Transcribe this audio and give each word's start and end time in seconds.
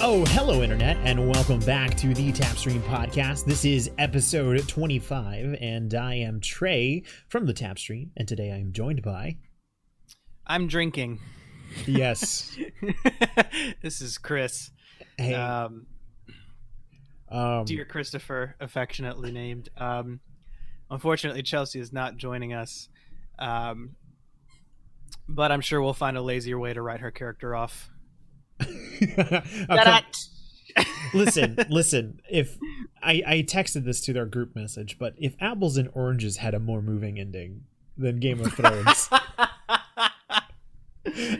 Oh, 0.00 0.24
hello, 0.28 0.62
Internet, 0.62 0.96
and 0.98 1.28
welcome 1.28 1.58
back 1.58 1.96
to 1.96 2.14
the 2.14 2.30
Tapstream 2.30 2.80
Podcast. 2.82 3.44
This 3.44 3.64
is 3.64 3.90
episode 3.98 4.68
25, 4.68 5.56
and 5.60 5.92
I 5.92 6.14
am 6.14 6.40
Trey 6.40 7.02
from 7.28 7.46
the 7.46 7.52
Tapstream, 7.52 8.10
and 8.16 8.28
today 8.28 8.52
I 8.52 8.58
am 8.58 8.72
joined 8.72 9.02
by. 9.02 9.38
I'm 10.46 10.68
drinking. 10.68 11.18
Yes. 11.84 12.56
this 13.82 14.00
is 14.00 14.18
Chris. 14.18 14.70
Hey. 15.16 15.34
Um, 15.34 15.86
um, 17.28 17.64
dear 17.64 17.84
Christopher, 17.84 18.54
affectionately 18.60 19.32
named. 19.32 19.68
Um, 19.76 20.20
unfortunately, 20.88 21.42
Chelsea 21.42 21.80
is 21.80 21.92
not 21.92 22.16
joining 22.16 22.54
us. 22.54 22.88
Um, 23.36 23.96
but 25.28 25.50
I'm 25.50 25.60
sure 25.60 25.82
we'll 25.82 25.92
find 25.92 26.16
a 26.16 26.22
lazier 26.22 26.58
way 26.58 26.72
to 26.72 26.80
write 26.80 27.00
her 27.00 27.10
character 27.10 27.56
off. 27.56 27.90
Come- 29.68 30.02
listen, 31.14 31.58
listen. 31.68 32.20
If 32.30 32.58
I, 33.02 33.22
I 33.26 33.42
texted 33.42 33.84
this 33.84 34.00
to 34.02 34.12
their 34.12 34.26
group 34.26 34.54
message, 34.54 34.98
but 34.98 35.14
if 35.18 35.34
apples 35.40 35.76
and 35.76 35.88
oranges 35.92 36.38
had 36.38 36.54
a 36.54 36.58
more 36.60 36.82
moving 36.82 37.18
ending 37.18 37.64
than 37.96 38.20
Game 38.20 38.40
of 38.40 38.52
Thrones, 38.52 39.08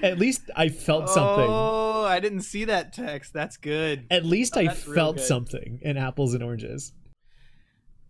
at 0.03 0.19
least 0.19 0.43
I 0.57 0.69
felt 0.69 1.09
something. 1.09 1.47
Oh, 1.49 2.05
I 2.05 2.21
didn't 2.21 2.43
see 2.43 2.65
that 2.65 2.93
text. 2.93 3.33
That's 3.33 3.57
good. 3.57 4.07
At 4.11 4.25
least 4.25 4.57
Oh, 4.57 4.61
I 4.61 4.69
felt 4.69 5.21
something 5.21 5.79
in 5.83 5.97
apples 5.97 6.35
and 6.35 6.43
oranges. 6.43 6.93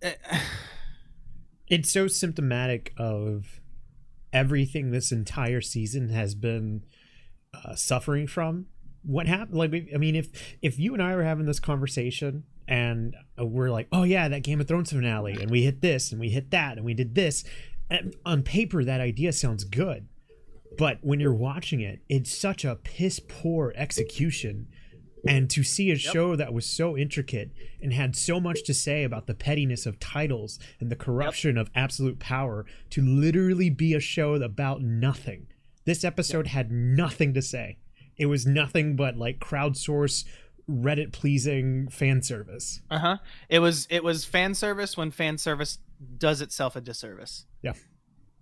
Eh, 0.02 0.14
It's 1.70 1.90
so 1.92 2.08
symptomatic 2.08 2.94
of 2.96 3.60
everything 4.32 4.90
this 4.90 5.12
entire 5.12 5.60
season 5.60 6.08
has 6.08 6.34
been 6.34 6.84
uh, 7.52 7.74
suffering 7.74 8.26
from. 8.26 8.68
What 9.08 9.26
happened? 9.26 9.56
Like, 9.56 9.88
I 9.94 9.96
mean, 9.96 10.14
if 10.14 10.28
if 10.60 10.78
you 10.78 10.92
and 10.92 11.02
I 11.02 11.16
were 11.16 11.22
having 11.22 11.46
this 11.46 11.60
conversation 11.60 12.44
and 12.68 13.16
uh, 13.40 13.46
we're 13.46 13.70
like, 13.70 13.88
"Oh 13.90 14.02
yeah, 14.02 14.28
that 14.28 14.42
Game 14.42 14.60
of 14.60 14.68
Thrones 14.68 14.92
finale," 14.92 15.32
and 15.40 15.50
we 15.50 15.62
hit 15.62 15.80
this 15.80 16.12
and 16.12 16.20
we 16.20 16.28
hit 16.28 16.50
that 16.50 16.76
and 16.76 16.84
we 16.84 16.92
did 16.92 17.14
this, 17.14 17.42
and 17.88 18.14
on 18.26 18.42
paper 18.42 18.84
that 18.84 19.00
idea 19.00 19.32
sounds 19.32 19.64
good, 19.64 20.08
but 20.76 20.98
when 21.00 21.20
you're 21.20 21.32
watching 21.32 21.80
it, 21.80 22.00
it's 22.10 22.36
such 22.36 22.66
a 22.66 22.76
piss 22.76 23.18
poor 23.18 23.72
execution. 23.76 24.68
And 25.26 25.50
to 25.50 25.64
see 25.64 25.90
a 25.90 25.96
show 25.96 26.36
that 26.36 26.52
was 26.52 26.64
so 26.64 26.96
intricate 26.96 27.50
and 27.82 27.92
had 27.92 28.14
so 28.14 28.38
much 28.38 28.62
to 28.64 28.72
say 28.72 29.02
about 29.02 29.26
the 29.26 29.34
pettiness 29.34 29.84
of 29.84 29.98
titles 29.98 30.60
and 30.78 30.90
the 30.90 30.96
corruption 30.96 31.58
of 31.58 31.70
absolute 31.74 32.20
power 32.20 32.66
to 32.90 33.02
literally 33.02 33.68
be 33.68 33.94
a 33.94 34.00
show 34.00 34.34
about 34.34 34.80
nothing. 34.80 35.48
This 35.84 36.04
episode 36.04 36.46
had 36.46 36.70
nothing 36.70 37.34
to 37.34 37.42
say. 37.42 37.78
It 38.18 38.26
was 38.26 38.46
nothing 38.46 38.96
but 38.96 39.16
like 39.16 39.38
crowdsource, 39.38 40.24
Reddit 40.68 41.12
pleasing 41.12 41.88
fan 41.88 42.22
service. 42.22 42.80
Uh 42.90 42.98
huh. 42.98 43.16
It 43.48 43.60
was 43.60 43.86
it 43.90 44.04
was 44.04 44.24
fan 44.24 44.54
service 44.54 44.96
when 44.96 45.10
fan 45.10 45.38
service 45.38 45.78
does 46.16 46.40
itself 46.40 46.76
a 46.76 46.80
disservice. 46.80 47.46
Yeah. 47.62 47.72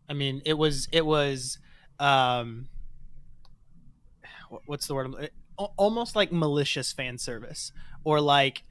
I 0.09 0.15
mean, 0.15 0.43
it 0.45 0.55
was 0.55 0.89
it 0.93 1.05
was 1.05 1.59
um 2.01 2.69
what's 4.67 4.87
the 4.87 4.95
word? 4.95 5.31
Almost 5.57 6.17
like 6.17 6.33
malicious 6.33 6.93
fan 6.93 7.19
service 7.19 7.73
or 8.05 8.21
like 8.21 8.63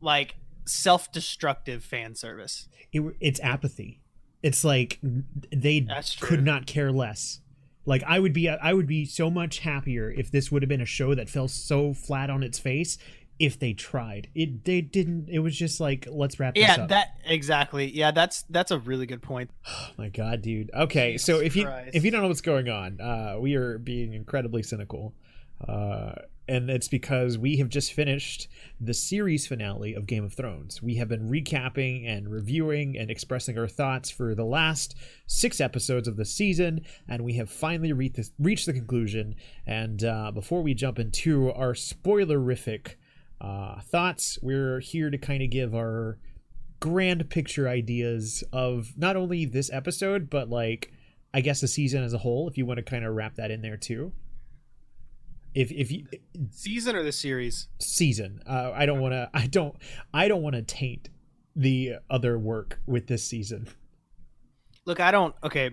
like 0.00 0.36
self-destructive 0.66 1.84
fan 1.84 2.14
service. 2.14 2.68
It, 2.92 3.02
it's 3.20 3.40
apathy. 3.40 4.00
It's 4.42 4.64
like 4.64 4.98
they 5.02 5.86
could 6.20 6.44
not 6.44 6.66
care 6.66 6.92
less. 6.92 7.40
Like 7.86 8.02
I 8.06 8.18
would 8.18 8.32
be, 8.32 8.48
I 8.48 8.72
would 8.72 8.86
be 8.86 9.04
so 9.04 9.30
much 9.30 9.60
happier 9.60 10.10
if 10.10 10.30
this 10.30 10.52
would 10.52 10.62
have 10.62 10.68
been 10.68 10.80
a 10.80 10.86
show 10.86 11.14
that 11.14 11.28
fell 11.28 11.48
so 11.48 11.94
flat 11.94 12.30
on 12.30 12.42
its 12.42 12.58
face. 12.58 12.98
If 13.38 13.58
they 13.58 13.72
tried, 13.72 14.28
it 14.34 14.64
they 14.66 14.82
didn't. 14.82 15.30
It 15.30 15.38
was 15.38 15.56
just 15.56 15.80
like, 15.80 16.06
let's 16.10 16.38
wrap 16.38 16.54
this 16.54 16.62
Yeah, 16.62 16.82
up. 16.82 16.88
that 16.90 17.14
exactly. 17.24 17.90
Yeah, 17.90 18.10
that's 18.10 18.42
that's 18.50 18.70
a 18.70 18.78
really 18.78 19.06
good 19.06 19.22
point. 19.22 19.50
Oh 19.66 19.88
my 19.96 20.08
god, 20.10 20.42
dude. 20.42 20.70
Okay, 20.74 21.16
so 21.16 21.34
Jesus 21.40 21.46
if 21.46 21.56
you 21.56 21.64
Christ. 21.64 21.90
if 21.94 22.04
you 22.04 22.10
don't 22.10 22.20
know 22.20 22.28
what's 22.28 22.42
going 22.42 22.68
on, 22.68 23.00
uh, 23.00 23.36
we 23.40 23.54
are 23.54 23.78
being 23.78 24.12
incredibly 24.12 24.62
cynical, 24.62 25.14
uh, 25.66 26.12
and 26.50 26.68
it's 26.68 26.88
because 26.88 27.38
we 27.38 27.58
have 27.58 27.68
just 27.68 27.92
finished 27.92 28.48
the 28.80 28.92
series 28.92 29.46
finale 29.46 29.94
of 29.94 30.08
Game 30.08 30.24
of 30.24 30.34
Thrones. 30.34 30.82
We 30.82 30.96
have 30.96 31.06
been 31.06 31.30
recapping 31.30 32.08
and 32.08 32.28
reviewing 32.28 32.98
and 32.98 33.08
expressing 33.08 33.56
our 33.56 33.68
thoughts 33.68 34.10
for 34.10 34.34
the 34.34 34.44
last 34.44 34.96
six 35.28 35.60
episodes 35.60 36.08
of 36.08 36.16
the 36.16 36.24
season, 36.24 36.80
and 37.06 37.22
we 37.22 37.34
have 37.34 37.48
finally 37.48 37.92
reached 37.92 38.32
reached 38.40 38.66
the 38.66 38.72
conclusion. 38.72 39.36
And 39.64 40.02
uh, 40.02 40.32
before 40.32 40.60
we 40.60 40.74
jump 40.74 40.98
into 40.98 41.52
our 41.52 41.74
spoilerific 41.74 42.96
uh, 43.40 43.80
thoughts, 43.82 44.36
we're 44.42 44.80
here 44.80 45.08
to 45.08 45.18
kind 45.18 45.44
of 45.44 45.50
give 45.50 45.72
our 45.72 46.18
grand 46.80 47.30
picture 47.30 47.68
ideas 47.68 48.42
of 48.52 48.92
not 48.96 49.14
only 49.14 49.44
this 49.44 49.70
episode 49.70 50.30
but 50.30 50.48
like 50.48 50.90
i 51.34 51.42
guess 51.42 51.60
the 51.60 51.68
season 51.68 52.02
as 52.02 52.14
a 52.14 52.18
whole 52.18 52.48
if 52.48 52.56
you 52.56 52.64
want 52.64 52.78
to 52.78 52.82
kind 52.82 53.04
of 53.04 53.14
wrap 53.14 53.34
that 53.34 53.50
in 53.50 53.60
there 53.60 53.76
too 53.76 54.10
if 55.54 55.70
if 55.72 55.90
you 55.90 56.06
Season 56.50 56.94
or 56.96 57.02
the 57.02 57.12
series? 57.12 57.68
season 57.78 58.40
uh, 58.46 58.72
i 58.74 58.86
don't 58.86 59.00
want 59.00 59.12
to 59.12 59.28
i 59.34 59.46
don't 59.46 59.74
i 60.14 60.28
don't 60.28 60.42
want 60.42 60.54
to 60.56 60.62
taint 60.62 61.08
the 61.56 61.94
other 62.08 62.38
work 62.38 62.78
with 62.86 63.06
this 63.06 63.24
season 63.24 63.68
Look, 64.86 64.98
I 64.98 65.10
don't. 65.10 65.34
Okay, 65.44 65.70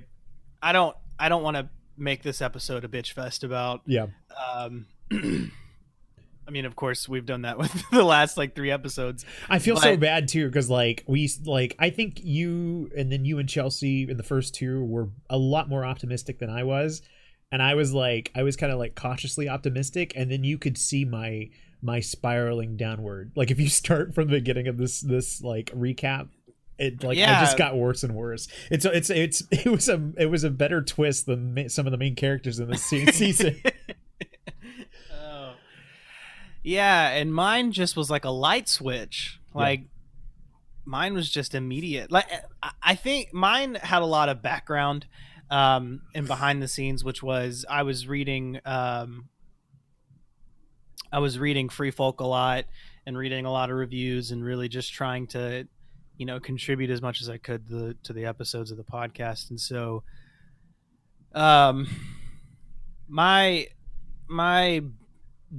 I 0.61 0.73
don't. 0.73 0.95
I 1.17 1.29
don't 1.29 1.41
want 1.41 1.57
to 1.57 1.69
make 1.97 2.23
this 2.23 2.41
episode 2.41 2.83
a 2.83 2.87
bitch 2.87 3.13
fest 3.13 3.43
about. 3.43 3.81
yeah 3.85 4.07
Um, 4.53 4.85
I 5.11 6.51
mean, 6.51 6.66
of 6.66 6.75
course, 6.75 7.09
we've 7.09 7.25
done 7.25 7.41
that 7.41 7.57
with 7.57 7.71
the 7.91 8.03
last 8.03 8.37
like 8.37 8.55
three 8.55 8.69
episodes. 8.69 9.25
i 9.49 9.59
feel 9.59 9.77
so 9.77 9.97
bad 9.97 10.27
too 10.27 10.45
because 10.47 10.69
like 10.69 11.03
we 11.07 11.29
like 11.45 11.75
i 11.79 11.89
think 11.89 12.19
you 12.23 12.89
and 12.95 13.11
then 13.11 13.25
you 13.25 13.39
and 13.39 13.49
chelsea 13.49 14.07
in 14.09 14.17
the 14.17 14.23
first 14.23 14.53
two 14.53 14.83
were 14.83 15.09
a 15.29 15.37
lot 15.37 15.67
more 15.69 15.83
optimistic 15.85 16.39
than 16.39 16.49
i 16.49 16.63
was 16.63 17.01
and 17.52 17.62
i 17.62 17.75
was 17.75 17.94
like 17.94 18.31
i 18.35 18.44
was 18.44 18.56
kind 18.56 18.72
of 18.72 18.80
like 18.80 18.96
cautiously 18.96 19.47
optimistic 19.47 20.13
and 20.16 20.31
then 20.31 20.44
you 20.44 20.58
could 20.58 20.78
see 20.78 21.06
my 21.06 21.50
my 21.81 22.00
spiraling 22.00 22.75
downward 22.75 23.31
like 23.35 23.52
if 23.52 23.59
you 23.59 23.69
start 23.69 24.13
from 24.13 24.28
the 24.28 24.34
beginning 24.34 24.68
of 24.68 24.78
this 24.78 25.02
this 25.02 25.41
like 25.41 25.72
recap 25.72 26.28
it 26.78 27.03
like 27.03 27.18
i 27.18 27.41
just 27.41 27.58
got 27.58 27.75
worse 27.75 28.03
and 28.03 28.13
worse 28.13 28.47
it's 28.69 28.85
it's 28.85 29.09
it's 29.09 29.44
it 29.52 29.68
was 29.68 29.90
a 29.90 30.12
it 30.18 30.28
was 30.28 30.44
a 30.44 30.50
better 30.50 30.81
twist 30.81 31.25
than 31.25 31.69
some 31.69 31.88
of 31.88 31.91
the 31.91 31.97
main 31.97 32.16
characters 32.16 32.59
in 32.59 32.69
this 32.69 32.84
season 32.84 33.59
oh. 35.14 35.53
Yeah, 36.68 37.12
and 37.12 37.34
mine 37.34 37.72
just 37.72 37.96
was 37.96 38.09
like 38.09 38.25
a 38.25 38.29
light 38.29 38.68
switch. 38.68 39.40
Like 39.53 39.84
mine 40.84 41.14
was 41.14 41.29
just 41.29 41.56
immediate. 41.56 42.12
Like 42.12 42.25
I 42.84 42.94
think 42.94 43.34
mine 43.34 43.75
had 43.75 44.02
a 44.02 44.06
lot 44.06 44.28
of 44.28 44.41
background 44.41 45.06
um 45.50 46.02
and 46.13 46.28
behind 46.28 46.62
the 46.62 46.68
scenes 46.68 47.03
which 47.03 47.24
was 47.24 47.66
I 47.69 47.84
was 47.84 48.08
reading 48.08 48.59
um 48.66 49.30
I 51.12 51.19
was 51.19 51.40
reading 51.40 51.69
Free 51.69 51.91
Folk 51.91 52.19
a 52.19 52.25
lot 52.25 52.66
and 53.06 53.18
reading 53.18 53.46
a 53.46 53.52
lot 53.52 53.69
of 53.69 53.78
reviews 53.78 54.31
and 54.31 54.44
really 54.44 54.68
just 54.68 54.91
trying 54.91 55.28
to 55.28 55.68
you 56.18 56.25
know 56.25 56.40
contribute 56.40 56.90
as 56.90 57.02
much 57.02 57.22
as 57.22 57.30
I 57.30 57.38
could 57.38 57.68
the, 57.68 57.96
to 58.03 58.13
the 58.13 58.25
episodes 58.25 58.72
of 58.72 58.78
the 58.78 58.84
podcast. 58.84 59.50
And 59.50 59.59
so 59.59 60.03
um 61.34 61.88
my 63.08 63.68
my 64.28 64.84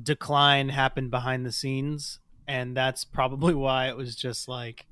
decline 0.02 0.68
happened 0.68 1.10
behind 1.10 1.46
the 1.46 1.52
scenes 1.52 2.18
and 2.46 2.76
that's 2.76 3.04
probably 3.04 3.54
why 3.66 3.88
it 3.88 3.96
was 3.96 4.14
just 4.14 4.48
like 4.48 4.86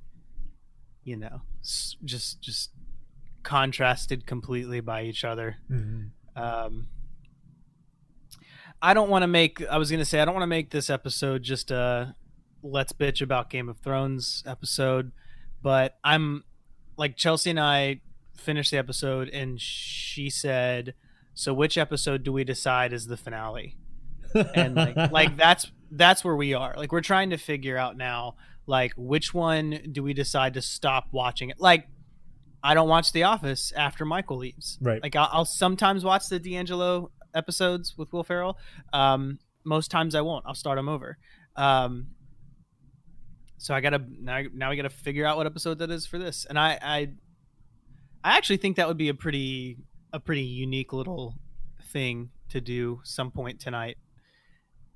you 1.04 1.16
know 1.16 1.42
just 2.04 2.40
just 2.40 2.70
contrasted 3.46 4.26
completely 4.26 4.81
by 4.81 5.02
each 5.04 5.25
other. 5.25 5.56
Mhm. 5.70 6.10
um 6.34 6.88
i 8.82 8.93
don't 8.93 9.08
want 9.08 9.22
to 9.22 9.26
make 9.26 9.66
i 9.69 9.78
was 9.78 9.90
gonna 9.90 10.04
say 10.04 10.20
i 10.20 10.25
don't 10.26 10.34
want 10.34 10.43
to 10.43 10.54
make 10.58 10.69
this 10.70 10.90
episode 10.90 11.43
just 11.43 11.70
a 11.70 12.14
let's 12.62 12.93
bitch 12.93 13.22
about 13.22 13.48
game 13.48 13.70
of 13.70 13.78
thrones 13.78 14.43
episode 14.46 15.12
but 15.62 15.96
i'm 16.04 16.44
like 16.98 17.16
chelsea 17.16 17.48
and 17.48 17.58
i 17.58 17.98
finished 18.37 18.70
the 18.70 18.76
episode 18.76 19.31
and 19.31 19.58
she 19.60 20.28
said 20.28 20.92
so 21.32 21.54
which 21.54 21.76
episode 21.78 22.22
do 22.22 22.32
we 22.32 22.44
decide 22.44 22.94
is 22.94 23.06
the 23.08 23.16
finale? 23.19 23.76
And 24.54 24.75
like 24.75 24.96
like 25.12 25.37
that's 25.37 25.70
that's 25.90 26.25
where 26.25 26.34
we 26.34 26.54
are. 26.54 26.72
Like 26.76 26.92
we're 26.92 27.02
trying 27.02 27.28
to 27.31 27.37
figure 27.37 27.76
out 27.76 27.96
now 27.96 28.37
like 28.66 28.94
which 28.96 29.34
one 29.34 29.81
do 29.92 30.02
we 30.02 30.14
decide 30.14 30.54
to 30.54 30.62
stop 30.62 31.08
watching 31.12 31.50
it? 31.50 31.60
Like 31.60 31.88
i 32.68 32.74
don't 32.74 32.88
watch 32.88 33.12
the 33.12 33.22
office 33.22 33.72
after 33.76 34.04
michael 34.04 34.38
leaves 34.38 34.78
Right. 34.80 35.02
like 35.02 35.14
i'll, 35.16 35.28
I'll 35.32 35.44
sometimes 35.44 36.04
watch 36.04 36.28
the 36.28 36.38
d'angelo 36.38 37.10
episodes 37.34 37.94
with 37.98 38.12
will 38.12 38.24
ferrell 38.24 38.58
um 38.92 39.38
most 39.64 39.90
times 39.90 40.14
i 40.14 40.20
won't 40.20 40.44
i'll 40.46 40.54
start 40.54 40.76
them 40.78 40.88
over 40.88 41.18
um 41.56 42.08
so 43.58 43.74
i 43.74 43.80
gotta 43.80 44.00
now, 44.20 44.42
now 44.54 44.70
we 44.70 44.76
gotta 44.76 44.90
figure 44.90 45.24
out 45.26 45.36
what 45.36 45.46
episode 45.46 45.78
that 45.78 45.90
is 45.90 46.06
for 46.06 46.18
this 46.18 46.44
and 46.48 46.58
i 46.58 46.78
i 46.82 46.98
i 48.24 48.36
actually 48.36 48.56
think 48.58 48.76
that 48.76 48.88
would 48.88 48.96
be 48.98 49.08
a 49.08 49.14
pretty 49.14 49.78
a 50.12 50.20
pretty 50.20 50.42
unique 50.44 50.92
little 50.92 51.34
thing 51.92 52.30
to 52.48 52.60
do 52.60 53.00
some 53.04 53.30
point 53.30 53.60
tonight 53.60 53.96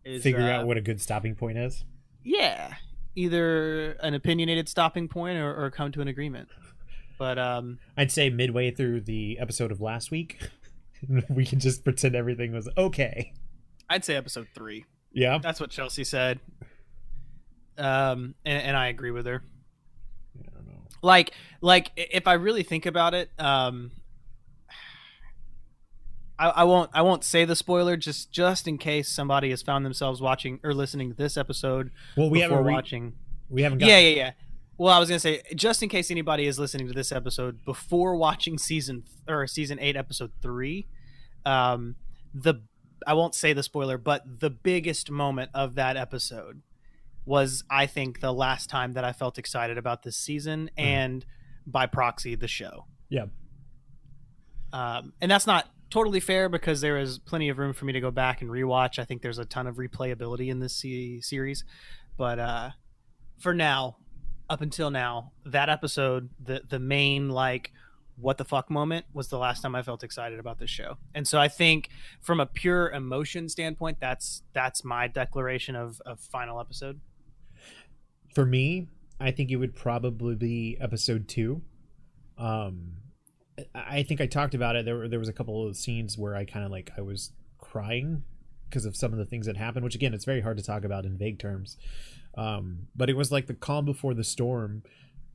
is 0.04 0.22
Figure 0.22 0.40
uh, 0.42 0.50
out 0.60 0.66
what 0.66 0.76
a 0.76 0.80
good 0.80 1.00
stopping 1.00 1.34
point 1.34 1.58
is. 1.58 1.84
yeah, 2.24 2.74
either 3.14 3.92
an 4.02 4.14
opinionated 4.14 4.66
stopping 4.68 5.08
point 5.08 5.36
or, 5.36 5.54
or 5.54 5.70
come 5.70 5.92
to 5.92 6.00
an 6.00 6.08
agreement. 6.08 6.48
But 7.20 7.38
um, 7.38 7.78
I'd 7.98 8.10
say 8.10 8.30
midway 8.30 8.70
through 8.70 9.02
the 9.02 9.38
episode 9.38 9.70
of 9.70 9.82
last 9.82 10.10
week, 10.10 10.40
we 11.28 11.44
can 11.44 11.60
just 11.60 11.84
pretend 11.84 12.16
everything 12.16 12.50
was 12.54 12.66
okay. 12.78 13.34
I'd 13.90 14.06
say 14.06 14.16
episode 14.16 14.48
three. 14.54 14.86
Yeah. 15.12 15.36
That's 15.36 15.60
what 15.60 15.68
Chelsea 15.68 16.02
said. 16.02 16.40
Um, 17.76 18.34
and, 18.46 18.62
and 18.62 18.74
I 18.74 18.86
agree 18.86 19.10
with 19.10 19.26
her. 19.26 19.42
I 20.34 20.48
don't 20.54 20.66
know. 20.66 20.80
Like, 21.02 21.32
like 21.60 21.90
if 21.94 22.26
I 22.26 22.32
really 22.32 22.62
think 22.62 22.86
about 22.86 23.12
it, 23.12 23.28
um, 23.38 23.90
I, 26.38 26.48
I 26.48 26.64
won't, 26.64 26.88
I 26.94 27.02
won't 27.02 27.22
say 27.22 27.44
the 27.44 27.54
spoiler 27.54 27.98
just, 27.98 28.32
just 28.32 28.66
in 28.66 28.78
case 28.78 29.10
somebody 29.10 29.50
has 29.50 29.60
found 29.60 29.84
themselves 29.84 30.22
watching 30.22 30.58
or 30.64 30.72
listening 30.72 31.10
to 31.10 31.16
this 31.16 31.36
episode 31.36 31.90
Well, 32.16 32.30
we 32.30 32.38
before 32.38 32.50
haven't 32.56 32.66
re- 32.66 32.72
watching. 32.72 33.12
we 33.50 33.60
haven't 33.60 33.80
got 33.80 33.90
Yeah, 33.90 33.98
yeah, 33.98 34.16
yeah. 34.16 34.30
Well, 34.80 34.94
I 34.94 34.98
was 34.98 35.10
gonna 35.10 35.20
say, 35.20 35.42
just 35.54 35.82
in 35.82 35.90
case 35.90 36.10
anybody 36.10 36.46
is 36.46 36.58
listening 36.58 36.86
to 36.86 36.94
this 36.94 37.12
episode 37.12 37.66
before 37.66 38.16
watching 38.16 38.56
season 38.56 39.04
or 39.28 39.46
season 39.46 39.78
eight, 39.78 39.94
episode 39.94 40.32
three, 40.40 40.86
um, 41.44 41.96
the 42.32 42.62
I 43.06 43.12
won't 43.12 43.34
say 43.34 43.52
the 43.52 43.62
spoiler, 43.62 43.98
but 43.98 44.40
the 44.40 44.48
biggest 44.48 45.10
moment 45.10 45.50
of 45.52 45.74
that 45.74 45.98
episode 45.98 46.62
was, 47.26 47.62
I 47.70 47.84
think, 47.84 48.20
the 48.20 48.32
last 48.32 48.70
time 48.70 48.94
that 48.94 49.04
I 49.04 49.12
felt 49.12 49.36
excited 49.36 49.76
about 49.76 50.02
this 50.02 50.16
season, 50.16 50.70
and 50.78 51.26
by 51.66 51.84
proxy, 51.84 52.34
the 52.34 52.48
show. 52.48 52.86
Yeah. 53.10 53.26
Um, 54.72 55.12
and 55.20 55.30
that's 55.30 55.46
not 55.46 55.68
totally 55.90 56.20
fair 56.20 56.48
because 56.48 56.80
there 56.80 56.96
is 56.96 57.18
plenty 57.18 57.50
of 57.50 57.58
room 57.58 57.74
for 57.74 57.84
me 57.84 57.92
to 57.92 58.00
go 58.00 58.10
back 58.10 58.40
and 58.40 58.50
rewatch. 58.50 58.98
I 58.98 59.04
think 59.04 59.20
there's 59.20 59.38
a 59.38 59.44
ton 59.44 59.66
of 59.66 59.76
replayability 59.76 60.48
in 60.48 60.60
this 60.60 60.74
se- 60.74 61.20
series, 61.20 61.64
but 62.16 62.38
uh, 62.38 62.70
for 63.38 63.52
now, 63.52 63.96
up 64.50 64.60
until 64.60 64.90
now, 64.90 65.30
that 65.46 65.70
episode, 65.70 66.28
the 66.44 66.62
the 66.68 66.80
main 66.80 67.30
like 67.30 67.72
what 68.16 68.36
the 68.36 68.44
fuck 68.44 68.68
moment 68.68 69.06
was 69.14 69.28
the 69.28 69.38
last 69.38 69.62
time 69.62 69.74
I 69.74 69.82
felt 69.82 70.02
excited 70.02 70.38
about 70.38 70.58
this 70.58 70.68
show. 70.68 70.98
And 71.14 71.26
so 71.26 71.38
I 71.38 71.48
think 71.48 71.88
from 72.20 72.40
a 72.40 72.44
pure 72.44 72.90
emotion 72.90 73.48
standpoint, 73.48 73.98
that's 74.00 74.42
that's 74.52 74.84
my 74.84 75.06
declaration 75.06 75.76
of 75.76 76.02
of 76.04 76.20
final 76.20 76.60
episode. 76.60 77.00
For 78.34 78.44
me, 78.44 78.88
I 79.20 79.30
think 79.30 79.50
it 79.50 79.56
would 79.56 79.74
probably 79.74 80.34
be 80.34 80.76
episode 80.80 81.28
two. 81.28 81.62
Um, 82.36 82.96
I 83.74 84.02
think 84.02 84.20
I 84.20 84.26
talked 84.26 84.54
about 84.54 84.74
it. 84.76 84.84
There 84.84 84.96
were 84.96 85.08
there 85.08 85.20
was 85.20 85.28
a 85.28 85.32
couple 85.32 85.66
of 85.66 85.76
scenes 85.76 86.18
where 86.18 86.34
I 86.34 86.44
kind 86.44 86.64
of 86.64 86.72
like 86.72 86.90
I 86.98 87.02
was 87.02 87.32
crying 87.58 88.24
because 88.68 88.84
of 88.84 88.96
some 88.96 89.12
of 89.12 89.18
the 89.18 89.26
things 89.26 89.46
that 89.46 89.56
happened. 89.56 89.84
Which 89.84 89.94
again, 89.94 90.12
it's 90.12 90.24
very 90.24 90.40
hard 90.40 90.56
to 90.56 90.62
talk 90.62 90.84
about 90.84 91.04
in 91.04 91.16
vague 91.16 91.38
terms. 91.38 91.76
Um, 92.36 92.88
but 92.94 93.10
it 93.10 93.16
was 93.16 93.32
like 93.32 93.46
the 93.46 93.54
calm 93.54 93.84
before 93.84 94.14
the 94.14 94.24
storm, 94.24 94.82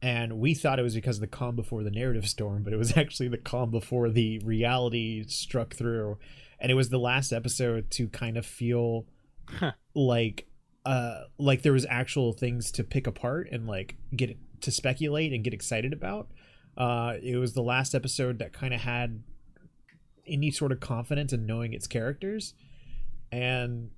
and 0.01 0.39
we 0.39 0.53
thought 0.53 0.79
it 0.79 0.83
was 0.83 0.95
because 0.95 1.17
of 1.17 1.21
the 1.21 1.27
calm 1.27 1.55
before 1.55 1.83
the 1.83 1.91
narrative 1.91 2.27
storm, 2.27 2.63
but 2.63 2.73
it 2.73 2.77
was 2.77 2.95
actually 2.97 3.27
the 3.29 3.37
calm 3.37 3.71
before 3.71 4.09
the 4.09 4.39
reality 4.39 5.23
struck 5.27 5.73
through. 5.75 6.17
And 6.59 6.71
it 6.71 6.75
was 6.75 6.89
the 6.89 6.99
last 6.99 7.31
episode 7.33 7.91
to 7.91 8.07
kind 8.07 8.37
of 8.37 8.45
feel 8.45 9.05
Huh. 9.47 9.73
like 9.93 10.47
uh 10.87 11.25
like 11.37 11.61
there 11.61 11.73
was 11.73 11.85
actual 11.87 12.33
things 12.33 12.71
to 12.71 12.83
pick 12.83 13.05
apart 13.05 13.47
and 13.51 13.67
like 13.67 13.95
get 14.15 14.35
to 14.61 14.71
speculate 14.71 15.33
and 15.33 15.43
get 15.43 15.53
excited 15.53 15.93
about 15.93 16.29
uh 16.77 17.13
it 17.21 17.35
was 17.37 17.53
the 17.53 17.61
last 17.61 17.93
episode 17.93 18.39
that 18.39 18.53
kind 18.53 18.73
of 18.73 18.81
had 18.81 19.21
any 20.25 20.49
sort 20.49 20.71
of 20.71 20.79
confidence 20.79 21.31
in 21.31 21.45
knowing 21.45 21.73
its 21.73 21.85
characters 21.85 22.55
and 23.31 23.91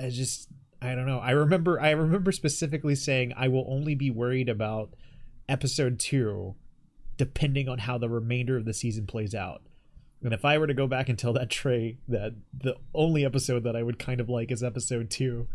i 0.00 0.08
just 0.08 0.48
i 0.82 0.94
don't 0.94 1.06
know 1.06 1.18
i 1.18 1.30
remember 1.30 1.80
i 1.80 1.90
remember 1.90 2.32
specifically 2.32 2.94
saying 2.94 3.32
i 3.36 3.48
will 3.48 3.66
only 3.68 3.94
be 3.94 4.10
worried 4.10 4.48
about 4.48 4.94
episode 5.48 5.98
2 5.98 6.54
depending 7.16 7.68
on 7.68 7.78
how 7.78 7.96
the 7.96 8.08
remainder 8.08 8.56
of 8.56 8.64
the 8.64 8.74
season 8.74 9.06
plays 9.06 9.34
out 9.34 9.62
and 10.22 10.32
if 10.32 10.44
i 10.44 10.58
were 10.58 10.66
to 10.66 10.74
go 10.74 10.86
back 10.86 11.08
and 11.08 11.18
tell 11.18 11.32
that 11.32 11.50
trey 11.50 11.98
that 12.08 12.34
the 12.52 12.76
only 12.94 13.24
episode 13.24 13.64
that 13.64 13.76
i 13.76 13.82
would 13.82 13.98
kind 13.98 14.20
of 14.20 14.28
like 14.28 14.50
is 14.50 14.62
episode 14.62 15.10
2 15.10 15.46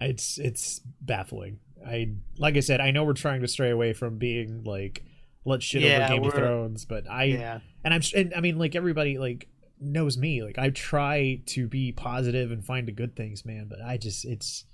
it's 0.00 0.38
it's 0.38 0.80
baffling. 1.00 1.58
I 1.86 2.10
like 2.38 2.56
I 2.56 2.60
said, 2.60 2.80
I 2.80 2.90
know 2.90 3.04
we're 3.04 3.12
trying 3.12 3.42
to 3.42 3.48
stray 3.48 3.70
away 3.70 3.92
from 3.92 4.18
being 4.18 4.64
like 4.64 5.04
let's 5.44 5.64
shit 5.64 5.82
Yeah, 5.82 6.04
over 6.04 6.14
Game 6.14 6.24
of 6.24 6.34
Thrones, 6.34 6.84
but 6.84 7.08
I 7.10 7.24
yeah. 7.24 7.60
and 7.84 7.94
I'm 7.94 8.02
and 8.14 8.32
I 8.34 8.40
mean 8.40 8.58
like 8.58 8.74
everybody 8.74 9.18
like 9.18 9.48
knows 9.80 10.16
me. 10.16 10.42
Like 10.42 10.58
I 10.58 10.70
try 10.70 11.42
to 11.46 11.68
be 11.68 11.92
positive 11.92 12.50
and 12.50 12.64
find 12.64 12.86
the 12.86 12.92
good 12.92 13.16
things, 13.16 13.44
man, 13.44 13.66
but 13.68 13.80
I 13.80 13.96
just 13.96 14.24
it's 14.24 14.64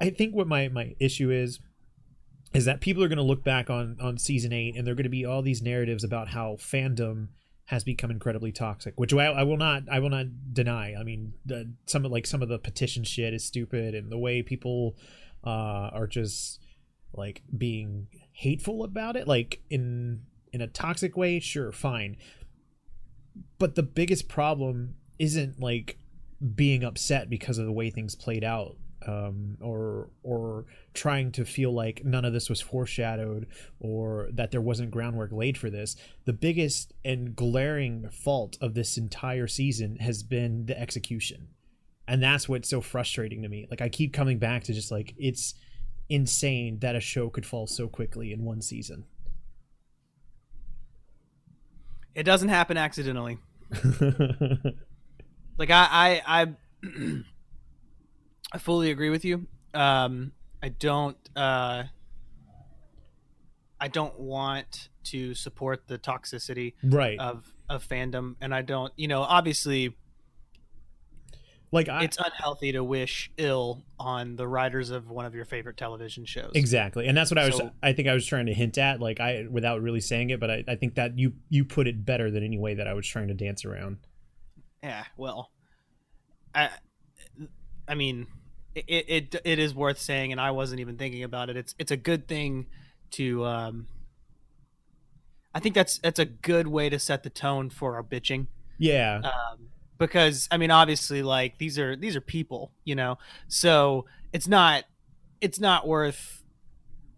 I 0.00 0.10
think 0.10 0.34
what 0.34 0.46
my 0.46 0.68
my 0.68 0.94
issue 1.00 1.30
is 1.30 1.60
is 2.52 2.66
that 2.66 2.80
people 2.80 3.02
are 3.02 3.08
going 3.08 3.18
to 3.18 3.24
look 3.24 3.42
back 3.42 3.70
on 3.70 3.96
on 4.00 4.18
season 4.18 4.52
8 4.52 4.76
and 4.76 4.86
there're 4.86 4.94
going 4.94 5.04
to 5.04 5.10
be 5.10 5.24
all 5.24 5.42
these 5.42 5.62
narratives 5.62 6.04
about 6.04 6.28
how 6.28 6.56
fandom 6.60 7.28
has 7.66 7.82
become 7.82 8.10
incredibly 8.10 8.52
toxic, 8.52 8.92
which 8.96 9.14
I, 9.14 9.24
I 9.24 9.42
will 9.42 9.56
not 9.56 9.84
I 9.90 9.98
will 9.98 10.10
not 10.10 10.26
deny. 10.52 10.94
I 10.98 11.02
mean, 11.02 11.34
the, 11.46 11.72
some 11.86 12.04
of 12.04 12.12
like 12.12 12.26
some 12.26 12.42
of 12.42 12.48
the 12.48 12.58
petition 12.58 13.04
shit 13.04 13.32
is 13.32 13.44
stupid, 13.44 13.94
and 13.94 14.12
the 14.12 14.18
way 14.18 14.42
people 14.42 14.96
uh, 15.44 15.90
are 15.92 16.06
just 16.06 16.60
like 17.14 17.42
being 17.56 18.08
hateful 18.32 18.84
about 18.84 19.16
it, 19.16 19.26
like 19.26 19.62
in 19.70 20.22
in 20.52 20.60
a 20.60 20.66
toxic 20.66 21.16
way. 21.16 21.40
Sure, 21.40 21.72
fine, 21.72 22.16
but 23.58 23.74
the 23.74 23.82
biggest 23.82 24.28
problem 24.28 24.96
isn't 25.18 25.60
like 25.60 25.98
being 26.54 26.84
upset 26.84 27.30
because 27.30 27.58
of 27.58 27.66
the 27.66 27.72
way 27.72 27.90
things 27.90 28.14
played 28.14 28.44
out 28.44 28.76
um, 29.06 29.56
or 29.60 30.10
or 30.22 30.64
trying 30.92 31.32
to 31.32 31.44
feel 31.44 31.72
like 31.72 32.04
none 32.04 32.24
of 32.24 32.32
this 32.32 32.48
was 32.48 32.60
foreshadowed 32.60 33.46
or 33.80 34.28
that 34.32 34.50
there 34.50 34.60
wasn't 34.60 34.90
groundwork 34.90 35.32
laid 35.32 35.58
for 35.58 35.70
this. 35.70 35.96
The 36.24 36.32
biggest 36.32 36.92
and 37.04 37.34
glaring 37.34 38.08
fault 38.10 38.56
of 38.60 38.74
this 38.74 38.96
entire 38.96 39.46
season 39.46 39.96
has 39.96 40.22
been 40.22 40.66
the 40.66 40.78
execution. 40.78 41.48
And 42.06 42.22
that's 42.22 42.48
what's 42.48 42.68
so 42.68 42.80
frustrating 42.80 43.42
to 43.42 43.48
me. 43.48 43.66
Like 43.70 43.80
I 43.80 43.88
keep 43.88 44.12
coming 44.12 44.38
back 44.38 44.64
to 44.64 44.72
just 44.72 44.90
like 44.90 45.14
it's 45.16 45.54
insane 46.08 46.78
that 46.80 46.96
a 46.96 47.00
show 47.00 47.30
could 47.30 47.46
fall 47.46 47.66
so 47.66 47.88
quickly 47.88 48.32
in 48.32 48.44
one 48.44 48.60
season. 48.60 49.04
It 52.14 52.22
doesn't 52.22 52.48
happen 52.48 52.76
accidentally. 52.76 53.38
Like 55.58 55.70
I 55.70 56.22
I 56.26 56.42
I, 56.42 56.54
I 58.52 58.58
fully 58.58 58.90
agree 58.90 59.10
with 59.10 59.24
you. 59.24 59.46
Um, 59.72 60.32
I 60.62 60.68
don't 60.68 61.16
uh, 61.36 61.84
I 63.80 63.88
don't 63.88 64.18
want 64.18 64.88
to 65.04 65.34
support 65.34 65.86
the 65.86 65.98
toxicity 65.98 66.74
right. 66.82 67.18
of 67.18 67.52
of 67.68 67.86
fandom, 67.86 68.36
and 68.40 68.54
I 68.54 68.62
don't. 68.62 68.92
You 68.96 69.08
know, 69.08 69.22
obviously, 69.22 69.96
like 71.74 71.88
I 71.88 72.04
it's 72.04 72.16
unhealthy 72.16 72.72
to 72.72 72.84
wish 72.84 73.30
ill 73.36 73.82
on 73.98 74.36
the 74.36 74.46
writers 74.46 74.90
of 74.90 75.10
one 75.10 75.26
of 75.26 75.34
your 75.34 75.44
favorite 75.44 75.76
television 75.76 76.24
shows. 76.24 76.52
Exactly, 76.54 77.08
and 77.08 77.16
that's 77.16 77.30
what 77.30 77.38
I 77.38 77.46
was. 77.46 77.56
So- 77.56 77.72
I 77.82 77.92
think 77.92 78.06
I 78.06 78.14
was 78.14 78.24
trying 78.24 78.46
to 78.46 78.54
hint 78.54 78.78
at, 78.78 79.00
like 79.00 79.18
I, 79.18 79.46
without 79.50 79.82
really 79.82 80.00
saying 80.00 80.30
it, 80.30 80.38
but 80.38 80.50
I, 80.50 80.64
I 80.68 80.76
think 80.76 80.94
that 80.94 81.18
you 81.18 81.32
you 81.48 81.64
put 81.64 81.88
it 81.88 82.04
better 82.06 82.30
than 82.30 82.44
any 82.44 82.56
way 82.58 82.74
that 82.74 82.86
I 82.86 82.94
was 82.94 83.06
trying 83.06 83.28
to 83.28 83.34
dance 83.34 83.64
around. 83.64 83.98
Yeah, 84.82 85.04
well, 85.16 85.50
I, 86.54 86.70
I 87.88 87.96
mean, 87.96 88.28
it, 88.74 88.84
it 89.08 89.34
it 89.44 89.58
is 89.58 89.74
worth 89.74 89.98
saying, 89.98 90.30
and 90.30 90.40
I 90.40 90.52
wasn't 90.52 90.80
even 90.80 90.96
thinking 90.96 91.24
about 91.24 91.50
it. 91.50 91.56
It's 91.56 91.74
it's 91.78 91.90
a 91.90 91.96
good 91.96 92.28
thing 92.28 92.66
to. 93.12 93.44
Um, 93.44 93.88
I 95.52 95.60
think 95.60 95.74
that's 95.74 95.98
that's 95.98 96.20
a 96.20 96.24
good 96.24 96.68
way 96.68 96.88
to 96.88 96.98
set 97.00 97.24
the 97.24 97.30
tone 97.30 97.68
for 97.70 97.96
our 97.96 98.02
bitching, 98.02 98.46
Yeah, 98.78 99.22
um, 99.24 99.68
because 99.98 100.48
I 100.50 100.56
mean, 100.56 100.70
obviously, 100.70 101.22
like 101.22 101.58
these 101.58 101.78
are 101.78 101.96
these 101.96 102.16
are 102.16 102.20
people, 102.20 102.72
you 102.84 102.94
know, 102.94 103.18
so 103.48 104.06
it's 104.32 104.48
not 104.48 104.84
it's 105.40 105.60
not 105.60 105.86
worth 105.86 106.42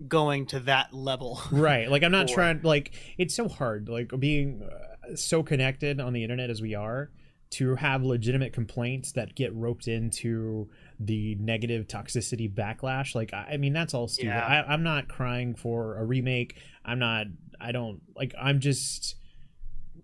going 0.06 0.46
to 0.46 0.60
that 0.60 0.92
level. 0.92 1.40
right. 1.52 1.90
Like 1.90 2.02
I'm 2.02 2.12
not 2.12 2.30
Or- 2.30 2.34
trying. 2.34 2.60
Like 2.62 2.92
it's 3.18 3.34
so 3.34 3.48
hard. 3.48 3.88
Like 3.88 4.12
being 4.18 4.62
uh, 4.62 5.16
so 5.16 5.42
connected 5.42 6.00
on 6.00 6.12
the 6.12 6.22
internet 6.22 6.50
as 6.50 6.60
we 6.60 6.74
are 6.74 7.10
to 7.48 7.76
have 7.76 8.02
legitimate 8.02 8.52
complaints 8.52 9.12
that 9.12 9.34
get 9.36 9.54
roped 9.54 9.86
into 9.86 10.68
the 10.98 11.36
negative 11.36 11.86
toxicity 11.86 12.52
backlash. 12.52 13.14
Like 13.14 13.32
I, 13.32 13.50
I 13.52 13.56
mean, 13.56 13.72
that's 13.72 13.94
all 13.94 14.08
stupid. 14.08 14.28
Yeah. 14.30 14.44
I, 14.44 14.72
I'm 14.72 14.82
not 14.82 15.08
crying 15.08 15.54
for 15.54 15.96
a 15.96 16.04
remake. 16.04 16.56
I'm 16.84 16.98
not. 16.98 17.26
I 17.60 17.72
don't 17.72 18.00
like. 18.14 18.34
I'm 18.40 18.60
just. 18.60 19.14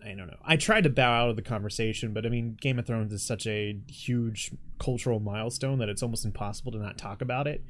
I 0.05 0.15
don't 0.15 0.27
know. 0.27 0.39
I 0.45 0.57
tried 0.57 0.85
to 0.85 0.91
bow 0.91 1.13
out 1.13 1.31
of 1.31 1.37
the 1.37 1.43
conversation, 1.43 2.13
but 2.13 2.27
I 2.27 2.29
mean, 2.29 2.57
Game 2.61 2.79
of 2.79 2.87
Thrones 2.87 3.13
is 3.13 3.23
such 3.23 3.47
a 3.47 3.79
huge 3.89 4.51
cultural 4.79 5.21
milestone 5.21 5.79
that 5.79 5.89
it's 5.89 6.03
almost 6.03 6.25
impossible 6.25 6.73
to 6.73 6.79
not 6.79 6.99
talk 6.99 7.23
about 7.23 7.47
it. 7.47 7.65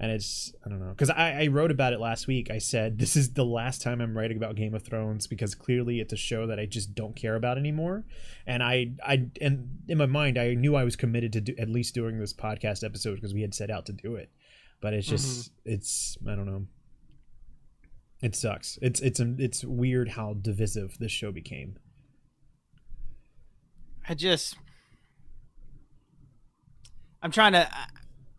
and 0.00 0.12
it's 0.12 0.52
I 0.64 0.68
don't 0.68 0.80
know 0.80 0.90
because 0.90 1.10
I, 1.10 1.42
I 1.42 1.46
wrote 1.48 1.70
about 1.70 1.92
it 1.92 2.00
last 2.00 2.26
week. 2.26 2.50
I 2.50 2.58
said 2.58 2.98
this 2.98 3.16
is 3.16 3.32
the 3.32 3.44
last 3.44 3.82
time 3.82 4.00
I'm 4.00 4.16
writing 4.16 4.36
about 4.36 4.54
Game 4.54 4.74
of 4.74 4.82
Thrones 4.82 5.26
because 5.26 5.54
clearly 5.54 6.00
it's 6.00 6.12
a 6.12 6.16
show 6.16 6.46
that 6.46 6.60
I 6.60 6.66
just 6.66 6.94
don't 6.94 7.16
care 7.16 7.34
about 7.34 7.58
anymore. 7.58 8.04
And 8.46 8.62
I 8.62 8.92
I 9.04 9.26
and 9.40 9.68
in 9.88 9.98
my 9.98 10.06
mind 10.06 10.38
I 10.38 10.54
knew 10.54 10.76
I 10.76 10.84
was 10.84 10.96
committed 10.96 11.32
to 11.34 11.40
do, 11.40 11.54
at 11.58 11.68
least 11.68 11.94
doing 11.94 12.18
this 12.18 12.32
podcast 12.32 12.84
episode 12.84 13.16
because 13.16 13.34
we 13.34 13.42
had 13.42 13.54
set 13.54 13.70
out 13.70 13.86
to 13.86 13.92
do 13.92 14.14
it. 14.14 14.30
But 14.80 14.94
it's 14.94 15.08
just 15.08 15.50
mm-hmm. 15.50 15.72
it's 15.72 16.16
I 16.26 16.36
don't 16.36 16.46
know. 16.46 16.66
It 18.20 18.34
sucks. 18.34 18.78
It's 18.82 19.00
it's 19.00 19.20
it's 19.20 19.64
weird 19.64 20.10
how 20.10 20.34
divisive 20.34 20.98
this 20.98 21.12
show 21.12 21.30
became. 21.30 21.78
I 24.08 24.14
just 24.14 24.56
I'm 27.22 27.30
trying 27.30 27.52
to 27.52 27.68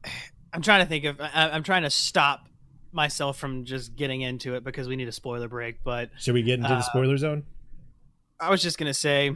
I'm 0.54 0.62
trying 0.62 0.82
to 0.82 0.86
think 0.88 1.06
of. 1.06 1.22
I, 1.22 1.56
am 1.56 1.64
trying 1.64 1.84
to 1.84 1.90
stop 1.90 2.48
myself 2.92 3.38
from 3.38 3.66
just 3.66 3.96
getting 3.96 4.22
into 4.22 4.56
it 4.56 4.64
because 4.64 4.88
we 4.88 4.96
need 4.96 5.08
a 5.08 5.12
spoiler 5.12 5.48
break. 5.48 5.84
But 5.84 6.10
should 6.18 6.34
we 6.34 6.42
get 6.42 6.56
into 6.60 6.72
uh, 6.72 6.78
the 6.78 6.82
spoiler 6.82 7.18
zone? 7.18 7.44
I 8.40 8.50
was 8.50 8.62
just 8.62 8.78
gonna 8.78 8.94
say, 8.94 9.36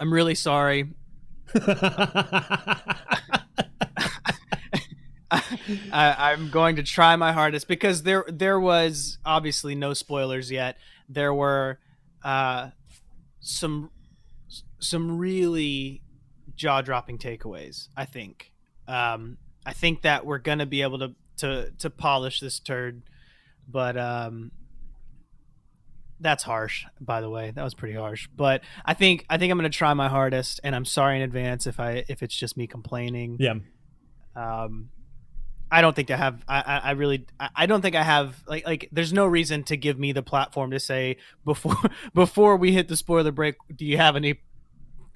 I'm 0.00 0.12
really 0.12 0.34
sorry. 0.34 0.94
I, 5.30 6.32
am 6.32 6.50
going 6.50 6.76
to 6.76 6.82
try 6.82 7.16
my 7.16 7.32
hardest 7.32 7.66
because 7.66 8.04
there 8.04 8.24
there 8.28 8.60
was 8.60 9.18
obviously 9.24 9.74
no 9.74 9.92
spoilers 9.92 10.50
yet. 10.50 10.78
There 11.08 11.34
were 11.34 11.80
uh, 12.22 12.70
some 13.40 13.90
some 14.78 15.18
really 15.18 16.02
jaw 16.54 16.80
dropping 16.80 17.18
takeaways. 17.18 17.88
I 17.96 18.04
think 18.04 18.52
um, 18.86 19.38
I 19.64 19.72
think 19.72 20.02
that 20.02 20.24
we're 20.24 20.38
gonna 20.38 20.66
be 20.66 20.82
able 20.82 20.98
to 21.00 21.14
to 21.38 21.72
to 21.78 21.90
polish 21.90 22.40
this 22.40 22.60
turd, 22.60 23.02
but 23.68 23.96
um, 23.96 24.52
that's 26.20 26.44
harsh. 26.44 26.84
By 27.00 27.20
the 27.20 27.28
way, 27.30 27.50
that 27.50 27.64
was 27.64 27.74
pretty 27.74 27.94
harsh. 27.94 28.28
But 28.34 28.62
I 28.84 28.94
think 28.94 29.26
I 29.28 29.38
think 29.38 29.50
I'm 29.50 29.58
gonna 29.58 29.70
try 29.70 29.92
my 29.94 30.08
hardest, 30.08 30.60
and 30.62 30.74
I'm 30.74 30.84
sorry 30.84 31.16
in 31.16 31.22
advance 31.22 31.66
if 31.66 31.80
I 31.80 32.04
if 32.08 32.22
it's 32.22 32.36
just 32.36 32.56
me 32.56 32.66
complaining. 32.66 33.38
Yeah. 33.40 33.54
Um, 34.34 34.90
I 35.70 35.80
don't 35.80 35.96
think 35.96 36.10
I 36.10 36.16
have. 36.16 36.42
I, 36.48 36.80
I 36.84 36.90
really. 36.92 37.26
I 37.40 37.66
don't 37.66 37.82
think 37.82 37.96
I 37.96 38.02
have. 38.02 38.42
Like, 38.46 38.66
like. 38.66 38.88
There's 38.92 39.12
no 39.12 39.26
reason 39.26 39.64
to 39.64 39.76
give 39.76 39.98
me 39.98 40.12
the 40.12 40.22
platform 40.22 40.70
to 40.70 40.80
say 40.80 41.16
before 41.44 41.76
before 42.14 42.56
we 42.56 42.72
hit 42.72 42.88
the 42.88 42.96
spoiler 42.96 43.32
break. 43.32 43.56
Do 43.74 43.84
you 43.84 43.96
have 43.96 44.16
any 44.16 44.38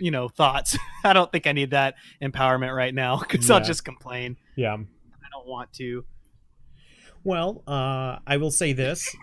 you 0.00 0.10
know 0.10 0.28
thoughts. 0.28 0.76
I 1.04 1.12
don't 1.12 1.30
think 1.30 1.46
I 1.46 1.52
need 1.52 1.70
that 1.70 1.94
empowerment 2.20 2.74
right 2.74 2.94
now 2.94 3.18
because 3.18 3.48
yeah. 3.48 3.56
I'll 3.56 3.64
just 3.64 3.84
complain. 3.84 4.36
Yeah, 4.56 4.74
I 4.74 5.28
don't 5.30 5.46
want 5.46 5.72
to. 5.74 6.04
Well, 7.22 7.62
uh, 7.66 8.18
I 8.26 8.38
will 8.38 8.50
say 8.50 8.72
this. 8.72 9.14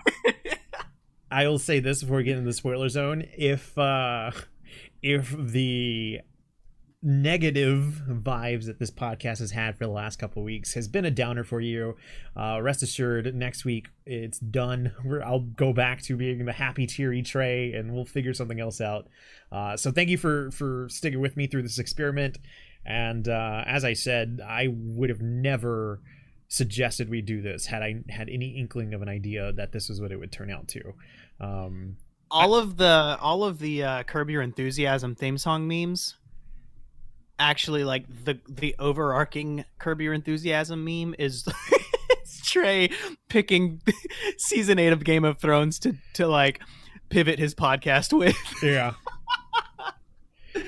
I 1.31 1.48
will 1.48 1.60
say 1.60 1.79
this 1.79 2.01
before 2.01 2.17
we 2.17 2.24
get 2.24 2.38
into 2.38 2.46
the 2.46 2.53
spoiler 2.53 2.89
zone. 2.89 3.25
If 3.38 3.77
uh, 3.77 4.31
if 5.01 5.36
the 5.38 6.22
negative 7.04 8.01
vibes 8.10 8.66
that 8.66 8.80
this 8.80 8.89
podcast 8.89 9.38
has 9.38 9.51
had 9.51 9.77
for 9.77 9.86
the 9.86 9.92
last 9.92 10.18
couple 10.18 10.42
weeks 10.44 10.74
has 10.74 10.88
been 10.88 11.06
a 11.06 11.12
downer 11.12 11.44
for 11.44 11.62
you. 11.62 11.96
Uh, 12.36 12.60
rest 12.62 12.82
assured, 12.82 13.34
next 13.36 13.66
week 13.66 13.89
it's 14.06 14.39
done. 14.39 14.92
We're, 15.06 15.22
I'll 15.22 15.42
go 15.42 15.74
back 15.74 16.01
to 16.04 16.18
being 16.18 16.46
the 16.46 16.54
happy 16.54 16.88
teary 16.88 17.22
Trey, 17.22 17.74
and 17.74 17.94
we'll 17.94 18.06
figure 18.06 18.34
something 18.34 18.60
else 18.60 18.82
out. 18.82 19.08
Uh, 19.51 19.77
so 19.77 19.92
thank 19.92 20.10
you 20.10 20.18
for 20.18 20.50
for 20.51 20.88
sticking 20.89 21.20
with 21.20 21.38
me 21.38 21.48
through 21.48 21.63
this 21.63 21.80
experiment. 21.80 22.39
And 22.86 23.27
uh, 23.27 23.63
as 23.68 23.84
I 23.86 23.94
said, 23.94 24.42
I 24.46 24.68
would 24.72 25.10
have 25.10 25.22
never 25.22 26.01
suggested 26.48 27.10
we 27.10 27.22
do 27.22 27.42
this 27.42 27.66
had 27.66 27.84
I 27.84 28.01
had 28.10 28.30
any 28.30 28.58
inkling 28.58 28.94
of 28.94 29.01
an 29.01 29.10
idea 29.10 29.51
that 29.54 29.72
this 29.72 29.89
was 29.89 30.01
what 30.01 30.12
it 30.12 30.18
would 30.18 30.32
turn 30.32 30.50
out 30.50 30.68
to. 30.70 30.94
Um, 31.39 31.98
all 32.32 32.56
of 32.56 32.77
the 32.77 33.18
all 33.22 33.44
of 33.44 33.60
the 33.60 33.84
uh, 33.84 34.04
Curb 34.04 34.32
Your 34.32 34.42
Enthusiasm 34.42 35.13
theme 35.13 35.38
song 35.38 35.68
memes 35.68 36.16
actually 37.39 37.84
like 37.84 38.06
the 38.25 38.39
the 38.48 38.75
overarching 38.79 39.65
Curb 39.79 40.01
Your 40.01 40.13
Enthusiasm 40.13 40.84
meme 40.84 41.15
is 41.17 41.48
Trey 42.44 42.89
picking 43.29 43.82
season 44.38 44.79
eight 44.79 44.94
of 44.94 45.03
Game 45.03 45.25
of 45.25 45.38
Thrones 45.38 45.79
to 45.79 45.96
to 46.13 46.27
like 46.27 46.62
pivot 47.10 47.39
his 47.39 47.53
podcast 47.53 48.17
with. 48.17 48.38
Yeah. 48.63 48.94
oh, 50.56 50.63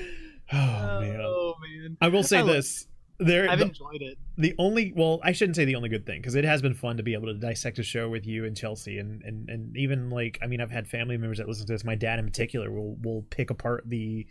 man. 0.52 1.20
Oh 1.20 1.54
man. 1.60 1.96
I 2.00 2.08
will 2.08 2.22
say 2.22 2.40
I 2.40 2.42
this. 2.42 2.86
There, 3.22 3.50
I've 3.50 3.58
the, 3.58 3.66
enjoyed 3.66 4.00
it. 4.00 4.16
The 4.38 4.54
only, 4.58 4.94
well, 4.96 5.20
I 5.22 5.32
shouldn't 5.32 5.56
say 5.56 5.66
the 5.66 5.74
only 5.74 5.90
good 5.90 6.06
thing 6.06 6.22
because 6.22 6.36
it 6.36 6.44
has 6.44 6.62
been 6.62 6.72
fun 6.72 6.96
to 6.96 7.02
be 7.02 7.12
able 7.12 7.26
to 7.26 7.34
dissect 7.34 7.78
a 7.78 7.82
show 7.82 8.08
with 8.08 8.26
you 8.26 8.46
and 8.46 8.56
Chelsea, 8.56 8.98
and 8.98 9.22
and 9.22 9.50
and 9.50 9.76
even 9.76 10.08
like, 10.08 10.38
I 10.40 10.46
mean, 10.46 10.62
I've 10.62 10.70
had 10.70 10.88
family 10.88 11.18
members 11.18 11.36
that 11.36 11.46
listen 11.46 11.66
to 11.66 11.72
this. 11.74 11.84
My 11.84 11.96
dad 11.96 12.18
in 12.18 12.24
particular 12.24 12.70
will 12.70 12.96
will 13.02 13.26
pick 13.28 13.50
apart 13.50 13.84
the 13.86 14.26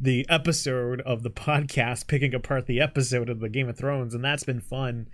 the 0.00 0.26
episode 0.28 1.00
of 1.02 1.22
the 1.22 1.30
podcast 1.30 2.06
picking 2.06 2.34
apart 2.34 2.66
the 2.66 2.80
episode 2.80 3.28
of 3.28 3.40
the 3.40 3.48
Game 3.48 3.68
of 3.68 3.76
Thrones, 3.76 4.14
and 4.14 4.24
that's 4.24 4.44
been 4.44 4.60
fun. 4.60 5.08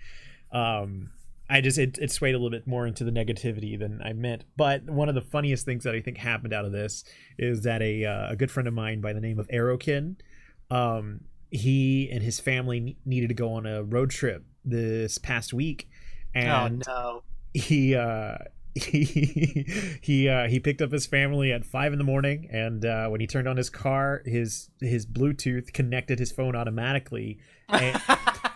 Um, 0.52 1.10
I 1.48 1.60
just 1.60 1.78
it, 1.78 1.98
it 1.98 2.10
swayed 2.10 2.34
a 2.34 2.38
little 2.38 2.50
bit 2.50 2.66
more 2.66 2.86
into 2.86 3.04
the 3.04 3.10
negativity 3.10 3.78
than 3.78 4.00
I 4.02 4.12
meant. 4.12 4.44
But 4.56 4.84
one 4.84 5.08
of 5.08 5.14
the 5.14 5.22
funniest 5.22 5.64
things 5.64 5.84
that 5.84 5.94
I 5.94 6.00
think 6.00 6.18
happened 6.18 6.52
out 6.52 6.64
of 6.64 6.72
this 6.72 7.04
is 7.38 7.62
that 7.62 7.82
a 7.82 8.04
uh, 8.04 8.32
a 8.32 8.36
good 8.36 8.50
friend 8.50 8.66
of 8.66 8.74
mine 8.74 9.00
by 9.00 9.12
the 9.12 9.20
name 9.20 9.38
of 9.38 9.48
Aerokin, 9.48 10.16
um, 10.70 11.20
he 11.50 12.08
and 12.10 12.22
his 12.22 12.40
family 12.40 12.96
needed 13.04 13.28
to 13.28 13.34
go 13.34 13.52
on 13.52 13.66
a 13.66 13.82
road 13.82 14.10
trip 14.10 14.44
this 14.64 15.18
past 15.18 15.52
week, 15.52 15.88
oh, 16.34 16.40
and 16.40 16.84
oh, 16.88 16.92
no. 16.92 17.22
he 17.54 17.94
uh, 17.94 18.38
he 18.76 19.66
he 20.02 20.28
uh, 20.28 20.48
he 20.48 20.60
picked 20.60 20.82
up 20.82 20.92
his 20.92 21.06
family 21.06 21.52
at 21.52 21.64
five 21.64 21.92
in 21.92 21.98
the 21.98 22.04
morning, 22.04 22.48
and 22.50 22.84
uh, 22.84 23.08
when 23.08 23.20
he 23.20 23.26
turned 23.26 23.48
on 23.48 23.56
his 23.56 23.70
car, 23.70 24.22
his 24.24 24.70
his 24.80 25.06
Bluetooth 25.06 25.72
connected 25.72 26.18
his 26.18 26.30
phone 26.30 26.54
automatically, 26.54 27.38
and, 27.68 28.00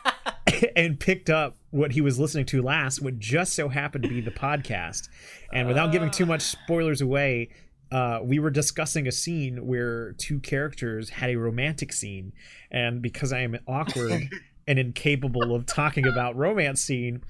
and 0.76 1.00
picked 1.00 1.30
up 1.30 1.56
what 1.70 1.92
he 1.92 2.00
was 2.00 2.18
listening 2.18 2.44
to 2.46 2.62
last, 2.62 3.00
what 3.00 3.18
just 3.18 3.54
so 3.54 3.68
happened 3.68 4.04
to 4.04 4.10
be 4.10 4.20
the 4.20 4.30
podcast. 4.30 5.08
And 5.52 5.66
without 5.66 5.92
giving 5.92 6.10
too 6.10 6.26
much 6.26 6.42
spoilers 6.42 7.00
away, 7.00 7.48
uh, 7.90 8.20
we 8.22 8.38
were 8.38 8.50
discussing 8.50 9.06
a 9.06 9.12
scene 9.12 9.66
where 9.66 10.12
two 10.12 10.38
characters 10.40 11.10
had 11.10 11.30
a 11.30 11.36
romantic 11.36 11.92
scene, 11.92 12.32
and 12.70 13.00
because 13.00 13.32
I 13.32 13.40
am 13.40 13.58
awkward. 13.66 14.28
and 14.68 14.78
incapable 14.78 15.52
of 15.56 15.66
talking 15.66 16.06
about 16.06 16.36
romance 16.36 16.80
scene 16.80 17.22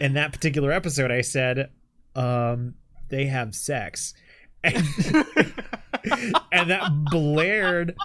in 0.00 0.12
that 0.12 0.30
particular 0.30 0.70
episode 0.72 1.10
i 1.10 1.22
said 1.22 1.70
um, 2.14 2.74
they 3.08 3.26
have 3.26 3.54
sex. 3.54 4.14
And, 4.64 4.76
and 6.52 6.70
that 6.70 7.04
blared 7.10 7.96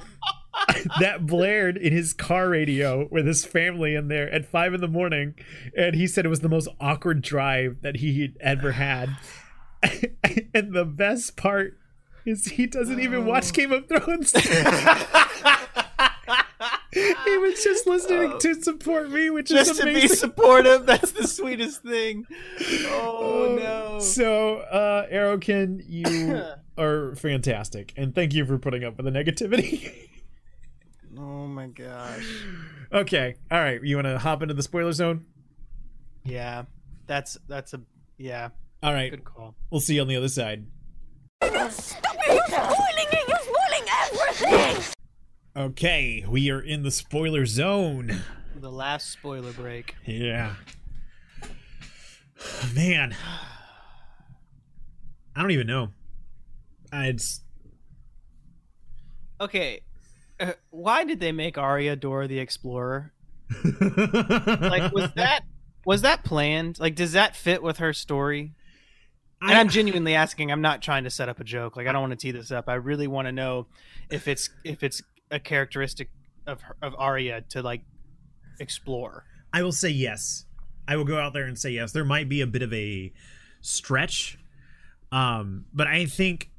that 1.00 1.26
blared 1.26 1.78
in 1.78 1.94
his 1.94 2.14
car 2.14 2.50
radio 2.50 3.08
with 3.12 3.28
his 3.28 3.46
family 3.46 3.96
in 3.96 4.08
there 4.08 4.28
at 4.32 4.46
five 4.46 4.74
in 4.74 4.82
the 4.82 4.88
morning 4.88 5.36
and 5.76 5.96
he 5.96 6.08
said 6.08 6.26
it 6.26 6.30
was 6.30 6.40
the 6.40 6.50
most 6.50 6.68
awkward 6.80 7.22
drive 7.22 7.78
that 7.82 7.98
he 7.98 8.34
ever 8.40 8.72
had 8.72 9.10
and 10.54 10.74
the 10.74 10.86
best 10.86 11.38
part 11.38 11.78
is 12.26 12.46
he 12.46 12.66
doesn't 12.66 13.00
even 13.00 13.26
watch 13.26 13.50
oh. 13.50 13.52
game 13.52 13.72
of 13.72 13.88
thrones 13.88 14.34
he 17.26 17.38
was 17.38 17.64
just 17.64 17.88
listening 17.88 18.34
oh. 18.34 18.40
to 18.40 18.62
support 18.62 19.10
me, 19.12 19.30
which 19.30 19.50
just 19.50 19.72
is 19.72 19.80
amazing. 19.80 20.02
to 20.02 20.08
be 20.08 20.16
supportive. 20.16 20.86
That's 20.86 21.12
the 21.12 21.28
sweetest 21.28 21.84
thing. 21.84 22.26
Oh, 22.60 23.18
oh 23.20 23.56
no! 23.56 24.00
So, 24.00 24.58
uh, 24.60 25.08
Aerokin, 25.08 25.84
you 25.88 26.44
are 26.78 27.16
fantastic, 27.16 27.94
and 27.98 28.14
thank 28.14 28.34
you 28.34 28.46
for 28.46 28.58
putting 28.58 28.84
up 28.84 28.98
with 28.98 29.06
the 29.06 29.12
negativity. 29.12 30.10
oh 31.18 31.48
my 31.48 31.68
gosh. 31.68 32.28
Okay, 32.92 33.36
all 33.52 33.60
right. 33.60 33.84
You 33.84 33.98
want 33.98 34.08
to 34.08 34.18
hop 34.18 34.42
into 34.42 34.54
the 34.54 34.64
spoiler 34.64 34.94
zone? 34.94 35.26
Yeah, 36.24 36.64
that's 37.06 37.38
that's 37.48 37.74
a 37.74 37.82
yeah. 38.18 38.50
All 38.84 38.94
right. 38.94 39.12
Good 39.12 39.24
call. 39.24 39.56
We'll 39.72 39.82
see 39.82 39.96
you 39.96 40.02
on 40.02 40.08
the 40.08 40.16
other 40.16 40.30
side. 40.30 40.66
Stop 41.44 42.16
it! 42.28 42.34
You're 42.34 42.44
spoiling 42.48 43.08
it! 43.12 43.28
You're 43.28 43.38
spoiling 43.40 43.88
everything! 44.52 44.94
Okay, 45.58 46.24
we 46.28 46.52
are 46.52 46.62
in 46.62 46.84
the 46.84 46.92
spoiler 46.92 47.48
zone. 47.48 48.22
The 48.56 48.70
last 48.70 49.10
spoiler 49.10 49.52
break. 49.54 49.96
Yeah. 50.06 50.54
Man. 52.76 53.16
I 55.36 55.42
don't 55.42 55.50
even 55.50 55.66
know. 55.66 55.90
I'd. 56.94 57.22
Okay. 59.42 59.82
Uh, 60.40 60.52
why 60.70 61.04
did 61.04 61.20
they 61.20 61.32
make 61.32 61.58
Arya 61.58 61.96
Dora 61.96 62.28
the 62.28 62.38
Explorer? 62.38 63.12
like, 63.64 64.94
was 64.94 65.12
that 65.16 65.42
was 65.88 66.04
that 66.04 66.24
planned? 66.24 66.80
Like, 66.80 66.94
does 66.94 67.14
that 67.14 67.36
fit 67.36 67.64
with 67.64 67.78
her 67.78 67.94
story? 67.94 68.54
And 69.42 69.54
I, 69.54 69.60
I'm 69.60 69.70
genuinely 69.70 70.14
asking. 70.14 70.52
I'm 70.52 70.62
not 70.62 70.84
trying 70.84 71.06
to 71.06 71.10
set 71.10 71.30
up 71.30 71.40
a 71.40 71.44
joke. 71.44 71.76
Like, 71.76 71.88
I 71.88 71.92
don't 71.94 72.02
want 72.02 72.12
to 72.12 72.18
tee 72.18 72.30
this 72.30 72.52
up. 72.52 72.66
I 72.68 72.76
really 72.76 73.08
want 73.08 73.28
to 73.28 73.32
know 73.32 73.66
if 74.12 74.28
it's 74.28 74.52
if 74.64 74.84
it's 74.84 75.02
a 75.32 75.40
characteristic 75.40 76.10
of 76.46 76.62
of 76.82 76.96
Arya 76.98 77.42
to 77.50 77.62
like 77.62 77.82
explore. 78.60 79.26
I 79.54 79.64
will 79.64 79.72
say 79.72 79.90
yes. 79.90 80.46
I 80.88 80.96
will 80.96 81.06
go 81.06 81.20
out 81.20 81.34
there 81.34 81.46
and 81.46 81.58
say 81.58 81.72
yes. 81.72 81.92
There 81.92 82.06
might 82.06 82.30
be 82.30 82.42
a 82.42 82.48
bit 82.48 82.62
of 82.62 82.74
a 82.74 83.12
stretch, 83.62 84.38
um, 85.12 85.66
but 85.74 85.88
I 85.88 86.06
think 86.06 86.50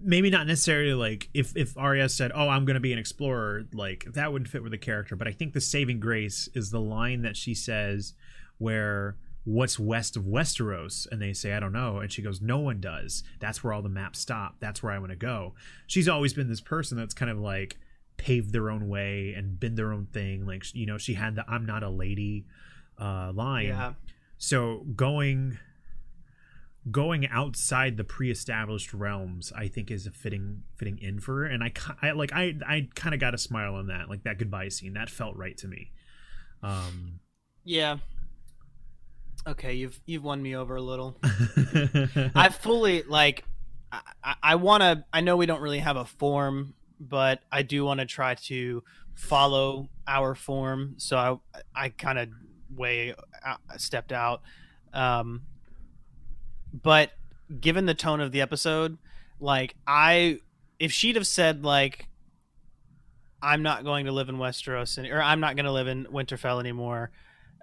maybe 0.00 0.30
not 0.30 0.46
necessarily 0.46 0.94
like 0.94 1.28
if 1.34 1.56
if 1.56 1.76
Arya 1.76 2.08
said, 2.08 2.30
"Oh, 2.34 2.48
I'm 2.48 2.64
going 2.64 2.74
to 2.74 2.80
be 2.80 2.92
an 2.92 2.98
explorer," 2.98 3.64
like 3.72 4.06
that 4.12 4.32
wouldn't 4.32 4.50
fit 4.50 4.62
with 4.62 4.72
the 4.72 4.78
character. 4.78 5.16
But 5.16 5.28
I 5.28 5.32
think 5.32 5.54
the 5.54 5.60
saving 5.60 6.00
grace 6.00 6.48
is 6.54 6.70
the 6.70 6.80
line 6.80 7.22
that 7.22 7.36
she 7.36 7.54
says, 7.54 8.14
where 8.58 9.16
what's 9.48 9.78
west 9.78 10.14
of 10.16 10.24
Westeros? 10.24 11.06
And 11.10 11.22
they 11.22 11.32
say, 11.32 11.54
I 11.54 11.60
don't 11.60 11.72
know. 11.72 11.98
And 11.98 12.12
she 12.12 12.20
goes, 12.20 12.40
No 12.42 12.58
one 12.58 12.80
does. 12.80 13.24
That's 13.40 13.64
where 13.64 13.72
all 13.72 13.82
the 13.82 13.88
maps 13.88 14.18
stop. 14.18 14.56
That's 14.60 14.82
where 14.82 14.92
I 14.92 14.98
want 14.98 15.10
to 15.10 15.16
go. 15.16 15.54
She's 15.86 16.08
always 16.08 16.34
been 16.34 16.48
this 16.48 16.60
person 16.60 16.98
that's 16.98 17.14
kind 17.14 17.30
of 17.30 17.38
like 17.38 17.78
paved 18.18 18.52
their 18.52 18.68
own 18.68 18.88
way 18.88 19.32
and 19.34 19.58
been 19.58 19.74
their 19.74 19.92
own 19.92 20.06
thing. 20.06 20.44
Like, 20.44 20.74
you 20.74 20.84
know, 20.84 20.98
she 20.98 21.14
had 21.14 21.34
the 21.34 21.44
I'm 21.48 21.64
not 21.64 21.82
a 21.82 21.88
lady 21.88 22.44
uh, 23.00 23.32
line. 23.32 23.68
Yeah. 23.68 23.94
So 24.36 24.84
going 24.94 25.58
going 26.90 27.26
outside 27.28 27.98
the 27.98 28.04
pre-established 28.04 28.94
realms 28.94 29.52
i 29.54 29.68
think 29.68 29.90
is 29.90 30.06
a 30.06 30.10
fitting 30.10 30.62
fitting 30.76 30.98
in 31.02 31.20
for 31.20 31.40
her 31.40 31.44
and 31.44 31.62
i, 31.62 31.70
I 32.00 32.12
like 32.12 32.32
i 32.32 32.54
i 32.66 32.88
kind 32.94 33.14
of 33.14 33.20
got 33.20 33.34
a 33.34 33.38
smile 33.38 33.74
on 33.74 33.88
that 33.88 34.08
like 34.08 34.22
that 34.22 34.38
goodbye 34.38 34.70
scene 34.70 34.94
that 34.94 35.10
felt 35.10 35.36
right 35.36 35.54
to 35.58 35.68
me 35.68 35.90
um 36.62 37.20
Yeah. 37.64 37.98
Okay, 39.46 39.74
you've 39.74 40.00
you've 40.06 40.24
won 40.24 40.42
me 40.42 40.56
over 40.56 40.76
a 40.76 40.82
little. 40.82 41.18
I 42.34 42.48
fully 42.50 43.02
like. 43.02 43.44
I, 43.90 44.34
I, 44.42 44.54
want 44.56 44.82
to. 44.82 45.04
I 45.12 45.22
know 45.22 45.36
we 45.36 45.46
don't 45.46 45.62
really 45.62 45.78
have 45.78 45.96
a 45.96 46.04
form, 46.04 46.74
but 47.00 47.40
I 47.50 47.62
do 47.62 47.84
want 47.84 48.00
to 48.00 48.06
try 48.06 48.34
to 48.34 48.82
follow 49.14 49.88
our 50.06 50.34
form. 50.34 50.94
So 50.98 51.16
I 51.16 51.38
I 51.74 51.88
kind 51.90 52.18
of 52.18 52.28
way 52.74 53.14
out, 53.44 53.60
stepped 53.78 54.12
out. 54.12 54.42
Um, 54.92 55.42
but 56.72 57.12
given 57.60 57.86
the 57.86 57.94
tone 57.94 58.20
of 58.20 58.32
the 58.32 58.40
episode, 58.40 58.98
like 59.40 59.74
I, 59.86 60.40
if 60.78 60.92
she'd 60.92 61.16
have 61.16 61.26
said 61.26 61.64
like, 61.64 62.08
I'm 63.40 63.62
not 63.62 63.84
going 63.84 64.06
to 64.06 64.12
live 64.12 64.28
in 64.28 64.36
Westeros, 64.36 64.98
and, 64.98 65.06
or 65.06 65.22
I'm 65.22 65.40
not 65.40 65.56
going 65.56 65.66
to 65.66 65.72
live 65.72 65.86
in 65.86 66.06
Winterfell 66.06 66.60
anymore. 66.60 67.10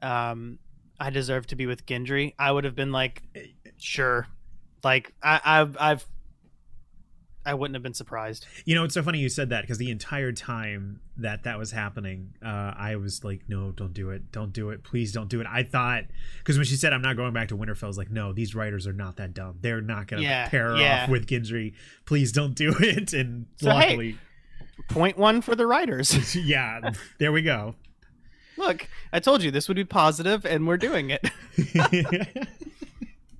Um, 0.01 0.60
I 1.00 1.10
deserve 1.10 1.48
to 1.48 1.56
be 1.56 1.66
with 1.66 1.86
Gendry. 1.86 2.34
I 2.40 2.52
would 2.52 2.64
have 2.64 2.75
been 2.75 2.92
like, 2.92 3.24
sure. 3.78 4.28
Like 4.84 5.14
I, 5.22 5.42
I've, 5.44 5.78
I've, 5.80 6.06
I 7.48 7.54
wouldn't 7.54 7.75
have 7.75 7.84
been 7.84 7.94
surprised. 7.94 8.48
You 8.66 8.74
know, 8.74 8.84
it's 8.86 8.96
so 8.96 9.04
funny 9.04 9.20
you 9.20 9.30
said 9.30 9.50
that 9.50 9.62
because 9.62 9.78
the 9.78 9.92
entire 9.92 10.32
time 10.32 11.00
that 11.18 11.44
that 11.44 11.60
was 11.60 11.70
happening, 11.72 12.34
uh, 12.44 12.74
I 12.75 12.96
was 12.96 13.24
like, 13.24 13.42
"No, 13.48 13.72
don't 13.72 13.94
do 13.94 14.10
it, 14.10 14.32
don't 14.32 14.52
do 14.52 14.72
it, 14.72 14.84
please 14.84 15.12
don't 15.12 15.28
do 15.30 15.42
it." 15.42 15.48
I 15.48 15.62
thought 15.62 16.06
because 16.40 16.58
when 16.58 16.66
she 16.66 16.75
said, 16.75 16.92
"I'm 16.92 17.04
not 17.04 17.18
going 17.18 17.34
back 17.34 17.50
to 17.50 17.56
Winterfell," 17.58 17.84
I 17.84 17.88
was 17.88 18.00
like, 18.00 18.10
"No, 18.10 18.34
these 18.34 18.56
writers 18.56 18.88
are 18.88 18.94
not 18.94 19.18
that 19.18 19.36
dumb. 19.36 19.60
They're 19.62 19.80
not 19.82 20.08
going 20.08 20.24
to 20.24 20.28
Yeah, 20.28 20.50
pair 20.50 20.75
yeah. 20.75 21.04
off 21.04 21.10
with 21.10 21.28
Gendry. 21.28 21.74
Please 22.08 22.32
don't 22.32 22.56
do 22.56 22.74
it." 22.80 23.14
And 23.14 23.46
So, 23.58 23.70
hey. 23.70 23.90
luckily, 23.90 24.18
Point 24.90 25.16
one 25.18 25.42
for 25.42 25.56
the 25.56 25.68
writers. 25.68 26.36
yeah, 26.48 26.92
there 27.20 27.32
we 27.32 27.44
go. 27.44 27.75
Look, 28.66 28.88
I 29.14 29.20
told 29.20 29.44
you 29.44 29.52
this 29.52 29.68
would 29.68 29.78
be 29.78 29.86
positive, 29.86 30.44
and 30.44 30.66
we're 30.68 30.78
doing 30.78 31.12
it. 31.12 31.30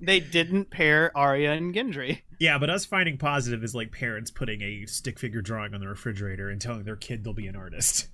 they 0.00 0.20
didn't 0.20 0.70
pair 0.70 1.10
Arya 1.16 1.50
and 1.52 1.74
Gendry. 1.74 2.22
yeah, 2.38 2.58
but 2.58 2.70
us 2.70 2.84
finding 2.84 3.18
positive 3.18 3.64
is 3.64 3.74
like 3.74 3.90
parents 3.90 4.30
putting 4.30 4.62
a 4.62 4.86
stick 4.86 5.18
figure 5.18 5.42
drawing 5.42 5.74
on 5.74 5.80
the 5.80 5.88
refrigerator 5.88 6.48
and 6.48 6.60
telling 6.60 6.84
their 6.84 6.94
kid 6.94 7.24
they'll 7.24 7.32
be 7.32 7.48
an 7.48 7.56
artist. 7.56 8.06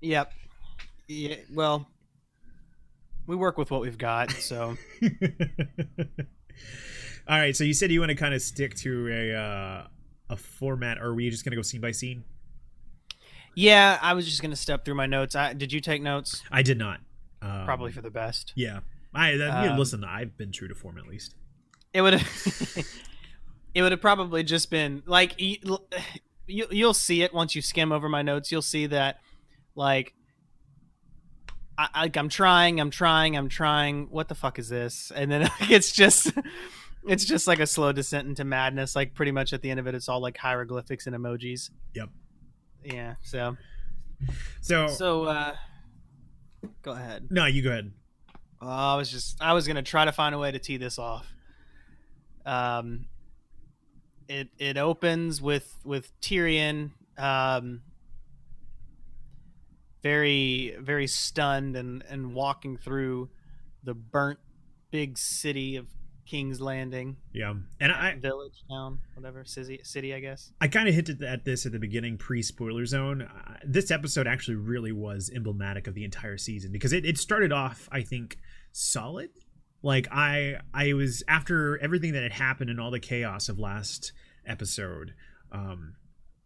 Yep. 0.00 0.32
Yeah. 1.06 1.36
Well, 1.54 1.88
we 3.26 3.36
work 3.36 3.56
with 3.56 3.70
what 3.70 3.80
we've 3.80 3.98
got, 3.98 4.32
so 4.32 4.76
All 7.28 7.38
right, 7.38 7.54
so 7.54 7.62
you 7.62 7.74
said 7.74 7.92
you 7.92 8.00
want 8.00 8.10
to 8.10 8.16
kind 8.16 8.34
of 8.34 8.42
stick 8.42 8.74
to 8.76 9.08
a 9.08 9.34
uh, 9.34 9.86
a 10.30 10.36
format, 10.36 10.98
or 10.98 11.14
were 11.14 11.20
you 11.20 11.30
just 11.30 11.44
gonna 11.44 11.56
go 11.56 11.62
scene 11.62 11.80
by 11.80 11.92
scene? 11.92 12.24
Yeah. 13.54 13.98
I 14.02 14.14
was 14.14 14.26
just 14.26 14.42
gonna 14.42 14.56
step 14.56 14.84
through 14.84 14.94
my 14.94 15.06
notes. 15.06 15.34
I, 15.34 15.52
did 15.52 15.72
you 15.72 15.80
take 15.80 16.02
notes? 16.02 16.42
I 16.50 16.62
did 16.62 16.78
not. 16.78 17.00
Um, 17.42 17.64
Probably 17.64 17.92
for 17.92 18.00
the 18.02 18.10
best. 18.10 18.52
Yeah. 18.56 18.80
I 19.14 19.36
that, 19.36 19.68
Um, 19.68 19.78
listen. 19.78 20.04
I've 20.04 20.36
been 20.36 20.52
true 20.52 20.68
to 20.68 20.74
form 20.74 20.98
at 20.98 21.06
least. 21.06 21.34
It 21.92 22.02
would 22.02 22.14
have. 22.14 22.86
it 23.74 23.82
would 23.82 23.92
have 23.92 24.00
probably 24.00 24.42
just 24.42 24.70
been 24.70 25.02
like 25.06 25.40
you, 25.40 25.56
you. 26.46 26.66
You'll 26.70 26.94
see 26.94 27.22
it 27.22 27.32
once 27.32 27.54
you 27.54 27.62
skim 27.62 27.92
over 27.92 28.08
my 28.08 28.22
notes. 28.22 28.52
You'll 28.52 28.62
see 28.62 28.86
that, 28.86 29.18
like. 29.74 30.14
I, 31.80 32.02
like 32.02 32.16
I'm 32.16 32.28
trying, 32.28 32.80
I'm 32.80 32.90
trying, 32.90 33.36
I'm 33.36 33.48
trying. 33.48 34.08
What 34.10 34.26
the 34.26 34.34
fuck 34.34 34.58
is 34.58 34.68
this? 34.68 35.12
And 35.14 35.30
then 35.30 35.48
it's 35.60 35.92
just, 35.92 36.32
it's 37.06 37.24
just 37.24 37.46
like 37.46 37.60
a 37.60 37.68
slow 37.68 37.92
descent 37.92 38.26
into 38.26 38.44
madness. 38.44 38.96
Like 38.96 39.14
pretty 39.14 39.30
much 39.30 39.52
at 39.52 39.62
the 39.62 39.70
end 39.70 39.78
of 39.78 39.86
it, 39.86 39.94
it's 39.94 40.08
all 40.08 40.20
like 40.20 40.36
hieroglyphics 40.36 41.06
and 41.06 41.14
emojis. 41.14 41.70
Yep. 41.94 42.08
Yeah. 42.92 43.14
So 43.22 43.56
So, 44.60 44.86
so 44.88 45.24
uh, 45.24 45.54
go 46.82 46.92
ahead. 46.92 47.28
no, 47.30 47.46
you 47.46 47.62
go 47.62 47.70
ahead. 47.70 47.92
Oh, 48.60 48.66
I 48.66 48.96
was 48.96 49.10
just 49.10 49.40
I 49.40 49.52
was 49.52 49.66
gonna 49.66 49.82
try 49.82 50.04
to 50.04 50.12
find 50.12 50.34
a 50.34 50.38
way 50.38 50.50
to 50.50 50.58
tee 50.58 50.76
this 50.78 50.98
off. 50.98 51.32
Um, 52.44 53.06
it 54.28 54.48
it 54.58 54.76
opens 54.76 55.40
with 55.40 55.72
with 55.84 56.10
Tyrion, 56.20 56.90
um, 57.16 57.82
very 60.02 60.74
very 60.80 61.06
stunned 61.06 61.76
and 61.76 62.02
and 62.08 62.34
walking 62.34 62.76
through 62.76 63.30
the 63.84 63.94
burnt 63.94 64.38
big 64.90 65.18
city 65.18 65.76
of 65.76 65.86
King's 66.28 66.60
Landing, 66.60 67.16
Yeah, 67.32 67.54
and 67.80 67.90
I 67.90 68.14
village, 68.16 68.62
town, 68.68 68.98
whatever 69.14 69.44
city 69.46 69.80
city 69.82 70.12
I 70.12 70.20
guess. 70.20 70.52
I 70.60 70.68
kind 70.68 70.86
of 70.86 70.94
hinted 70.94 71.22
at 71.22 71.46
this 71.46 71.64
at 71.64 71.72
the 71.72 71.78
beginning, 71.78 72.18
pre 72.18 72.42
spoiler 72.42 72.84
zone. 72.84 73.22
Uh, 73.22 73.56
this 73.64 73.90
episode 73.90 74.26
actually 74.26 74.56
really 74.56 74.92
was 74.92 75.30
emblematic 75.34 75.86
of 75.86 75.94
the 75.94 76.04
entire 76.04 76.36
season 76.36 76.70
because 76.70 76.92
it, 76.92 77.06
it 77.06 77.16
started 77.16 77.50
off, 77.50 77.88
I 77.90 78.02
think, 78.02 78.36
solid. 78.72 79.30
Like 79.82 80.06
I 80.12 80.56
I 80.74 80.92
was 80.92 81.22
after 81.28 81.78
everything 81.78 82.12
that 82.12 82.22
had 82.22 82.32
happened 82.32 82.68
and 82.68 82.78
all 82.78 82.90
the 82.90 83.00
chaos 83.00 83.48
of 83.48 83.58
last 83.58 84.12
episode. 84.46 85.14
Um, 85.50 85.94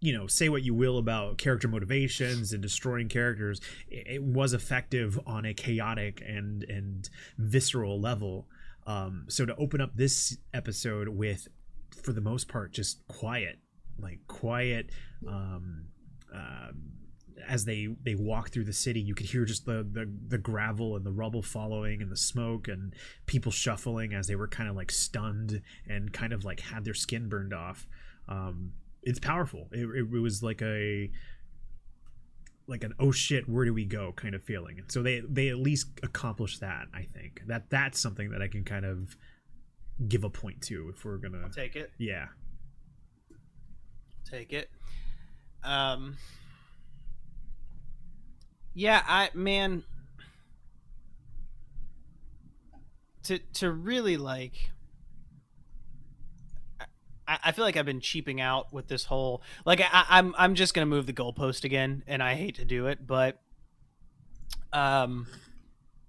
you 0.01 0.17
know, 0.17 0.27
say 0.27 0.49
what 0.49 0.63
you 0.63 0.75
will 0.75 0.99
about 0.99 1.39
character 1.39 1.67
motivations 1.69 2.53
and 2.53 2.63
destroying 2.63 3.09
characters, 3.09 3.61
it, 3.89 4.07
it 4.07 4.23
was 4.23 4.53
effective 4.53 5.19
on 5.27 5.45
a 5.45 5.55
chaotic 5.55 6.23
and 6.25 6.63
and 6.65 7.11
visceral 7.37 8.01
level. 8.01 8.47
Um, 8.87 9.27
so 9.29 9.47
to 9.47 9.55
open 9.57 9.81
up 9.81 9.95
this 9.95 10.37
episode 10.53 11.09
with 11.09 11.49
for 12.03 12.13
the 12.13 12.21
most 12.21 12.49
part 12.49 12.73
just 12.73 13.07
quiet 13.07 13.59
like 14.01 14.19
quiet 14.27 14.91
um 15.29 15.85
uh, 16.35 16.69
as 17.47 17.65
they 17.65 17.89
they 18.03 18.15
walk 18.15 18.51
through 18.51 18.65
the 18.65 18.73
city 18.73 19.01
you 19.01 19.15
could 19.15 19.27
hear 19.27 19.45
just 19.45 19.67
the, 19.67 19.87
the 19.93 20.11
the 20.29 20.39
gravel 20.39 20.97
and 20.97 21.05
the 21.05 21.11
rubble 21.11 21.43
following 21.43 22.01
and 22.01 22.11
the 22.11 22.17
smoke 22.17 22.69
and 22.69 22.95
people 23.27 23.53
shuffling 23.53 24.15
as 24.15 24.27
they 24.27 24.37
were 24.37 24.49
kind 24.49 24.69
of 24.69 24.77
like 24.77 24.91
stunned 24.91 25.63
and 25.89 26.13
kind 26.13 26.33
of 26.33 26.45
like 26.45 26.61
had 26.61 26.85
their 26.85 26.95
skin 26.95 27.29
burned 27.29 27.53
off. 27.53 27.87
Um 28.29 28.73
it's 29.03 29.19
powerful. 29.19 29.69
It, 29.73 29.85
it, 29.85 30.15
it 30.15 30.21
was 30.21 30.43
like 30.43 30.63
a 30.63 31.11
like 32.67 32.85
an 32.85 32.95
oh 32.99 33.11
shit 33.11 33.49
where 33.49 33.65
do 33.65 33.75
we 33.75 33.85
go 33.85 34.13
kind 34.13 34.35
of 34.35 34.43
feeling 34.43 34.79
and 34.79 34.91
so 34.91 35.03
they 35.03 35.21
they 35.29 35.49
at 35.49 35.57
least 35.57 35.89
accomplished 36.03 36.61
that 36.61 36.87
i 36.95 37.03
think 37.03 37.43
that 37.47 37.69
that's 37.71 37.99
something 38.01 38.31
that 38.31 38.41
i 38.41 38.49
can 38.49 38.63
kind 38.65 38.85
of 38.85 39.17
give 40.09 40.25
a 40.25 40.31
point 40.31 40.61
to 40.63 40.89
if 40.95 41.05
we're 41.05 41.17
gonna 41.19 41.49
Take 41.55 41.77
it. 41.77 41.91
yeah 41.99 42.27
take 44.25 44.53
it. 44.53 44.71
Um, 45.63 46.17
yeah, 48.75 49.03
I 49.07 49.31
man, 49.35 49.85
to 53.25 53.39
to 53.55 53.71
really 53.71 54.17
like, 54.17 54.71
I, 57.33 57.39
I 57.45 57.53
feel 57.53 57.65
like 57.65 57.77
I've 57.77 57.87
been 57.87 58.01
cheaping 58.01 58.41
out 58.41 58.73
with 58.73 58.89
this 58.89 59.05
whole 59.05 59.43
like 59.65 59.81
I, 59.81 60.05
I'm 60.09 60.35
I'm 60.39 60.55
just 60.55 60.75
gonna 60.75 60.87
move 60.87 61.07
the 61.07 61.13
goalpost 61.13 61.65
again, 61.65 62.03
and 62.07 62.23
I 62.23 62.35
hate 62.35 62.57
to 62.57 62.65
do 62.65 62.87
it, 62.87 63.07
but 63.07 63.41
um, 64.73 65.27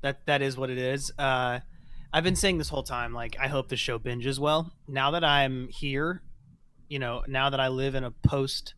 that 0.02 0.26
that 0.26 0.42
is 0.42 0.58
what 0.58 0.70
it 0.70 0.78
is. 0.78 1.12
Uh. 1.18 1.60
I've 2.16 2.24
been 2.24 2.36
saying 2.36 2.60
this 2.60 2.70
whole 2.70 2.84
time, 2.84 3.12
like, 3.12 3.36
I 3.42 3.48
hope 3.48 3.70
the 3.70 3.76
show 3.76 3.98
binges 3.98 4.38
well. 4.38 4.72
Now 4.88 5.10
that 5.10 5.24
I'm 5.24 5.68
here, 5.70 6.22
you 6.88 7.00
know, 7.00 7.24
now 7.28 7.50
that 7.50 7.60
I 7.60 7.70
live 7.70 7.96
in 7.96 8.04
a 8.04 8.12
post 8.12 8.76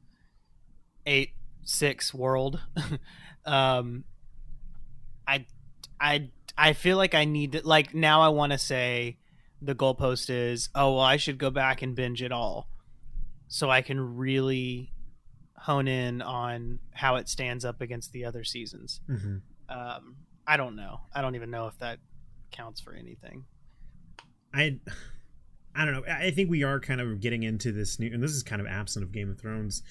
eight 1.06 1.32
six 1.66 2.14
world, 2.14 2.62
um, 3.46 4.06
I, 5.28 5.48
I, 6.00 6.30
I 6.58 6.72
feel 6.72 6.96
like 6.96 7.14
I 7.14 7.26
need 7.26 7.52
to 7.52 7.68
like 7.68 7.94
now. 7.94 8.22
I 8.22 8.30
want 8.30 8.54
to 8.54 8.58
say 8.58 9.18
the 9.66 9.76
goalpost 9.76 10.30
is 10.30 10.70
oh 10.76 10.94
well, 10.96 11.02
I 11.02 11.18
should 11.18 11.38
go 11.38 11.50
back 11.50 11.82
and 11.82 11.96
binge 11.96 12.22
it 12.22 12.32
all, 12.32 12.68
so 13.48 13.70
I 13.70 13.82
can 13.82 14.16
really 14.16 14.92
hone 15.58 15.88
in 15.88 16.22
on 16.22 16.80
how 16.94 17.16
it 17.16 17.28
stands 17.28 17.66
up 17.66 17.82
against 17.82 18.12
the 18.12 18.26
other 18.26 18.44
seasons. 18.44 19.02
mm-hmm. 19.10 19.38
Um, 19.68 20.18
I 20.48 20.58
don't 20.58 20.76
know. 20.76 21.00
I 21.14 21.22
don't 21.22 21.36
even 21.36 21.50
know 21.50 21.66
if 21.68 21.78
that 21.80 21.98
counts 22.52 22.80
for 22.80 22.94
anything. 22.94 23.46
I 24.54 24.80
I 25.76 25.86
don't 25.86 25.94
know. 25.94 26.04
I 26.08 26.32
think 26.32 26.50
we 26.50 26.64
are 26.64 26.80
kind 26.80 27.02
of 27.02 27.20
getting 27.20 27.44
into 27.44 27.72
this 27.72 28.00
new, 28.00 28.14
and 28.14 28.24
this 28.24 28.32
is 28.32 28.44
kind 28.44 28.62
of 28.62 28.68
absent 28.68 29.04
of 29.04 29.12
Game 29.12 29.30
of 29.30 29.40
Thrones. 29.40 29.82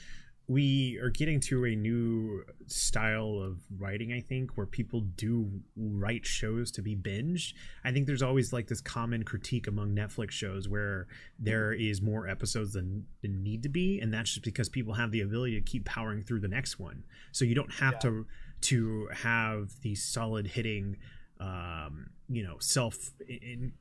We 0.46 0.98
are 1.02 1.09
getting 1.09 1.40
to 1.40 1.64
a 1.64 1.74
new 1.74 2.44
style 2.66 3.40
of 3.42 3.61
writing, 3.78 4.12
I 4.12 4.20
think, 4.20 4.57
where 4.59 4.66
people 4.66 5.00
do 5.00 5.50
write 5.74 6.26
shows 6.26 6.70
to 6.72 6.83
be 6.83 6.94
binged. 6.94 7.54
I 7.83 7.92
think 7.92 8.07
there's 8.07 8.20
always 8.22 8.52
like 8.52 8.66
this 8.66 8.83
common 8.83 9.22
critique 9.22 9.66
among 9.66 9.94
Netflix 9.96 10.33
shows 10.33 10.68
where 10.68 11.07
there 11.38 11.72
is 11.72 12.02
more 12.02 12.28
episodes 12.28 12.74
than, 12.74 13.07
than 13.22 13.42
need 13.42 13.62
to 13.62 13.70
be, 13.70 14.00
and 14.00 14.12
that's 14.12 14.33
just 14.33 14.44
because 14.44 14.68
people 14.68 14.92
have 14.92 15.12
the 15.12 15.22
ability 15.22 15.54
to 15.54 15.62
keep 15.62 15.87
powering 15.87 16.20
through 16.22 16.40
the 16.40 16.48
next 16.48 16.78
one. 16.78 17.04
So 17.33 17.46
you 17.46 17.54
don't 17.54 17.72
have 17.74 17.94
Yeah. 17.94 17.98
to 18.11 18.26
to 18.61 19.09
have 19.12 19.72
these 19.83 20.02
solid 20.02 20.46
hitting, 20.46 20.96
um, 21.38 22.09
you 22.30 22.42
know, 22.42 22.57
self 22.59 23.12
in, 23.28 23.72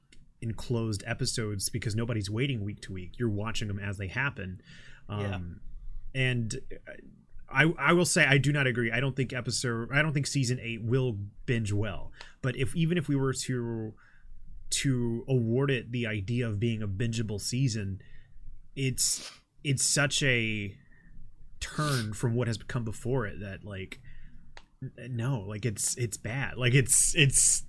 enclosed 0.41 1.03
episodes 1.07 1.69
because 1.69 1.95
nobody's 1.95 2.29
waiting 2.29 2.63
week 2.65 2.81
to 2.81 2.91
week. 2.91 3.13
You're 3.17 3.29
watching 3.29 3.69
them 3.69 3.79
as 3.79 3.97
they 3.97 4.07
happen. 4.07 4.61
Um, 5.07 5.21
Yeah. 5.21 5.39
And 6.15 6.59
I 7.49 7.73
I 7.77 7.93
will 7.93 8.05
say 8.05 8.25
I 8.25 8.37
do 8.37 8.51
not 8.51 8.67
agree. 8.67 8.91
I 8.91 8.99
don't 8.99 9.15
think 9.15 9.33
episode 9.33 9.89
I 9.91 10.01
don't 10.01 10.13
think 10.13 10.27
season 10.27 10.59
eight 10.61 10.83
will 10.83 11.17
binge 11.45 11.73
well. 11.73 12.11
But 12.41 12.55
if 12.55 12.75
even 12.75 12.97
if 12.97 13.07
we 13.07 13.15
were 13.15 13.33
to 13.33 13.93
to 14.69 15.23
award 15.27 15.69
it 15.69 15.91
the 15.91 16.07
idea 16.07 16.47
of 16.47 16.59
being 16.59 16.81
a 16.81 16.87
bingeable 16.87 17.41
season, 17.41 18.01
it's 18.75 19.31
it's 19.63 19.83
such 19.83 20.21
a 20.23 20.75
turn 21.59 22.13
from 22.13 22.35
what 22.35 22.47
has 22.47 22.57
come 22.57 22.83
before 22.83 23.25
it 23.25 23.39
that 23.39 23.63
like 23.63 24.01
no 25.09 25.39
like 25.47 25.65
it's 25.65 25.95
it's 25.97 26.17
bad 26.17 26.57
like 26.57 26.73
it's 26.73 27.15
it's 27.15 27.63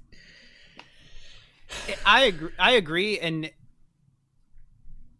I 2.04 2.24
agree. 2.24 2.50
I 2.58 2.72
agree, 2.72 3.18
and 3.18 3.50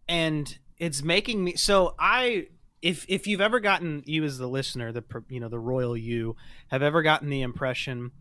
and 0.08 0.58
it's 0.78 1.02
making 1.02 1.42
me 1.44 1.56
so 1.56 1.94
I 1.98 2.48
if 2.85 3.07
if 3.09 3.27
you've 3.27 3.40
ever 3.40 3.61
gotten 3.61 4.03
you 4.05 4.23
as 4.25 4.37
the 4.37 4.47
listener 4.47 4.92
the 4.92 5.03
you 5.29 5.40
know 5.40 5.49
the 5.49 5.59
royal 5.59 5.97
you 5.97 6.37
have 6.68 6.83
ever 6.83 7.03
gotten 7.03 7.31
the 7.31 7.40
impression 7.40 8.12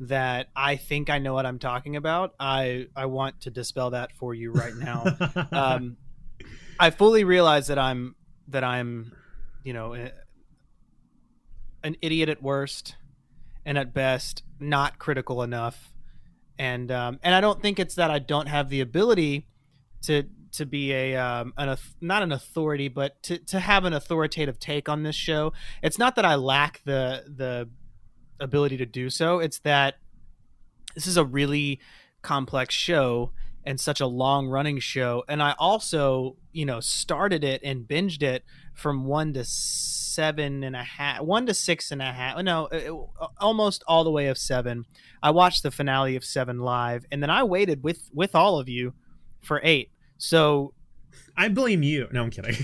that 0.00 0.48
I 0.54 0.76
think 0.76 1.08
I 1.08 1.18
know 1.18 1.34
what 1.34 1.46
I'm 1.46 1.58
talking 1.58 1.94
about 1.96 2.34
I 2.38 2.88
I 2.96 3.06
want 3.06 3.42
to 3.42 3.50
dispel 3.50 3.90
that 3.90 4.12
for 4.12 4.34
you 4.34 4.52
right 4.52 4.74
now. 4.74 5.04
Um 5.52 5.96
I 6.80 6.90
fully 6.90 7.24
realize 7.24 7.68
that 7.68 7.78
I'm 7.78 8.16
that 8.48 8.64
I'm 8.64 9.12
you 9.62 9.72
know 9.72 9.94
a- 9.94 10.12
an 11.84 11.96
idiot 12.02 12.28
at 12.28 12.42
worst 12.42 12.96
and 13.64 13.78
at 13.78 13.94
best 13.94 14.42
not 14.58 14.98
critical 14.98 15.42
enough. 15.42 15.92
And 16.58 16.90
um, 16.90 17.20
and 17.22 17.34
I 17.34 17.40
don't 17.40 17.62
think 17.62 17.78
it's 17.78 17.94
that 17.94 18.10
I 18.10 18.18
don't 18.18 18.48
have 18.48 18.68
the 18.68 18.80
ability 18.80 19.46
to 20.02 20.24
to 20.52 20.66
be 20.66 20.92
a 20.92 21.16
um, 21.16 21.52
an 21.56 21.76
not 22.00 22.22
an 22.22 22.32
authority, 22.32 22.88
but 22.88 23.22
to 23.24 23.38
to 23.38 23.60
have 23.60 23.84
an 23.84 23.92
authoritative 23.92 24.58
take 24.58 24.88
on 24.88 25.02
this 25.02 25.16
show. 25.16 25.52
It's 25.82 25.98
not 25.98 26.16
that 26.16 26.24
I 26.24 26.34
lack 26.36 26.82
the 26.84 27.24
the 27.26 27.68
ability 28.40 28.76
to 28.78 28.86
do 28.86 29.10
so. 29.10 29.38
It's 29.40 29.58
that 29.60 29.96
this 30.94 31.06
is 31.06 31.16
a 31.16 31.24
really 31.24 31.80
complex 32.22 32.74
show 32.74 33.32
and 33.64 33.78
such 33.78 34.00
a 34.00 34.06
long 34.06 34.48
running 34.48 34.78
show, 34.78 35.24
and 35.28 35.42
I 35.42 35.54
also 35.58 36.36
you 36.52 36.64
know 36.64 36.80
started 36.80 37.44
it 37.44 37.62
and 37.62 37.86
binged 37.86 38.22
it 38.22 38.44
from 38.74 39.04
one 39.04 39.32
to 39.34 39.44
seven 39.44 40.62
and 40.62 40.76
a 40.76 40.82
half, 40.84 41.20
one 41.22 41.46
to 41.46 41.52
six 41.54 41.90
and 41.90 42.00
a 42.00 42.12
half. 42.12 42.38
No, 42.42 42.66
it- 42.66 42.84
it- 42.86 42.92
almost 43.38 43.82
all 43.86 44.04
the 44.04 44.10
way 44.10 44.28
of 44.28 44.38
seven. 44.38 44.84
I 45.22 45.30
watched 45.30 45.62
the 45.64 45.70
finale 45.72 46.14
of 46.16 46.24
Seven 46.24 46.60
live, 46.60 47.04
and 47.10 47.22
then 47.22 47.30
I 47.30 47.42
waited 47.42 47.82
with 47.82 48.08
with 48.14 48.34
all 48.34 48.58
of 48.58 48.68
you 48.68 48.94
for 49.42 49.60
eight. 49.62 49.90
So, 50.18 50.74
I 51.36 51.48
blame 51.48 51.82
you. 51.82 52.08
No, 52.12 52.24
I'm 52.24 52.30
kidding. 52.30 52.56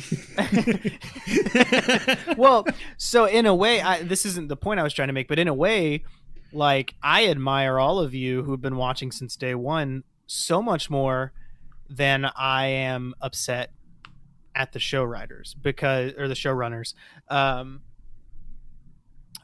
well, 2.36 2.66
so 2.96 3.24
in 3.26 3.46
a 3.46 3.54
way, 3.54 3.80
I, 3.80 4.02
this 4.02 4.26
isn't 4.26 4.48
the 4.48 4.56
point 4.56 4.80
I 4.80 4.82
was 4.82 4.92
trying 4.92 5.08
to 5.08 5.14
make, 5.14 5.28
but 5.28 5.38
in 5.38 5.48
a 5.48 5.54
way, 5.54 6.04
like 6.52 6.94
I 7.02 7.28
admire 7.28 7.78
all 7.78 8.00
of 8.00 8.14
you 8.14 8.42
who've 8.42 8.60
been 8.60 8.76
watching 8.76 9.12
since 9.12 9.36
day 9.36 9.54
one 9.54 10.02
so 10.26 10.60
much 10.60 10.90
more 10.90 11.32
than 11.88 12.24
I 12.36 12.66
am 12.66 13.14
upset 13.20 13.70
at 14.54 14.72
the 14.72 14.78
show 14.78 15.02
writers 15.02 15.54
because 15.60 16.12
or 16.16 16.28
the 16.28 16.34
showrunners 16.34 16.94
um 17.28 17.82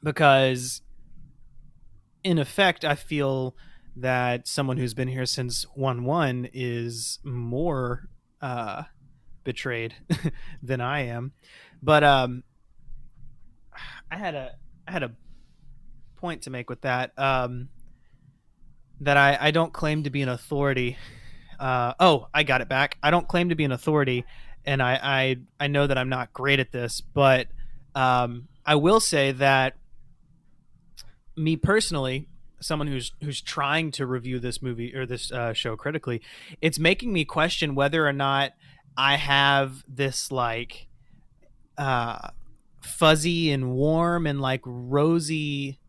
because 0.03 0.83
in 2.23 2.39
effect 2.39 2.85
i 2.85 2.95
feel 2.95 3.57
that 3.97 4.47
someone 4.47 4.77
who's 4.77 4.95
been 4.95 5.09
here 5.09 5.27
since 5.27 5.67
1-1 5.77 6.51
is 6.53 7.19
more 7.25 8.09
uh 8.41 8.85
betrayed 9.45 9.95
than 10.63 10.81
i 10.81 11.01
am. 11.01 11.33
But 11.83 12.05
um 12.05 12.45
i 14.11 14.17
had 14.17 14.35
a 14.35 14.53
i 14.87 14.93
had 14.93 15.03
a 15.03 15.13
point 16.17 16.43
to 16.43 16.51
make 16.51 16.69
with 16.69 16.83
that 16.83 17.19
um 17.19 17.69
that 19.01 19.17
i 19.17 19.39
i 19.41 19.51
don't 19.51 19.73
claim 19.73 20.03
to 20.05 20.11
be 20.11 20.21
an 20.21 20.29
authority 20.29 20.99
uh 21.59 21.95
oh 21.99 22.29
i 22.33 22.43
got 22.43 22.61
it 22.61 22.69
back. 22.69 22.97
I 23.03 23.11
don't 23.11 23.29
claim 23.29 23.49
to 23.49 23.55
be 23.55 23.65
an 23.65 23.73
authority 23.73 24.25
and 24.65 24.83
I, 24.83 24.99
I 25.03 25.37
I 25.59 25.67
know 25.69 25.87
that 25.87 25.97
I'm 25.97 26.09
not 26.09 26.33
great 26.33 26.61
at 26.61 26.73
this, 26.73 27.01
but 27.01 27.49
um, 27.95 28.49
I 28.65 28.77
will 28.77 29.01
say 29.01 29.33
that 29.33 29.77
me 31.37 31.57
personally, 31.57 32.29
someone 32.61 32.89
who's 32.89 33.13
who's 33.23 33.41
trying 33.41 33.91
to 33.93 34.07
review 34.07 34.39
this 34.39 34.63
movie 34.63 34.95
or 34.95 35.07
this 35.07 35.33
uh, 35.33 35.53
show 35.53 35.77
critically, 35.77 36.21
it's 36.61 36.79
making 36.79 37.13
me 37.13 37.25
question 37.25 37.75
whether 37.75 38.07
or 38.07 38.13
not 38.13 38.53
I 38.97 39.17
have 39.17 39.85
this 39.89 40.31
like 40.31 40.87
uh, 41.77 42.31
fuzzy 42.81 43.51
and 43.51 43.73
warm 43.73 44.27
and 44.27 44.41
like 44.41 44.61
rosy 44.65 45.80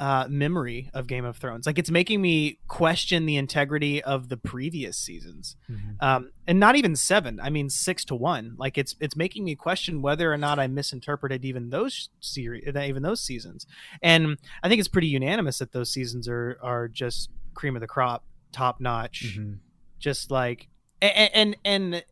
uh, 0.00 0.26
memory 0.30 0.90
of 0.94 1.06
Game 1.06 1.24
of 1.26 1.36
Thrones. 1.36 1.66
Like 1.66 1.78
it's 1.78 1.90
making 1.90 2.20
me 2.22 2.58
question 2.68 3.26
the 3.26 3.36
integrity 3.36 4.02
of 4.02 4.28
the 4.30 4.36
previous 4.38 4.96
seasons 4.96 5.56
Mhm. 5.70 5.96
um, 6.00 6.30
and 6.46 6.58
not 6.58 6.74
even 6.74 6.96
seven. 6.96 7.38
I 7.38 7.50
mean 7.50 7.68
six 7.68 8.04
to 8.06 8.14
one. 8.14 8.54
Like 8.56 8.78
it's 8.78 8.96
it's 8.98 9.14
making 9.14 9.44
me 9.44 9.54
question 9.54 10.00
whether 10.02 10.32
or 10.32 10.38
not 10.38 10.58
I 10.58 10.66
misinterpreted 10.68 11.44
even 11.44 11.68
those 11.70 12.08
series, 12.18 12.64
even 12.66 13.02
those 13.02 13.20
seasons. 13.20 13.66
And 14.02 14.38
I 14.62 14.68
think 14.68 14.78
it's 14.80 14.88
pretty 14.88 15.08
unanimous 15.08 15.58
that 15.58 15.72
those 15.72 15.92
seasons 15.92 16.26
are 16.28 16.58
are 16.62 16.88
just 16.88 17.28
cream 17.54 17.76
of 17.76 17.80
the 17.80 17.86
crop, 17.86 18.24
top 18.52 18.80
notch. 18.80 19.36
Mhm. 19.38 19.58
Just 19.98 20.30
like 20.30 20.68
and 21.02 21.30
and 21.34 21.56
and 21.64 22.04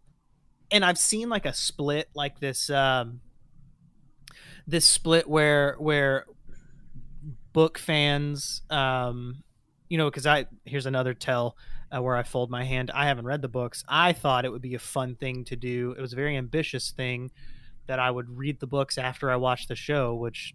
and 0.71 0.85
I've 0.85 0.99
seen 0.99 1.31
like 1.31 1.47
a 1.47 1.55
split 1.55 2.11
like 2.15 2.39
this. 2.41 2.69
Um, 2.69 3.23
this 4.67 4.85
split 4.85 5.27
where 5.27 5.77
where 5.79 6.27
book 7.53 7.79
fans 7.79 8.63
um 8.71 9.43
you 9.89 9.97
know 9.99 10.11
because 10.11 10.27
i 10.27 10.47
here's 10.65 10.87
another 10.87 11.15
tell 11.15 11.57
uh, 11.95 12.03
where 12.03 12.17
i 12.17 12.23
fold 12.23 12.51
my 12.51 12.65
hand. 12.65 12.91
I 12.93 13.07
haven't 13.07 13.25
read 13.25 13.43
the 13.43 13.49
books. 13.49 13.83
I 13.89 14.13
thought 14.13 14.45
it 14.45 14.53
would 14.53 14.63
be 14.63 14.75
a 14.75 14.79
fun 14.79 15.15
thing 15.15 15.45
to 15.47 15.57
do. 15.57 15.95
It 15.97 16.01
was 16.01 16.13
a 16.13 16.17
very 16.17 16.37
ambitious 16.37 16.91
thing 16.91 17.31
that 17.87 17.99
i 17.99 18.11
would 18.11 18.29
read 18.37 18.61
the 18.61 18.67
books 18.67 18.99
after 18.99 19.31
i 19.31 19.37
watched 19.37 19.69
the 19.69 19.75
show 19.75 20.15
which 20.15 20.55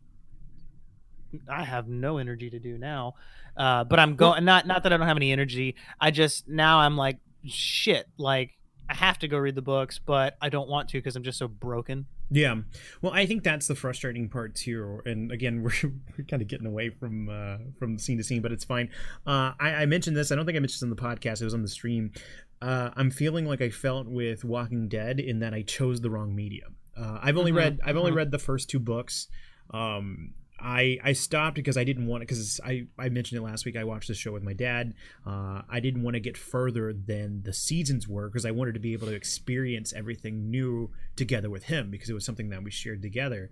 i 1.50 1.64
have 1.64 1.88
no 1.88 2.18
energy 2.20 2.50
to 2.50 2.60
do 2.60 2.78
now. 2.78 3.14
Uh, 3.58 3.84
but 3.84 4.00
i'm 4.00 4.16
going 4.16 4.46
not 4.46 4.68
not 4.68 4.84
that 4.84 4.94
i 4.94 4.98
don't 4.98 5.08
have 5.08 5.18
any 5.18 5.32
energy. 5.32 5.76
I 6.00 6.12
just 6.12 6.48
now 6.48 6.80
i'm 6.80 6.96
like 6.96 7.18
shit 7.46 8.08
like 8.18 8.52
i 8.88 8.94
have 8.94 9.18
to 9.20 9.28
go 9.28 9.38
read 9.38 9.56
the 9.56 9.62
books 9.62 10.00
but 10.00 10.38
i 10.42 10.48
don't 10.48 10.70
want 10.70 10.90
to 10.90 10.98
because 10.98 11.16
i'm 11.16 11.24
just 11.24 11.38
so 11.38 11.48
broken 11.48 12.06
Yeah. 12.34 12.56
Well, 13.04 13.14
I 13.14 13.28
think 13.28 13.44
that's 13.44 13.68
the 13.68 13.76
frustrating 13.76 14.28
part 14.28 14.56
too. 14.56 15.02
And 15.06 15.32
again, 15.32 15.62
we're, 15.64 15.72
we're 16.18 16.26
kind 16.26 16.42
of 16.42 16.48
getting 16.48 16.66
away 16.66 16.90
from 16.90 17.30
uh, 17.30 17.58
from 17.78 18.00
scene 18.00 18.18
to 18.18 18.24
scene, 18.24 18.42
but 18.42 18.52
it's 18.52 18.66
fine. 18.66 18.90
Uh, 19.26 19.54
I, 19.60 19.76
I 19.76 19.86
mentioned 19.86 20.18
this. 20.18 20.32
I 20.32 20.36
don't 20.36 20.46
think 20.46 20.56
I 20.56 20.60
mentioned 20.60 20.78
this 20.78 20.84
on 20.84 20.90
the 20.90 20.96
podcast. 20.96 21.42
It 21.42 21.46
was 21.46 21.54
on 21.54 21.62
the 21.62 21.68
stream. 21.68 22.12
Uh, 22.60 22.90
I'm 22.96 23.12
feeling 23.12 23.46
like 23.46 23.62
I 23.62 23.70
felt 23.70 24.08
with 24.08 24.44
Walking 24.44 24.88
Dead 24.88 25.20
in 25.20 25.40
that 25.40 25.54
I 25.54 25.62
chose 25.62 26.02
the 26.02 26.10
wrong 26.10 26.36
medium. 26.36 26.76
Uh, 26.98 27.20
I've 27.22 27.38
only 27.38 27.52
Mhm, 27.52 27.58
read 27.58 27.80
I've 27.84 27.98
only 27.98 28.12
mhm. 28.12 28.16
read 28.16 28.32
the 28.32 28.40
first 28.40 28.70
two 28.70 28.80
books. 28.80 29.28
Um, 29.72 30.34
I 30.64 30.98
I 31.04 31.14
stopped 31.14 31.56
because 31.56 31.76
I 31.76 31.84
didn't 31.84 32.08
want 32.08 32.24
it 32.24 32.28
because 32.28 32.62
I 32.64 32.88
I 32.98 33.10
mentioned 33.10 33.40
it 33.40 33.44
last 33.44 33.66
week. 33.66 33.76
I 33.76 33.84
watched 33.84 34.08
the 34.08 34.14
show 34.14 34.32
with 34.32 34.44
my 34.44 34.54
dad. 34.54 34.94
Uh, 35.28 35.62
I 35.70 35.82
didn't 35.82 36.04
want 36.04 36.16
to 36.16 36.22
get 36.22 36.38
further 36.38 36.94
than 36.94 37.44
the 37.44 37.54
seasons 37.54 38.08
were 38.08 38.30
because 38.30 38.46
I 38.46 38.52
wanted 38.52 38.74
to 38.76 38.80
be 38.80 38.94
able 38.94 39.08
to 39.08 39.14
experience 39.14 39.92
everything 39.94 40.50
new 40.50 40.90
together 41.18 41.50
with 41.50 41.66
him 41.66 41.92
because 41.92 42.10
it 42.10 42.14
was 42.14 42.26
something 42.26 42.50
that 42.50 42.64
we 42.64 42.72
shared 42.72 43.02
together. 43.02 43.50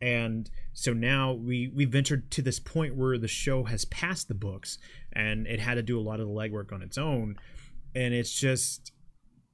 And 0.00 0.50
so 0.72 0.94
now 0.94 1.34
we 1.34 1.68
we 1.68 1.84
ventured 1.84 2.30
to 2.32 2.42
this 2.42 2.58
point 2.58 2.96
where 2.96 3.18
the 3.18 3.28
show 3.28 3.64
has 3.64 3.84
passed 3.84 4.28
the 4.28 4.34
books 4.34 4.78
and 5.12 5.46
it 5.46 5.60
had 5.60 5.74
to 5.74 5.82
do 5.82 5.98
a 5.98 6.02
lot 6.02 6.20
of 6.20 6.26
the 6.26 6.32
legwork 6.32 6.72
on 6.72 6.80
its 6.80 6.96
own, 6.96 7.36
and 7.94 8.14
it's 8.14 8.32
just 8.32 8.92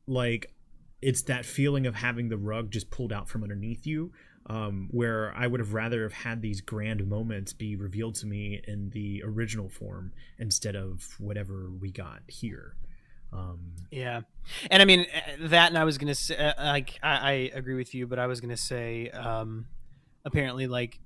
like 0.06 0.52
it's 1.00 1.22
that 1.22 1.44
feeling 1.44 1.84
of 1.84 1.96
having 1.96 2.28
the 2.28 2.38
rug 2.38 2.70
just 2.70 2.90
pulled 2.90 3.12
out 3.12 3.28
from 3.28 3.42
underneath 3.42 3.86
you 3.88 4.12
um, 4.46 4.88
where 4.90 5.32
I 5.36 5.46
would 5.46 5.60
have 5.60 5.72
rather 5.72 6.02
have 6.02 6.12
had 6.12 6.42
these 6.42 6.60
grand 6.60 7.06
moments 7.06 7.52
be 7.52 7.76
revealed 7.76 8.16
to 8.16 8.26
me 8.26 8.60
in 8.66 8.90
the 8.90 9.22
original 9.24 9.68
form 9.68 10.12
instead 10.38 10.74
of 10.76 11.14
whatever 11.18 11.70
we 11.70 11.90
got 11.90 12.22
here. 12.26 12.76
Um, 13.32 13.72
Yeah, 13.90 14.22
and 14.70 14.82
I 14.82 14.84
mean 14.84 15.06
uh, 15.14 15.48
that, 15.48 15.68
and 15.68 15.78
I 15.78 15.84
was 15.84 15.96
gonna 15.96 16.14
say, 16.14 16.36
uh, 16.36 16.52
like, 16.58 16.98
I, 17.02 17.16
I 17.16 17.32
agree 17.54 17.74
with 17.74 17.94
you, 17.94 18.06
but 18.06 18.18
I 18.18 18.26
was 18.26 18.40
gonna 18.40 18.56
say, 18.56 19.08
um, 19.10 19.66
apparently, 20.24 20.66
like, 20.66 20.98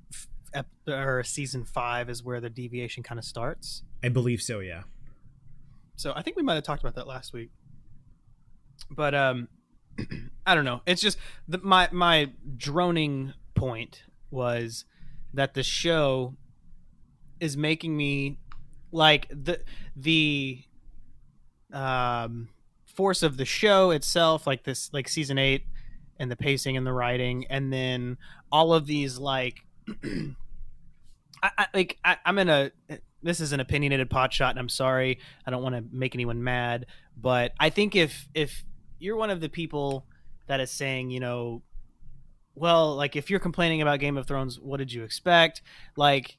ep- 0.52 0.66
or 0.88 1.22
season 1.22 1.64
five 1.64 2.10
is 2.10 2.24
where 2.24 2.40
the 2.40 2.50
deviation 2.50 3.02
kind 3.02 3.18
of 3.18 3.24
starts. 3.24 3.82
I 4.02 4.08
believe 4.08 4.42
so. 4.42 4.58
Yeah. 4.60 4.82
So 5.94 6.12
I 6.16 6.22
think 6.22 6.36
we 6.36 6.42
might 6.42 6.54
have 6.54 6.64
talked 6.64 6.82
about 6.82 6.96
that 6.96 7.06
last 7.06 7.32
week, 7.32 7.50
but 8.90 9.14
um, 9.14 9.48
I 10.46 10.54
don't 10.54 10.64
know. 10.64 10.82
It's 10.86 11.02
just 11.02 11.18
the, 11.48 11.58
my 11.58 11.88
my 11.92 12.30
droning 12.56 13.34
point 13.54 14.02
was 14.30 14.84
that 15.34 15.54
the 15.54 15.62
show 15.62 16.34
is 17.40 17.56
making 17.56 17.96
me 17.96 18.38
like 18.92 19.28
the 19.28 19.60
the 19.94 20.62
um 21.72 22.48
force 22.86 23.22
of 23.22 23.36
the 23.36 23.44
show 23.44 23.90
itself 23.90 24.46
like 24.46 24.64
this 24.64 24.90
like 24.92 25.08
season 25.08 25.36
8 25.36 25.62
and 26.18 26.30
the 26.30 26.36
pacing 26.36 26.76
and 26.76 26.86
the 26.86 26.92
writing 26.92 27.44
and 27.50 27.70
then 27.70 28.16
all 28.50 28.72
of 28.72 28.86
these 28.86 29.18
like 29.18 29.60
I, 31.42 31.50
I 31.58 31.66
like 31.74 31.98
I, 32.04 32.16
I'm 32.24 32.38
in 32.38 32.48
a 32.48 32.70
this 33.22 33.40
is 33.40 33.52
an 33.52 33.60
opinionated 33.60 34.08
pot 34.08 34.32
shot 34.32 34.50
and 34.50 34.58
I'm 34.58 34.68
sorry 34.70 35.18
I 35.46 35.50
don't 35.50 35.62
want 35.62 35.74
to 35.74 35.84
make 35.92 36.14
anyone 36.14 36.42
mad 36.42 36.86
but 37.16 37.52
I 37.60 37.68
think 37.68 37.94
if 37.94 38.28
if 38.34 38.64
you're 38.98 39.16
one 39.16 39.30
of 39.30 39.40
the 39.40 39.48
people 39.48 40.06
that 40.46 40.60
is 40.60 40.70
saying 40.70 41.10
you 41.10 41.20
know 41.20 41.62
well 42.54 42.94
like 42.94 43.16
if 43.16 43.30
you're 43.30 43.40
complaining 43.40 43.82
about 43.82 44.00
Game 44.00 44.16
of 44.16 44.26
Thrones 44.26 44.58
what 44.60 44.78
did 44.78 44.92
you 44.92 45.04
expect? 45.04 45.62
Like 45.96 46.38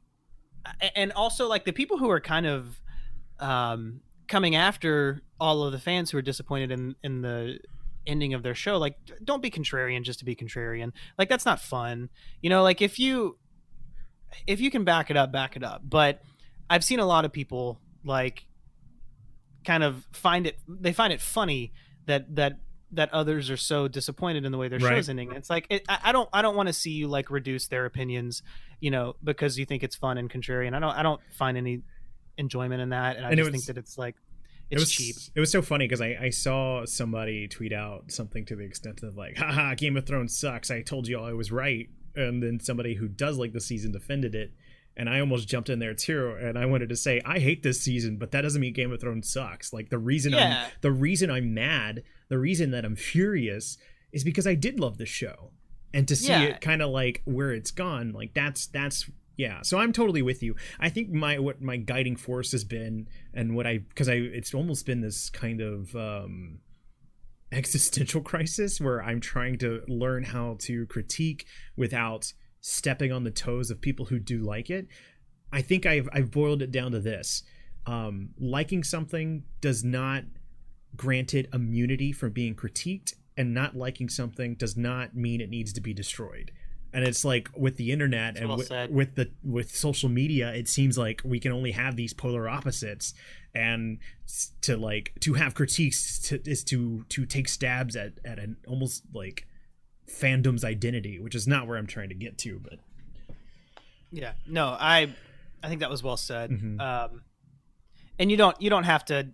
and 0.95 1.11
also 1.13 1.47
like 1.47 1.65
the 1.65 1.73
people 1.73 1.97
who 1.97 2.09
are 2.09 2.19
kind 2.19 2.45
of 2.45 2.81
um 3.39 4.01
coming 4.27 4.55
after 4.55 5.21
all 5.39 5.63
of 5.63 5.71
the 5.71 5.79
fans 5.79 6.11
who 6.11 6.17
are 6.17 6.23
disappointed 6.23 6.71
in 6.71 6.95
in 7.03 7.21
the 7.21 7.59
ending 8.05 8.33
of 8.33 8.41
their 8.41 8.55
show 8.55 8.77
like 8.77 8.95
don't 9.23 9.41
be 9.41 9.51
contrarian 9.51 10.01
just 10.01 10.19
to 10.19 10.25
be 10.25 10.35
contrarian. 10.35 10.91
Like 11.17 11.29
that's 11.29 11.45
not 11.45 11.59
fun. 11.59 12.09
You 12.41 12.49
know 12.49 12.63
like 12.63 12.81
if 12.81 12.99
you 12.99 13.37
if 14.45 14.59
you 14.59 14.71
can 14.71 14.83
back 14.83 15.09
it 15.09 15.17
up 15.17 15.31
back 15.31 15.55
it 15.55 15.63
up. 15.63 15.81
But 15.83 16.21
i've 16.69 16.83
seen 16.83 16.99
a 16.99 17.05
lot 17.05 17.23
of 17.23 17.31
people 17.31 17.79
like 18.03 18.45
kind 19.63 19.83
of 19.83 20.05
find 20.11 20.47
it 20.47 20.57
they 20.67 20.93
find 20.93 21.13
it 21.13 21.21
funny 21.21 21.71
that 22.07 22.35
that 22.35 22.53
that 22.91 23.13
others 23.13 23.49
are 23.49 23.57
so 23.57 23.87
disappointed 23.87 24.43
in 24.45 24.51
the 24.51 24.57
way 24.57 24.67
their 24.69 24.79
Right. 24.79 24.95
show's 24.95 25.09
ending 25.09 25.31
it's 25.33 25.49
like 25.49 25.67
it, 25.69 25.83
I, 25.89 26.11
don't 26.13 26.29
i 26.33 26.41
don't 26.41 26.55
want 26.55 26.67
to 26.67 26.73
see 26.73 26.91
you 26.91 27.07
like 27.09 27.29
reduce 27.29 27.67
their 27.67 27.85
opinions 27.85 28.41
you 28.79 28.91
know 28.91 29.15
because 29.23 29.59
you 29.59 29.65
think 29.65 29.83
it's 29.83 29.95
fun 29.95 30.17
and 30.17 30.29
contrarian 30.29 30.73
i 30.73 30.79
don't 30.79 30.95
i 30.95 31.03
don't 31.03 31.19
find 31.33 31.57
any 31.57 31.81
enjoyment 32.37 32.81
in 32.81 32.89
that 32.89 33.17
and 33.17 33.25
i 33.25 33.29
And 33.29 33.37
just 33.37 33.51
was- 33.51 33.65
think 33.65 33.75
that 33.75 33.79
it's 33.81 33.97
like 33.97 34.15
it 34.69 34.79
was 34.79 34.91
cheap 34.91 35.15
It 35.35 35.39
was 35.39 35.49
so 35.49 35.61
funny 35.61 35.85
because 35.85 36.01
I, 36.01 36.17
I 36.23 36.29
saw 36.29 36.85
somebody 36.85 37.47
tweet 37.47 37.71
out 37.71 38.11
something 38.11 38.43
to 38.47 38.55
the 38.57 38.65
extent 38.65 39.01
of 39.01 39.15
like, 39.15 39.37
haha, 39.37 39.75
Game 39.75 39.95
of 39.95 40.05
Thrones 40.05 40.37
sucks. 40.37 40.69
I 40.69 40.81
told 40.81 41.07
you 41.07 41.17
all 41.17 41.25
I 41.25 41.31
was 41.31 41.53
right. 41.53 41.87
And 42.17 42.43
then 42.43 42.59
somebody 42.59 42.93
who 42.95 43.07
does 43.07 43.37
like 43.37 43.53
the 43.53 43.61
season 43.61 43.93
defended 43.93 44.35
it. 44.35 44.51
And 44.97 45.07
I 45.09 45.19
almost 45.19 45.47
jumped 45.47 45.69
in 45.69 45.79
there 45.79 45.93
too. 45.93 46.35
And 46.41 46.57
I 46.57 46.65
wanted 46.65 46.89
to 46.89 46.95
say, 46.95 47.21
I 47.23 47.37
hate 47.39 47.61
this 47.63 47.79
season, 47.79 48.17
but 48.17 48.31
that 48.31 48.41
doesn't 48.41 48.59
mean 48.59 48.73
Game 48.73 48.91
of 48.91 48.99
Thrones 48.99 49.31
sucks. 49.31 49.71
Like 49.71 49.89
the 49.89 49.99
reason 49.99 50.33
Yeah. 50.33 50.63
I'm 50.65 50.71
the 50.81 50.91
reason 50.91 51.29
I'm 51.31 51.53
mad, 51.53 52.03
the 52.29 52.39
reason 52.39 52.71
that 52.71 52.83
I'm 52.83 52.95
furious 52.95 53.77
is 54.11 54.23
because 54.23 54.47
I 54.47 54.55
did 54.55 54.79
love 54.79 54.97
the 54.97 55.05
show. 55.05 55.51
And 55.93 56.07
to 56.07 56.15
see 56.15 56.29
Yeah. 56.29 56.43
it 56.43 56.61
kind 56.61 56.81
of 56.81 56.89
like 56.89 57.21
where 57.25 57.51
it's 57.53 57.71
gone, 57.71 58.11
like 58.11 58.33
that's 58.33 58.67
that's 58.67 59.09
yeah 59.39 59.61
so 59.61 59.77
i'm 59.77 59.93
totally 59.93 60.23
with 60.23 60.41
you 60.41 60.55
i 60.79 60.89
think 60.89 61.11
my 61.11 61.37
what 61.37 61.61
my 61.61 61.77
guiding 61.77 62.15
force 62.15 62.51
has 62.53 62.63
been 62.63 63.07
and 63.35 63.55
what 63.55 63.67
i 63.67 63.77
because 63.77 64.09
i 64.09 64.13
it's 64.15 64.51
almost 64.51 64.83
been 64.87 65.01
this 65.01 65.29
kind 65.29 65.61
of 65.61 65.95
um 65.95 66.57
existential 67.51 68.19
crisis 68.21 68.81
where 68.81 69.01
i'm 69.03 69.19
trying 69.21 69.57
to 69.57 69.81
learn 69.87 70.23
how 70.23 70.57
to 70.59 70.85
critique 70.87 71.45
without 71.75 72.33
stepping 72.67 73.13
on 73.13 73.23
the 73.23 73.31
toes 73.31 73.71
of 73.71 73.79
people 73.79 74.05
who 74.05 74.19
do 74.19 74.39
like 74.39 74.69
it. 74.69 74.87
I 75.53 75.61
think 75.61 75.85
i've 75.85 76.09
i've 76.11 76.31
boiled 76.31 76.61
it 76.61 76.71
down 76.71 76.91
to 76.91 76.99
this. 76.99 77.43
Um 77.85 78.31
liking 78.37 78.83
something 78.83 79.43
does 79.61 79.83
not 79.83 80.25
grant 80.95 81.33
it 81.33 81.47
immunity 81.53 82.11
from 82.11 82.31
being 82.31 82.55
critiqued 82.55 83.13
and 83.37 83.53
not 83.53 83.77
liking 83.77 84.09
something 84.09 84.55
does 84.55 84.75
not 84.75 85.15
mean 85.15 85.39
it 85.39 85.49
needs 85.49 85.71
to 85.73 85.81
be 85.81 85.93
destroyed. 85.93 86.51
And 86.93 87.05
it's 87.05 87.23
like 87.23 87.49
with 87.55 87.77
the 87.77 87.91
internet 87.91 88.37
and 88.37 88.49
well 88.49 88.57
with, 88.57 88.89
with 88.89 89.15
the 89.15 89.31
with 89.43 89.73
social 89.73 90.09
media 90.09 90.53
it 90.53 90.67
seems 90.67 90.97
like 90.97 91.21
we 91.23 91.39
can 91.39 91.53
only 91.53 91.71
have 91.71 91.95
these 91.95 92.13
polar 92.13 92.49
opposites. 92.49 93.13
And 93.55 93.99
to 94.61 94.75
like 94.75 95.13
to 95.21 95.35
have 95.35 95.55
critiques 95.55 96.19
to, 96.27 96.41
is 96.49 96.65
to 96.65 97.05
to 97.09 97.25
take 97.25 97.47
stabs 97.47 97.95
at 97.95 98.13
at 98.25 98.39
an 98.39 98.57
almost 98.67 99.03
like 99.13 99.47
fandom's 100.09 100.63
identity 100.63 101.19
which 101.19 101.35
is 101.35 101.47
not 101.47 101.67
where 101.67 101.77
i'm 101.77 101.87
trying 101.87 102.09
to 102.09 102.15
get 102.15 102.37
to 102.37 102.59
but 102.59 102.79
Yeah. 104.11 104.33
No, 104.47 104.67
I 104.79 105.13
I 105.61 105.67
think 105.67 105.81
that 105.81 105.89
was 105.89 106.01
well 106.01 106.15
said. 106.17 106.49
Mhm. 106.51 106.79
Um 106.79 107.21
and 108.17 108.31
you 108.31 108.37
don't 108.37 108.59
you 108.61 108.69
don't 108.69 108.85
have 108.85 109.03
to 109.05 109.27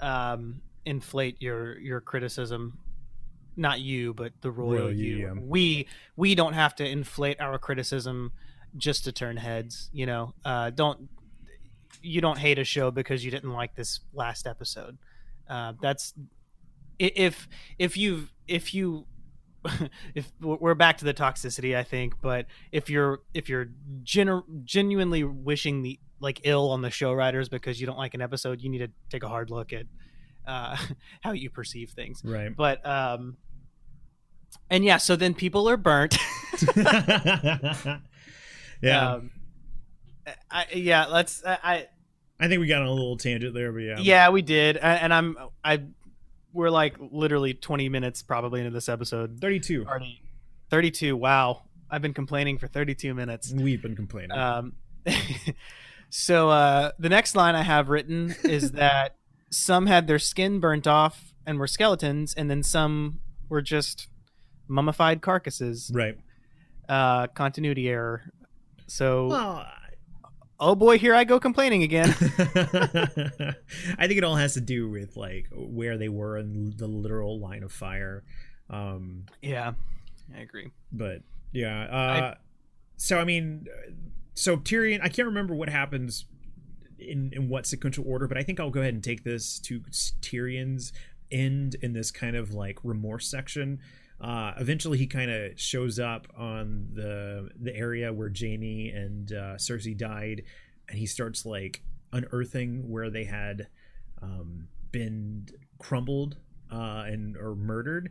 um 0.00 0.62
inflate 0.86 1.36
your 1.42 1.78
your 1.78 2.00
criticism 2.00 2.78
not 3.56 3.80
you 3.80 4.14
but 4.14 4.32
the 4.40 4.50
royal, 4.50 4.78
Royal 4.84 4.92
you. 4.92 5.16
you, 5.16 5.26
yeah. 5.26 5.32
We 5.40 5.86
we 6.16 6.34
don't 6.34 6.54
have 6.54 6.74
to 6.76 6.88
inflate 6.88 7.38
our 7.40 7.58
criticism 7.58 8.32
just 8.76 9.04
to 9.04 9.12
turn 9.12 9.36
heads, 9.36 9.90
you 9.92 10.06
know. 10.06 10.32
Uh 10.44 10.70
don't 10.70 11.08
you 12.00 12.20
don't 12.22 12.38
hate 12.38 12.58
a 12.58 12.64
show 12.64 12.90
because 12.90 13.24
you 13.24 13.30
didn't 13.30 13.52
like 13.52 13.74
this 13.74 14.00
last 14.14 14.46
episode. 14.46 14.96
Uh 15.50 15.74
that's 15.82 16.14
if 16.98 17.46
if 17.78 17.96
you've 17.96 18.32
if 18.46 18.72
you 18.72 19.06
if 20.14 20.30
we're 20.40 20.74
back 20.74 20.98
to 20.98 21.04
the 21.04 21.14
toxicity 21.14 21.76
i 21.76 21.82
think 21.82 22.14
but 22.20 22.46
if 22.72 22.88
you're 22.90 23.20
if 23.34 23.48
you're 23.48 23.68
genu- 24.02 24.44
genuinely 24.64 25.24
wishing 25.24 25.82
the 25.82 25.98
like 26.20 26.40
ill 26.44 26.70
on 26.70 26.82
the 26.82 26.90
show 26.90 27.12
writers 27.12 27.48
because 27.48 27.80
you 27.80 27.86
don't 27.86 27.98
like 27.98 28.14
an 28.14 28.20
episode 28.20 28.60
you 28.60 28.68
need 28.68 28.78
to 28.78 28.90
take 29.10 29.22
a 29.22 29.28
hard 29.28 29.50
look 29.50 29.72
at 29.72 29.86
uh 30.46 30.76
how 31.20 31.32
you 31.32 31.50
perceive 31.50 31.90
things. 31.90 32.22
Right. 32.24 32.54
But 32.54 32.84
um 32.86 33.36
and 34.70 34.84
yeah 34.84 34.96
so 34.96 35.14
then 35.16 35.34
people 35.34 35.68
are 35.68 35.76
burnt. 35.76 36.16
Yeah. 38.80 39.12
Um, 39.14 39.30
I, 40.50 40.66
yeah 40.74 41.06
let's 41.06 41.42
I, 41.44 41.88
I 42.38 42.48
think 42.48 42.60
we 42.60 42.68
got 42.68 42.82
on 42.82 42.88
a 42.88 42.92
little 42.92 43.16
tangent 43.16 43.54
there 43.54 43.72
but 43.72 43.78
yeah. 43.78 43.98
Yeah 43.98 44.28
we 44.28 44.42
did 44.42 44.76
and 44.76 45.12
i'm 45.12 45.36
i 45.64 45.82
we're 46.52 46.70
like 46.70 46.96
literally 46.98 47.54
20 47.54 47.88
minutes 47.88 48.22
probably 48.22 48.60
into 48.60 48.70
this 48.70 48.88
episode. 48.88 49.38
32 49.40 49.86
already. 49.86 50.22
32 50.70 51.16
wow. 51.16 51.62
I've 51.90 52.02
been 52.02 52.14
complaining 52.14 52.58
for 52.58 52.66
32 52.66 53.14
minutes. 53.14 53.52
We've 53.52 53.80
been 53.80 53.96
complaining. 53.96 54.32
Um 54.32 54.74
so 56.10 56.50
uh 56.50 56.92
the 56.98 57.08
next 57.08 57.34
line 57.34 57.54
i 57.54 57.62
have 57.62 57.88
written 57.88 58.34
is 58.44 58.72
that 58.72 59.16
some 59.50 59.86
had 59.86 60.06
their 60.06 60.18
skin 60.18 60.60
burnt 60.60 60.86
off 60.86 61.32
and 61.46 61.58
were 61.58 61.66
skeletons 61.66 62.34
and 62.34 62.50
then 62.50 62.62
some 62.62 63.20
were 63.48 63.62
just 63.62 64.08
mummified 64.68 65.22
carcasses. 65.22 65.90
Right. 65.94 66.16
Uh 66.88 67.28
continuity 67.28 67.88
error. 67.88 68.32
So 68.86 69.28
well 69.28 69.66
oh 70.60 70.74
boy 70.74 70.98
here 70.98 71.14
i 71.14 71.24
go 71.24 71.38
complaining 71.38 71.82
again 71.82 72.08
I 73.98 74.06
think 74.06 74.18
it 74.18 74.24
all 74.24 74.36
has 74.36 74.54
to 74.54 74.60
do 74.60 74.88
with 74.88 75.16
like 75.16 75.46
where 75.52 75.96
they 75.96 76.08
were 76.08 76.38
in 76.38 76.74
the 76.76 76.86
literal 76.86 77.38
line 77.38 77.62
of 77.62 77.72
fire. 77.72 78.24
Um, 78.70 79.26
yeah 79.40 79.72
i 80.36 80.40
agree 80.40 80.70
but 80.92 81.22
yeah, 81.52 81.84
uh, 81.84 82.34
so 82.96 83.18
I 83.18 83.24
mean, 83.24 83.66
so 84.34 84.56
Tyrion, 84.56 85.00
I 85.02 85.08
can't 85.08 85.26
remember 85.26 85.54
what 85.54 85.68
happens 85.68 86.26
in 86.98 87.30
in 87.32 87.48
what 87.48 87.66
sequential 87.66 88.04
order, 88.06 88.26
but 88.26 88.36
I 88.36 88.42
think 88.42 88.60
I'll 88.60 88.70
go 88.70 88.80
ahead 88.80 88.94
and 88.94 89.02
take 89.02 89.24
this 89.24 89.58
to 89.60 89.80
Tyrion's 90.20 90.92
end 91.30 91.76
in 91.82 91.92
this 91.92 92.10
kind 92.10 92.36
of 92.36 92.52
like 92.52 92.78
remorse 92.82 93.26
section. 93.28 93.80
Uh, 94.20 94.52
eventually, 94.58 94.98
he 94.98 95.06
kind 95.06 95.30
of 95.30 95.58
shows 95.60 95.98
up 95.98 96.26
on 96.36 96.88
the 96.94 97.50
the 97.60 97.74
area 97.74 98.12
where 98.12 98.30
Jaime 98.36 98.90
and 98.90 99.32
uh, 99.32 99.54
Cersei 99.56 99.96
died, 99.96 100.42
and 100.88 100.98
he 100.98 101.06
starts 101.06 101.46
like 101.46 101.82
unearthing 102.12 102.88
where 102.90 103.10
they 103.10 103.24
had 103.24 103.68
um, 104.20 104.68
been 104.90 105.46
crumbled 105.78 106.36
uh, 106.72 107.04
and 107.06 107.36
or 107.36 107.54
murdered. 107.54 108.10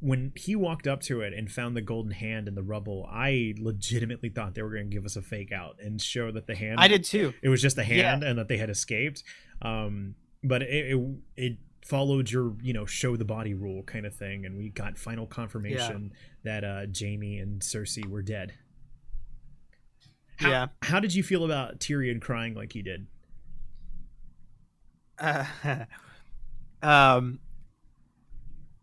When 0.00 0.32
he 0.36 0.54
walked 0.56 0.86
up 0.86 1.00
to 1.02 1.20
it 1.22 1.32
and 1.32 1.50
found 1.50 1.76
the 1.76 1.80
golden 1.80 2.12
hand 2.12 2.46
in 2.48 2.54
the 2.54 2.62
rubble, 2.62 3.08
I 3.10 3.54
legitimately 3.58 4.28
thought 4.30 4.54
they 4.54 4.62
were 4.62 4.70
going 4.70 4.90
to 4.90 4.94
give 4.94 5.04
us 5.06 5.16
a 5.16 5.22
fake 5.22 5.50
out 5.52 5.76
and 5.82 6.00
show 6.00 6.30
that 6.32 6.46
the 6.46 6.54
hand 6.54 6.78
i 6.78 6.88
did 6.88 7.04
too 7.04 7.32
it 7.42 7.48
was 7.48 7.62
just 7.62 7.78
a 7.78 7.82
Yeah. 7.86 8.10
hand 8.10 8.22
and 8.22 8.38
that 8.38 8.48
they 8.48 8.58
had 8.58 8.68
escaped 8.68 9.22
um 9.62 10.14
but 10.42 10.60
it, 10.62 10.94
it 10.94 11.16
it 11.36 11.52
followed 11.84 12.30
your 12.30 12.54
you 12.62 12.72
know 12.72 12.86
show 12.86 13.16
the 13.16 13.24
body 13.24 13.54
rule 13.54 13.82
kind 13.84 14.06
of 14.06 14.14
thing, 14.14 14.44
and 14.44 14.56
we 14.56 14.70
got 14.70 14.98
final 14.98 15.26
confirmation 15.26 16.12
that 16.42 16.64
uh, 16.64 16.86
Jaime 16.98 17.38
and 17.38 17.60
Cersei 17.60 18.06
were 18.06 18.22
dead. 18.22 18.54
How, 20.36 20.50
Yeah. 20.50 20.66
How 20.82 20.98
did 20.98 21.14
you 21.14 21.22
feel 21.22 21.44
about 21.44 21.78
Tyrion 21.78 22.20
crying 22.20 22.54
like 22.54 22.72
he 22.72 22.82
did? 22.82 23.06
Uh, 25.18 25.44
um, 26.82 27.38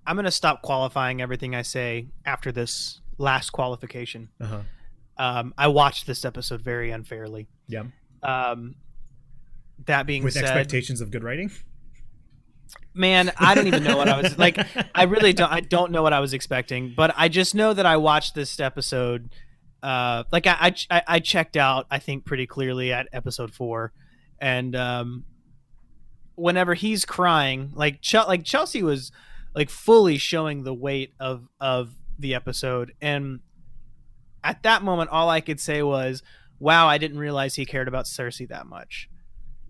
I'm 0.08 0.16
gonna 0.16 0.32
stop 0.32 0.62
qualifying 0.62 1.22
everything 1.22 1.56
I 1.56 1.64
say 1.64 2.08
after 2.26 2.52
this 2.52 3.02
last 3.18 3.50
qualification. 3.50 4.30
Uh 4.40 4.46
huh. 4.46 4.62
Um, 5.18 5.54
I 5.58 5.68
watched 5.68 6.08
this 6.08 6.24
episode 6.24 6.62
very 6.62 6.92
unfairly. 6.92 7.48
Yeah. 7.68 7.84
Um, 8.24 8.76
that 9.86 10.06
being 10.06 10.24
With 10.24 10.34
said, 10.34 10.44
expectations 10.46 11.02
of 11.02 11.12
good 11.12 11.24
writing. 11.24 11.52
Man, 12.94 13.32
I 13.38 13.56
don't 13.56 13.68
even 13.68 13.84
know 13.84 13.98
what 13.98 14.10
I 14.10 14.22
was 14.22 14.38
like. 14.38 14.58
I 14.96 15.04
really 15.04 15.34
don't. 15.34 15.52
I 15.52 15.62
don't 15.62 15.92
know 15.92 16.04
what 16.04 16.14
I 16.14 16.20
was 16.20 16.34
expecting, 16.34 16.94
but 16.96 17.14
I 17.16 17.28
just 17.30 17.56
know 17.56 17.74
that 17.74 17.86
I 17.86 17.98
watched 17.98 18.36
this 18.36 18.60
episode. 18.60 19.30
Uh, 19.82 20.24
like 20.32 20.46
I, 20.48 20.74
I, 20.90 21.02
I 21.08 21.20
checked 21.20 21.58
out. 21.58 21.88
I 21.90 22.00
think 22.00 22.26
pretty 22.26 22.46
clearly 22.46 22.92
at 22.94 23.08
episode 23.12 23.54
four, 23.54 23.94
and 24.40 24.76
um, 24.76 25.26
whenever 26.36 26.74
he's 26.74 27.06
crying, 27.06 27.72
like 27.74 28.02
Ch- 28.02 28.14
like 28.16 28.44
Chelsea 28.44 28.84
was 28.84 29.12
like 29.56 29.70
fully 29.70 30.18
showing 30.18 30.64
the 30.64 30.74
weight 30.74 31.14
of 31.20 31.48
of 31.60 31.94
the 32.20 32.36
episode, 32.36 32.94
and 33.02 33.40
at 34.44 34.64
that 34.64 34.84
moment, 34.84 35.10
all 35.10 35.30
I 35.30 35.42
could 35.42 35.60
say 35.60 35.82
was, 35.82 36.22
"Wow, 36.60 36.88
I 36.88 36.98
didn't 36.98 37.20
realize 37.20 37.56
he 37.56 37.66
cared 37.66 37.88
about 37.88 38.06
Cersei 38.06 38.48
that 38.50 38.68
much." 38.68 39.10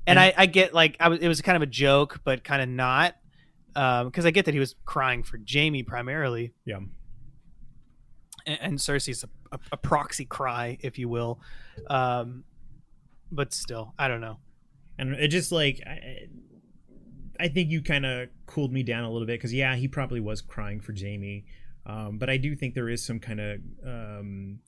And 0.08 0.20
I, 0.20 0.34
I 0.36 0.46
get 0.48 0.74
like 0.74 0.98
I 1.00 1.10
was, 1.10 1.20
it 1.20 1.28
was 1.28 1.42
kind 1.42 1.56
of 1.56 1.62
a 1.62 1.68
joke, 1.68 2.22
but 2.24 2.44
kind 2.44 2.62
of 2.62 2.70
not, 2.70 3.16
because 3.74 4.26
I 4.26 4.32
get 4.32 4.46
that 4.46 4.54
he 4.54 4.60
was 4.60 4.76
crying 4.86 5.24
for 5.24 5.40
Jaime 5.52 5.84
primarily, 5.84 6.54
Yeah. 6.66 6.80
and, 8.46 8.60
and 8.62 8.78
Cersei's 8.80 9.24
a, 9.24 9.30
a, 9.56 9.60
a 9.74 9.78
proxy 9.78 10.26
cry, 10.26 10.78
if 10.82 10.98
you 10.98 11.08
will. 11.08 11.40
Um, 11.88 12.44
but 13.32 13.54
still, 13.54 13.94
I 13.98 14.08
don't 14.08 14.22
know. 14.22 14.38
and 14.98 15.14
it 15.14 15.30
just 15.30 15.52
like 15.52 15.80
I, 15.86 16.28
I 17.40 17.48
think 17.48 17.70
you 17.70 17.82
kind 17.82 18.06
of 18.06 18.30
cooled 18.46 18.74
me 18.74 18.84
down 18.84 19.04
a 19.04 19.12
little 19.12 19.26
bit 19.28 19.40
because 19.40 19.54
yeah, 19.54 19.76
he 19.76 19.88
probably 19.88 20.20
was 20.20 20.42
crying 20.42 20.82
for 20.82 20.94
Jaime, 20.98 21.46
um, 21.86 22.18
but 22.18 22.30
I 22.30 22.38
do 22.38 22.56
think 22.56 22.74
there 22.76 22.90
is 22.90 23.04
some 23.04 23.20
kind 23.20 23.40
of 23.40 23.60
um, 23.86 24.60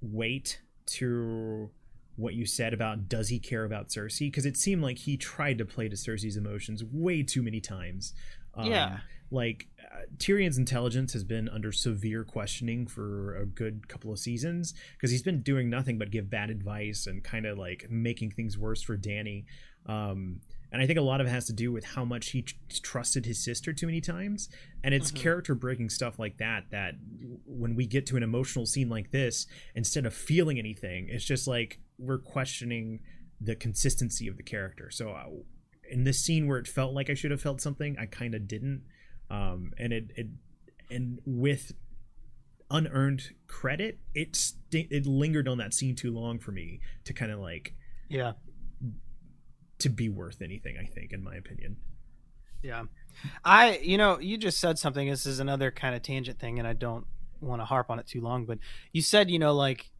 weight 0.00 0.60
to 0.86 1.70
what 2.18 2.34
you 2.34 2.44
said 2.44 2.74
about 2.74 3.08
does 3.08 3.28
he 3.28 3.38
care 3.38 3.64
about 3.64 3.88
Cersei 3.88 4.26
because 4.26 4.44
it 4.44 4.56
seemed 4.56 4.82
like 4.82 4.98
he 4.98 5.16
tried 5.16 5.56
to 5.58 5.64
play 5.64 5.88
to 5.88 5.96
Cersei's 5.96 6.36
emotions 6.36 6.82
way 6.84 7.22
too 7.22 7.42
many 7.42 7.60
times. 7.60 8.12
Um, 8.54 8.66
Yeah. 8.66 8.98
like 9.30 9.68
uh, 9.92 10.00
Tyrion's 10.16 10.58
intelligence 10.58 11.12
has 11.12 11.22
been 11.22 11.48
under 11.48 11.70
severe 11.70 12.24
questioning 12.24 12.86
for 12.88 13.36
a 13.36 13.46
good 13.46 13.86
couple 13.88 14.12
of 14.12 14.18
seasons 14.18 14.74
because 14.96 15.10
he's 15.12 15.22
been 15.22 15.42
doing 15.42 15.70
nothing 15.70 15.96
but 15.96 16.10
give 16.10 16.28
bad 16.28 16.50
advice 16.50 17.06
and 17.06 17.22
kind 17.22 17.46
of 17.46 17.56
like 17.56 17.86
making 17.88 18.32
things 18.32 18.58
worse 18.58 18.82
for 18.82 18.96
Danny. 18.96 19.46
Um, 19.86 20.40
and 20.72 20.82
I 20.82 20.86
think 20.86 20.98
a 20.98 21.02
lot 21.02 21.20
of 21.22 21.26
it 21.26 21.30
has 21.30 21.46
to 21.46 21.52
do 21.54 21.72
with 21.72 21.84
how 21.84 22.04
much 22.04 22.30
he 22.30 22.42
tr- 22.42 22.54
trusted 22.82 23.24
his 23.24 23.42
sister 23.42 23.72
too 23.72 23.86
many 23.86 24.02
times, 24.02 24.50
and 24.84 24.92
it's 24.92 25.10
character 25.10 25.54
breaking 25.54 25.88
stuff 25.88 26.18
like 26.18 26.36
that. 26.38 26.64
That 26.70 26.94
when 27.46 27.74
we 27.74 27.86
get 27.86 28.04
to 28.08 28.18
an 28.18 28.22
emotional 28.22 28.66
scene 28.66 28.90
like 28.90 29.10
this, 29.10 29.46
instead 29.74 30.04
of 30.04 30.12
feeling 30.12 30.58
anything, 30.58 31.08
it's 31.08 31.24
just 31.24 31.46
like 31.48 31.78
we're 31.98 32.18
questioning 32.18 33.00
the 33.40 33.54
consistency 33.54 34.28
of 34.28 34.36
the 34.36 34.42
character. 34.42 34.90
So 34.90 35.10
uh, 35.10 35.24
in 35.90 36.04
this 36.04 36.20
scene 36.20 36.46
where 36.48 36.58
it 36.58 36.66
felt 36.66 36.92
like 36.94 37.10
I 37.10 37.14
should 37.14 37.30
have 37.30 37.40
felt 37.42 37.60
something, 37.60 37.96
I 37.98 38.06
kind 38.06 38.34
of 38.34 38.46
didn't. 38.48 38.82
Um, 39.30 39.72
and 39.78 39.92
it, 39.92 40.10
it 40.16 40.26
and 40.90 41.18
with 41.26 41.72
unearned 42.70 43.30
credit, 43.46 43.98
it 44.14 44.36
st- 44.36 44.90
it 44.90 45.06
lingered 45.06 45.48
on 45.48 45.58
that 45.58 45.74
scene 45.74 45.94
too 45.94 46.12
long 46.12 46.38
for 46.38 46.52
me 46.52 46.80
to 47.04 47.12
kind 47.12 47.30
of 47.32 47.38
like 47.40 47.74
Yeah, 48.08 48.32
to 49.78 49.88
be 49.88 50.08
worth 50.08 50.42
anything. 50.42 50.76
I 50.80 50.86
think, 50.86 51.12
in 51.12 51.22
my 51.22 51.36
opinion. 51.36 51.76
yeah. 52.62 52.84
I, 53.44 53.78
you 53.78 53.98
know, 53.98 54.18
you 54.20 54.38
just 54.38 54.58
said 54.60 54.78
something. 54.78 55.08
This 55.08 55.26
is 55.26 55.40
another 55.40 55.70
kind 55.70 55.94
of 55.96 56.02
tangent 56.02 56.38
thing, 56.38 56.58
and 56.58 56.68
I 56.68 56.72
don't 56.72 57.04
want 57.40 57.60
to 57.60 57.64
harp 57.66 57.90
on 57.90 57.98
it 57.98 58.06
too 58.06 58.20
long. 58.20 58.44
But 58.44 58.58
you 58.92 59.02
said, 59.02 59.30
you 59.30 59.38
know, 59.38 59.54
like 59.54 59.90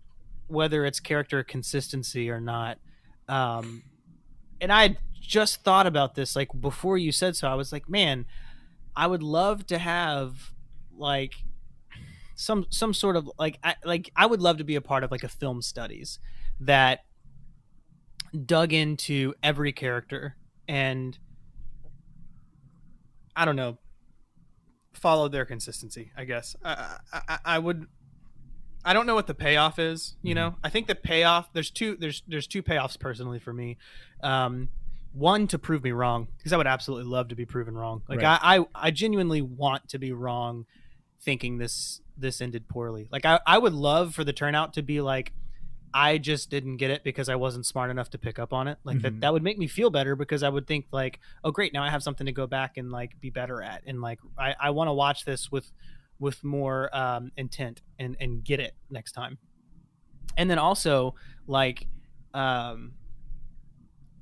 whether 0.48 0.84
it's 0.84 1.00
character 1.00 1.42
consistency 1.44 2.30
or 2.30 2.40
not. 2.40 2.78
Um, 3.28 3.82
and 4.60 4.72
I 4.72 4.96
just 5.20 5.62
thought 5.62 5.86
about 5.86 6.14
this 6.14 6.34
like 6.34 6.48
before 6.60 6.98
you 6.98 7.12
said 7.12 7.36
so. 7.36 7.48
I 7.48 7.54
was 7.54 7.72
like, 7.72 7.88
man, 7.88 8.26
I 8.96 9.06
would 9.06 9.22
love 9.22 9.66
to 9.66 9.78
have 9.78 10.52
like 10.96 11.34
some 12.34 12.66
some 12.70 12.94
sort 12.94 13.16
of 13.16 13.30
like 13.38 13.58
I, 13.62 13.74
like 13.84 14.10
I 14.16 14.26
would 14.26 14.40
love 14.40 14.58
to 14.58 14.64
be 14.64 14.76
a 14.76 14.80
part 14.80 15.04
of 15.04 15.10
like 15.10 15.24
a 15.24 15.28
film 15.28 15.62
studies 15.62 16.18
that 16.60 17.04
dug 18.44 18.72
into 18.72 19.34
every 19.42 19.72
character 19.72 20.36
and 20.66 21.18
I 23.36 23.44
don't 23.44 23.56
know 23.56 23.78
followed 24.98 25.32
their 25.32 25.44
consistency. 25.44 26.10
I 26.16 26.24
guess 26.24 26.56
I, 26.64 26.96
I, 27.12 27.38
I 27.44 27.58
would. 27.58 27.86
I 28.88 28.92
don't 28.94 29.06
know 29.06 29.14
what 29.14 29.26
the 29.26 29.34
payoff 29.34 29.78
is. 29.78 30.16
You 30.22 30.34
know, 30.34 30.54
I 30.64 30.68
think 30.70 30.86
the 30.86 30.94
payoff 30.94 31.52
there's 31.52 31.70
two 31.70 31.96
there's 31.96 32.22
there's 32.26 32.46
two 32.46 32.62
payoffs 32.62 32.98
personally 32.98 33.38
for 33.38 33.52
me. 33.52 33.76
Um, 34.22 34.68
one 35.12 35.46
to 35.48 35.58
prove 35.58 35.82
me 35.84 35.92
wrong 35.92 36.28
because 36.38 36.52
I 36.52 36.56
would 36.56 36.66
absolutely 36.66 37.10
love 37.10 37.28
to 37.28 37.34
be 37.34 37.44
proven 37.44 37.74
wrong. 37.76 38.02
Like 38.08 38.22
Right. 38.22 38.38
I, 38.42 38.58
I 38.58 38.64
I 38.74 38.90
genuinely 38.90 39.42
want 39.42 39.88
to 39.90 39.98
be 39.98 40.12
wrong, 40.12 40.66
thinking 41.20 41.58
this 41.58 42.00
this 42.16 42.40
ended 42.40 42.66
poorly. 42.68 43.08
Like 43.10 43.24
I 43.26 43.40
I 43.46 43.58
would 43.58 43.74
love 43.74 44.14
for 44.14 44.24
the 44.24 44.32
turnout 44.32 44.72
to 44.74 44.82
be 44.82 45.00
like. 45.00 45.32
I 45.94 46.18
just 46.18 46.50
didn't 46.50 46.76
get 46.76 46.90
it 46.90 47.02
because 47.02 47.30
I 47.30 47.36
wasn't 47.36 47.64
smart 47.64 47.90
enough 47.90 48.10
to 48.10 48.18
pick 48.18 48.38
up 48.38 48.52
on 48.52 48.68
it. 48.68 48.76
Like 48.84 48.98
Mhm. 48.98 49.02
that, 49.02 49.20
that 49.22 49.32
would 49.32 49.42
make 49.42 49.56
me 49.56 49.66
feel 49.66 49.88
better 49.88 50.14
because 50.16 50.42
I 50.42 50.50
would 50.50 50.66
think 50.66 50.84
like, 50.92 51.18
oh 51.42 51.50
great, 51.50 51.72
now 51.72 51.82
I 51.82 51.88
have 51.88 52.02
something 52.02 52.26
to 52.26 52.32
go 52.32 52.46
back 52.46 52.76
and 52.76 52.90
like 52.92 53.18
be 53.22 53.30
better 53.30 53.62
at. 53.62 53.84
And 53.86 54.02
like 54.02 54.18
I, 54.38 54.54
I 54.60 54.70
want 54.70 54.88
to 54.88 54.92
watch 54.92 55.24
this 55.24 55.50
with 55.50 55.72
with 56.18 56.42
more 56.42 56.94
um, 56.96 57.30
intent 57.36 57.82
and 57.98 58.16
and 58.20 58.44
get 58.44 58.60
it 58.60 58.74
next 58.90 59.12
time. 59.12 59.38
And 60.36 60.50
then 60.50 60.58
also 60.58 61.14
like 61.46 61.86
um 62.34 62.92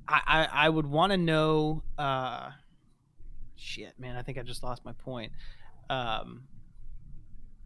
I 0.07 0.21
I, 0.25 0.47
I 0.65 0.69
would 0.69 0.87
want 0.87 1.11
to 1.11 1.17
know 1.17 1.83
uh 1.97 2.51
shit, 3.55 3.93
man, 3.99 4.15
I 4.15 4.21
think 4.21 4.37
I 4.37 4.43
just 4.43 4.63
lost 4.63 4.85
my 4.85 4.93
point. 4.93 5.31
Um 5.89 6.47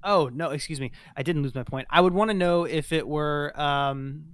Oh 0.03 0.29
no, 0.33 0.49
excuse 0.49 0.79
me. 0.79 0.91
I 1.15 1.23
didn't 1.23 1.43
lose 1.43 1.55
my 1.55 1.63
point. 1.63 1.87
I 1.89 2.01
would 2.01 2.13
want 2.13 2.31
to 2.31 2.33
know 2.33 2.63
if 2.63 2.91
it 2.91 3.07
were 3.07 3.53
um, 3.59 4.25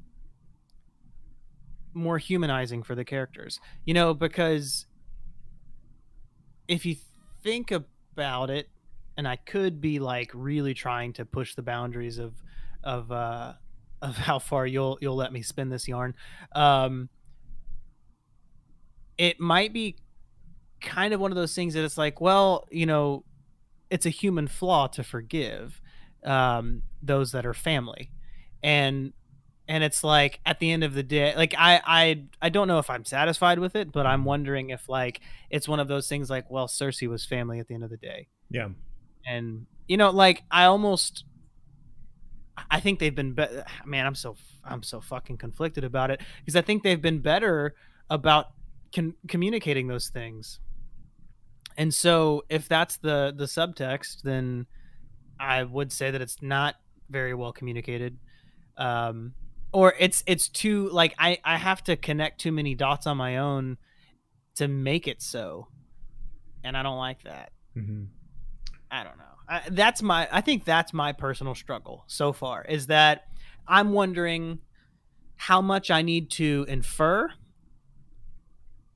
more 1.93 2.17
humanizing 2.17 2.83
for 2.83 2.95
the 2.95 3.03
characters. 3.03 3.59
You 3.85 3.93
know, 3.93 4.13
because 4.13 4.85
if 6.67 6.85
you 6.85 6.95
think 7.43 7.71
about 7.71 8.49
it, 8.49 8.69
and 9.17 9.27
I 9.27 9.35
could 9.35 9.81
be 9.81 9.99
like 9.99 10.31
really 10.33 10.73
trying 10.73 11.13
to 11.13 11.25
push 11.25 11.55
the 11.55 11.63
boundaries 11.63 12.19
of 12.19 12.33
of 12.83 13.11
uh, 13.11 13.53
of 14.01 14.15
how 14.15 14.39
far 14.39 14.65
you'll 14.65 14.97
you'll 15.01 15.15
let 15.15 15.33
me 15.33 15.41
spin 15.41 15.69
this 15.69 15.87
yarn. 15.87 16.15
Um, 16.53 17.09
it 19.17 19.39
might 19.39 19.73
be 19.73 19.97
kind 20.79 21.13
of 21.13 21.19
one 21.19 21.31
of 21.31 21.35
those 21.35 21.55
things 21.55 21.73
that 21.73 21.83
it's 21.83 21.97
like, 21.97 22.21
well, 22.21 22.67
you 22.69 22.85
know, 22.85 23.23
it's 23.89 24.05
a 24.05 24.11
human 24.11 24.47
flaw 24.47 24.85
to 24.87 25.03
forgive 25.03 25.81
um, 26.23 26.83
those 27.01 27.31
that 27.31 27.45
are 27.45 27.55
family, 27.55 28.11
and 28.61 29.13
and 29.67 29.83
it's 29.83 30.03
like 30.03 30.39
at 30.45 30.59
the 30.59 30.71
end 30.71 30.83
of 30.83 30.93
the 30.93 31.03
day, 31.03 31.35
like 31.35 31.55
I 31.57 31.81
I 31.85 32.23
I 32.41 32.49
don't 32.49 32.67
know 32.67 32.77
if 32.77 32.89
I'm 32.89 33.05
satisfied 33.05 33.57
with 33.57 33.75
it, 33.75 33.91
but 33.91 34.05
I'm 34.05 34.23
wondering 34.25 34.69
if 34.69 34.87
like 34.87 35.21
it's 35.49 35.67
one 35.67 35.79
of 35.79 35.87
those 35.87 36.07
things 36.07 36.29
like, 36.29 36.51
well, 36.51 36.67
Cersei 36.67 37.09
was 37.09 37.25
family 37.25 37.59
at 37.59 37.67
the 37.67 37.73
end 37.73 37.83
of 37.83 37.89
the 37.89 37.97
day, 37.97 38.27
Yeah. 38.51 38.69
And 39.27 39.65
you 39.87 39.97
know, 39.97 40.09
like 40.11 40.43
I 40.51 40.65
almost. 40.65 41.25
I 42.71 42.79
think 42.79 42.97
they've 42.97 43.13
been, 43.13 43.33
be- 43.33 43.45
man. 43.85 44.07
I'm 44.07 44.15
so 44.15 44.35
I'm 44.65 44.81
so 44.81 44.99
fucking 44.99 45.37
conflicted 45.37 45.83
about 45.83 46.09
it 46.09 46.21
because 46.39 46.55
I 46.55 46.61
think 46.61 46.81
they've 46.81 47.01
been 47.01 47.19
better 47.19 47.75
about 48.09 48.47
con- 48.93 49.13
communicating 49.27 49.87
those 49.87 50.09
things. 50.09 50.59
And 51.77 51.93
so, 51.93 52.43
if 52.49 52.67
that's 52.67 52.97
the 52.97 53.33
the 53.35 53.45
subtext, 53.45 54.23
then 54.23 54.65
I 55.39 55.63
would 55.63 55.91
say 55.91 56.09
that 56.09 56.21
it's 56.21 56.41
not 56.41 56.75
very 57.09 57.35
well 57.35 57.53
communicated, 57.53 58.17
um, 58.77 59.33
or 59.71 59.93
it's 59.99 60.23
it's 60.25 60.49
too 60.49 60.89
like 60.89 61.13
I 61.19 61.37
I 61.43 61.57
have 61.57 61.83
to 61.83 61.95
connect 61.95 62.41
too 62.41 62.51
many 62.51 62.73
dots 62.73 63.05
on 63.05 63.17
my 63.17 63.37
own 63.37 63.77
to 64.55 64.67
make 64.67 65.07
it 65.07 65.21
so, 65.21 65.67
and 66.63 66.75
I 66.75 66.81
don't 66.81 66.97
like 66.97 67.23
that. 67.23 67.51
hmm 67.75 68.05
I 68.91 69.03
don't 69.03 69.17
know. 69.17 69.23
I, 69.49 69.61
that's 69.69 70.01
my. 70.01 70.27
I 70.31 70.41
think 70.41 70.65
that's 70.65 70.93
my 70.93 71.13
personal 71.13 71.55
struggle 71.55 72.03
so 72.07 72.33
far. 72.33 72.65
Is 72.65 72.87
that 72.87 73.25
I'm 73.67 73.91
wondering 73.93 74.59
how 75.35 75.61
much 75.61 75.91
I 75.91 76.01
need 76.01 76.29
to 76.31 76.65
infer 76.67 77.29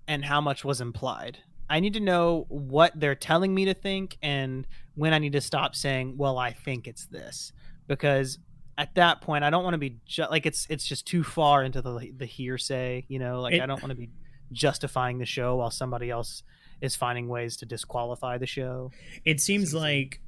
and 0.07 0.25
how 0.25 0.41
much 0.41 0.63
was 0.65 0.81
implied. 0.81 1.39
I 1.69 1.79
need 1.79 1.93
to 1.93 1.99
know 1.99 2.45
what 2.49 2.91
they're 2.99 3.15
telling 3.15 3.53
me 3.53 3.65
to 3.65 3.73
think 3.73 4.17
and 4.21 4.67
when 4.95 5.13
I 5.13 5.19
need 5.19 5.31
to 5.33 5.41
stop 5.41 5.73
saying, 5.75 6.17
"Well, 6.17 6.37
I 6.37 6.51
think 6.51 6.85
it's 6.87 7.05
this," 7.05 7.53
because 7.87 8.39
at 8.77 8.95
that 8.95 9.21
point, 9.21 9.43
I 9.43 9.49
don't 9.49 9.63
want 9.63 9.73
to 9.75 9.77
be 9.77 9.99
ju- 10.05 10.25
like 10.29 10.45
it's 10.45 10.67
it's 10.69 10.85
just 10.85 11.07
too 11.07 11.23
far 11.23 11.63
into 11.63 11.81
the 11.81 12.11
the 12.17 12.25
hearsay. 12.25 13.05
You 13.07 13.19
know, 13.19 13.39
like 13.41 13.53
It- 13.53 13.61
I 13.61 13.65
don't 13.67 13.81
want 13.81 13.91
to 13.91 13.95
be 13.97 14.09
justifying 14.51 15.17
the 15.19 15.25
show 15.25 15.55
while 15.57 15.71
somebody 15.71 16.09
else 16.09 16.43
is 16.81 16.95
finding 16.95 17.27
ways 17.27 17.55
to 17.57 17.65
disqualify 17.65 18.37
the 18.37 18.47
show. 18.47 18.91
it 19.23 19.39
seems 19.39 19.73
like 19.73 20.19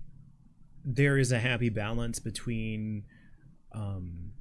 there 0.86 1.18
is 1.18 1.32
a 1.32 1.39
happy 1.39 1.70
balance 1.70 2.20
between 2.20 3.06
um 3.74 4.32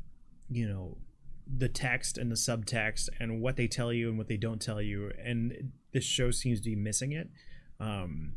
you 0.50 0.68
know 0.68 0.98
the 1.46 1.68
text 1.68 2.18
and 2.18 2.30
the 2.30 2.36
subtext 2.36 3.08
and 3.20 3.40
what 3.40 3.56
they 3.56 3.66
tell 3.66 3.92
you 3.92 4.08
and 4.08 4.18
what 4.18 4.28
they 4.28 4.36
don't 4.36 4.60
tell 4.60 4.80
you 4.80 5.10
and 5.22 5.72
this 5.92 6.04
show 6.04 6.30
seems 6.30 6.60
to 6.60 6.70
be 6.70 6.76
missing 6.76 7.12
it 7.12 7.28
um 7.80 8.34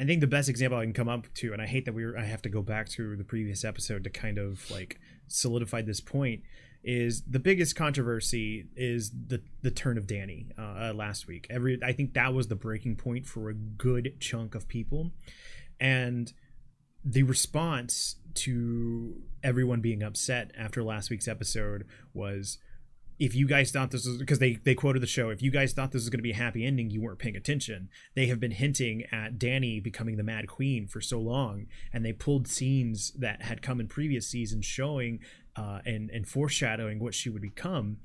i 0.00 0.04
think 0.04 0.20
the 0.20 0.26
best 0.26 0.48
example 0.48 0.78
i 0.78 0.84
can 0.84 0.92
come 0.92 1.08
up 1.08 1.32
to 1.34 1.52
and 1.52 1.62
i 1.62 1.66
hate 1.66 1.84
that 1.84 1.94
we 1.94 2.04
were, 2.04 2.16
i 2.18 2.24
have 2.24 2.42
to 2.42 2.48
go 2.48 2.62
back 2.62 2.88
to 2.88 3.16
the 3.16 3.24
previous 3.24 3.64
episode 3.64 4.04
to 4.04 4.10
kind 4.10 4.38
of 4.38 4.68
like 4.70 4.98
solidify 5.26 5.80
this 5.82 6.00
point 6.00 6.42
is 6.82 7.22
the 7.22 7.38
biggest 7.38 7.76
controversy 7.76 8.68
is 8.76 9.10
the 9.10 9.42
the 9.62 9.70
turn 9.70 9.98
of 9.98 10.06
Danny 10.06 10.46
uh, 10.58 10.62
uh, 10.62 10.92
last 10.94 11.26
week. 11.26 11.46
Every 11.50 11.78
I 11.82 11.92
think 11.92 12.14
that 12.14 12.32
was 12.32 12.48
the 12.48 12.56
breaking 12.56 12.96
point 12.96 13.26
for 13.26 13.50
a 13.50 13.54
good 13.54 14.20
chunk 14.20 14.54
of 14.54 14.68
people, 14.68 15.12
and 15.80 16.32
the 17.04 17.22
response 17.22 18.16
to 18.34 19.16
everyone 19.42 19.80
being 19.80 20.02
upset 20.02 20.52
after 20.56 20.82
last 20.82 21.10
week's 21.10 21.28
episode 21.28 21.86
was 22.12 22.58
if 23.18 23.34
you 23.34 23.48
guys 23.48 23.70
thought 23.70 23.90
this 23.90 24.06
was 24.06 24.16
because 24.16 24.38
they 24.38 24.54
they 24.64 24.74
quoted 24.74 25.02
the 25.02 25.06
show 25.06 25.30
if 25.30 25.42
you 25.42 25.50
guys 25.50 25.72
thought 25.72 25.90
this 25.90 26.02
was 26.02 26.10
going 26.10 26.18
to 26.18 26.22
be 26.22 26.30
a 26.30 26.36
happy 26.36 26.64
ending 26.64 26.90
you 26.90 27.00
weren't 27.00 27.18
paying 27.18 27.36
attention 27.36 27.88
they 28.14 28.26
have 28.26 28.38
been 28.38 28.52
hinting 28.52 29.04
at 29.10 29.38
danny 29.38 29.80
becoming 29.80 30.16
the 30.16 30.22
mad 30.22 30.46
queen 30.46 30.86
for 30.86 31.00
so 31.00 31.18
long 31.18 31.66
and 31.92 32.04
they 32.04 32.12
pulled 32.12 32.46
scenes 32.46 33.12
that 33.12 33.42
had 33.42 33.62
come 33.62 33.80
in 33.80 33.88
previous 33.88 34.28
seasons 34.28 34.64
showing 34.64 35.18
uh, 35.58 35.80
and 35.84 36.10
and 36.10 36.26
foreshadowing 36.26 36.98
what 37.00 37.14
she 37.14 37.28
would 37.28 37.42
become. 37.42 37.98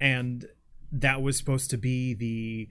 And 0.00 0.46
that 0.92 1.22
was 1.22 1.36
supposed 1.36 1.70
to 1.70 1.76
be 1.78 2.14
the 2.14 2.68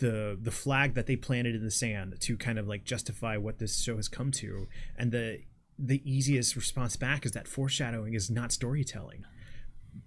the 0.00 0.38
the 0.40 0.50
flag 0.50 0.94
that 0.94 1.06
they 1.06 1.16
planted 1.16 1.54
in 1.54 1.62
the 1.64 1.70
sand 1.70 2.16
to 2.20 2.36
kind 2.36 2.58
of 2.58 2.66
like 2.66 2.84
justify 2.84 3.36
what 3.36 3.58
this 3.58 3.82
show 3.82 3.96
has 3.96 4.08
come 4.08 4.30
to. 4.32 4.66
And 4.96 5.12
the 5.12 5.40
the 5.78 6.00
easiest 6.10 6.54
response 6.56 6.96
back 6.96 7.26
is 7.26 7.32
that 7.32 7.48
foreshadowing 7.48 8.14
is 8.14 8.30
not 8.30 8.52
storytelling. 8.52 9.24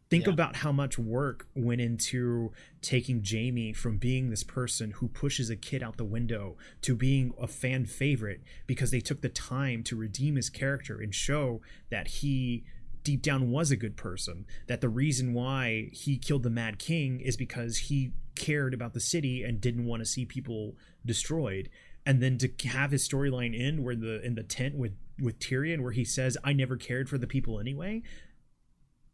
Think 0.10 0.26
Yeah. 0.26 0.34
about 0.34 0.58
how 0.58 0.72
much 0.72 0.98
work 0.98 1.48
went 1.54 1.82
into 1.82 2.54
taking 2.82 3.22
Jaime 3.30 3.74
from 3.74 3.98
being 3.98 4.30
this 4.30 4.44
person 4.44 4.92
who 4.92 5.10
pushes 5.10 5.50
a 5.50 5.56
kid 5.58 5.84
out 5.84 5.98
the 5.98 6.06
window 6.06 6.58
to 6.82 6.96
being 6.96 7.34
a 7.40 7.48
fan 7.48 7.86
favorite 7.86 8.42
because 8.66 8.92
they 8.92 9.02
took 9.02 9.20
the 9.22 9.30
time 9.30 9.84
to 9.84 9.96
redeem 9.98 10.36
his 10.38 10.50
character 10.50 11.02
and 11.02 11.14
show 11.14 11.62
that 11.90 12.08
he 12.08 12.64
deep 13.08 13.22
down 13.22 13.50
was 13.50 13.72
a 13.72 13.78
good 13.78 13.96
person 13.96 14.46
that 14.68 14.82
the 14.82 14.90
reason 14.90 15.34
why 15.34 15.90
he 15.94 16.18
killed 16.18 16.44
the 16.44 16.50
mad 16.50 16.78
king 16.78 17.22
is 17.22 17.38
because 17.38 17.78
he 17.78 18.12
cared 18.36 18.74
about 18.74 18.94
the 18.94 19.00
city 19.00 19.44
and 19.44 19.62
didn't 19.62 19.86
want 19.86 20.02
to 20.02 20.06
see 20.06 20.26
people 20.26 20.76
destroyed. 21.06 21.70
And 22.06 22.22
then 22.22 22.38
to 22.40 22.68
have 22.68 22.92
his 22.92 23.08
storyline 23.08 23.58
end 23.58 23.82
where 23.82 23.96
the 23.96 24.22
in 24.26 24.36
the 24.36 24.44
tent 24.44 24.76
with 24.76 24.98
with 25.22 25.40
Tyrion 25.40 25.84
where 25.84 25.94
he 25.94 26.04
says 26.04 26.38
I 26.44 26.52
never 26.52 26.76
cared 26.76 27.08
for 27.08 27.18
the 27.18 27.28
people 27.28 27.62
anyway 27.62 28.04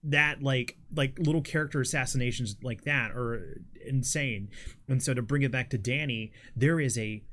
that 0.02 0.42
like 0.42 0.76
like 0.92 1.20
little 1.20 1.44
character 1.44 1.80
assassinations 1.80 2.56
like 2.64 2.86
that 2.86 3.12
are 3.12 3.62
insane. 3.86 4.50
And 4.88 5.04
so 5.04 5.14
to 5.14 5.22
bring 5.22 5.44
it 5.44 5.52
back 5.52 5.70
to 5.70 5.78
danny 5.78 6.32
there 6.56 6.80
is 6.80 6.98
a 6.98 7.24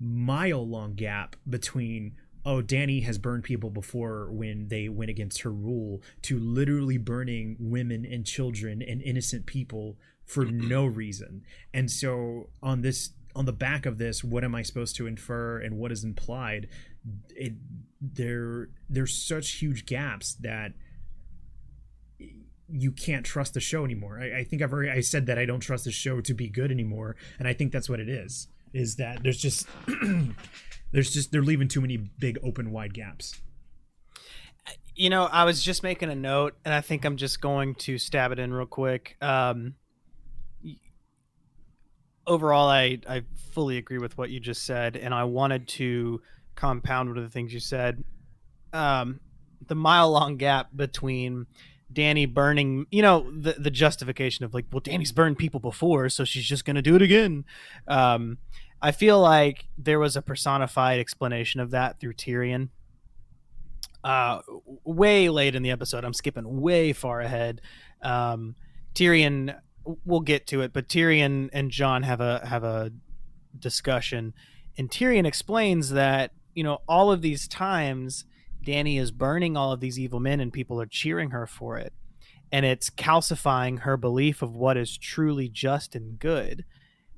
mile 0.00 0.66
long 0.68 0.94
gap 0.94 1.36
between 1.48 2.16
oh 2.44 2.60
danny 2.62 3.00
has 3.00 3.18
burned 3.18 3.44
people 3.44 3.70
before 3.70 4.30
when 4.30 4.68
they 4.68 4.88
went 4.88 5.10
against 5.10 5.42
her 5.42 5.50
rule 5.52 6.02
to 6.22 6.38
literally 6.38 6.98
burning 6.98 7.56
women 7.58 8.04
and 8.04 8.24
children 8.26 8.82
and 8.82 9.02
innocent 9.02 9.46
people 9.46 9.96
for 10.24 10.44
no 10.44 10.86
reason 10.86 11.42
and 11.72 11.90
so 11.90 12.48
on 12.62 12.80
this 12.82 13.10
on 13.36 13.44
the 13.44 13.52
back 13.52 13.86
of 13.86 13.98
this 13.98 14.22
what 14.22 14.44
am 14.44 14.54
i 14.54 14.62
supposed 14.62 14.96
to 14.96 15.06
infer 15.06 15.58
and 15.58 15.76
what 15.76 15.92
is 15.92 16.04
implied 16.04 16.68
it 17.30 17.52
there 18.00 18.68
there's 18.88 19.14
such 19.14 19.52
huge 19.52 19.86
gaps 19.86 20.34
that 20.34 20.72
you 22.68 22.90
can't 22.90 23.24
trust 23.24 23.54
the 23.54 23.60
show 23.60 23.84
anymore. 23.84 24.18
I, 24.20 24.40
I 24.40 24.44
think 24.44 24.62
I've 24.62 24.72
already 24.72 24.90
I 24.90 25.00
said 25.00 25.26
that 25.26 25.38
I 25.38 25.44
don't 25.44 25.60
trust 25.60 25.84
the 25.84 25.90
show 25.90 26.20
to 26.20 26.34
be 26.34 26.48
good 26.48 26.70
anymore, 26.70 27.16
and 27.38 27.46
I 27.46 27.52
think 27.52 27.72
that's 27.72 27.88
what 27.88 28.00
it 28.00 28.08
is. 28.08 28.48
Is 28.72 28.96
that 28.96 29.22
there's 29.22 29.38
just 29.38 29.68
there's 30.92 31.12
just 31.12 31.32
they're 31.32 31.42
leaving 31.42 31.68
too 31.68 31.80
many 31.80 31.96
big 31.96 32.38
open 32.42 32.70
wide 32.70 32.94
gaps. 32.94 33.40
You 34.96 35.10
know, 35.10 35.24
I 35.24 35.44
was 35.44 35.62
just 35.62 35.82
making 35.82 36.10
a 36.10 36.14
note, 36.14 36.54
and 36.64 36.72
I 36.72 36.80
think 36.80 37.04
I'm 37.04 37.16
just 37.16 37.40
going 37.40 37.74
to 37.76 37.98
stab 37.98 38.30
it 38.30 38.38
in 38.38 38.52
real 38.52 38.66
quick. 38.66 39.16
Um, 39.20 39.74
overall, 42.26 42.68
I 42.68 42.98
I 43.08 43.22
fully 43.50 43.76
agree 43.76 43.98
with 43.98 44.16
what 44.16 44.30
you 44.30 44.40
just 44.40 44.64
said, 44.64 44.96
and 44.96 45.12
I 45.12 45.24
wanted 45.24 45.68
to 45.68 46.20
compound 46.54 47.08
one 47.08 47.18
of 47.18 47.24
the 47.24 47.30
things 47.30 47.52
you 47.52 47.60
said. 47.60 48.04
Um, 48.72 49.20
the 49.66 49.74
mile 49.74 50.10
long 50.10 50.36
gap 50.36 50.68
between 50.74 51.46
Danny 51.92 52.26
burning, 52.26 52.86
you 52.90 53.02
know, 53.02 53.30
the 53.30 53.52
the 53.52 53.70
justification 53.70 54.44
of 54.44 54.54
like, 54.54 54.66
well, 54.72 54.80
Danny's 54.80 55.12
burned 55.12 55.38
people 55.38 55.60
before, 55.60 56.08
so 56.08 56.24
she's 56.24 56.44
just 56.44 56.64
gonna 56.64 56.82
do 56.82 56.96
it 56.96 57.02
again. 57.02 57.44
Um, 57.86 58.38
I 58.84 58.92
feel 58.92 59.18
like 59.18 59.66
there 59.78 59.98
was 59.98 60.14
a 60.14 60.20
personified 60.20 61.00
explanation 61.00 61.58
of 61.60 61.70
that 61.70 61.98
through 61.98 62.12
Tyrion 62.12 62.68
uh, 64.04 64.40
way 64.84 65.30
late 65.30 65.54
in 65.54 65.62
the 65.62 65.70
episode. 65.70 66.04
I'm 66.04 66.12
skipping 66.12 66.60
way 66.60 66.92
far 66.92 67.22
ahead. 67.22 67.62
Um, 68.02 68.56
Tyrion, 68.94 69.58
we'll 70.04 70.20
get 70.20 70.46
to 70.48 70.60
it, 70.60 70.74
but 70.74 70.86
Tyrion 70.86 71.48
and 71.54 71.70
Jon 71.70 72.02
have 72.02 72.20
a 72.20 72.46
have 72.46 72.62
a 72.62 72.92
discussion, 73.58 74.34
and 74.76 74.90
Tyrion 74.90 75.24
explains 75.24 75.88
that 75.90 76.32
you 76.54 76.62
know 76.62 76.82
all 76.86 77.10
of 77.10 77.22
these 77.22 77.48
times 77.48 78.26
Danny 78.62 78.98
is 78.98 79.10
burning 79.10 79.56
all 79.56 79.72
of 79.72 79.80
these 79.80 79.98
evil 79.98 80.20
men, 80.20 80.40
and 80.40 80.52
people 80.52 80.78
are 80.78 80.86
cheering 80.86 81.30
her 81.30 81.46
for 81.46 81.78
it, 81.78 81.94
and 82.52 82.66
it's 82.66 82.90
calcifying 82.90 83.80
her 83.80 83.96
belief 83.96 84.42
of 84.42 84.54
what 84.54 84.76
is 84.76 84.98
truly 84.98 85.48
just 85.48 85.94
and 85.94 86.18
good, 86.18 86.66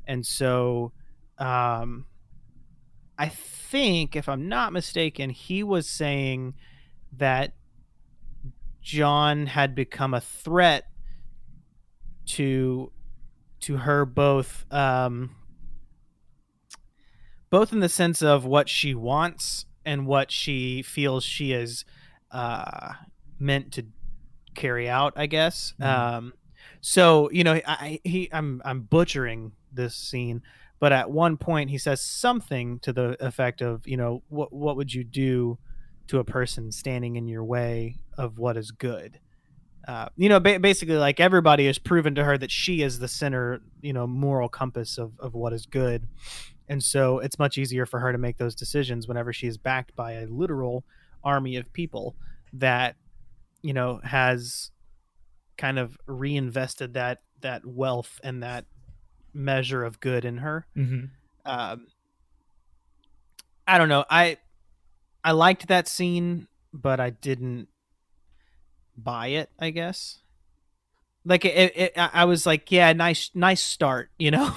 and 0.07 0.25
so. 0.25 0.93
Um, 1.39 2.07
I 3.19 3.29
think, 3.29 4.15
if 4.17 4.29
I'm 4.29 4.49
not 4.49 4.73
mistaken, 4.73 5.31
he 5.31 5.63
was 5.63 5.89
saying 5.89 6.55
that 7.17 7.55
Jon 8.83 9.47
had 9.47 9.75
become 9.75 10.15
a 10.15 10.21
threat 10.21 10.85
to 12.27 12.93
to 13.61 13.79
her 13.79 14.05
both 14.05 14.65
um, 14.71 15.35
both 17.51 17.73
in 17.73 17.81
the 17.81 17.89
sense 17.89 18.23
of 18.23 18.45
what 18.45 18.69
she 18.69 18.95
wants 18.95 19.67
and 19.85 20.07
what 20.07 20.31
she 20.31 20.83
feels 20.83 21.25
she 21.25 21.53
is 21.53 21.85
uh, 22.31 22.93
meant 23.39 23.73
to 23.73 23.87
carry 24.55 24.89
out. 24.89 25.15
I 25.17 25.27
guess. 25.27 25.75
Mhm. 25.81 25.87
Um, 25.87 26.33
so 26.81 27.31
you 27.31 27.45
know, 27.45 27.61
I 27.67 28.01
he 28.05 28.29
I'm 28.33 28.63
I'm 28.65 28.83
butchering 28.83 29.53
this 29.73 29.95
scene, 29.97 30.43
but 30.79 30.93
at 30.93 31.11
one 31.11 31.37
point 31.37 31.71
he 31.71 31.79
says 31.79 32.01
something 32.01 32.79
to 32.81 32.93
the 32.93 33.17
effect 33.25 33.61
of, 33.61 33.87
you 33.87 33.97
know, 33.97 34.23
what 34.29 34.53
what 34.53 34.77
would 34.77 34.93
you 34.93 35.05
do 35.05 35.59
to 36.09 36.19
a 36.19 36.25
person 36.25 36.71
standing 36.71 37.17
in 37.17 37.27
your 37.27 37.45
way 37.45 37.97
of 38.17 38.39
what 38.39 38.57
is 38.57 38.71
good? 38.71 39.19
Uh, 39.87 40.09
you 40.17 40.29
know, 40.29 40.41
ba- 40.41 40.59
basically, 40.59 40.97
like 40.97 41.21
everybody 41.21 41.67
has 41.67 41.79
proven 41.79 42.15
to 42.17 42.25
her 42.25 42.37
that 42.37 42.51
she 42.51 42.83
is 42.83 42.99
the 42.99 43.09
center, 43.09 43.61
you 43.81 43.93
know, 43.93 44.07
moral 44.07 44.49
compass 44.49 44.99
of, 44.99 45.13
of 45.21 45.35
what 45.35 45.53
is 45.53 45.65
good. 45.65 46.09
And 46.69 46.83
so 46.83 47.21
it's 47.21 47.39
much 47.39 47.57
easier 47.57 47.87
for 47.87 48.01
her 48.01 48.11
to 48.11 48.19
make 48.19 48.39
those 48.39 48.57
decisions 48.57 49.07
whenever 49.07 49.33
she 49.33 49.47
is 49.47 49.57
backed 49.57 49.95
by 49.95 50.13
a 50.13 50.27
literal 50.27 50.85
army 51.23 51.57
of 51.57 51.73
people 51.73 52.17
that, 52.53 52.97
you 53.63 53.73
know, 53.73 54.01
has 54.03 54.73
kind 55.57 55.79
of 55.79 55.97
reinvested 56.07 56.95
that 56.95 57.23
that 57.41 57.65
wealth 57.65 58.21
and 58.25 58.43
that 58.43 58.65
measure 59.37 59.85
of 59.85 60.01
good 60.01 60.25
in 60.25 60.39
her. 60.39 60.67
Mm-hmm. 60.77 61.05
um 61.45 61.87
i 63.69 63.79
don't 63.79 63.89
know. 63.89 64.05
I 64.09 64.39
i 65.25 65.33
liked 65.33 65.69
that 65.69 65.87
scene 65.89 66.47
but 66.73 67.01
i 67.01 67.11
didn't 67.11 67.69
buy 68.97 69.29
it 69.29 69.51
i 69.59 69.71
guess. 69.71 70.21
Like 71.25 71.45
it, 71.45 71.73
it 71.77 71.93
i 71.97 72.25
was 72.25 72.47
like 72.47 72.71
yeah 72.71 72.93
nice 72.93 73.31
nice 73.35 73.63
start 73.63 74.11
you 74.19 74.31
know? 74.31 74.55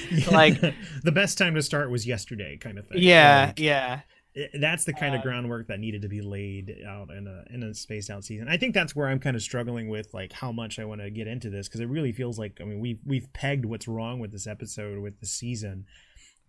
Like- 0.32 0.60
the 1.04 1.12
best 1.12 1.36
time 1.38 1.54
to 1.54 1.62
start 1.62 1.90
was 1.90 2.06
yesterday, 2.06 2.56
kind 2.56 2.78
of 2.78 2.86
thing. 2.88 2.98
yeah 3.02 3.46
Like, 3.48 3.60
yeah 3.60 4.00
it- 4.40 4.60
that's 4.60 4.84
the 4.84 4.92
kind 4.92 5.14
of 5.14 5.20
Uh, 5.20 5.24
groundwork 5.24 5.66
that 5.68 5.80
needed 5.80 6.02
to 6.02 6.08
be 6.08 6.20
laid 6.20 6.82
out 6.86 7.10
in 7.10 7.26
a 7.26 7.44
in 7.52 7.62
a 7.62 7.74
spaced 7.74 8.10
out 8.10 8.24
season. 8.24 8.48
I 8.48 8.56
think 8.56 8.74
that's 8.74 8.94
where 8.94 9.08
I'm 9.08 9.18
kind 9.18 9.34
of 9.36 9.42
struggling 9.42 9.88
with 9.88 10.12
like 10.14 10.32
how 10.32 10.52
much 10.52 10.78
I 10.78 10.84
want 10.84 11.00
to 11.00 11.10
get 11.10 11.26
into 11.26 11.50
this 11.50 11.68
because 11.68 11.80
it 11.80 11.88
really 11.88 12.12
feels 12.12 12.38
like 12.38 12.60
I 12.60 12.64
mean 12.64 12.78
we've 12.80 13.00
we've 13.04 13.32
pegged 13.32 13.64
what's 13.64 13.88
wrong 13.88 14.20
with 14.20 14.32
this 14.32 14.46
episode 14.46 14.98
with 15.00 15.20
the 15.20 15.26
season, 15.26 15.86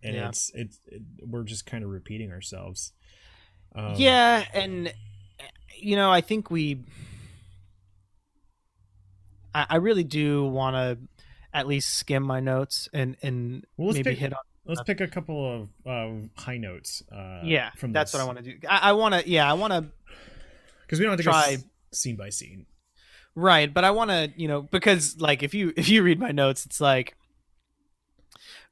and 0.02 0.14
Yeah. 0.16 0.28
it's 0.28 0.50
it's 0.54 0.80
it, 0.86 1.02
we're 1.26 1.44
just 1.44 1.66
kind 1.66 1.82
of 1.84 1.90
repeating 1.90 2.30
ourselves. 2.30 2.92
Um, 3.74 3.94
yeah, 3.96 4.44
and 4.54 4.92
you 5.78 5.96
know, 5.96 6.10
I 6.10 6.20
think 6.20 6.50
we. 6.50 6.84
I, 9.54 9.66
I 9.70 9.76
really 9.76 10.04
do 10.04 10.44
want 10.44 10.76
to 10.76 10.98
at 11.52 11.66
least 11.66 11.94
skim 11.94 12.22
my 12.22 12.40
notes 12.40 12.88
and 12.92 13.16
and 13.22 13.64
Well, 13.76 13.92
maybe 13.92 14.10
pick- 14.10 14.18
hit 14.18 14.32
on. 14.32 14.38
Let's 14.66 14.82
pick 14.82 15.00
a 15.00 15.08
couple 15.08 15.68
of 15.84 15.86
uh, 15.86 16.26
high 16.40 16.58
notes. 16.58 17.02
Uh, 17.10 17.40
yeah, 17.44 17.70
from 17.76 17.92
that's 17.92 18.12
this. 18.12 18.18
what 18.20 18.24
I 18.24 18.26
want 18.26 18.44
to 18.44 18.52
do. 18.52 18.58
I, 18.68 18.90
I 18.90 18.92
want 18.92 19.14
to. 19.14 19.28
Yeah, 19.28 19.50
I 19.50 19.54
want 19.54 19.72
to. 19.72 19.86
because 20.82 20.98
we 20.98 21.04
don't 21.04 21.12
have 21.12 21.18
to 21.18 21.24
try- 21.24 21.46
go 21.48 21.52
s- 21.54 21.64
scene 21.92 22.16
by 22.16 22.28
scene. 22.30 22.66
Right, 23.34 23.72
but 23.72 23.84
I 23.84 23.90
want 23.92 24.10
to, 24.10 24.32
you 24.36 24.48
know, 24.48 24.62
because 24.62 25.20
like 25.20 25.42
if 25.42 25.54
you 25.54 25.72
if 25.76 25.88
you 25.88 26.02
read 26.02 26.18
my 26.20 26.30
notes, 26.30 26.66
it's 26.66 26.80
like 26.80 27.16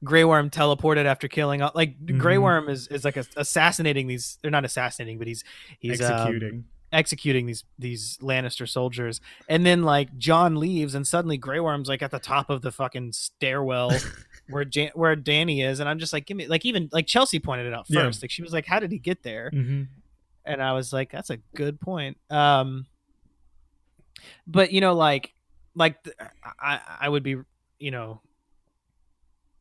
Grey 0.03 0.23
Worm 0.23 0.49
teleported 0.49 1.05
after 1.05 1.27
killing. 1.27 1.61
all- 1.61 1.71
Like 1.75 2.05
Grey 2.17 2.35
Mhm. 2.37 2.41
Worm 2.43 2.69
is 2.69 2.87
is 2.87 3.03
like 3.03 3.17
a, 3.17 3.25
assassinating 3.35 4.07
these. 4.07 4.37
They're 4.41 4.51
not 4.51 4.65
assassinating, 4.65 5.17
but 5.17 5.27
he's 5.27 5.43
he's 5.79 6.01
um, 6.01 6.11
executing. 6.13 6.65
executing 6.91 7.45
these 7.45 7.63
these 7.77 8.17
Lannister 8.21 8.67
soldiers, 8.69 9.21
and 9.47 9.65
then 9.65 9.83
like 9.83 10.17
Jon 10.17 10.55
leaves, 10.57 10.93
and 10.95 11.05
suddenly 11.07 11.37
Grey 11.37 11.59
Worm's 11.59 11.89
like 11.89 12.01
at 12.01 12.11
the 12.11 12.19
top 12.19 12.49
of 12.49 12.61
the 12.61 12.71
fucking 12.71 13.13
stairwell 13.13 13.91
where 14.49 14.65
Jan- 14.65 14.91
where 14.95 15.15
Danny 15.15 15.61
is, 15.61 15.79
and 15.79 15.87
I'm 15.89 15.99
just 15.99 16.13
like, 16.13 16.25
give 16.25 16.37
me 16.37 16.47
like 16.47 16.65
even 16.65 16.89
like 16.91 17.07
Chelsea 17.07 17.39
pointed 17.39 17.67
it 17.67 17.73
out 17.73 17.85
Yeah. 17.89 18.01
first. 18.03 18.21
Like 18.21 18.31
she 18.31 18.41
was 18.41 18.51
like, 18.53 18.65
how 18.65 18.79
did 18.79 18.91
he 18.91 18.97
get 18.99 19.23
there? 19.23 19.49
hmm 19.51 19.83
and 20.45 20.63
I 20.63 20.71
was 20.73 20.91
like, 20.91 21.11
that's 21.11 21.29
a 21.29 21.37
good 21.53 21.79
point. 21.79 22.17
Um, 22.31 22.87
but 24.47 24.71
you 24.71 24.81
know, 24.81 24.93
like, 24.93 25.33
like 25.75 25.97
I, 26.59 26.79
I 27.01 27.09
would 27.09 27.21
be, 27.23 27.35
you 27.77 27.91
know, 27.91 28.21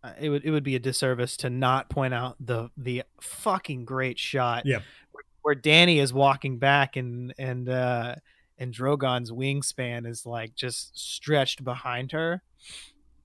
uh, 0.02 0.12
it 0.20 0.28
would 0.30 0.44
it 0.44 0.50
would 0.50 0.62
be 0.64 0.76
a 0.76 0.78
disservice 0.78 1.36
to 1.38 1.50
not 1.50 1.90
point 1.90 2.14
out 2.14 2.36
the 2.40 2.70
the 2.76 3.02
fucking 3.20 3.84
great 3.84 4.18
shot. 4.18 4.64
Yeah. 4.64 4.78
where, 5.12 5.24
where 5.42 5.54
Danny 5.54 5.98
is 5.98 6.12
walking 6.12 6.58
back 6.58 6.96
and 6.96 7.34
and 7.38 7.68
uh 7.68 8.14
and 8.58 8.72
Drogon's 8.72 9.30
wingspan 9.30 10.06
is 10.06 10.24
like 10.24 10.54
just 10.54 10.96
stretched 10.98 11.64
behind 11.64 12.12
her. 12.12 12.42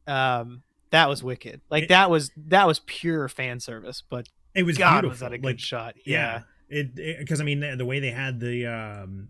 Um, 0.06 0.64
that 0.94 1.10
was 1.10 1.22
wicked. 1.22 1.60
Like 1.70 1.84
It- 1.84 1.90
that 1.90 2.10
was 2.10 2.32
that 2.38 2.66
was 2.68 2.80
pure 2.86 3.28
fan 3.28 3.60
service. 3.60 4.02
But 4.10 4.30
It 4.56 4.64
was 4.64 4.78
God, 4.78 5.02
beautiful. 5.02 5.10
was 5.10 5.20
that 5.20 5.34
a 5.34 5.38
good 5.38 5.46
like, 5.46 5.60
shot? 5.60 5.96
yeah 6.06 6.44
it 6.70 6.96
because 7.20 7.42
i 7.42 7.44
mean 7.44 7.60
the, 7.60 7.76
the 7.76 7.86
way 7.86 8.00
they 8.00 8.10
had 8.10 8.40
the 8.40 8.66
um 8.66 9.28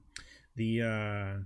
the 0.56 0.82
uh 0.84 1.40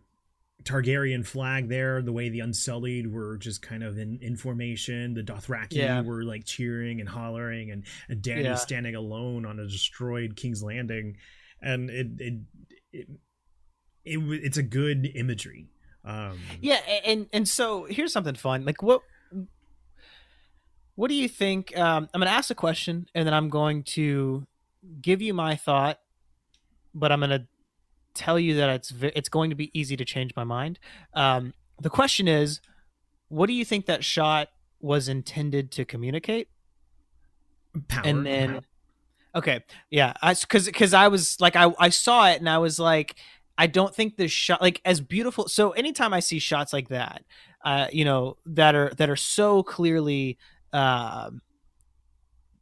targaryen 0.63 1.25
flag 1.25 1.69
there 1.69 2.01
the 2.01 2.11
way 2.11 2.27
the 2.29 2.41
unsullied 2.41 3.11
were 3.11 3.37
just 3.37 3.61
kind 3.61 3.83
of 3.83 3.97
in, 3.97 4.19
in 4.21 4.35
formation 4.35 5.13
the 5.13 5.23
dothraki 5.23 5.73
Yeah. 5.77 6.01
were 6.01 6.23
like 6.23 6.43
cheering 6.45 6.99
and 6.99 7.07
hollering 7.07 7.71
and, 7.71 7.83
and 8.09 8.21
danny 8.21 8.43
Yeah. 8.43 8.55
standing 8.55 8.95
alone 8.95 9.45
on 9.45 9.59
a 9.59 9.67
destroyed 9.67 10.35
king's 10.35 10.61
landing 10.61 11.15
and 11.61 11.89
it 11.89 12.07
it, 12.19 12.33
it, 12.91 13.07
it 14.03 14.17
wa- 14.17 14.33
it's 14.43 14.57
a 14.57 14.63
good 14.63 15.09
imagery 15.15 15.67
um 16.03 16.37
Yeah, 16.61 16.81
and 17.05 17.27
and 17.31 17.47
so 17.47 17.85
here's 17.85 18.11
something 18.13 18.35
fun. 18.35 18.65
Like 18.65 18.81
what 18.83 19.01
what 20.97 21.07
do 21.09 21.13
you 21.13 21.29
think 21.29 21.77
um 21.77 22.09
I'm 22.13 22.19
going 22.19 22.27
to 22.27 22.33
ask 22.33 22.49
a 22.49 22.55
question 22.55 23.07
and 23.15 23.25
then 23.25 23.33
I'm 23.33 23.49
going 23.49 23.83
to 23.83 24.45
give 25.01 25.21
you 25.21 25.33
my 25.33 25.55
thought, 25.55 25.99
but 26.93 27.11
I'm 27.11 27.19
going 27.19 27.29
to 27.29 27.47
tell 28.13 28.39
you 28.39 28.55
that 28.55 28.69
it's 28.69 28.93
it's 29.01 29.29
going 29.29 29.51
to 29.51 29.55
be 29.55 29.69
easy 29.79 29.95
to 29.95 30.03
change 30.03 30.33
my 30.35 30.43
mind. 30.43 30.79
Um 31.13 31.53
the 31.79 31.89
question 31.89 32.27
is 32.27 32.59
what 33.29 33.47
do 33.47 33.53
you 33.53 33.63
think 33.63 33.85
that 33.85 34.03
shot 34.03 34.49
was 34.79 35.07
intended 35.07 35.71
to 35.71 35.85
communicate? 35.85 36.49
power 37.87 38.01
and 38.05 38.25
then 38.25 38.61
okay 39.35 39.63
yeah 39.89 40.13
i 40.21 40.33
because 40.33 40.65
because 40.65 40.93
i 40.93 41.07
was 41.07 41.39
like 41.39 41.55
i 41.55 41.71
i 41.77 41.89
saw 41.89 42.27
it 42.27 42.39
and 42.39 42.49
i 42.49 42.57
was 42.57 42.79
like 42.79 43.15
i 43.57 43.67
don't 43.67 43.93
think 43.93 44.17
this 44.17 44.31
shot 44.31 44.61
like 44.61 44.81
as 44.83 44.99
beautiful 44.99 45.47
so 45.47 45.71
anytime 45.71 46.13
i 46.13 46.19
see 46.19 46.39
shots 46.39 46.73
like 46.73 46.89
that 46.89 47.23
uh 47.65 47.87
you 47.91 48.03
know 48.03 48.37
that 48.45 48.73
are 48.73 48.91
that 48.97 49.09
are 49.09 49.15
so 49.15 49.61
clearly 49.61 50.37
um 50.73 51.41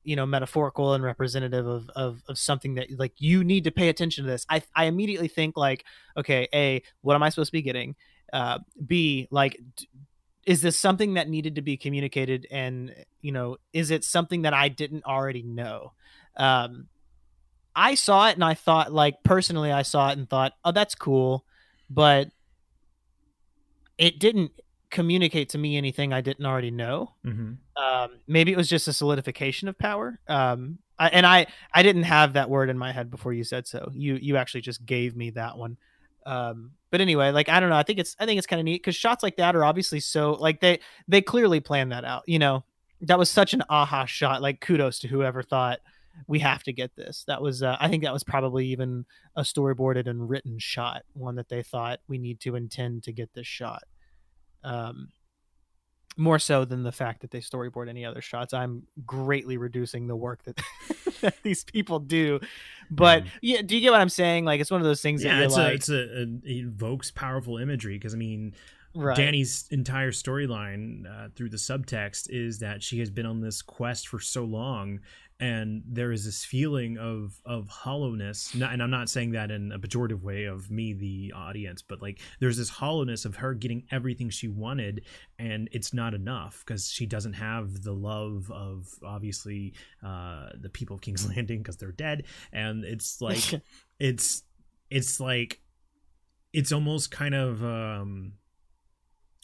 you 0.03 0.15
know 0.15 0.25
metaphorical 0.25 0.93
and 0.93 1.03
representative 1.03 1.65
of, 1.65 1.89
of 1.95 2.21
of 2.27 2.37
something 2.37 2.75
that 2.75 2.87
like 2.97 3.13
you 3.17 3.43
need 3.43 3.63
to 3.63 3.71
pay 3.71 3.89
attention 3.89 4.23
to 4.23 4.29
this. 4.29 4.45
I 4.49 4.61
i 4.75 4.85
immediately 4.85 5.27
think 5.27 5.57
like 5.57 5.83
okay 6.15 6.47
a 6.53 6.81
what 7.01 7.15
am 7.15 7.23
i 7.23 7.29
supposed 7.29 7.49
to 7.49 7.53
be 7.53 7.61
getting? 7.61 7.95
Uh 8.31 8.59
b 8.85 9.27
like 9.31 9.59
d- 9.75 9.89
is 10.45 10.61
this 10.61 10.77
something 10.77 11.15
that 11.15 11.27
needed 11.27 11.55
to 11.55 11.61
be 11.63 11.75
communicated? 11.75 12.47
And 12.51 12.93
you 13.21 13.31
know 13.31 13.57
is 13.73 13.91
it 13.91 14.03
something 14.03 14.43
that 14.43 14.53
i 14.53 14.69
didn't 14.69 15.05
already 15.05 15.43
know? 15.43 15.93
Um 16.37 16.87
i 17.75 17.95
saw 17.95 18.29
it 18.29 18.35
and 18.35 18.43
i 18.43 18.53
thought 18.53 18.93
like 18.93 19.21
personally 19.23 19.71
i 19.71 19.81
saw 19.81 20.09
it 20.09 20.17
and 20.17 20.29
thought 20.29 20.53
oh 20.63 20.71
that's 20.71 20.95
cool 20.95 21.45
but 21.89 22.29
it 23.97 24.19
didn't 24.19 24.51
communicate 24.95 25.49
to 25.49 25.57
me 25.57 25.75
anything 25.77 26.13
i 26.13 26.21
didn't 26.21 26.45
already 26.45 26.71
know. 26.71 27.11
Mhm. 27.25 27.57
um 27.75 28.09
maybe 28.27 28.51
it 28.53 28.57
was 28.57 28.69
just 28.69 28.87
a 28.87 28.93
solidification 28.93 29.67
of 29.67 29.77
power. 29.77 30.19
Um 30.27 30.79
I, 30.97 31.09
and 31.09 31.25
i 31.25 31.47
i 31.73 31.83
didn't 31.83 32.03
have 32.03 32.33
that 32.33 32.49
word 32.49 32.69
in 32.69 32.77
my 32.77 32.91
head 32.93 33.11
before 33.11 33.33
you 33.33 33.43
said 33.43 33.67
so. 33.67 33.91
You 33.93 34.15
you 34.15 34.37
actually 34.37 34.61
just 34.61 34.85
gave 34.85 35.15
me 35.15 35.31
that 35.31 35.57
one. 35.57 35.77
Um 36.25 36.71
but 36.91 37.01
anyway 37.01 37.31
like 37.31 37.49
i 37.49 37.59
don't 37.59 37.69
know. 37.69 37.75
I 37.75 37.83
think 37.83 37.99
it's 37.99 38.15
i 38.19 38.25
think 38.25 38.37
it's 38.37 38.47
kind 38.47 38.61
of 38.61 38.65
neat 38.65 38.81
because 38.81 38.95
shots 38.95 39.21
like 39.21 39.35
that 39.37 39.55
are 39.55 39.65
obviously 39.65 39.99
so 39.99 40.33
like 40.33 40.61
they 40.61 40.79
they 41.07 41.21
clearly 41.21 41.59
planned 41.59 41.91
that 41.91 42.05
out 42.05 42.23
you 42.27 42.39
know? 42.39 42.63
That 43.01 43.19
was 43.19 43.29
such 43.29 43.53
an 43.53 43.61
aha 43.69 44.05
shot. 44.05 44.41
Like 44.41 44.61
kudos 44.61 44.99
to 44.99 45.07
whoever 45.09 45.43
thought 45.43 45.79
we 46.27 46.39
have 46.39 46.63
to 46.63 46.71
get 46.71 46.95
this. 46.95 47.25
That 47.27 47.41
was 47.41 47.61
uh, 47.61 47.75
i 47.81 47.89
think 47.89 48.03
that 48.03 48.13
was 48.13 48.23
probably 48.23 48.67
even 48.67 49.05
a 49.35 49.41
storyboarded 49.41 50.07
and 50.07 50.29
written 50.29 50.57
shot 50.59 51.03
one 51.13 51.35
that 51.35 51.49
they 51.49 51.61
thought 51.61 51.99
we 52.07 52.17
need 52.17 52.39
to 52.45 52.55
intend 52.55 53.03
to 53.03 53.11
get 53.11 53.33
this 53.33 53.45
shot 53.47 53.83
um 54.65 55.09
more 56.17 56.39
so 56.39 56.63
than 56.63 56.83
the 56.83 56.91
fact 56.93 57.21
that 57.21 57.31
they 57.31 57.39
storyboard 57.39 57.89
any 57.89 58.05
other 58.05 58.21
shots. 58.21 58.53
I'm 58.53 58.83
greatly 59.05 59.57
reducing 59.57 60.07
the 60.07 60.15
work 60.15 60.43
that, 60.43 60.61
that 61.21 61.35
these 61.43 61.65
people 61.65 61.99
do. 61.99 62.39
But 62.89 63.23
Mhm. 63.23 63.29
yeah 63.41 63.61
do 63.61 63.75
you 63.75 63.81
get 63.81 63.91
what 63.91 63.99
i'm 64.01 64.09
saying? 64.09 64.45
Like 64.45 64.61
it's 64.61 64.71
one 64.71 64.79
of 64.81 64.85
those 64.85 65.01
things 65.01 65.23
yeah 65.23 65.41
it's 65.41 65.55
like 65.55 65.71
a 65.71 65.75
it's 65.75 65.89
a, 65.89 65.93
a 65.95 66.21
it 66.43 66.65
evokes 66.65 67.11
powerful 67.11 67.57
imagery 67.57 67.95
because 67.97 68.13
i 68.13 68.17
mean 68.17 68.53
right. 68.93 69.17
Danny's 69.17 69.67
entire 69.71 70.11
storyline 70.11 71.05
uh, 71.05 71.29
through 71.35 71.49
the 71.49 71.57
subtext 71.57 72.27
is 72.29 72.59
that 72.59 72.81
she 72.81 72.99
has 72.99 73.09
been 73.09 73.25
on 73.25 73.41
this 73.41 73.61
quest 73.61 74.07
for 74.07 74.19
so 74.19 74.45
long, 74.45 74.99
and 75.39 75.83
there 75.85 76.11
is 76.11 76.23
this 76.23 76.45
feeling 76.45 76.97
of 76.97 77.41
of 77.45 77.67
hollowness. 77.67 78.55
Not, 78.55 78.71
and 78.71 78.81
I'm 78.81 78.89
not 78.89 79.09
saying 79.09 79.31
that 79.31 79.51
in 79.51 79.71
a 79.71 79.79
pejorative 79.79 80.21
way 80.21 80.45
of 80.45 80.71
me, 80.71 80.93
the 80.93 81.33
audience, 81.35 81.81
but 81.81 82.01
like 82.01 82.21
there's 82.39 82.57
this 82.57 82.69
hollowness 82.69 83.25
of 83.25 83.37
her 83.37 83.53
getting 83.53 83.83
everything 83.91 84.29
she 84.29 84.47
wanted, 84.47 85.05
and 85.37 85.67
it's 85.71 85.93
not 85.93 86.13
enough 86.13 86.63
because 86.65 86.89
she 86.89 87.05
doesn't 87.05 87.33
have 87.33 87.83
the 87.83 87.91
love 87.93 88.49
of 88.51 88.87
obviously 89.03 89.73
uh, 90.03 90.49
the 90.59 90.69
people 90.69 90.95
of 90.95 91.01
King's 91.01 91.27
Landing 91.35 91.59
because 91.59 91.77
they're 91.77 91.91
dead, 91.91 92.23
and 92.53 92.85
it's 92.85 93.19
like 93.21 93.61
it's 93.99 94.43
it's 94.89 95.19
like 95.19 95.59
it's 96.53 96.71
almost 96.71 97.11
kind 97.11 97.35
of 97.35 97.63
um 97.63 98.33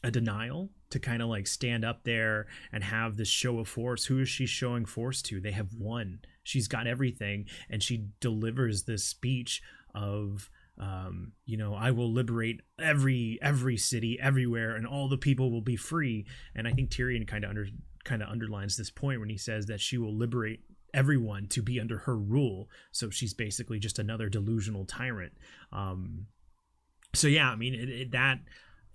a 0.03 0.11
denial 0.11 0.69
to 0.91 0.99
kind 0.99 1.21
of 1.21 1.29
like 1.29 1.47
stand 1.47 1.83
up 1.83 2.03
there 2.03 2.47
and 2.71 2.83
have 2.83 3.17
this 3.17 3.27
show 3.27 3.59
of 3.59 3.67
force. 3.67 4.05
Who 4.05 4.19
is 4.19 4.29
she 4.29 4.45
showing 4.45 4.85
force 4.85 5.21
to? 5.23 5.39
They 5.39 5.51
have 5.51 5.73
won. 5.73 6.19
She's 6.43 6.67
got 6.67 6.87
everything 6.87 7.45
and 7.69 7.81
she 7.81 8.07
delivers 8.19 8.83
this 8.83 9.03
speech 9.03 9.61
of 9.93 10.49
um 10.79 11.33
you 11.45 11.57
know 11.57 11.75
i 11.75 11.91
will 11.91 12.11
liberate 12.11 12.61
every 12.79 13.37
every 13.41 13.75
city 13.75 14.17
everywhere 14.21 14.73
and 14.73 14.87
all 14.87 15.09
the 15.09 15.17
people 15.17 15.51
will 15.51 15.61
be 15.61 15.75
free. 15.75 16.25
And 16.55 16.67
i 16.67 16.71
think 16.71 16.89
tyrion 16.89 17.27
kind 17.27 17.43
of 17.43 17.49
under 17.49 17.67
kind 18.03 18.21
of 18.21 18.29
underlines 18.29 18.77
this 18.77 18.89
point 18.89 19.19
when 19.19 19.29
he 19.29 19.37
says 19.37 19.65
that 19.67 19.79
she 19.79 19.97
will 19.97 20.15
liberate 20.15 20.61
everyone 20.93 21.47
to 21.47 21.61
be 21.61 21.79
under 21.79 21.99
her 21.99 22.17
rule. 22.17 22.67
So 22.91 23.09
she's 23.09 23.33
basically 23.33 23.79
just 23.79 23.99
another 23.99 24.27
delusional 24.27 24.85
tyrant. 24.85 25.33
Um 25.71 26.27
so 27.13 27.27
yeah 27.27 27.49
i 27.49 27.55
mean 27.55 27.73
it, 27.73 27.89
it, 27.89 28.11
that 28.11 28.39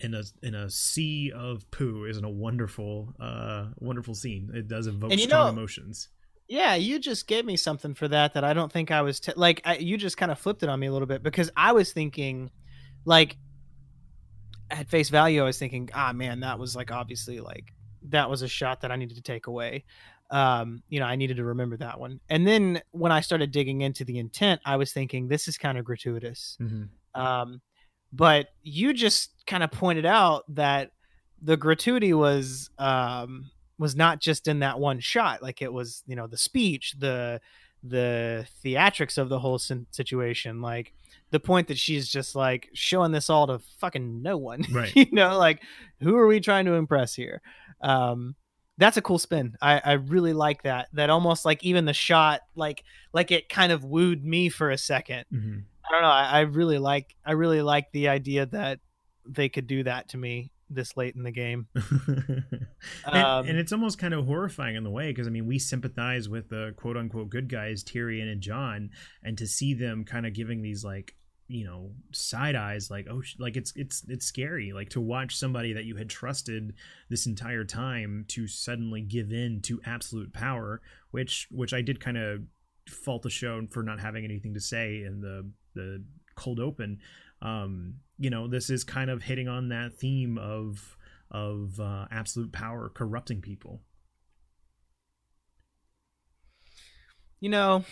in 0.01 0.15
a 0.15 0.23
in 0.43 0.55
a 0.55 0.69
sea 0.69 1.33
of 1.35 1.71
poo 1.71 2.05
isn't 2.05 2.25
a 2.25 2.31
wonderful 2.31 3.15
uh 3.19 3.67
wonderful 3.79 4.15
scene 4.15 4.51
it 4.55 4.69
does 4.69 4.87
evoke 4.87 5.13
strong 5.13 5.47
know- 5.47 5.51
emotions 5.51 6.09
Yeah, 6.49 6.77
you 6.77 7.01
just 7.01 7.27
gave 7.27 7.45
me 7.45 7.57
something 7.57 7.95
for 7.95 8.07
that 8.09 8.35
that 8.35 8.45
I 8.45 8.53
don't 8.53 8.71
think 8.71 8.93
I 8.93 9.03
was 9.03 9.19
t- 9.19 9.33
like. 9.35 9.61
I, 9.65 9.79
you 9.79 9.97
just 9.97 10.17
kind 10.17 10.31
of 10.31 10.39
flipped 10.39 10.63
it 10.63 10.69
on 10.69 10.79
me 10.79 10.87
a 10.87 10.93
little 10.93 11.09
bit 11.09 11.21
because 11.25 11.51
I 11.57 11.73
was 11.73 11.93
thinking, 11.93 12.53
like, 13.05 13.37
at 14.71 14.89
face 14.89 15.09
value, 15.11 15.43
I 15.43 15.45
was 15.45 15.59
thinking, 15.59 15.91
ah, 15.93 16.13
man, 16.13 16.41
that 16.41 16.59
was 16.59 16.77
like 16.77 16.93
obviously 16.93 17.41
like 17.41 17.73
that 18.11 18.31
was 18.31 18.43
a 18.43 18.49
shot 18.49 18.83
that 18.83 18.93
I 18.93 18.97
needed 18.97 19.17
to 19.17 19.23
take 19.23 19.49
away. 19.49 19.85
Um, 20.31 20.83
you 20.89 21.01
know, 21.01 21.07
I 21.07 21.17
needed 21.17 21.37
to 21.39 21.45
remember 21.45 21.77
that 21.79 21.99
one. 21.99 22.21
And 22.29 22.47
then 22.47 22.81
when 22.93 23.13
I 23.13 23.21
started 23.23 23.51
digging 23.51 23.81
into 23.81 24.05
the 24.05 24.19
intent, 24.19 24.61
I 24.65 24.77
was 24.77 24.93
thinking 24.93 25.29
this 25.29 25.49
is 25.49 25.59
kind 25.59 25.79
of 25.79 25.85
gratuitous. 25.85 26.57
mm-hmm. 26.61 27.21
Um, 27.21 27.61
but 28.13 28.49
you 28.63 28.93
just 28.93 29.31
kind 29.47 29.63
of 29.63 29.71
pointed 29.71 30.07
out 30.07 30.45
that 30.55 30.91
the 31.43 31.57
gratuity 31.57 32.13
was 32.15 32.71
um, 32.79 33.51
was 33.79 33.95
not 33.95 34.21
just 34.21 34.49
in 34.49 34.61
that 34.61 34.79
one 34.81 35.01
shot. 35.01 35.43
Like 35.43 35.61
it 35.63 35.73
was, 35.73 36.03
you 36.07 36.17
know, 36.17 36.27
the 36.27 36.39
speech, 36.39 36.95
the 36.99 37.41
the 37.83 38.47
theatrics 38.65 39.19
of 39.19 39.29
the 39.29 39.39
whole 39.39 39.59
situation, 39.59 40.61
like 40.61 40.93
the 41.31 41.39
point 41.41 41.69
that 41.69 41.79
she's 41.79 42.09
just 42.09 42.35
like 42.35 42.69
showing 42.73 43.13
this 43.13 43.29
all 43.31 43.47
to 43.47 43.59
fucking 43.79 44.23
no 44.23 44.37
one. 44.37 44.65
Right. 44.73 44.95
you 44.97 45.07
know, 45.13 45.37
like 45.39 45.63
who 46.01 46.17
are 46.17 46.27
we 46.27 46.41
trying 46.41 46.65
to 46.67 46.73
impress 46.75 47.15
here? 47.15 47.43
Um, 47.81 48.35
that's 48.79 48.97
a 48.97 49.03
cool 49.03 49.19
spin. 49.19 49.57
I, 49.63 49.81
I 49.85 49.93
really 49.95 50.33
like 50.33 50.63
that. 50.65 50.89
That 50.93 51.09
almost 51.11 51.45
like 51.45 51.63
even 51.65 51.85
the 51.85 51.93
shot, 51.95 52.41
like 52.55 52.83
like 53.13 53.31
it 53.31 53.49
kind 53.49 53.73
of 53.73 53.85
wooed 53.85 54.25
me 54.25 54.49
for 54.49 54.71
a 54.71 54.79
second. 54.79 55.25
Mhm. 55.33 55.63
I 55.89 55.93
don't 55.93 56.03
know. 56.03 56.09
I, 56.09 56.25
I 56.25 56.41
really 56.41 56.79
like 56.79 57.15
I 57.25 57.33
really 57.33 57.63
like 57.63 57.87
the 57.93 58.09
idea 58.09 58.47
that 58.47 58.81
they 59.29 59.49
could 59.49 59.67
do 59.67 59.85
that 59.85 60.09
to 60.11 60.17
me 60.17 60.53
this 60.69 60.97
late 60.97 61.15
in 61.15 61.23
the 61.23 61.31
game. 61.31 61.69
and, 61.75 62.67
Um, 63.07 63.47
and 63.47 63.59
it's 63.59 63.73
almost 63.73 63.99
kind 63.99 64.15
of 64.15 64.27
horrifying 64.27 64.77
in 64.77 64.85
the 64.85 64.91
way 64.91 65.11
because 65.11 65.27
I 65.27 65.31
mean 65.31 65.47
we 65.47 65.59
sympathize 65.59 66.29
with 66.29 66.49
the 66.49 66.75
quote 66.77 66.97
unquote 66.97 67.31
good 67.31 67.49
guys 67.49 67.85
Tyrion 67.85 68.31
and 68.31 68.41
John, 68.41 68.91
and 69.23 69.39
to 69.39 69.47
see 69.47 69.75
them 69.75 70.05
kind 70.05 70.27
of 70.27 70.33
giving 70.35 70.63
these 70.63 70.85
like 70.85 71.15
you 71.49 71.65
know 71.65 71.93
side 72.13 72.57
eyes 72.57 72.91
like 72.91 73.07
oh 73.09 73.21
sh- 73.21 73.37
like 73.39 73.57
it's 73.57 73.73
it's 73.77 74.03
it's 74.09 74.27
scary 74.27 74.73
like 74.73 74.89
to 74.91 75.01
watch 75.01 75.37
somebody 75.37 75.73
that 75.73 75.85
you 75.85 75.95
had 75.95 76.11
trusted 76.11 76.75
this 77.09 77.27
entire 77.27 77.65
time 77.65 78.25
to 78.27 78.49
suddenly 78.49 79.01
give 79.01 79.31
in 79.31 79.61
to 79.63 79.81
absolute 79.87 80.33
power 80.33 80.83
which 81.13 81.47
which 81.53 81.73
I 81.73 81.83
did 81.83 82.01
kind 82.01 82.17
of 82.17 82.41
fault 82.89 83.23
the 83.23 83.31
show 83.31 83.65
for 83.71 83.85
not 83.85 84.01
having 84.01 84.25
anything 84.25 84.55
to 84.55 84.61
say 84.61 85.05
in 85.05 85.21
the 85.21 85.49
the 85.77 86.03
cold 86.35 86.59
open 86.59 86.99
um 87.41 87.95
you 88.19 88.29
know 88.29 88.49
this 88.49 88.69
is 88.69 88.83
kind 88.83 89.11
of 89.11 89.23
hitting 89.23 89.49
on 89.49 89.69
that 89.69 89.95
theme 89.95 90.37
of 90.39 90.97
of 91.31 91.81
uh, 91.81 92.07
absolute 92.11 92.53
power 92.53 92.89
corrupting 92.89 93.41
people 93.41 93.81
you 97.41 97.51
know, 97.51 97.85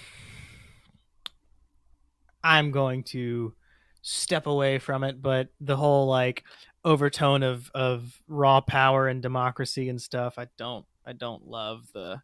I'm 2.42 2.70
going 2.70 3.04
to 3.04 3.54
step 4.02 4.46
away 4.46 4.78
from 4.78 5.04
it, 5.04 5.20
but 5.22 5.48
the 5.60 5.76
whole 5.76 6.06
like 6.06 6.44
overtone 6.84 7.42
of 7.42 7.70
of 7.74 8.20
raw 8.28 8.60
power 8.60 9.08
and 9.08 9.22
democracy 9.22 9.88
and 9.88 10.00
stuff, 10.00 10.38
I 10.38 10.48
don't 10.56 10.86
I 11.06 11.12
don't 11.12 11.46
love 11.46 11.88
the 11.92 12.20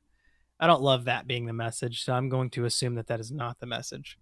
I 0.59 0.67
don't 0.67 0.83
love 0.83 1.05
that 1.05 1.27
being 1.27 1.47
the 1.47 1.53
message, 1.53 2.05
so 2.05 2.13
I'm 2.13 2.29
going 2.29 2.51
to 2.51 2.65
assume 2.65 2.97
that 2.97 3.07
that 3.07 3.21
is 3.21 3.31
not 3.31 3.61
the 3.61 3.67
message. 3.67 4.19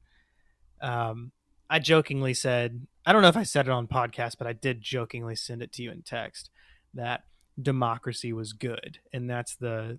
Um 0.81 1.33
I 1.71 1.79
jokingly 1.79 2.33
said, 2.35 2.87
I 3.05 3.13
don't 3.13 3.21
know 3.23 3.29
if 3.29 3.37
I 3.37 3.43
said 3.43 3.67
it 3.67 3.71
on 3.71 3.87
podcast, 3.89 4.39
but 4.39 4.47
I 4.47 4.55
did 4.55 4.81
jokingly 4.81 5.37
send 5.37 5.61
it 5.63 5.73
to 5.75 5.83
you 5.83 5.91
in 5.91 6.01
text 6.03 6.49
that 6.95 7.25
democracy 7.61 8.33
was 8.33 8.53
good, 8.55 8.99
and 9.13 9.29
that's 9.29 9.55
the 9.57 9.99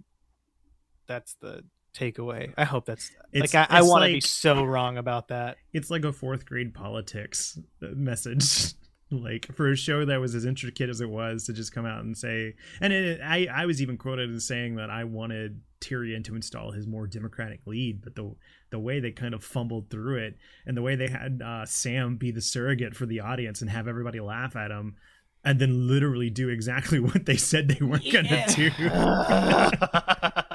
that's 1.07 1.35
the 1.41 1.63
takeaway. 1.93 2.53
I 2.57 2.63
hope 2.65 2.85
that's 2.85 3.11
It's- 3.31 3.53
like 3.53 3.69
I, 3.71 3.79
I 3.79 3.81
want 3.81 4.05
to 4.05 4.13
be 4.13 4.21
so 4.21 4.63
wrong 4.63 4.97
about 4.97 5.27
that. 5.29 5.57
it's 5.73 5.89
like 5.91 6.05
a 6.05 6.13
fourth 6.13 6.45
grade 6.45 6.73
politics 6.73 7.59
message 7.81 8.73
like 9.11 9.47
for 9.55 9.71
a 9.71 9.75
show 9.75 10.05
that 10.05 10.19
was 10.19 10.35
as 10.35 10.45
intricate 10.45 10.89
as 10.89 11.01
it 11.01 11.09
was 11.09 11.45
to 11.45 11.53
just 11.53 11.73
come 11.73 11.85
out 11.85 12.03
and 12.03 12.17
say 12.17 12.53
and 12.79 12.93
it, 12.93 13.19
i 13.23 13.47
i 13.51 13.65
was 13.65 13.81
even 13.81 13.97
quoted 13.97 14.33
as 14.33 14.45
saying 14.45 14.75
that 14.75 14.89
i 14.89 15.03
wanted 15.03 15.61
tyrion 15.81 16.23
to 16.23 16.35
install 16.35 16.71
his 16.71 16.85
more 16.85 17.07
democratic 17.07 17.59
lead 17.65 18.01
but 18.01 18.15
the 18.15 18.35
the 18.69 18.79
way 18.79 18.99
they 18.99 19.11
kind 19.11 19.33
of 19.33 19.43
fumbled 19.43 19.89
through 19.89 20.17
it 20.17 20.37
and 20.65 20.77
the 20.77 20.81
way 20.81 20.95
they 20.95 21.07
had 21.07 21.41
uh, 21.43 21.65
sam 21.65 22.17
be 22.17 22.29
the 22.29 22.41
surrogate 22.41 22.95
for 22.95 23.05
the 23.07 23.19
audience 23.19 23.61
and 23.61 23.69
have 23.69 23.87
everybody 23.87 24.19
laugh 24.19 24.55
at 24.55 24.69
him 24.69 24.95
and 25.43 25.59
then 25.59 25.87
literally 25.87 26.29
do 26.29 26.49
exactly 26.49 26.99
what 26.99 27.25
they 27.25 27.37
said 27.37 27.67
they 27.67 27.83
weren't 27.85 28.11
gonna 28.11 28.45
do. 28.49 28.69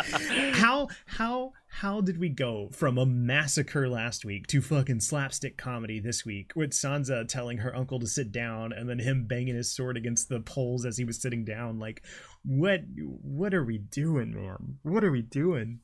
How 0.55 0.89
how 1.07 1.53
how 1.81 2.01
did 2.01 2.19
we 2.19 2.29
go 2.29 2.69
from 2.73 2.99
a 2.99 3.07
massacre 3.07 3.89
last 3.89 4.25
week 4.25 4.47
to 4.47 4.61
fucking 4.61 5.01
slapstick 5.01 5.57
comedy 5.57 5.99
this 5.99 6.25
week 6.25 6.53
with 6.55 6.71
Sansa 6.71 7.27
telling 7.27 7.59
her 7.59 7.75
uncle 7.75 7.99
to 7.99 8.07
sit 8.07 8.31
down 8.31 8.73
and 8.73 8.89
then 8.89 8.99
him 8.99 9.27
banging 9.27 9.57
his 9.57 9.75
sword 9.75 9.97
against 9.97 10.29
the 10.29 10.41
poles 10.41 10.85
as 10.85 10.97
he 10.97 11.05
was 11.05 11.21
sitting 11.21 11.45
down 11.45 11.79
like 11.79 12.03
what 12.45 12.81
what 12.97 13.55
are 13.55 13.65
we 13.65 13.79
doing 13.79 14.33
Norm 14.33 14.79
what 14.83 15.03
are 15.05 15.11
we 15.11 15.23
doing 15.23 15.81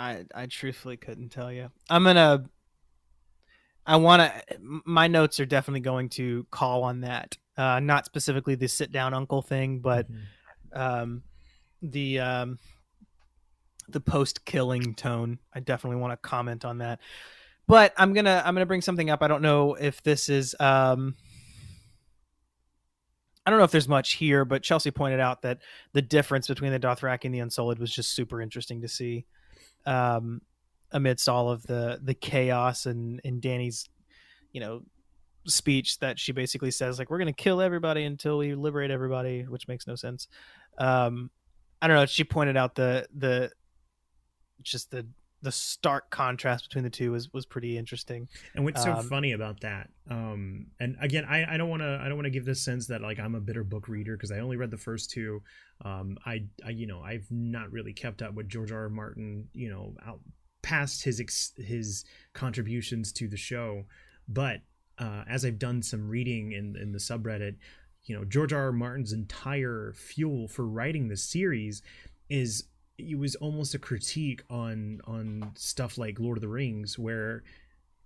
I 0.00 0.24
I 0.34 0.46
truthfully 0.46 0.96
couldn't 0.96 1.28
tell 1.28 1.52
you. 1.52 1.70
I'm 1.90 2.04
gonna. 2.04 2.44
I 3.86 3.96
want 3.96 4.22
to. 4.22 4.58
My 4.86 5.08
notes 5.08 5.38
are 5.40 5.46
definitely 5.46 5.80
going 5.80 6.08
to 6.10 6.46
call 6.50 6.84
on 6.84 7.02
that. 7.02 7.36
Uh, 7.56 7.80
not 7.80 8.06
specifically 8.06 8.54
the 8.54 8.66
sit 8.66 8.92
down 8.92 9.12
uncle 9.12 9.42
thing, 9.42 9.80
but 9.80 10.06
um, 10.72 11.22
the 11.82 12.18
um, 12.18 12.58
the 13.92 14.00
post 14.00 14.44
killing 14.44 14.94
tone. 14.94 15.38
I 15.54 15.60
definitely 15.60 16.00
want 16.00 16.12
to 16.12 16.16
comment 16.16 16.64
on 16.64 16.78
that. 16.78 17.00
But 17.66 17.92
I'm 17.96 18.12
gonna 18.12 18.42
I'm 18.44 18.54
gonna 18.54 18.66
bring 18.66 18.82
something 18.82 19.10
up. 19.10 19.22
I 19.22 19.28
don't 19.28 19.42
know 19.42 19.74
if 19.74 20.02
this 20.02 20.28
is 20.28 20.56
um, 20.58 21.14
I 23.46 23.50
don't 23.50 23.58
know 23.58 23.64
if 23.64 23.70
there's 23.70 23.88
much 23.88 24.14
here, 24.14 24.44
but 24.44 24.62
Chelsea 24.62 24.90
pointed 24.90 25.20
out 25.20 25.42
that 25.42 25.58
the 25.92 26.02
difference 26.02 26.46
between 26.48 26.72
the 26.72 26.80
Dothraki 26.80 27.24
and 27.24 27.34
the 27.34 27.38
Unsullied 27.38 27.78
was 27.78 27.92
just 27.92 28.12
super 28.12 28.40
interesting 28.42 28.82
to 28.82 28.88
see. 28.88 29.24
Um, 29.86 30.42
amidst 30.92 31.28
all 31.28 31.50
of 31.50 31.62
the 31.66 32.00
the 32.02 32.14
chaos 32.14 32.86
and 32.86 33.20
and 33.24 33.40
Danny's, 33.40 33.88
you 34.52 34.60
know, 34.60 34.82
speech 35.46 35.98
that 36.00 36.18
she 36.18 36.32
basically 36.32 36.70
says 36.70 36.98
like 36.98 37.08
we're 37.08 37.18
gonna 37.18 37.32
kill 37.32 37.60
everybody 37.60 38.04
until 38.04 38.38
we 38.38 38.54
liberate 38.54 38.90
everybody, 38.90 39.42
which 39.42 39.68
makes 39.68 39.86
no 39.86 39.94
sense. 39.94 40.28
Um, 40.78 41.30
I 41.80 41.86
don't 41.86 41.96
know. 41.96 42.06
She 42.06 42.24
pointed 42.24 42.56
out 42.56 42.74
the 42.74 43.06
the 43.16 43.52
just 44.62 44.90
the 44.90 45.06
the 45.42 45.50
stark 45.50 46.10
contrast 46.10 46.68
between 46.68 46.84
the 46.84 46.90
two 46.90 47.12
was 47.12 47.32
was 47.32 47.46
pretty 47.46 47.78
interesting. 47.78 48.28
And 48.54 48.64
what's 48.64 48.82
so 48.82 48.92
Um, 48.92 49.08
funny 49.08 49.32
about 49.32 49.60
that, 49.60 49.88
um, 50.10 50.66
and 50.80 50.96
again, 51.00 51.24
I, 51.24 51.54
I 51.54 51.56
don't 51.56 51.70
want 51.70 51.82
to 51.82 51.98
I 52.02 52.08
don't 52.08 52.16
want 52.16 52.26
to 52.26 52.30
give 52.30 52.44
this 52.44 52.60
sense 52.62 52.86
that 52.88 53.00
like 53.00 53.18
I'm 53.18 53.34
a 53.34 53.40
bitter 53.40 53.64
book 53.64 53.88
reader 53.88 54.16
because 54.16 54.30
I 54.32 54.40
only 54.40 54.56
read 54.56 54.70
the 54.70 54.76
first 54.76 55.10
two. 55.10 55.42
Um, 55.84 56.18
I, 56.26 56.44
I 56.64 56.70
you 56.70 56.86
know 56.86 57.00
I've 57.00 57.26
not 57.30 57.72
really 57.72 57.92
kept 57.94 58.20
up 58.20 58.34
with 58.34 58.48
George 58.48 58.70
R. 58.70 58.82
R. 58.82 58.88
Martin, 58.90 59.48
you 59.54 59.70
know, 59.70 59.94
out 60.06 60.20
past 60.62 61.02
his 61.04 61.20
ex, 61.20 61.52
his 61.56 62.04
contributions 62.34 63.10
to 63.12 63.26
the 63.26 63.38
show, 63.38 63.86
but 64.28 64.60
uh, 64.98 65.24
as 65.26 65.46
I've 65.46 65.58
done 65.58 65.82
some 65.82 66.06
reading 66.06 66.52
in 66.52 66.76
in 66.76 66.92
the 66.92 66.98
subreddit, 66.98 67.56
you 68.04 68.14
know, 68.14 68.26
George 68.26 68.52
R. 68.52 68.64
R. 68.64 68.72
Martin's 68.72 69.14
entire 69.14 69.94
fuel 69.96 70.48
for 70.48 70.66
writing 70.66 71.08
this 71.08 71.24
series 71.24 71.80
is 72.28 72.64
it 73.08 73.18
was 73.18 73.34
almost 73.36 73.74
a 73.74 73.78
critique 73.78 74.42
on 74.50 75.00
on 75.04 75.52
stuff 75.54 75.98
like 75.98 76.20
Lord 76.20 76.38
of 76.38 76.42
the 76.42 76.48
Rings 76.48 76.98
where 76.98 77.42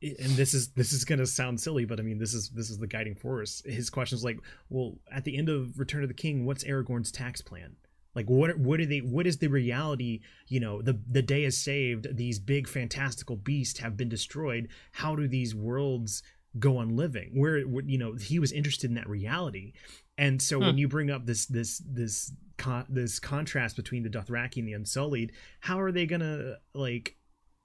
and 0.03 0.33
this 0.33 0.55
is 0.55 0.69
this 0.73 0.93
is 0.93 1.05
gonna 1.05 1.27
sound 1.27 1.61
silly, 1.61 1.85
but 1.85 1.99
I 1.99 2.03
mean 2.03 2.19
this 2.19 2.35
is 2.35 2.51
this 2.51 2.71
is 2.71 2.79
the 2.79 2.87
guiding 2.87 3.15
force. 3.15 3.63
His 3.65 3.91
question 3.91 4.17
is 4.17 4.25
like, 4.25 4.39
well, 4.69 4.99
at 5.11 5.25
the 5.25 5.37
end 5.37 5.49
of 5.49 5.79
Return 5.79 6.03
of 6.03 6.09
the 6.09 6.15
King, 6.15 6.45
what's 6.45 6.65
Aragorn's 6.65 7.11
tax 7.11 7.41
plan? 7.41 7.77
Like 8.15 8.29
what 8.29 8.59
what 8.59 8.81
are 8.81 8.87
they 8.87 8.99
what 8.99 9.27
is 9.27 9.39
the 9.39 9.49
reality, 9.49 10.21
you 10.47 10.61
know, 10.61 10.83
the 10.83 11.01
the 11.11 11.23
day 11.23 11.45
is 11.45 11.57
saved, 11.57 12.17
these 12.17 12.39
big 12.39 12.69
fantastical 12.69 13.37
beasts 13.37 13.81
have 13.81 13.97
been 13.97 14.09
destroyed. 14.09 14.69
How 14.93 15.17
do 15.17 15.27
these 15.27 15.55
worlds 15.55 16.23
go 16.59 16.77
on 16.77 16.97
living? 16.97 17.31
Where 17.35 17.59
you 17.59 17.99
know, 17.99 18.15
he 18.15 18.39
was 18.39 18.53
interested 18.53 18.91
in 18.91 18.95
that 18.95 19.09
reality. 19.09 19.73
And 20.17 20.41
so 20.41 20.59
when 20.59 20.79
you 20.79 20.89
bring 20.89 21.11
up 21.11 21.27
this 21.27 21.47
this 21.47 21.83
this 21.87 22.33
con- 22.57 22.87
this 22.89 23.19
contrast 23.19 23.77
between 23.77 24.03
the 24.03 24.11
Dothraki 24.11 24.59
and 24.59 24.69
the 24.69 24.73
Unsullied, 24.75 25.33
how 25.61 25.81
are 25.81 25.91
they 25.91 26.07
gonna 26.07 26.57
like 26.73 27.17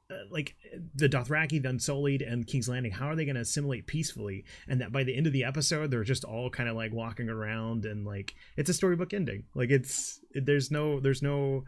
uh, 0.10 0.16
like 0.32 0.56
the 0.96 1.08
Dothraki, 1.08 1.62
the 1.62 1.70
Unsullied, 1.70 2.24
and 2.24 2.48
King's 2.48 2.68
Landing? 2.68 2.92
How 2.92 3.08
are 3.08 3.16
they 3.16 3.26
gonna 3.26 3.42
assimilate 3.42 3.86
peacefully? 3.86 4.46
And 4.68 4.82
that 4.82 4.92
by 4.92 5.04
the 5.04 5.16
end 5.16 5.28
of 5.28 5.34
the 5.34 5.44
episode, 5.44 5.92
they're 5.92 6.04
just 6.04 6.24
all 6.24 6.50
kind 6.50 6.68
of 6.68 6.76
like 6.76 6.92
walking 6.92 7.30
around 7.30 7.86
and 7.86 8.06
like 8.06 8.34
it's 8.58 8.70
a 8.70 8.74
storybook 8.74 9.14
ending. 9.14 9.44
Like 9.54 9.70
it's 9.70 10.20
there's 10.34 10.72
no 10.72 11.00
there's 11.00 11.22
no. 11.22 11.66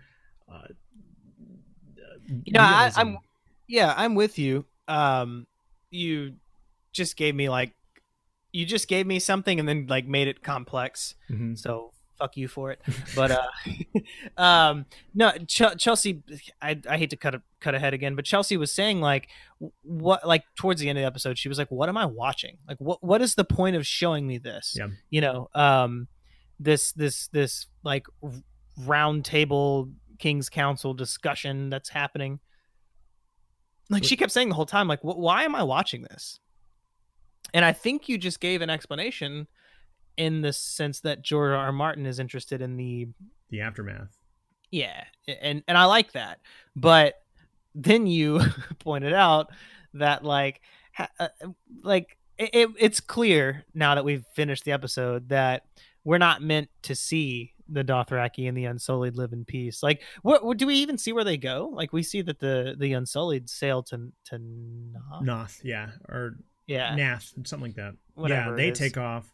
Uh, 0.51 0.67
You 2.45 2.53
know, 2.53 2.61
I. 2.61 2.91
I'm 2.95 3.17
yeah, 3.67 3.93
I'm 3.95 4.15
with 4.15 4.39
you. 4.39 4.65
Um, 4.87 5.47
you 5.89 6.33
just 6.91 7.15
gave 7.15 7.35
me 7.35 7.49
like 7.49 7.73
you 8.51 8.65
just 8.65 8.87
gave 8.87 9.07
me 9.07 9.19
something 9.19 9.59
and 9.59 9.67
then 9.67 9.87
like 9.87 10.05
made 10.07 10.27
it 10.27 10.43
complex. 10.43 11.15
Mhm. 11.29 11.57
So 11.57 11.91
fuck 12.19 12.37
you 12.37 12.47
for 12.47 12.71
it. 12.71 12.79
But 13.15 13.31
uh, 13.31 13.47
um, 14.41 14.85
no, 15.15 15.31
Ch- 15.47 15.75
Chelsea. 15.77 16.21
I, 16.61 16.79
I 16.87 16.97
hate 16.97 17.09
to 17.11 17.17
cut 17.17 17.33
a, 17.35 17.41
cut 17.59 17.73
ahead 17.73 17.93
again, 17.95 18.15
but 18.15 18.25
Chelsea 18.25 18.57
was 18.57 18.71
saying 18.71 19.01
like 19.01 19.27
what 19.81 20.27
like 20.27 20.43
towards 20.55 20.81
the 20.81 20.89
end 20.89 20.97
of 20.99 21.01
the 21.01 21.07
episode, 21.07 21.37
she 21.37 21.49
was 21.49 21.57
like, 21.57 21.71
"What 21.71 21.89
am 21.89 21.97
I 21.97 22.05
watching? 22.05 22.57
Like, 22.67 22.77
what 22.79 23.03
what 23.03 23.21
is 23.21 23.35
the 23.35 23.43
point 23.45 23.75
of 23.75 23.87
showing 23.87 24.27
me 24.27 24.37
this? 24.37 24.75
Yeah. 24.77 24.87
You 25.09 25.21
know, 25.21 25.49
um, 25.55 26.07
this 26.59 26.91
this 26.91 27.27
this 27.29 27.67
like 27.83 28.05
round 28.85 29.25
table 29.25 29.89
King's 30.19 30.49
Council 30.49 30.93
discussion 30.93 31.69
that's 31.69 31.89
happening." 31.89 32.39
Like 33.89 34.03
she 34.05 34.15
kept 34.15 34.31
saying 34.31 34.49
the 34.49 34.55
whole 34.55 34.65
time, 34.65 34.87
like, 34.87 35.01
"Why 35.01 35.43
am 35.43 35.55
I 35.55 35.63
watching 35.63 36.03
this?" 36.03 36.39
And 37.53 37.65
I 37.65 37.73
think 37.73 38.07
you 38.07 38.17
just 38.17 38.39
gave 38.39 38.61
an 38.61 38.69
explanation 38.69 39.47
in 40.17 40.41
the 40.41 40.53
sense 40.53 40.99
that 41.01 41.21
George 41.21 41.51
R. 41.51 41.55
R. 41.55 41.71
Martin 41.71 42.05
is 42.05 42.19
interested 42.19 42.61
in 42.61 42.77
the 42.77 43.07
the 43.49 43.61
aftermath. 43.61 44.17
Yeah, 44.71 45.03
and 45.27 45.63
and 45.67 45.77
I 45.77 45.85
like 45.85 46.13
that. 46.13 46.39
But 46.75 47.15
then 47.75 48.07
you 48.07 48.41
pointed 48.79 49.13
out 49.13 49.51
that 49.93 50.23
like 50.23 50.61
ha- 50.93 51.09
uh, 51.19 51.27
like 51.83 52.17
it, 52.37 52.49
it, 52.53 52.69
it's 52.79 52.99
clear 52.99 53.65
now 53.73 53.95
that 53.95 54.05
we've 54.05 54.25
finished 54.33 54.63
the 54.63 54.71
episode 54.71 55.29
that 55.29 55.65
we're 56.03 56.17
not 56.17 56.41
meant 56.41 56.69
to 56.83 56.95
see 56.95 57.53
the 57.69 57.83
Dothraki 57.83 58.47
and 58.47 58.57
the 58.57 58.65
Unsullied 58.65 59.15
live 59.15 59.31
in 59.31 59.45
peace. 59.45 59.81
Like, 59.81 60.01
what, 60.23 60.43
what 60.43 60.57
do 60.57 60.67
we 60.67 60.75
even 60.75 60.97
see 60.97 61.13
where 61.13 61.23
they 61.23 61.37
go? 61.37 61.69
Like, 61.71 61.93
we 61.93 62.03
see 62.03 62.21
that 62.21 62.39
the 62.39 62.75
the 62.77 62.93
Unsullied 62.93 63.49
sail 63.49 63.83
to 63.83 64.11
to 64.25 64.39
Noth. 64.39 65.23
Noth, 65.23 65.61
yeah, 65.63 65.89
or 66.09 66.37
Yeah, 66.67 66.95
Nath, 66.95 67.31
something 67.45 67.69
like 67.69 67.75
that. 67.75 67.95
Whatever 68.15 68.51
yeah, 68.51 68.55
they 68.55 68.71
take 68.71 68.97
off. 68.97 69.31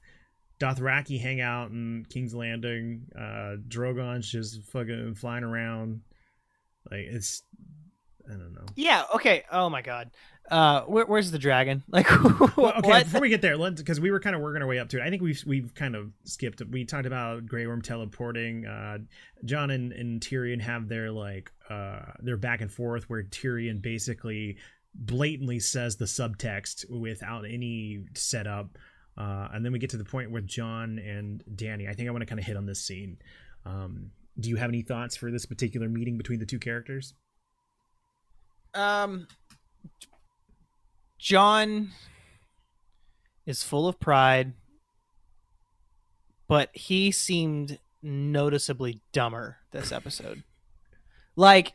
Dothraki 0.60 1.22
hang 1.22 1.40
out 1.40 1.70
in 1.70 2.06
King's 2.10 2.34
Landing. 2.34 3.08
Uh 3.16 3.58
Drogon's 3.68 4.30
just 4.32 4.64
fucking 4.72 5.16
flying 5.16 5.44
around. 5.44 6.02
Like 6.90 7.02
it's 7.02 7.44
I 8.28 8.32
don't 8.32 8.54
know. 8.54 8.66
yeah. 8.76 9.04
Okay. 9.16 9.44
Oh 9.52 9.70
my 9.70 9.82
God. 9.82 10.10
Uh, 10.50 10.82
where, 10.84 11.06
where's 11.06 11.30
the 11.32 11.38
dragon? 11.40 11.84
Like, 11.90 12.10
Well, 12.58 12.74
okay, 12.78 12.88
what? 12.90 13.04
before 13.04 13.22
we 13.22 13.30
get 13.30 13.42
there, 13.42 13.58
let's 13.58 13.82
because 13.82 14.00
we 14.00 14.12
were 14.12 14.20
kind 14.22 14.34
of 14.36 14.42
working 14.42 14.62
our 14.62 14.68
way 14.68 14.80
up 14.80 14.88
to 14.90 14.98
it. 14.98 15.04
I 15.04 15.10
think 15.10 15.22
we've 15.22 15.42
we've 15.46 15.74
kind 15.76 15.94
of 15.96 16.12
skipped. 16.24 16.62
We 16.72 16.86
talked 16.86 17.06
about 17.06 17.46
Grey 17.46 17.68
Worm 17.68 17.82
teleporting. 17.82 18.66
Uh, 18.66 19.00
Jon 19.46 19.70
and, 19.72 19.92
and 19.92 20.22
Tyrion 20.22 20.62
have 20.62 20.88
their 20.88 21.12
like 21.12 21.52
uh 21.70 22.00
their 22.20 22.38
back 22.38 22.62
and 22.62 22.72
forth 22.72 23.10
where 23.10 23.24
Tyrion 23.24 23.82
basically 23.82 24.58
blatantly 24.98 25.60
says 25.60 25.98
the 25.98 26.06
subtext 26.06 26.90
without 26.90 27.46
any 27.46 28.06
setup. 28.14 28.78
Uh, 29.18 29.48
and 29.54 29.66
then 29.66 29.72
we 29.72 29.80
get 29.80 29.90
to 29.92 29.98
the 29.98 30.06
point 30.06 30.32
with 30.32 30.46
Jon 30.46 31.00
and 31.00 31.44
Danny. 31.56 31.88
I 31.88 31.94
think 31.94 32.08
I 32.08 32.12
want 32.12 32.22
to 32.22 32.26
kind 32.26 32.40
of 32.40 32.46
hit 32.46 32.58
on 32.58 32.66
this 32.66 32.84
scene. 32.86 33.18
Um, 33.66 34.12
do 34.40 34.50
you 34.50 34.56
have 34.58 34.70
any 34.70 34.82
thoughts 34.82 35.16
for 35.16 35.32
this 35.32 35.46
particular 35.46 35.90
meeting 35.90 36.18
between 36.18 36.40
the 36.40 36.46
two 36.46 36.60
characters? 36.60 37.14
um 38.74 39.28
John 41.18 41.92
is 43.46 43.64
full 43.64 43.88
of 43.88 44.00
pride, 44.00 44.54
but 46.48 46.70
he 46.74 47.12
seemed 47.12 47.80
noticeably 48.04 49.02
dumber 49.12 49.58
this 49.72 49.92
episode. 49.92 50.44
Like 51.36 51.74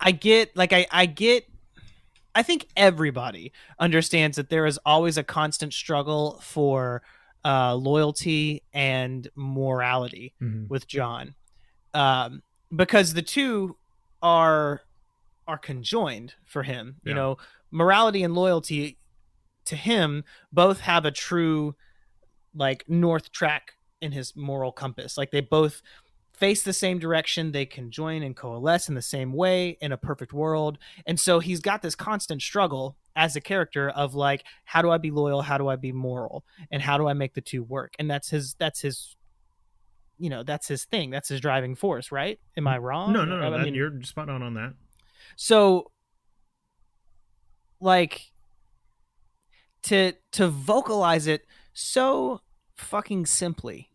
I- 0.00 0.12
get 0.12 0.56
like 0.56 0.72
I 0.72 0.86
I 0.90 1.06
get 1.06 1.46
I 2.34 2.42
think 2.42 2.66
everybody 2.76 3.52
understands 3.78 4.36
that 4.36 4.50
there 4.50 4.66
is 4.66 4.78
always 4.84 5.16
a 5.16 5.22
constant 5.22 5.72
struggle 5.72 6.40
for 6.42 7.02
uh, 7.44 7.74
loyalty 7.74 8.62
and 8.72 9.28
morality 9.36 10.34
Mm-hmm. 10.42 10.66
with 10.68 10.86
Jon, 10.88 11.34
um, 11.92 12.42
because 12.74 13.14
the 13.14 13.22
two 13.22 13.76
are 14.22 14.80
are 15.46 15.58
conjoined 15.58 16.34
for 16.44 16.62
him. 16.62 16.96
You 17.04 17.14
know, 17.14 17.36
morality 17.70 18.22
and 18.24 18.34
loyalty 18.34 18.98
to 19.66 19.76
him 19.76 20.24
both 20.52 20.80
have 20.80 21.04
a 21.04 21.10
true 21.10 21.74
like 22.54 22.84
north 22.88 23.30
track 23.32 23.72
in 24.00 24.12
his 24.12 24.34
moral 24.34 24.72
compass. 24.72 25.16
Like 25.18 25.30
they 25.30 25.40
both 25.40 25.82
face 26.34 26.62
the 26.62 26.72
same 26.72 26.98
direction. 26.98 27.52
They 27.52 27.64
can 27.66 27.90
join 27.90 28.22
and 28.22 28.34
coalesce 28.36 28.88
in 28.88 28.94
the 28.94 29.02
same 29.02 29.32
way 29.32 29.78
in 29.80 29.92
a 29.92 29.96
perfect 29.96 30.32
world. 30.32 30.78
And 31.06 31.18
so 31.18 31.38
he's 31.40 31.60
got 31.60 31.80
this 31.82 31.94
constant 31.94 32.42
struggle 32.42 32.96
as 33.16 33.36
a 33.36 33.40
character 33.40 33.88
of 33.90 34.14
like, 34.14 34.44
how 34.64 34.82
do 34.82 34.90
I 34.90 34.98
be 34.98 35.10
loyal? 35.12 35.42
How 35.42 35.58
do 35.58 35.68
I 35.68 35.76
be 35.76 35.92
moral? 35.92 36.44
And 36.72 36.82
how 36.82 36.98
do 36.98 37.06
I 37.06 37.12
make 37.12 37.34
the 37.34 37.40
two 37.40 37.62
work? 37.62 37.94
And 37.98 38.10
that's 38.10 38.28
his, 38.30 38.54
that's 38.58 38.80
his, 38.80 39.14
you 40.18 40.28
know, 40.28 40.42
that's 40.42 40.66
his 40.68 40.84
thing. 40.84 41.10
That's 41.10 41.28
his 41.28 41.40
driving 41.40 41.74
force, 41.76 42.10
right? 42.10 42.38
Am 42.56 42.66
I 42.66 42.78
wrong? 42.78 43.12
No, 43.12 43.24
no, 43.24 43.38
no. 43.38 43.46
I 43.46 43.50
that- 43.50 43.64
mean, 43.64 43.74
you're 43.74 44.02
spot 44.02 44.28
on 44.28 44.42
on 44.42 44.54
that. 44.54 44.74
so 45.36 45.90
like 47.80 48.32
to 49.82 50.12
to 50.32 50.48
vocalize 50.48 51.26
it 51.26 51.44
so 51.72 52.40
fucking 52.76 53.26
simply 53.26 53.90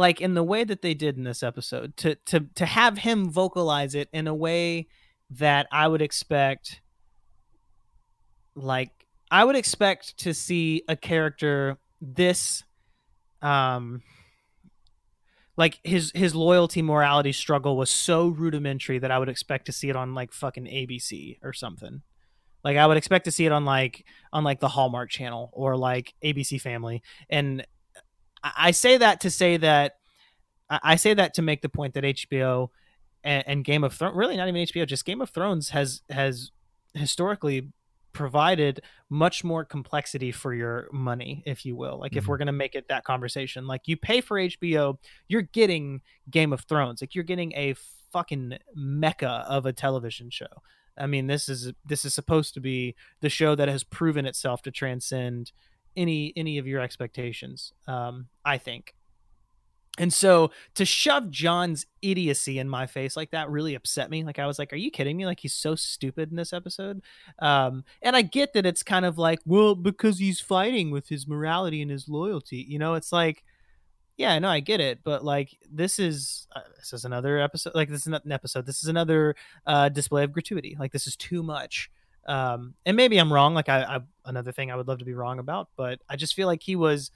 like 0.00 0.22
in 0.22 0.32
the 0.32 0.42
way 0.42 0.64
that 0.64 0.80
they 0.80 0.94
did 0.94 1.18
in 1.18 1.24
this 1.24 1.42
episode 1.42 1.94
to 1.98 2.14
to 2.24 2.40
to 2.54 2.64
have 2.64 2.96
him 2.96 3.30
vocalize 3.30 3.94
it 3.94 4.08
in 4.14 4.26
a 4.26 4.34
way 4.34 4.88
that 5.28 5.66
I 5.70 5.86
would 5.86 6.00
expect 6.00 6.80
like 8.54 8.90
I 9.30 9.44
would 9.44 9.56
expect 9.56 10.16
to 10.20 10.32
see 10.32 10.82
a 10.88 10.96
character 10.96 11.76
this 12.00 12.64
um 13.42 14.02
like 15.58 15.78
his 15.84 16.12
his 16.14 16.34
loyalty 16.34 16.80
morality 16.80 17.32
struggle 17.32 17.76
was 17.76 17.90
so 17.90 18.28
rudimentary 18.28 18.98
that 19.00 19.10
I 19.10 19.18
would 19.18 19.28
expect 19.28 19.66
to 19.66 19.72
see 19.72 19.90
it 19.90 19.96
on 19.96 20.14
like 20.14 20.32
fucking 20.32 20.64
ABC 20.64 21.40
or 21.42 21.52
something. 21.52 22.00
Like 22.64 22.78
I 22.78 22.86
would 22.86 22.96
expect 22.96 23.26
to 23.26 23.30
see 23.30 23.44
it 23.44 23.52
on 23.52 23.66
like 23.66 24.06
on 24.32 24.44
like 24.44 24.60
the 24.60 24.68
Hallmark 24.68 25.10
channel 25.10 25.50
or 25.52 25.76
like 25.76 26.14
ABC 26.24 26.58
Family. 26.58 27.02
And 27.28 27.66
I 28.42 28.52
I 28.56 28.70
say 28.72 28.96
that 28.98 29.20
to 29.22 29.30
say 29.30 29.56
that 29.58 29.96
I 30.70 30.96
say 30.96 31.14
that 31.14 31.34
to 31.34 31.42
make 31.42 31.62
the 31.62 31.68
point 31.68 31.94
that 31.94 32.04
HBO 32.04 32.68
and, 33.24 33.44
and 33.46 33.64
Game 33.64 33.82
of 33.84 33.92
Thrones 33.92 34.16
really 34.16 34.36
not 34.36 34.48
even 34.48 34.62
HBO, 34.66 34.86
just 34.86 35.04
Game 35.04 35.20
of 35.20 35.30
Thrones 35.30 35.70
has 35.70 36.02
has 36.10 36.50
historically 36.94 37.72
provided 38.12 38.80
much 39.08 39.44
more 39.44 39.64
complexity 39.64 40.32
for 40.32 40.52
your 40.52 40.88
money, 40.92 41.42
if 41.46 41.64
you 41.64 41.76
will. 41.76 41.98
Like 41.98 42.16
if 42.16 42.24
Mhm. 42.24 42.28
we're 42.28 42.38
gonna 42.38 42.52
make 42.52 42.74
it 42.74 42.88
that 42.88 43.04
conversation, 43.04 43.66
like 43.66 43.82
you 43.86 43.96
pay 43.96 44.20
for 44.20 44.36
HBO, 44.38 44.98
you're 45.28 45.42
getting 45.42 46.00
Game 46.28 46.52
of 46.52 46.62
Thrones. 46.62 47.00
Like 47.00 47.14
you're 47.14 47.24
getting 47.24 47.52
a 47.54 47.74
fucking 48.12 48.58
mecca 48.74 49.44
of 49.48 49.66
a 49.66 49.72
television 49.72 50.30
show. 50.30 50.48
I 50.98 51.06
mean, 51.06 51.28
this 51.28 51.48
is 51.48 51.72
this 51.84 52.04
is 52.04 52.12
supposed 52.14 52.52
to 52.54 52.60
be 52.60 52.94
the 53.20 53.28
show 53.28 53.54
that 53.54 53.68
has 53.68 53.84
proven 53.84 54.26
itself 54.26 54.62
to 54.62 54.70
transcend 54.72 55.52
any 56.00 56.32
any 56.36 56.58
of 56.58 56.66
your 56.66 56.80
expectations. 56.80 57.72
Um, 57.86 58.28
I 58.44 58.58
think. 58.58 58.94
And 59.98 60.12
so 60.12 60.50
to 60.76 60.84
shove 60.86 61.30
Jon's 61.30 61.84
idiocy 62.00 62.58
in 62.58 62.68
my 62.68 62.86
face 62.86 63.16
like 63.16 63.32
that 63.32 63.50
really 63.50 63.74
upset 63.74 64.08
me. 64.08 64.24
Like 64.24 64.38
I 64.38 64.46
was 64.46 64.58
like, 64.58 64.72
"Are 64.72 64.76
you 64.76 64.90
kidding 64.90 65.16
me? 65.16 65.26
Like 65.26 65.40
he's 65.40 65.52
so 65.52 65.74
stupid 65.74 66.30
in 66.30 66.36
this 66.36 66.52
episode." 66.52 67.02
Um, 67.38 67.84
and 68.00 68.16
I 68.16 68.22
get 68.22 68.54
that 68.54 68.64
it's 68.64 68.82
kind 68.82 69.04
of 69.04 69.18
like, 69.18 69.40
well, 69.44 69.74
because 69.74 70.18
he's 70.18 70.40
fighting 70.40 70.90
with 70.90 71.08
his 71.08 71.28
morality 71.28 71.82
and 71.82 71.90
his 71.90 72.08
loyalty. 72.08 72.64
You 72.66 72.78
know, 72.78 72.94
it's 72.94 73.12
like, 73.12 73.44
yeah, 74.16 74.38
no, 74.38 74.48
I 74.48 74.60
get 74.60 74.80
it, 74.80 75.00
but 75.04 75.24
like 75.24 75.58
this 75.70 75.98
is 75.98 76.46
uh, 76.56 76.60
this 76.78 76.92
is 76.94 77.04
another 77.04 77.38
episode. 77.38 77.74
Like 77.74 77.90
this 77.90 78.02
is 78.02 78.08
not 78.08 78.24
an 78.24 78.32
episode. 78.32 78.64
This 78.66 78.82
is 78.82 78.88
another 78.88 79.34
uh, 79.66 79.90
display 79.90 80.24
of 80.24 80.32
gratuity. 80.32 80.76
Like 80.78 80.92
this 80.92 81.06
is 81.06 81.16
too 81.16 81.42
much. 81.42 81.90
Um, 82.30 82.74
and 82.86 82.96
maybe 82.96 83.18
I'm 83.18 83.32
wrong. 83.32 83.54
Like 83.54 83.68
I, 83.68 83.82
I 83.82 84.00
another 84.24 84.52
thing 84.52 84.70
I 84.70 84.76
would 84.76 84.86
love 84.86 85.00
to 85.00 85.04
be 85.04 85.14
wrong 85.14 85.40
about, 85.40 85.68
but 85.76 85.98
I 86.08 86.14
just 86.14 86.34
feel 86.34 86.46
like 86.46 86.62
he 86.62 86.76
was 86.76 87.10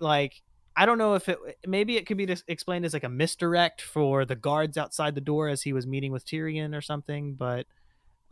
like 0.00 0.42
I 0.74 0.86
don't 0.86 0.98
know 0.98 1.14
if 1.14 1.28
it 1.28 1.38
maybe 1.64 1.96
it 1.96 2.04
could 2.04 2.16
be 2.16 2.36
explained 2.48 2.84
as 2.84 2.92
like 2.92 3.04
a 3.04 3.08
misdirect 3.08 3.80
for 3.80 4.24
the 4.24 4.34
guards 4.34 4.76
outside 4.76 5.14
the 5.14 5.20
door 5.20 5.48
as 5.48 5.62
he 5.62 5.72
was 5.72 5.86
meeting 5.86 6.10
with 6.10 6.26
Tyrion 6.26 6.76
or 6.76 6.80
something, 6.80 7.34
but 7.34 7.66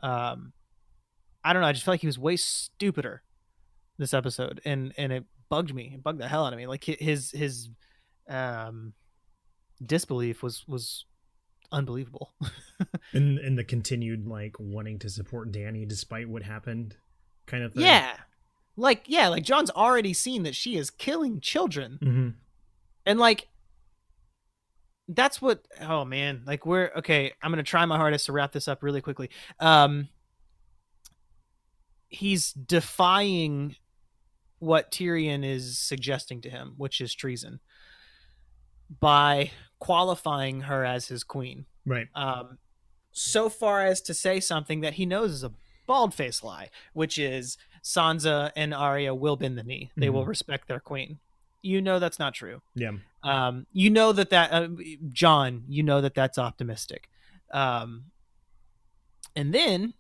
um 0.02 0.52
I 1.44 1.52
don't 1.52 1.62
know, 1.62 1.68
I 1.68 1.72
just 1.72 1.84
felt 1.84 1.92
like 1.92 2.00
he 2.00 2.08
was 2.08 2.18
way 2.18 2.36
stupider 2.36 3.22
this 3.96 4.12
episode 4.12 4.60
and 4.64 4.92
and 4.98 5.12
it 5.12 5.24
bugged 5.48 5.72
me. 5.72 5.92
It 5.94 6.02
bugged 6.02 6.20
the 6.20 6.26
hell 6.26 6.44
out 6.44 6.52
of 6.52 6.58
me. 6.58 6.66
Like 6.66 6.82
his 6.82 7.30
his 7.30 7.70
um 8.28 8.92
disbelief 9.86 10.42
was 10.42 10.66
was 10.66 11.04
unbelievable. 11.72 12.32
And 13.12 13.38
and 13.38 13.58
the 13.58 13.64
continued 13.64 14.26
like 14.28 14.54
wanting 14.60 14.98
to 15.00 15.08
support 15.08 15.50
Danny 15.50 15.84
despite 15.86 16.28
what 16.28 16.42
happened, 16.42 16.96
kind 17.46 17.64
of 17.64 17.72
thing. 17.72 17.82
yeah. 17.84 18.16
Like 18.76 19.04
yeah, 19.06 19.28
like 19.28 19.42
Jon's 19.44 19.70
already 19.70 20.12
seen 20.12 20.42
that 20.44 20.54
she 20.54 20.76
is 20.76 20.90
killing 20.90 21.40
children. 21.40 21.98
hmm 22.02 22.28
and 23.06 23.18
like 23.18 23.48
that's 25.08 25.40
what 25.40 25.66
oh 25.80 26.04
man 26.04 26.42
like 26.46 26.66
we're 26.66 26.90
okay 26.94 27.32
i'm 27.42 27.50
gonna 27.50 27.62
try 27.62 27.86
my 27.86 27.96
hardest 27.96 28.26
to 28.26 28.32
wrap 28.32 28.52
this 28.52 28.68
up 28.68 28.82
really 28.82 29.00
quickly 29.00 29.30
um 29.60 30.08
he's 32.08 32.52
defying 32.52 33.76
what 34.58 34.90
tyrion 34.92 35.42
is 35.44 35.78
suggesting 35.78 36.42
to 36.42 36.50
him 36.50 36.74
which 36.76 37.00
is 37.00 37.14
treason 37.14 37.60
by 39.00 39.50
qualifying 39.78 40.62
her 40.62 40.84
as 40.84 41.08
his 41.08 41.22
queen 41.24 41.66
Right. 41.86 42.08
um, 42.14 42.58
so 43.12 43.48
far 43.48 43.84
as 43.86 44.00
to 44.02 44.14
say 44.14 44.40
something 44.40 44.80
that 44.80 44.94
he 44.94 45.06
knows 45.06 45.32
is 45.32 45.44
a 45.44 45.52
bald 45.86 46.14
faced 46.14 46.44
lie, 46.44 46.68
which 46.92 47.18
is 47.18 47.56
Sansa 47.82 48.52
and 48.54 48.74
Arya 48.74 49.14
will 49.14 49.36
bend 49.36 49.56
the 49.56 49.62
knee. 49.62 49.90
They 49.96 50.10
will 50.10 50.24
Mhm. 50.24 50.28
respect 50.28 50.68
their 50.68 50.80
queen. 50.80 51.18
You 51.62 51.80
know 51.80 51.98
that's 51.98 52.18
not 52.18 52.34
true. 52.34 52.62
Yeah. 52.74 52.92
Um, 53.22 53.66
you 53.72 53.90
know 53.90 54.12
that 54.12 54.30
that 54.30 54.52
uh, 54.52 54.68
Jon, 55.10 55.64
you 55.68 55.82
know 55.82 56.00
that 56.00 56.14
that's 56.14 56.38
optimistic. 56.38 57.08
Um, 57.52 58.10
and 59.34 59.54
then, 59.54 59.94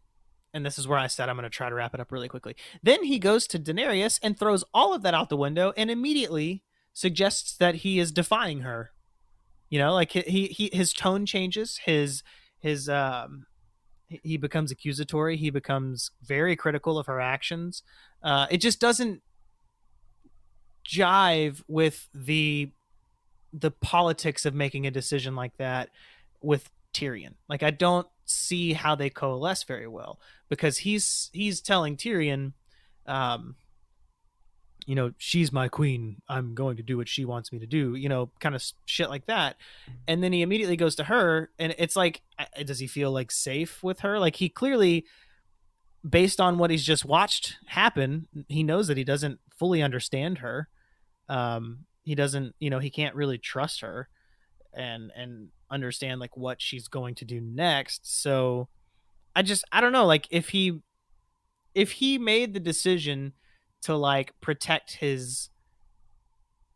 and 0.52 0.64
this 0.64 0.78
is 0.78 0.86
where 0.86 0.98
I 0.98 1.06
said 1.06 1.28
I'm 1.28 1.36
going 1.36 1.44
to 1.44 1.50
try 1.50 1.68
to 1.68 1.74
wrap 1.74 1.94
it 1.94 2.00
up 2.00 2.12
really 2.12 2.28
quickly. 2.28 2.54
Then 2.82 3.04
he 3.04 3.18
goes 3.18 3.46
to 3.48 3.58
Daenerys 3.58 4.18
and 4.22 4.38
throws 4.38 4.64
all 4.74 4.94
of 4.94 5.02
that 5.02 5.14
out 5.14 5.28
the 5.28 5.36
window 5.36 5.72
and 5.76 5.90
immediately 5.90 6.62
suggests 6.92 7.56
that 7.56 7.76
he 7.76 7.98
is 7.98 8.12
defying 8.12 8.60
her 8.60 8.90
You 9.70 9.78
know, 9.78 9.92
like 9.92 10.12
he, 10.12 10.46
he, 10.46 10.70
his 10.72 10.92
tone 10.92 11.26
changes, 11.26 11.80
his 11.84 12.22
his 12.60 12.88
um 12.88 13.46
he 14.08 14.38
becomes 14.38 14.70
accusatory, 14.70 15.36
he 15.36 15.50
becomes 15.50 16.10
very 16.22 16.56
critical 16.56 16.98
of 16.98 17.06
her 17.06 17.20
actions. 17.20 17.82
Uh 18.22 18.46
it 18.50 18.58
just 18.58 18.80
doesn't 18.80 19.22
jive 20.86 21.62
with 21.68 22.08
the 22.14 22.70
the 23.52 23.70
politics 23.70 24.44
of 24.46 24.54
making 24.54 24.86
a 24.86 24.90
decision 24.90 25.34
like 25.34 25.56
that 25.58 25.90
with 26.42 26.70
Tyrion. 26.94 27.34
Like 27.48 27.62
I 27.62 27.70
don't 27.70 28.06
see 28.24 28.72
how 28.72 28.94
they 28.94 29.10
coalesce 29.10 29.64
very 29.64 29.86
well 29.86 30.20
because 30.48 30.78
he's 30.78 31.30
he's 31.32 31.60
telling 31.60 31.96
Tyrion 31.96 32.52
um 33.06 33.56
you 34.88 34.94
know 34.94 35.12
she's 35.18 35.52
my 35.52 35.68
queen 35.68 36.22
i'm 36.30 36.54
going 36.54 36.78
to 36.78 36.82
do 36.82 36.96
what 36.96 37.08
she 37.08 37.26
wants 37.26 37.52
me 37.52 37.58
to 37.58 37.66
do 37.66 37.94
you 37.94 38.08
know 38.08 38.30
kind 38.40 38.54
of 38.54 38.64
shit 38.86 39.10
like 39.10 39.26
that. 39.26 39.56
And 40.06 40.22
then 40.22 40.32
he 40.32 40.42
immediately 40.42 40.76
goes 40.76 40.94
to 40.96 41.04
her 41.04 41.50
and 41.58 41.74
it's 41.78 41.94
like 41.94 42.22
does 42.64 42.78
he 42.78 42.86
feel 42.86 43.12
like 43.12 43.30
safe 43.30 43.82
with 43.82 44.00
her? 44.00 44.18
Like 44.18 44.36
he 44.36 44.48
clearly 44.48 45.04
based 46.08 46.40
on 46.40 46.58
what 46.58 46.70
he's 46.70 46.84
just 46.84 47.04
watched 47.04 47.56
happen 47.66 48.28
he 48.48 48.62
knows 48.62 48.86
that 48.86 48.96
he 48.96 49.04
doesn't 49.04 49.40
fully 49.56 49.82
understand 49.82 50.38
her. 50.38 50.68
Um 51.28 51.80
he 52.02 52.14
doesn't 52.14 52.54
you 52.58 52.70
know 52.70 52.78
he 52.78 52.90
can't 52.90 53.14
really 53.14 53.38
trust 53.38 53.80
her 53.82 54.08
and 54.72 55.12
and 55.14 55.48
understand 55.70 56.18
like 56.18 56.36
what 56.36 56.62
she's 56.62 56.88
going 56.88 57.14
to 57.16 57.24
do 57.24 57.40
next. 57.40 58.22
So 58.22 58.68
i 59.36 59.42
just 59.42 59.64
i 59.70 59.80
don't 59.80 59.92
know 59.92 60.06
like 60.06 60.26
if 60.30 60.48
he 60.48 60.80
if 61.74 61.92
he 61.92 62.18
made 62.18 62.54
the 62.54 62.60
decision 62.60 63.34
to 63.82 63.96
like 63.96 64.38
protect 64.40 64.96
his 64.96 65.50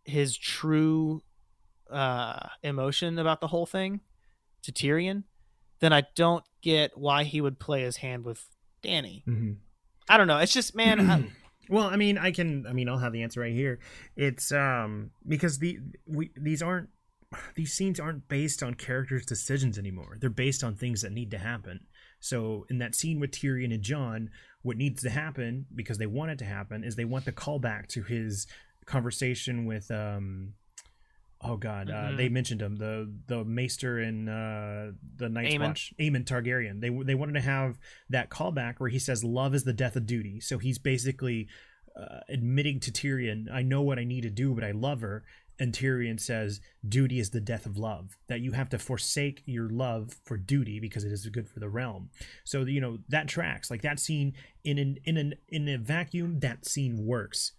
his 0.04 0.36
true 0.36 1.22
uh 1.90 2.48
emotion 2.62 3.18
about 3.18 3.40
the 3.40 3.46
whole 3.46 3.66
thing 3.66 4.00
to 4.62 4.72
Tyrion, 4.72 5.24
then 5.80 5.92
I 5.92 6.04
don't 6.14 6.44
get 6.62 6.96
why 6.96 7.24
he 7.24 7.40
would 7.40 7.58
play 7.58 7.82
his 7.82 7.96
hand 7.96 8.24
with 8.24 8.44
Danny. 8.82 9.24
Mm-hmm. 9.28 9.52
I 10.08 10.16
don't 10.16 10.26
know. 10.26 10.38
It's 10.38 10.52
just 10.52 10.74
man, 10.74 11.10
I, 11.10 11.24
Well, 11.68 11.86
I 11.86 11.96
mean, 11.96 12.18
I 12.18 12.32
can. 12.32 12.66
I 12.66 12.72
mean, 12.72 12.88
I'll 12.88 12.98
have 12.98 13.12
the 13.12 13.22
answer 13.22 13.40
right 13.40 13.52
here. 13.52 13.78
It's 14.16 14.52
um 14.52 15.10
because 15.26 15.58
the 15.58 15.78
we 16.06 16.30
these 16.36 16.62
aren't 16.62 16.90
these 17.54 17.72
scenes 17.72 18.00
aren't 18.00 18.28
based 18.28 18.62
on 18.62 18.74
characters' 18.74 19.26
decisions 19.26 19.78
anymore. 19.78 20.18
They're 20.20 20.30
based 20.30 20.64
on 20.64 20.74
things 20.74 21.02
that 21.02 21.12
need 21.12 21.30
to 21.30 21.38
happen. 21.38 21.86
So 22.20 22.66
in 22.68 22.78
that 22.78 22.94
scene 22.94 23.20
with 23.20 23.30
Tyrion 23.32 23.72
and 23.72 23.82
Jon, 23.82 24.30
what 24.62 24.76
needs 24.76 25.02
to 25.02 25.10
happen 25.10 25.66
because 25.74 25.98
they 25.98 26.06
want 26.06 26.30
it 26.30 26.38
to 26.38 26.44
happen 26.44 26.84
is 26.84 26.96
they 26.96 27.04
want 27.04 27.24
the 27.24 27.32
callback 27.32 27.86
to 27.88 28.02
his 28.02 28.46
conversation 28.86 29.64
with 29.66 29.90
um 29.90 30.54
oh 31.40 31.56
god 31.56 31.90
uh, 31.90 31.94
Mhm. 32.10 32.16
they 32.16 32.28
mentioned 32.28 32.62
him 32.62 32.76
the 32.76 33.12
the 33.26 33.44
maester 33.44 33.98
in 34.00 34.28
uh 34.28 34.92
the 35.16 35.28
night's 35.28 35.54
Aemon. 35.54 35.60
watch 35.60 35.94
Aemon 35.98 36.24
Targaryen 36.24 36.80
they 36.80 36.88
they 36.90 37.14
wanted 37.14 37.32
to 37.34 37.40
have 37.40 37.78
that 38.10 38.30
callback 38.30 38.74
where 38.78 38.90
he 38.90 38.98
says 38.98 39.24
love 39.24 39.54
is 39.54 39.64
the 39.64 39.72
death 39.72 39.96
of 39.96 40.06
duty 40.06 40.40
so 40.40 40.58
he's 40.58 40.78
basically 40.78 41.48
uh, 41.94 42.20
admitting 42.28 42.80
to 42.80 42.90
Tyrion 42.90 43.50
I 43.52 43.62
know 43.62 43.82
what 43.82 43.98
I 43.98 44.04
need 44.04 44.22
to 44.22 44.30
do 44.30 44.54
but 44.54 44.64
I 44.64 44.70
love 44.70 45.00
her 45.02 45.24
and 45.62 45.72
Tyrion 45.72 46.18
says 46.18 46.60
duty 46.88 47.20
is 47.20 47.30
the 47.30 47.40
death 47.40 47.66
of 47.66 47.78
love 47.78 48.18
that 48.26 48.40
you 48.40 48.50
have 48.50 48.68
to 48.70 48.80
forsake 48.80 49.44
your 49.46 49.68
love 49.68 50.16
for 50.24 50.36
duty 50.36 50.80
because 50.80 51.04
it 51.04 51.12
is 51.12 51.24
good 51.28 51.48
for 51.48 51.60
the 51.60 51.68
realm. 51.68 52.10
So 52.42 52.62
you 52.62 52.80
know 52.80 52.98
that 53.08 53.28
tracks. 53.28 53.70
Like 53.70 53.82
that 53.82 54.00
scene 54.00 54.34
in 54.64 54.76
an 54.76 54.98
in 55.04 55.16
an 55.16 55.34
in 55.48 55.68
a 55.68 55.78
vacuum 55.78 56.40
that 56.40 56.66
scene 56.66 57.06
works. 57.06 57.52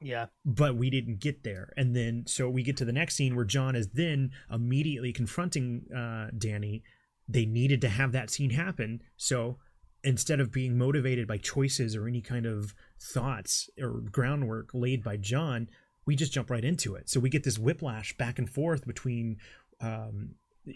Yeah, 0.00 0.26
but 0.44 0.76
we 0.76 0.90
didn't 0.90 1.18
get 1.18 1.42
there. 1.42 1.72
And 1.76 1.96
then 1.96 2.22
so 2.28 2.48
we 2.48 2.62
get 2.62 2.76
to 2.76 2.84
the 2.84 2.92
next 2.92 3.16
scene 3.16 3.34
where 3.34 3.44
jon 3.44 3.74
is 3.74 3.88
then 3.88 4.30
immediately 4.48 5.12
confronting 5.12 5.86
uh 5.92 6.28
danny. 6.38 6.84
They 7.28 7.46
needed 7.46 7.80
to 7.80 7.88
have 7.88 8.12
that 8.12 8.30
scene 8.30 8.50
happen. 8.50 9.02
So 9.16 9.58
instead 10.04 10.38
of 10.38 10.52
being 10.52 10.78
motivated 10.78 11.26
by 11.26 11.38
choices 11.38 11.96
or 11.96 12.06
any 12.06 12.20
kind 12.20 12.46
of 12.46 12.76
thoughts 13.00 13.68
or 13.80 14.02
groundwork 14.12 14.70
laid 14.72 15.02
by 15.02 15.16
jon 15.16 15.68
we 16.06 16.16
just 16.16 16.32
jump 16.32 16.50
right 16.50 16.64
into 16.64 16.94
it. 16.94 17.08
So 17.08 17.20
we 17.20 17.30
get 17.30 17.44
this 17.44 17.58
whiplash 17.58 18.16
back 18.16 18.38
and 18.38 18.48
forth 18.48 18.86
between 18.86 19.38
um 19.80 20.34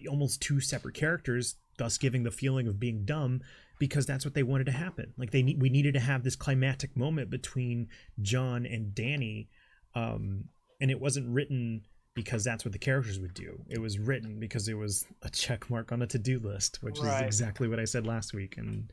almost 0.08 0.42
two 0.42 0.60
separate 0.60 0.94
characters 0.94 1.56
thus 1.78 1.96
giving 1.96 2.22
the 2.22 2.30
feeling 2.30 2.66
of 2.66 2.78
being 2.78 3.04
dumb 3.04 3.40
because 3.78 4.04
that's 4.04 4.24
what 4.24 4.34
they 4.34 4.42
wanted 4.42 4.64
to 4.64 4.72
happen. 4.72 5.14
Like 5.16 5.30
they 5.30 5.42
need 5.42 5.60
we 5.60 5.70
needed 5.70 5.94
to 5.94 6.00
have 6.00 6.24
this 6.24 6.36
climactic 6.36 6.96
moment 6.96 7.30
between 7.30 7.88
jon 8.20 8.66
and 8.66 8.94
danny 8.94 9.48
um 9.94 10.44
and 10.80 10.90
it 10.90 11.00
wasn't 11.00 11.28
written 11.28 11.82
because 12.14 12.42
that's 12.42 12.64
what 12.64 12.72
the 12.72 12.78
characters 12.78 13.20
would 13.20 13.34
do. 13.34 13.60
It 13.68 13.80
was 13.80 13.98
written 13.98 14.40
because 14.40 14.68
it 14.68 14.74
was 14.74 15.06
a 15.22 15.30
check 15.30 15.70
mark 15.70 15.92
on 15.92 16.02
a 16.02 16.06
to-do 16.06 16.38
list 16.40 16.82
which 16.82 16.98
is 16.98 17.20
exactly 17.20 17.68
what 17.68 17.78
i 17.78 17.84
said 17.84 18.06
last 18.06 18.34
week 18.34 18.56
and 18.56 18.90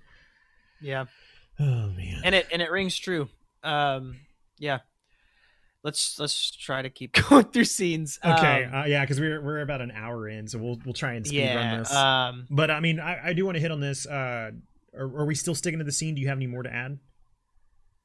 yeah, 0.81 1.05
oh 1.59 1.89
man. 1.89 2.21
And 2.23 2.35
it 2.35 2.47
and 2.51 2.61
it 2.61 2.71
rings 2.71 2.97
true. 2.97 3.29
Um, 3.63 4.17
yeah, 4.59 4.79
let's 5.85 6.19
let's 6.19 6.51
try 6.51 6.81
to 6.81 6.89
keep 6.89 7.13
going 7.29 7.45
through 7.45 7.63
scenes. 7.63 8.19
okay 8.25 8.65
Um, 8.65 8.73
uh, 8.73 8.85
yeah 8.85 9.01
because 9.01 9.19
we're, 9.19 9.39
we're 9.41 9.61
about 9.61 9.81
an 9.81 9.91
hour 9.91 10.27
in 10.27 10.47
so 10.47 10.57
we'll 10.59 10.79
we'll 10.83 10.93
try 10.93 11.13
and 11.13 11.25
speed 11.25 11.37
yeah. 11.39 11.55
run 11.55 11.79
this 11.79 11.93
Um, 11.93 12.47
but 12.49 12.69
i 12.71 12.79
mean 12.81 12.99
i, 12.99 13.29
I 13.29 13.33
do 13.33 13.45
want 13.45 13.55
to 13.55 13.61
hit 13.61 13.71
on 13.71 13.79
this 13.79 14.05
uh 14.05 14.51
are, 14.97 15.03
are 15.03 15.25
we 15.25 15.35
still 15.35 15.55
sticking 15.55 15.79
to 15.79 15.85
the 15.85 15.91
scene 15.91 16.15
do 16.15 16.21
you 16.21 16.27
have 16.27 16.37
any 16.37 16.47
more 16.47 16.63
to 16.63 16.73
add 16.73 16.99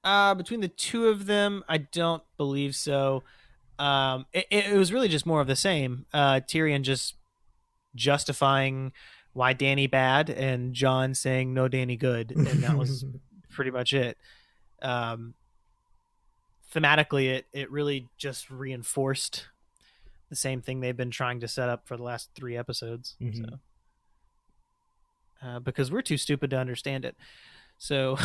Uh, 0.04 0.34
between 0.34 0.60
the 0.60 0.68
two 0.68 1.08
of 1.08 1.26
them, 1.26 1.62
I 1.68 1.76
don't 1.78 2.22
believe 2.38 2.74
so. 2.74 3.22
Um, 3.78 4.24
it, 4.32 4.46
it 4.50 4.76
was 4.76 4.92
really 4.92 5.08
just 5.08 5.26
more 5.26 5.40
of 5.42 5.46
the 5.46 5.56
same. 5.56 6.06
Uh, 6.12 6.40
Tyrion 6.40 6.82
just 6.82 7.16
justifying 7.94 8.92
why 9.34 9.52
Danny 9.52 9.86
bad, 9.86 10.30
and 10.30 10.72
Jon 10.74 11.14
saying 11.14 11.52
no 11.52 11.68
Danny 11.68 11.96
good, 11.96 12.30
and 12.30 12.46
that 12.64 12.76
was 12.76 13.04
pretty 13.50 13.70
much 13.70 13.92
it. 13.92 14.16
Um, 14.82 15.34
thematically, 16.74 17.28
it 17.28 17.46
it 17.52 17.70
really 17.70 18.08
just 18.16 18.50
reinforced 18.50 19.46
the 20.28 20.36
same 20.36 20.62
thing 20.62 20.80
they've 20.80 20.96
been 20.96 21.10
trying 21.10 21.40
to 21.40 21.48
set 21.48 21.68
up 21.68 21.86
for 21.88 21.96
the 21.96 22.02
last 22.02 22.30
three 22.34 22.56
episodes. 22.56 23.16
Mhm. 23.20 23.36
So, 23.50 23.58
uh, 25.42 25.58
because 25.58 25.90
we're 25.90 26.02
too 26.02 26.16
stupid 26.16 26.50
to 26.50 26.56
understand 26.58 27.04
it, 27.04 27.16
so 27.78 28.16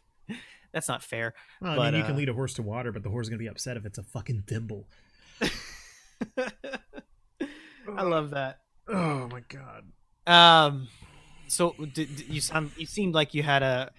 that's 0.72 0.88
not 0.88 1.02
fair. 1.02 1.34
well, 1.60 1.80
i 1.80 1.90
mean 1.90 2.00
you 2.00 2.04
can 2.04 2.14
uh, 2.14 2.18
lead 2.18 2.28
a 2.28 2.34
horse 2.34 2.52
to 2.54 2.62
water 2.62 2.92
but 2.92 3.02
the 3.02 3.08
horse 3.10 3.26
is 3.26 3.30
going 3.30 3.38
to 3.38 3.42
be 3.42 3.48
upset 3.48 3.76
if 3.78 3.86
it's 3.86 3.96
a 3.98 4.02
fucking 4.02 4.42
thimble 4.46 4.86
I 7.96 8.02
love 8.02 8.30
that. 8.30 8.58
oh 8.88 9.28
my 9.28 9.40
god 9.48 9.84
Um, 10.26 10.88
so 11.46 11.70
did, 11.78 11.94
did 12.16 12.28
you 12.28 12.40
sound 12.40 12.70
you 12.76 12.86
seemed 12.86 13.14
like 13.14 13.34
you 13.34 13.42
had 13.42 13.62
a 13.62 13.90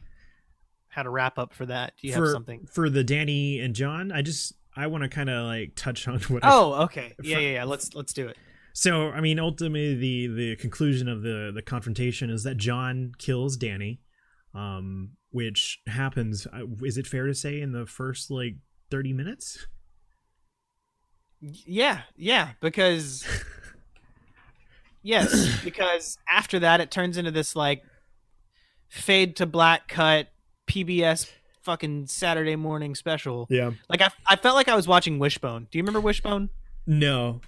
had 0.89 1.05
a 1.05 1.09
wrap 1.09 1.37
up 1.39 1.53
for 1.53 1.65
that. 1.67 1.93
Do 2.01 2.07
you 2.07 2.13
for 2.13 2.25
have 2.25 2.31
something? 2.33 2.67
for 2.71 2.89
the 2.89 3.03
danny 3.03 3.59
and 3.59 3.73
jon 3.75 4.11
i 4.11 4.21
just 4.21 4.53
i 4.75 4.87
want 4.87 5.03
to 5.03 5.09
kind 5.09 5.29
of 5.29 5.45
like 5.45 5.73
touch 5.75 6.07
on 6.07 6.19
what 6.29 6.43
I 6.43 6.49
Oh, 6.51 6.73
okay. 6.83 7.13
Yeah, 7.23 7.35
for- 7.35 7.41
yeah, 7.41 7.49
yeah. 7.51 7.63
Let's 7.63 7.93
let's 7.95 8.13
do 8.13 8.27
it. 8.27 8.37
So, 8.73 9.09
I 9.09 9.19
mean, 9.19 9.39
ultimately, 9.39 9.95
the 9.95 10.27
the 10.27 10.55
conclusion 10.55 11.07
of 11.09 11.21
the 11.21 11.51
the 11.53 11.61
confrontation 11.61 12.29
is 12.29 12.43
that 12.43 12.55
Jon 12.57 13.11
kills 13.17 13.57
Danny, 13.57 13.99
um, 14.53 15.11
which 15.31 15.79
happens. 15.87 16.47
uh, 16.53 16.65
Is 16.83 16.97
it 16.97 17.07
fair 17.07 17.25
to 17.27 17.33
say 17.33 17.59
in 17.61 17.71
the 17.73 17.85
first 17.85 18.31
like 18.31 18.55
thirty 18.89 19.11
minutes? 19.11 19.67
Yeah, 21.41 22.01
yeah, 22.15 22.51
because 22.61 23.25
yes, 25.01 25.61
because 25.63 26.17
after 26.29 26.59
that 26.59 26.79
it 26.81 26.91
turns 26.91 27.17
into 27.17 27.31
this 27.31 27.55
like 27.55 27.81
fade 28.89 29.35
to 29.37 29.45
black 29.45 29.87
cut 29.87 30.27
PBS 30.69 31.29
fucking 31.63 32.07
Saturday 32.07 32.55
morning 32.55 32.95
special. 32.95 33.47
Yeah. 33.49 33.71
Like 33.89 34.01
I, 34.01 34.09
I 34.27 34.35
felt 34.37 34.55
like 34.55 34.69
I 34.69 34.75
was 34.75 34.87
watching 34.87 35.19
Wishbone. 35.19 35.67
Do 35.69 35.77
you 35.77 35.83
remember 35.83 35.99
Wishbone? 35.99 36.49
No. 36.87 37.41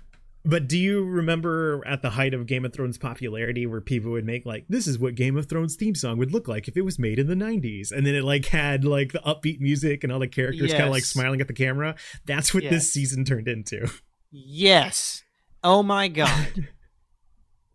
But 0.43 0.67
do 0.67 0.75
you 0.77 1.05
remember 1.05 1.83
at 1.85 2.01
the 2.01 2.09
height 2.09 2.33
of 2.33 2.47
Game 2.47 2.65
of 2.65 2.73
Thrones 2.73 2.97
popularity 2.97 3.67
where 3.67 3.79
people 3.79 4.09
would 4.11 4.25
make 4.25 4.43
like 4.43 4.65
this 4.67 4.87
is 4.87 4.97
what 4.97 5.13
Game 5.13 5.37
of 5.37 5.47
Thrones 5.47 5.75
theme 5.75 5.93
song 5.93 6.17
would 6.17 6.33
look 6.33 6.47
like 6.47 6.67
if 6.67 6.75
it 6.75 6.81
was 6.81 6.97
made 6.97 7.19
in 7.19 7.27
the 7.27 7.35
90s 7.35 7.91
and 7.91 8.05
then 8.07 8.15
it 8.15 8.23
like 8.23 8.47
had 8.47 8.83
like 8.83 9.11
the 9.11 9.19
upbeat 9.19 9.59
music 9.61 10.03
and 10.03 10.11
all 10.11 10.17
the 10.19 10.27
characters 10.27 10.71
kind 10.71 10.85
of 10.85 10.89
like 10.91 11.03
smiling 11.03 11.41
at 11.41 11.47
the 11.47 11.53
camera 11.53 11.93
that's 12.25 12.53
what 12.55 12.63
Yes. 12.63 12.71
this 12.73 12.91
season 12.91 13.23
turned 13.23 13.47
into 13.47 13.87
Yes. 14.31 15.21
Oh 15.63 15.83
my 15.83 16.07
god. 16.21 16.67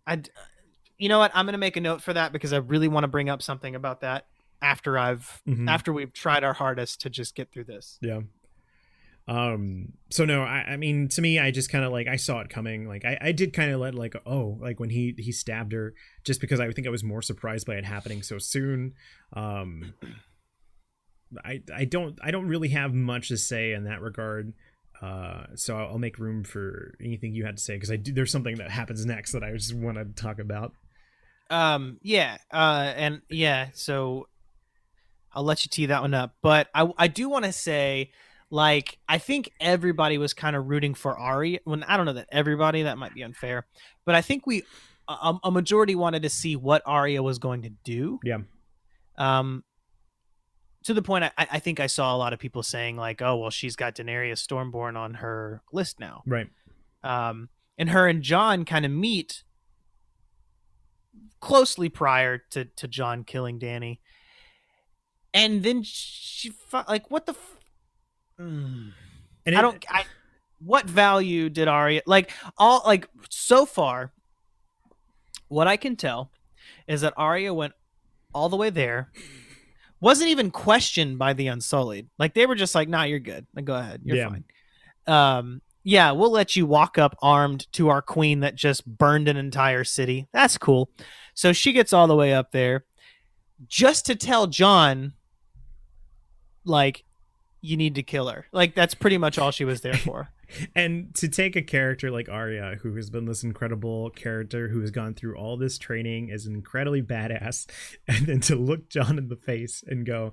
I 0.07 0.15
uh, 0.15 0.17
you 0.99 1.09
know 1.09 1.19
what? 1.19 1.31
I'm 1.35 1.45
going 1.47 1.53
to 1.53 1.59
make 1.59 1.77
a 1.77 1.81
note 1.81 2.03
for 2.03 2.15
that 2.15 2.33
because 2.33 2.53
I 2.53 2.57
really 2.57 2.89
want 2.89 3.05
to 3.05 3.09
bring 3.09 3.29
up 3.29 3.43
something 3.43 3.75
about 3.77 4.01
that 4.01 4.27
after 4.63 4.99
I've 4.99 5.43
Mhm. 5.47 5.69
after 5.69 5.93
we've 5.93 6.13
tried 6.13 6.45
our 6.45 6.55
hardest 6.55 7.01
to 7.03 7.11
just 7.11 7.35
get 7.35 7.53
through 7.53 7.65
this. 7.65 7.99
Yeah. 8.01 8.21
Um. 9.29 9.95
So 10.11 10.25
no, 10.25 10.43
I, 10.43 10.65
I 10.69 10.77
mean, 10.77 11.09
to 11.09 11.21
me, 11.21 11.39
I 11.41 11.51
just 11.51 11.69
kind 11.71 11.85
of 11.85 11.91
like 11.91 12.07
I 12.07 12.15
saw 12.17 12.41
it 12.41 12.49
coming. 12.49 12.87
Like 12.87 13.05
I, 13.05 13.19
I 13.21 13.33
did 13.33 13.53
kind 13.53 13.73
of 13.73 13.81
let 13.81 13.95
like 13.95 14.15
oh, 14.25 14.57
like 14.61 14.79
when 14.79 14.91
he 14.91 15.15
he 15.19 15.33
stabbed 15.33 15.73
her, 15.73 15.95
just 16.25 16.41
because 16.41 16.61
I 16.61 16.71
think 16.71 16.87
I 16.87 16.91
was 16.91 17.03
more 17.03 17.23
surprised 17.23 17.67
by 17.67 17.75
it 17.75 17.85
happening 17.85 18.23
so 18.23 18.39
soon. 18.39 18.95
Um. 19.33 19.95
I 21.45 21.61
I 21.75 21.85
don't 21.85 22.19
I 22.23 22.31
don't 22.31 22.47
really 22.47 22.69
have 22.69 22.95
much 22.95 23.29
to 23.29 23.37
say 23.37 23.73
in 23.73 23.85
that 23.85 24.01
regard. 24.01 24.53
Uh, 25.03 25.47
so 25.57 25.77
I'll, 25.77 25.89
I'll 25.89 25.99
make 25.99 26.19
room 26.19 26.45
for 26.45 26.95
anything 27.05 27.35
you 27.35 27.45
had 27.45 27.57
to 27.57 27.63
say 27.63 27.75
because 27.75 27.91
I 27.91 27.97
do. 27.97 28.13
There's 28.13 28.31
something 28.31 28.57
that 28.57 28.71
happens 28.71 29.05
next 29.05 29.33
that 29.33 29.43
I 29.43 29.53
just 29.53 29.75
want 29.75 29.99
to 29.99 30.05
talk 30.05 30.39
about. 30.39 30.73
Um, 31.51 31.99
yeah, 32.01 32.39
uh, 32.53 32.93
and 32.97 33.23
yeah, 33.29 33.69
so 33.75 34.29
I'll 35.37 35.45
let 35.45 35.65
you 35.65 35.69
tee 35.69 35.87
that 35.87 36.01
one 36.01 36.15
up. 36.15 36.35
But 36.43 36.69
I, 36.75 36.91
I 36.97 37.09
do 37.09 37.29
want 37.29 37.45
to 37.45 37.53
say, 37.53 38.11
like, 38.51 38.99
I 39.09 39.19
think 39.19 39.51
everybody 39.61 40.19
was 40.19 40.33
kind 40.33 40.57
of 40.57 40.67
rooting 40.67 40.95
for 40.95 41.17
Ari. 41.17 41.61
When 41.65 41.85
I 41.85 41.97
don't 41.97 42.07
know 42.07 42.15
that 42.15 42.29
everybody, 42.33 42.83
that 42.85 42.97
might 42.97 43.15
be 43.15 43.23
unfair, 43.23 43.67
but 44.07 44.15
I 44.15 44.23
think 44.23 44.47
we, 44.47 44.63
a, 45.07 45.35
a 45.45 45.51
majority 45.51 45.95
wanted 45.95 46.23
to 46.23 46.31
see 46.31 46.57
what 46.57 46.83
Arya 46.87 47.23
was 47.23 47.39
going 47.39 47.63
to 47.63 47.71
do. 47.85 48.19
Yeah. 48.25 48.39
Um, 49.19 49.63
to 50.85 50.95
the 50.95 51.03
point, 51.03 51.25
I, 51.25 51.33
I 51.37 51.59
think 51.59 51.81
I 51.81 51.87
saw 51.87 52.15
a 52.15 52.19
lot 52.19 52.33
of 52.33 52.39
people 52.39 52.63
saying 52.63 52.97
like, 52.97 53.21
"Oh, 53.21 53.37
well, 53.37 53.51
she's 53.51 53.77
got 53.77 53.97
Daenerys 53.97 54.45
Stormborn 54.45 54.97
on 54.97 55.15
her 55.15 55.63
list 55.73 56.01
now." 56.01 56.23
Right. 56.27 56.49
um, 57.03 57.49
and 57.77 57.91
her 57.91 58.07
and 58.09 58.23
Jon 58.23 58.65
kind 58.65 58.87
of 58.87 58.93
meet 58.93 59.43
closely 61.41 61.89
prior 61.89 62.39
to 62.51 62.65
to 62.65 62.89
Jon 62.89 63.25
killing 63.25 63.59
Danny, 63.59 64.01
and 65.37 65.63
then 65.63 65.83
she 65.85 66.53
like 66.89 67.11
what 67.11 67.27
the. 67.27 67.33
F- 67.33 67.53
Mm. 68.39 68.93
And 69.47 69.55
I 69.57 69.59
it- 69.59 69.63
don't. 69.63 69.85
I, 69.89 70.05
what 70.59 70.85
value 70.87 71.49
did 71.49 71.69
Arya 71.69 72.03
like? 72.07 72.33
All 72.59 72.83
like 72.85 73.09
so 73.31 73.65
far, 73.65 74.13
what 75.49 75.67
I 75.67 75.77
can 75.77 75.97
tell 75.97 76.31
is 76.87 77.01
that 77.01 77.15
Arya 77.17 77.55
went 77.55 77.73
all 78.35 78.49
the 78.49 78.57
way 78.57 78.71
there. 78.71 79.11
Wasn't 80.01 80.29
even 80.29 80.51
questioned 80.51 81.19
by 81.19 81.33
the 81.33 81.47
Unsullied. 81.47 82.09
Like 82.19 82.35
they 82.35 82.45
were 82.45 82.55
just 82.57 82.75
like, 82.75 82.89
"Nah, 82.89 83.05
you're 83.05 83.19
good. 83.21 83.47
Like, 83.55 83.65
go 83.65 83.75
ahead, 83.75 84.03
you're 84.05 84.17
Yeah. 84.19 84.29
fine." 84.29 84.45
Um, 85.07 85.63
yeah, 85.83 86.11
we'll 86.13 86.31
let 86.33 86.57
you 86.57 86.67
walk 86.67 86.99
up 86.99 87.17
armed 87.23 87.73
to 87.73 87.89
our 87.89 88.03
queen 88.03 88.41
that 88.41 88.55
just 88.55 88.85
burned 88.85 89.29
an 89.29 89.37
entire 89.39 89.85
city. 89.85 90.27
That's 90.33 90.59
cool. 90.59 90.91
So 91.33 91.53
she 91.55 91.73
gets 91.73 91.93
all 91.95 92.07
the 92.07 92.17
way 92.17 92.35
up 92.35 92.51
there 92.53 92.85
just 93.67 94.05
to 94.07 94.15
tell 94.17 94.47
Jon, 94.47 95.15
like, 96.67 97.05
you 97.61 97.77
need 97.77 97.95
to 97.97 98.03
kill 98.03 98.29
her. 98.29 98.47
Like 98.53 98.75
that's 98.75 98.95
pretty 98.95 99.19
much 99.19 99.39
all 99.39 99.51
she 99.51 99.65
was 99.65 99.81
there 99.81 99.97
for. 99.97 100.29
and 100.75 101.15
to 101.17 101.29
take 101.29 101.57
a 101.57 101.63
character 101.63 102.11
like 102.11 102.29
Arya, 102.29 102.77
who 102.83 102.95
has 102.97 103.11
been 103.11 103.25
this 103.27 103.43
incredible 103.43 104.11
character, 104.11 104.69
who 104.69 104.81
has 104.81 104.91
gone 104.91 105.15
through 105.15 105.37
all 105.37 105.57
this 105.57 105.79
training, 105.79 106.29
is 106.29 106.47
incredibly 106.47 107.03
badass, 107.03 107.67
and 108.09 108.27
then 108.27 108.41
to 108.41 108.57
look 108.57 108.89
Jon 108.89 109.19
in 109.19 109.29
the 109.29 109.37
face 109.37 109.83
and 109.87 110.07
go, 110.07 110.33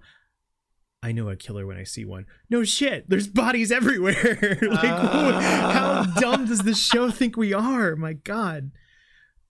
"I 1.01 1.11
know 1.11 1.29
a 1.29 1.35
killer 1.35 1.65
when 1.65 1.77
I 1.77 1.83
see 1.83 2.05
one." 2.05 2.25
No 2.49 2.63
shit, 2.63 3.09
there's 3.09 3.27
bodies 3.27 3.71
everywhere. 3.71 4.13
like, 4.61 4.81
who- 4.81 5.31
how 5.39 6.03
dumb 6.19 6.45
does 6.45 6.59
this 6.59 6.79
show 6.79 7.09
think 7.09 7.35
we 7.35 7.53
are? 7.53 7.95
My 7.95 8.13
God. 8.13 8.71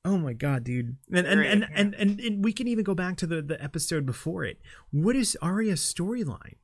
Oh 0.05 0.17
my 0.17 0.33
god, 0.33 0.65
dude! 0.65 0.97
And 1.13 1.25
and, 1.25 1.41
and, 1.41 1.65
and 1.73 1.95
and 1.95 2.19
and 2.19 2.43
we 2.43 2.51
can 2.51 2.67
even 2.67 2.83
go 2.83 2.93
back 2.93 3.15
to 3.17 3.27
the 3.27 3.41
the 3.41 3.61
episode 3.63 4.05
before 4.05 4.43
it. 4.43 4.59
What 4.91 5.15
is 5.15 5.37
Arya's 5.41 5.79
storyline? 5.79 6.55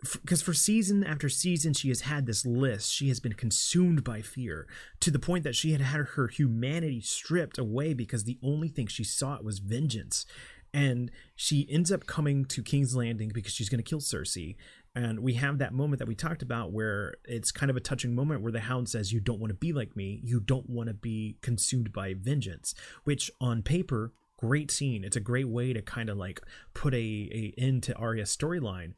Because 0.00 0.42
for 0.42 0.54
season 0.54 1.02
after 1.02 1.28
season 1.28 1.72
she 1.72 1.88
has 1.88 2.02
had 2.02 2.26
this 2.26 2.46
list. 2.46 2.92
She 2.92 3.08
has 3.08 3.20
been 3.20 3.32
consumed 3.32 4.04
by 4.04 4.22
fear 4.22 4.66
to 5.00 5.10
the 5.10 5.18
point 5.18 5.44
that 5.44 5.56
she 5.56 5.72
had 5.72 5.80
had 5.80 6.06
her 6.06 6.28
humanity 6.28 7.00
stripped 7.00 7.58
away 7.58 7.94
because 7.94 8.24
the 8.24 8.38
only 8.42 8.68
thing 8.68 8.86
she 8.86 9.04
sought 9.04 9.44
was 9.44 9.58
vengeance. 9.58 10.24
And 10.72 11.10
she 11.34 11.66
ends 11.70 11.90
up 11.90 12.06
coming 12.06 12.44
to 12.46 12.62
king's 12.62 12.94
landing 12.94 13.30
because 13.34 13.52
she's 13.52 13.70
going 13.70 13.82
to 13.82 13.88
kill 13.88 14.00
cersei. 14.00 14.56
And 14.94 15.20
we 15.20 15.34
have 15.34 15.58
that 15.58 15.72
moment 15.72 15.98
that 15.98 16.08
we 16.08 16.14
talked 16.14 16.42
about 16.42 16.72
where 16.72 17.14
it's 17.24 17.50
kind 17.50 17.70
of 17.70 17.76
a 17.76 17.80
touching 17.80 18.14
moment 18.14 18.42
where 18.42 18.52
the 18.52 18.60
hound 18.60 18.88
says 18.88 19.12
you 19.12 19.20
don't 19.20 19.40
want 19.40 19.50
to 19.50 19.58
be 19.58 19.72
like 19.72 19.96
me. 19.96 20.20
You 20.22 20.40
don't 20.40 20.68
want 20.68 20.88
to 20.88 20.94
be 20.94 21.38
consumed 21.40 21.92
by 21.92 22.14
vengeance 22.14 22.74
which 23.04 23.30
on 23.40 23.62
paper 23.62 24.12
great 24.38 24.70
scene. 24.70 25.04
It's 25.04 25.16
a 25.16 25.20
great 25.20 25.48
way 25.48 25.72
to 25.72 25.82
kind 25.82 26.08
of 26.08 26.16
like 26.16 26.40
put 26.72 26.94
a, 26.94 26.96
a 26.96 27.54
end 27.58 27.82
to 27.84 27.94
arya's 27.96 28.34
storyline 28.34 28.94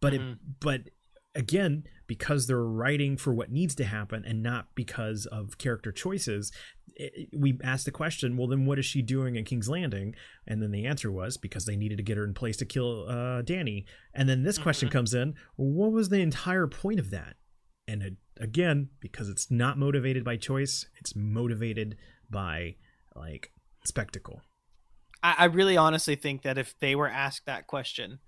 but 0.00 0.14
it, 0.14 0.20
but 0.60 0.82
again 1.34 1.84
because 2.06 2.46
they're 2.46 2.64
writing 2.64 3.16
for 3.16 3.32
what 3.32 3.50
needs 3.50 3.74
to 3.74 3.84
happen 3.84 4.24
and 4.26 4.42
not 4.42 4.68
because 4.74 5.26
of 5.26 5.58
character 5.58 5.92
choices 5.92 6.50
it, 6.98 7.28
we 7.32 7.58
asked 7.62 7.84
the 7.84 7.90
question 7.90 8.36
well 8.36 8.48
then 8.48 8.66
what 8.66 8.78
is 8.78 8.84
she 8.84 9.02
doing 9.02 9.36
in 9.36 9.44
king's 9.44 9.68
landing? 9.68 10.14
And 10.46 10.62
then 10.62 10.72
the 10.72 10.86
answer 10.86 11.10
was 11.10 11.36
because 11.36 11.64
they 11.64 11.76
needed 11.76 11.98
to 11.98 12.02
get 12.02 12.16
her 12.16 12.24
in 12.24 12.34
place 12.34 12.56
to 12.58 12.64
kill 12.64 13.06
uh, 13.08 13.42
dany. 13.42 13.84
And 14.14 14.28
then 14.28 14.42
this 14.42 14.58
question 14.58 14.88
comes 14.88 15.14
in 15.14 15.34
what 15.56 15.92
was 15.92 16.08
the 16.08 16.20
entire 16.20 16.66
point 16.66 16.98
of 16.98 17.10
that? 17.10 17.36
And 17.86 18.02
it, 18.02 18.16
again 18.40 18.88
because 19.00 19.28
it's 19.28 19.50
not 19.50 19.78
motivated 19.78 20.24
by 20.24 20.36
choice 20.36 20.86
it's 21.00 21.16
motivated 21.16 21.96
by 22.30 22.76
like 23.16 23.52
spectacle. 23.84 24.42
I, 25.22 25.34
I 25.38 25.44
really 25.46 25.76
honestly 25.76 26.14
think 26.14 26.42
that 26.42 26.58
if 26.58 26.78
they 26.78 26.94
were 26.94 27.08
asked 27.08 27.46
that 27.46 27.66
question, 27.66 28.18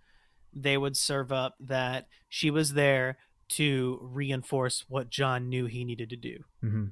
they 0.55 0.76
would 0.76 0.96
serve 0.96 1.30
up 1.32 1.55
that 1.61 2.07
she 2.28 2.51
was 2.51 2.74
there 2.74 3.18
to 3.51 3.98
reinforce 4.03 4.84
what 4.88 5.11
Jon 5.11 5.48
knew 5.48 5.66
he 5.66 5.84
needed 5.84 6.11
to 6.11 6.16
do. 6.16 6.38
mm-hmm. 6.64 6.84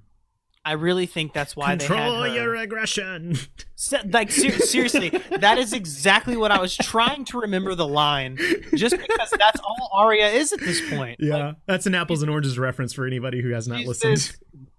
I 0.64 0.72
really 0.72 1.06
think 1.06 1.32
that's 1.32 1.56
why 1.56 1.76
control 1.76 2.20
they 2.22 2.28
had 2.30 2.36
her. 2.38 2.42
your 2.44 2.54
aggression 2.56 3.38
like 4.12 4.30
ser- 4.30 4.50
seriously, 4.58 5.08
that 5.38 5.56
is 5.56 5.72
exactly 5.72 6.36
what 6.36 6.50
I 6.50 6.60
was 6.60 6.76
trying 6.76 7.24
to 7.26 7.40
remember 7.40 7.74
the 7.74 7.86
line, 7.88 8.36
just 8.74 8.98
because 8.98 9.30
that's 9.38 9.60
all 9.60 9.88
Arya 9.94 10.26
is 10.28 10.52
at 10.52 10.60
this 10.60 10.82
point. 10.90 11.20
Yeah, 11.20 11.36
Like, 11.36 11.56
that's 11.66 11.86
an 11.86 11.94
apples 11.94 12.20
and 12.20 12.30
oranges 12.30 12.58
reference 12.58 12.92
for 12.92 13.06
anybody 13.06 13.40
who 13.40 13.50
has 13.50 13.66
not 13.66 13.80
listened. 13.80 14.36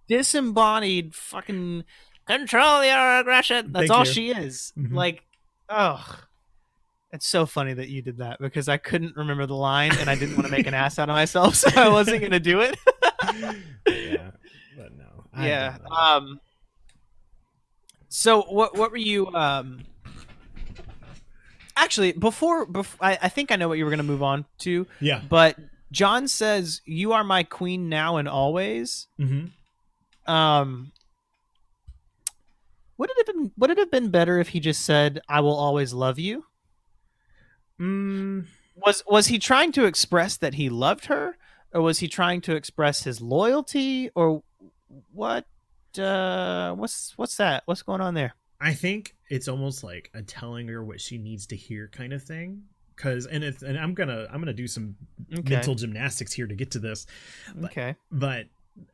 disembodied 0.08 1.16
fucking 1.16 1.86
control 2.28 2.84
your 2.84 3.20
aggression. 3.20 3.72
That's 3.72 3.88
Thank 3.88 3.98
all 3.98 4.06
you. 4.06 4.12
she 4.12 4.30
is. 4.32 4.74
Mhm. 4.78 4.94
Like, 4.94 5.24
oh, 5.70 6.06
it's 7.12 7.26
so 7.26 7.46
funny 7.46 7.74
that 7.74 7.90
you 7.90 8.02
did 8.02 8.18
that 8.18 8.40
because 8.40 8.70
I 8.70 8.78
couldn't 8.78 9.16
remember 9.16 9.46
the 9.46 9.56
line 9.56 9.92
and 10.00 10.10
I 10.10 10.16
didn't 10.16 10.36
want 10.36 10.46
to 10.46 10.52
make 10.52 10.68
an 10.68 10.74
ass 10.74 11.00
out 11.00 11.10
of 11.10 11.16
myself, 11.16 11.56
so 11.56 11.70
I 11.76 11.90
wasn't 11.90 12.22
gonna 12.22 12.40
do 12.40 12.62
it. 12.62 12.78
yeah, 13.88 14.32
but 14.78 14.98
no. 14.98 15.26
I 15.34 15.48
yeah. 15.48 15.78
Um. 15.90 16.40
So 18.10 18.44
what 18.44 18.78
what 18.78 18.92
were 18.92 18.98
you 18.98 19.28
um? 19.34 19.86
Actually, 21.76 22.12
before 22.12 22.66
before 22.66 23.06
I, 23.06 23.18
I 23.24 23.30
think 23.30 23.52
I 23.52 23.56
know 23.56 23.68
what 23.68 23.78
you 23.78 23.86
were 23.86 23.92
gonna 23.92 24.04
move 24.04 24.24
on 24.24 24.46
to, 24.60 24.86
yeah. 25.00 25.22
but 25.28 25.58
Jon 25.92 26.28
says, 26.28 26.82
"You 26.86 27.14
are 27.14 27.24
my 27.24 27.44
queen 27.44 27.90
now 27.90 28.18
and 28.18 28.28
always." 28.28 29.08
Mm-hmm. 29.20 30.32
Um, 30.32 30.92
would 32.98 33.10
it 33.10 33.18
have 33.18 33.36
been 33.36 33.52
would 33.58 33.70
it 33.72 33.78
have 33.78 33.90
been 33.90 34.10
better 34.10 34.40
if 34.40 34.50
he 34.50 34.60
just 34.60 34.86
said, 34.86 35.22
"I 35.28 35.40
will 35.40 35.56
always 35.56 35.94
love 35.94 36.20
you"? 36.20 36.46
Mm, 37.80 38.46
Was 38.76 39.04
was 39.08 39.28
he 39.28 39.40
trying 39.40 39.72
to 39.74 39.86
express 39.86 40.38
that 40.38 40.56
he 40.56 40.70
loved 40.70 41.06
her, 41.06 41.38
or 41.74 41.82
was 41.82 42.00
he 42.00 42.08
trying 42.08 42.42
to 42.42 42.56
express 42.56 43.04
his 43.04 43.22
loyalty, 43.22 44.10
or 44.16 44.44
what? 45.14 45.46
Uh, 45.98 46.74
what's 46.76 47.14
what's 47.18 47.38
that? 47.38 47.64
What's 47.66 47.82
going 47.82 48.02
on 48.02 48.14
there? 48.14 48.34
I 48.62 48.74
think 48.74 49.16
it's 49.30 49.48
almost 49.48 49.84
like 49.84 50.12
a 50.14 50.22
telling 50.22 50.68
her 50.68 50.84
what 50.84 51.00
she 51.02 51.18
needs 51.18 51.46
to 51.48 51.56
hear 51.56 51.88
kind 51.88 52.14
of 52.14 52.22
thing. 52.24 52.64
Cause 52.98 53.26
and 53.26 53.44
it's 53.44 53.64
and 53.64 53.78
I'm 53.80 53.94
gonna 53.94 54.28
I'm 54.32 54.40
gonna 54.42 54.52
do 54.54 54.68
some 54.68 54.96
Okay. 55.34 55.56
mental 55.56 55.76
gymnastics 55.76 56.34
here 56.34 56.48
to 56.48 56.56
get 56.56 56.72
to 56.72 56.80
this. 56.80 57.06
But- 57.56 57.72
Okay. 57.72 57.96
but 58.12 58.48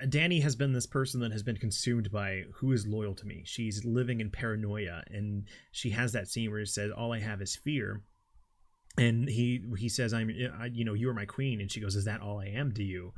Dany 0.03 0.41
has 0.43 0.55
been 0.55 0.73
this 0.73 0.85
person 0.87 1.19
that 1.21 1.31
has 1.31 1.41
been 1.43 1.57
consumed 1.57 2.11
by 2.11 2.43
who 2.53 2.71
is 2.71 2.85
loyal 2.87 3.13
to 3.15 3.25
me. 3.25 3.41
She's 3.45 3.83
living 3.85 4.19
in 4.21 4.29
paranoia, 4.31 5.03
and 5.11 5.45
she 5.71 5.89
has 5.91 6.11
that 6.13 6.27
scene 6.27 6.49
where 6.51 6.59
it 6.61 6.69
says, 6.69 6.91
"All 6.91 7.13
I 7.13 7.19
have 7.19 7.41
is 7.41 7.55
fear." 7.55 8.01
And 8.97 9.27
he 9.27 9.61
he 9.77 9.89
says, 9.89 10.13
"I'm 10.13 10.29
I, 10.59 10.67
you 10.67 10.85
know 10.85 10.93
you 10.93 11.09
are 11.09 11.13
my 11.13 11.25
queen," 11.25 11.59
and 11.59 11.71
she 11.71 11.81
goes, 11.81 11.95
"Is 11.95 12.05
that 12.05 12.21
all 12.21 12.39
I 12.39 12.47
am 12.47 12.71
to 12.73 12.83
you?" 12.83 13.13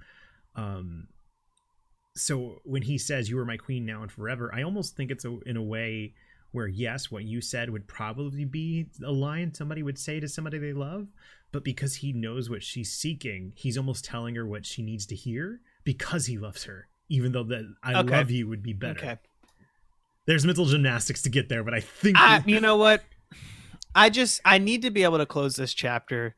Um. 0.56 1.08
So 2.16 2.62
when 2.64 2.82
he 2.82 2.98
says, 2.98 3.30
"You 3.30 3.38
are 3.40 3.46
my 3.46 3.58
queen 3.58 3.86
now 3.86 4.02
and 4.02 4.12
forever," 4.12 4.52
I 4.54 4.64
almost 4.64 4.96
think 4.96 5.12
it's 5.12 5.26
a, 5.26 5.38
in 5.46 5.56
a 5.56 5.62
way 5.64 6.16
where 6.52 6.68
yes, 6.68 7.12
what 7.12 7.26
you 7.26 7.42
said 7.42 7.70
would 7.70 7.88
probably 7.88 8.46
be 8.46 8.88
a 9.06 9.12
line 9.12 9.54
somebody 9.54 9.84
would 9.84 10.00
say 10.00 10.20
to 10.20 10.28
somebody 10.28 10.58
they 10.58 10.74
love, 10.74 11.08
but 11.52 11.64
because 11.64 11.96
he 11.96 12.14
knows 12.14 12.50
what 12.50 12.64
she's 12.64 12.92
seeking, 12.92 13.52
he's 13.56 13.78
almost 13.78 14.06
telling 14.06 14.34
her 14.36 14.48
what 14.48 14.66
she 14.66 14.82
needs 14.82 15.06
to 15.06 15.16
hear 15.16 15.60
because 15.84 16.26
he 16.26 16.38
loves 16.38 16.64
her, 16.64 16.88
even 17.10 17.34
though 17.34 17.44
that 17.44 17.72
I 17.84 17.94
Okay. 17.94 18.18
love 18.18 18.32
you 18.32 18.48
would 18.48 18.64
be 18.64 18.74
better. 18.74 19.00
Okay. 19.00 19.18
There's 20.26 20.46
mental 20.46 20.66
gymnastics 20.66 21.22
to 21.24 21.30
get 21.30 21.48
there, 21.50 21.64
but 21.64 21.74
I 21.74 21.80
think 21.80 22.18
I, 22.18 22.44
you 22.46 22.60
know 22.60 22.78
what? 22.78 23.04
I 23.98 24.10
just 24.10 24.40
I 24.46 24.58
need 24.60 24.84
to 24.84 24.92
be 24.92 25.04
able 25.04 25.18
to 25.18 25.26
close 25.26 25.56
this 25.56 25.74
chapter 25.74 26.36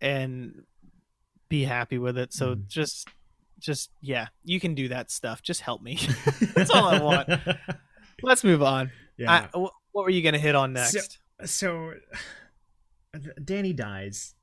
and 0.00 0.62
be 1.48 1.64
happy 1.64 1.98
with 1.98 2.18
it. 2.18 2.32
So 2.32 2.54
Mhm. 2.54 2.68
just 2.68 3.08
just 3.58 3.90
yeah, 4.02 4.28
you 4.44 4.60
can 4.60 4.74
do 4.74 4.88
that 4.88 5.10
stuff. 5.10 5.42
Just 5.42 5.62
help 5.62 5.82
me. 5.82 5.98
That's 6.54 6.70
all 6.70 6.84
I 6.88 7.00
want. 7.00 7.28
Let's 8.22 8.44
move 8.44 8.62
on. 8.62 8.90
yeah. 9.16 9.48
I, 9.54 9.58
what 9.58 9.72
were 10.04 10.10
you 10.10 10.22
gonna 10.22 10.38
hit 10.38 10.54
on 10.54 10.72
next? 10.74 11.18
so 11.44 11.92
Dany 13.14 13.74
dies 13.74 14.34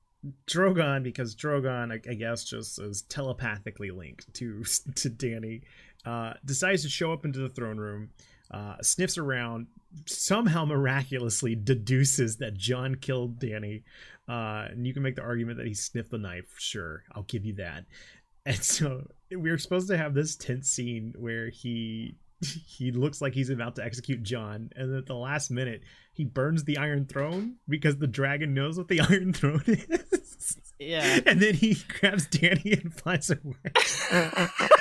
Drogon, 0.47 1.03
because 1.03 1.35
Drogon, 1.35 1.91
I, 1.91 2.09
I 2.09 2.13
guess, 2.15 2.43
just 2.45 2.79
is 2.79 3.01
telepathically 3.03 3.91
linked 3.91 4.33
to 4.35 4.63
to 4.95 5.09
Dany, 5.09 5.61
uh, 6.05 6.33
decides 6.45 6.83
to 6.83 6.89
show 6.89 7.11
up 7.13 7.25
into 7.25 7.39
the 7.39 7.49
throne 7.49 7.77
room, 7.77 8.09
uh, 8.51 8.75
sniffs 8.81 9.17
around, 9.17 9.67
somehow 10.05 10.65
miraculously 10.65 11.55
deduces 11.55 12.37
that 12.37 12.55
Jon 12.55 12.95
killed 12.95 13.39
Dany. 13.39 13.83
Uh, 14.27 14.67
and 14.71 14.87
you 14.87 14.93
can 14.93 15.03
make 15.03 15.15
the 15.15 15.21
argument 15.21 15.57
that 15.57 15.67
he 15.67 15.73
sniffed 15.73 16.11
the 16.11 16.17
knife. 16.17 16.45
Sure, 16.57 17.03
I'll 17.13 17.23
give 17.23 17.45
you 17.45 17.53
that. 17.55 17.85
And 18.45 18.57
so 18.63 19.07
we 19.35 19.49
are 19.49 19.57
supposed 19.57 19.87
to 19.89 19.97
have 19.97 20.13
this 20.13 20.35
tense 20.35 20.69
scene 20.69 21.13
where 21.17 21.49
he 21.49 22.15
he 22.67 22.91
looks 22.91 23.21
like 23.21 23.33
he's 23.33 23.49
about 23.49 23.75
to 23.75 23.83
execute 23.83 24.23
Jon, 24.23 24.69
and 24.75 24.95
at 24.95 25.05
the 25.05 25.15
last 25.15 25.51
minute 25.51 25.81
he 26.13 26.25
burns 26.25 26.63
the 26.63 26.77
Iron 26.77 27.05
Throne 27.05 27.55
because 27.67 27.97
the 27.97 28.07
dragon 28.07 28.53
knows 28.53 28.77
what 28.77 28.87
the 28.87 29.01
Iron 29.09 29.33
Throne 29.33 29.63
is. 29.65 30.57
Yeah. 30.79 31.19
And 31.25 31.41
then 31.41 31.55
he 31.55 31.77
grabs 31.87 32.27
Dany 32.27 32.81
and 32.81 32.93
flies 32.93 33.29
away. 33.29 34.77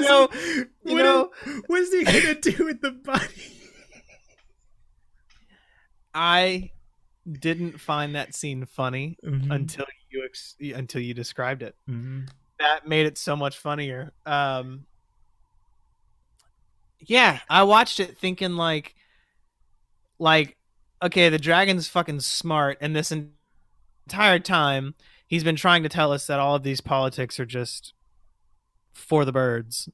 Because 0.00 0.04
You 0.04 0.10
know, 0.10 0.28
he- 0.32 0.90
you 0.90 0.96
what 0.96 1.02
know- 1.02 1.32
is- 1.46 1.62
what 1.66 1.80
is 1.80 1.92
he 1.92 2.04
gonna 2.04 2.34
do 2.40 2.64
with 2.64 2.80
the 2.80 2.90
body? 2.90 3.50
I 6.14 6.70
didn't 7.30 7.80
find 7.80 8.14
that 8.14 8.34
scene 8.34 8.66
funny 8.66 9.16
Mhm. 9.24 9.50
until 9.52 9.86
you 10.10 10.24
ex- 10.24 10.56
until 10.60 11.00
you 11.00 11.14
described 11.14 11.62
it. 11.62 11.74
Mhm. 11.88 12.28
That 12.58 12.86
made 12.86 13.06
it 13.06 13.18
so 13.18 13.34
much 13.34 13.58
funnier. 13.58 14.12
Um, 14.24 14.86
yeah, 17.00 17.40
I 17.48 17.62
watched 17.64 17.98
it 17.98 18.16
thinking 18.16 18.54
like, 18.56 18.94
like, 20.18 20.56
okay, 21.02 21.28
the 21.28 21.38
dragon's 21.38 21.88
fucking 21.88 22.20
smart, 22.20 22.78
and 22.80 22.94
this 22.94 23.10
entire 23.10 24.38
time 24.38 24.94
he's 25.26 25.42
been 25.44 25.56
trying 25.56 25.82
to 25.82 25.88
tell 25.88 26.12
us 26.12 26.26
that 26.28 26.38
all 26.38 26.54
of 26.54 26.62
these 26.62 26.80
politics 26.80 27.40
are 27.40 27.46
just 27.46 27.92
for 28.94 29.24
the 29.24 29.32
birds, 29.32 29.88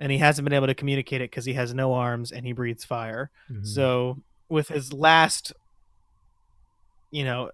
and 0.00 0.10
he 0.10 0.18
hasn't 0.18 0.44
been 0.44 0.54
able 0.54 0.66
to 0.68 0.74
communicate 0.74 1.20
it 1.20 1.30
because 1.30 1.44
he 1.44 1.52
has 1.54 1.74
no 1.74 1.92
arms 1.92 2.32
and 2.32 2.46
he 2.46 2.52
breathes 2.52 2.84
fire. 2.84 3.30
Mhm. 3.50 3.66
So 3.66 4.22
with 4.48 4.68
his 4.68 4.92
last, 4.92 5.52
you 7.10 7.24
know, 7.24 7.50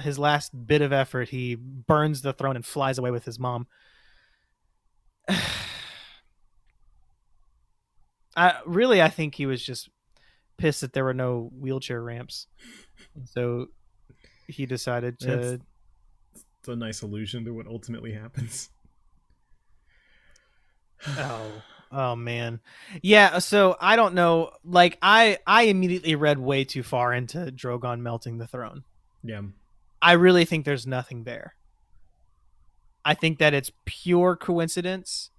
his 0.00 0.18
last 0.18 0.66
bit 0.66 0.82
of 0.82 0.92
effort, 0.92 1.28
he 1.28 1.54
burns 1.54 2.22
the 2.22 2.32
throne 2.32 2.56
and 2.56 2.66
flies 2.66 2.98
away 2.98 3.10
with 3.12 3.24
his 3.24 3.38
mom. 3.38 3.66
I 8.36 8.60
really, 8.66 9.00
I 9.00 9.08
think 9.08 9.36
he 9.36 9.46
was 9.46 9.64
just 9.64 9.88
pissed 10.56 10.80
that 10.80 10.92
there 10.92 11.04
were 11.04 11.14
no 11.14 11.50
wheelchair 11.58 12.02
ramps, 12.02 12.46
so 13.24 13.68
he 14.48 14.66
decided 14.66 15.18
to. 15.20 15.60
It's 16.58 16.68
a 16.68 16.74
nice 16.74 17.02
allusion 17.02 17.44
to 17.44 17.52
what 17.52 17.66
ultimately 17.66 18.12
happens. 18.12 18.70
Oh 21.18 21.50
oh 21.92 22.16
man 22.16 22.60
yeah 23.02 23.38
so 23.38 23.76
i 23.80 23.94
don't 23.96 24.14
know 24.14 24.50
like 24.64 24.98
i 25.02 25.38
i 25.46 25.62
immediately 25.62 26.14
read 26.14 26.38
way 26.38 26.64
too 26.64 26.82
far 26.82 27.12
into 27.12 27.38
drogon 27.52 28.00
melting 28.00 28.38
the 28.38 28.46
throne 28.46 28.84
Yeah. 29.22 29.42
I 30.02 30.12
really 30.12 30.44
think 30.44 30.66
there's 30.66 30.86
nothing 30.86 31.24
there. 31.24 31.54
I 33.06 33.14
think 33.14 33.38
that 33.38 33.54
it's 33.54 33.72
pure 33.86 34.36
coincidence 34.36 35.30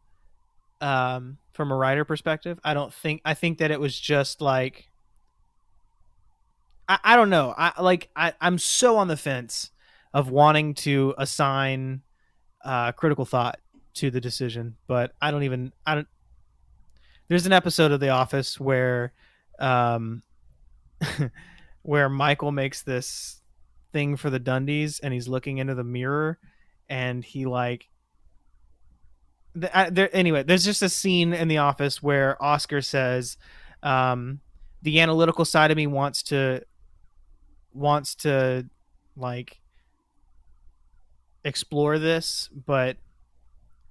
um, 0.81 1.37
from 1.53 1.71
a 1.71 1.75
writer 1.75 2.03
perspective. 2.03 2.59
I 2.63 2.73
don't 2.73 2.91
think 2.91 3.21
I 3.23 3.35
think 3.35 3.59
that 3.59 3.69
it 3.69 3.79
was 3.79 3.99
just 3.99 4.41
like 4.41 4.89
I, 6.89 6.97
I 7.03 7.15
don't 7.15 7.29
know. 7.29 7.53
I 7.55 7.79
like 7.79 8.09
I, 8.15 8.33
I'm 8.41 8.57
so 8.57 8.97
on 8.97 9.07
the 9.07 9.17
fence 9.17 9.69
of 10.15 10.31
wanting 10.31 10.73
to 10.75 11.13
assign 11.17 12.01
uh, 12.63 12.91
critical 12.93 13.25
thought 13.25 13.59
to 13.95 14.11
the 14.11 14.21
decision, 14.21 14.75
but 14.87 15.13
I 15.21 15.31
don't 15.31 15.43
even 15.43 15.71
I 15.85 15.95
don't 15.95 16.07
there's 17.27 17.45
an 17.45 17.53
episode 17.53 17.91
of 17.91 17.99
The 17.99 18.09
Office 18.09 18.59
where 18.59 19.13
um 19.59 20.21
where 21.81 22.09
Michael 22.09 22.51
makes 22.51 22.83
this 22.83 23.41
thing 23.93 24.17
for 24.17 24.29
the 24.29 24.39
Dundies 24.39 24.99
and 25.01 25.13
he's 25.13 25.27
looking 25.27 25.57
into 25.57 25.75
the 25.75 25.83
mirror 25.83 26.37
and 26.89 27.23
he 27.23 27.45
like 27.45 27.87
th- 29.59 29.71
I- 29.73 29.89
there 29.89 30.09
anyway 30.13 30.43
there's 30.43 30.65
just 30.65 30.81
a 30.81 30.89
scene 30.89 31.33
in 31.33 31.47
the 31.47 31.59
office 31.59 32.03
where 32.03 32.41
Oscar 32.43 32.81
says 32.81 33.37
um 33.83 34.39
the 34.81 34.99
analytical 34.99 35.45
side 35.45 35.71
of 35.71 35.77
me 35.77 35.87
wants 35.87 36.23
to 36.23 36.61
wants 37.73 38.15
to 38.15 38.65
like 39.15 39.59
explore 41.43 41.99
this 41.99 42.49
but 42.65 42.97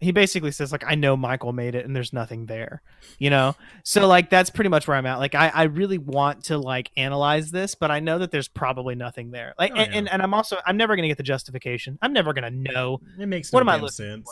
he 0.01 0.13
basically 0.13 0.51
says 0.51 0.71
like 0.73 0.85
I 0.87 0.95
know 0.97 1.17
Michael 1.17 1.53
made 1.53 1.75
it 1.75 1.85
and 1.87 1.95
there's 1.97 2.13
nothing 2.13 2.47
there 2.47 2.83
you 3.19 3.31
know? 3.31 3.55
So 3.85 4.07
like 4.07 4.29
that's 4.29 4.51
pretty 4.51 4.69
much 4.69 4.87
where 4.89 4.97
I'm 4.97 5.07
at. 5.07 5.19
Like 5.19 5.35
I 5.35 5.49
I 5.49 5.63
really 5.65 5.99
want 5.99 6.45
to 6.45 6.59
like 6.59 6.91
analyze 6.97 7.51
this 7.51 7.75
but 7.75 7.91
I 7.91 8.01
know 8.01 8.19
that 8.19 8.31
there's 8.31 8.49
probably 8.49 8.95
nothing 8.97 9.31
there. 9.31 9.55
Like 9.59 9.73
Oh, 9.73 9.77
and, 9.77 9.93
yeah. 9.93 9.99
and 9.99 10.11
and 10.11 10.23
I'm 10.23 10.35
also 10.35 10.59
I'm 10.67 10.77
never 10.77 10.97
going 10.97 11.05
to 11.05 11.09
get 11.09 11.17
the 11.17 11.23
justification. 11.23 11.99
I'm 12.03 12.13
never 12.13 12.33
going 12.33 12.45
to 12.45 12.51
know 12.73 13.01
It 13.19 13.27
makes 13.27 13.53
What 13.53 13.61
am 13.61 13.69
I 13.69 13.77
looking 13.77 13.89
sense. 13.91 14.29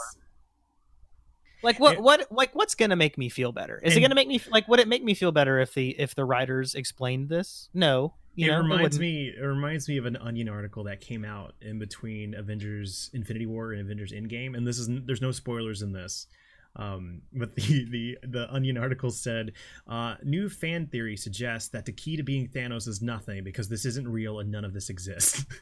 like 1.62 1.78
what 1.78 1.94
It- 1.94 2.02
what 2.02 2.26
like 2.30 2.54
what's 2.54 2.74
going 2.74 2.90
to 2.90 2.96
make 2.96 3.16
me 3.16 3.28
feel 3.28 3.52
better? 3.52 3.80
Is 3.82 3.96
it 3.96 4.00
going 4.00 4.10
to 4.10 4.16
make 4.16 4.28
me 4.28 4.40
like 4.50 4.66
would 4.68 4.80
it 4.80 4.88
make 4.88 5.04
me 5.04 5.14
feel 5.14 5.32
better 5.32 5.58
if 5.60 5.74
the 5.74 5.90
if 5.98 6.14
the 6.14 6.24
writers 6.24 6.74
explained 6.74 7.28
this? 7.28 7.68
No 7.72 8.14
you 8.34 8.46
it 8.46 8.50
know 8.52 8.58
reminds 8.62 8.98
me 8.98 9.28
it 9.36 9.42
reminds 9.42 9.88
me 9.88 9.96
of 9.98 10.06
an 10.06 10.16
onion 10.16 10.48
article 10.48 10.84
that 10.84 11.00
came 11.00 11.24
out 11.24 11.54
in 11.60 11.78
between 11.78 12.34
avengers 12.34 13.10
infinity 13.12 13.46
war 13.46 13.72
and 13.72 13.80
avengers 13.80 14.12
endgame 14.12 14.56
and 14.56 14.66
this 14.66 14.78
is 14.78 14.88
there's 15.06 15.20
no 15.22 15.32
spoilers 15.32 15.82
in 15.82 15.92
this. 15.92 16.26
Um, 16.74 17.20
but 17.34 17.54
the, 17.54 17.84
the 17.90 18.18
the 18.26 18.50
onion 18.50 18.78
article 18.78 19.10
said 19.10 19.52
uh, 19.86 20.14
new 20.22 20.48
fan 20.48 20.86
theory 20.86 21.18
suggests 21.18 21.68
that 21.70 21.84
the 21.84 21.92
key 21.92 22.16
to 22.16 22.22
being 22.22 22.48
thanos 22.48 22.88
is 22.88 23.02
nothing 23.02 23.44
because 23.44 23.68
this 23.68 23.84
isn't 23.84 24.08
real 24.08 24.40
and 24.40 24.50
none 24.50 24.64
of 24.64 24.72
this 24.72 24.88
exists. 24.88 25.44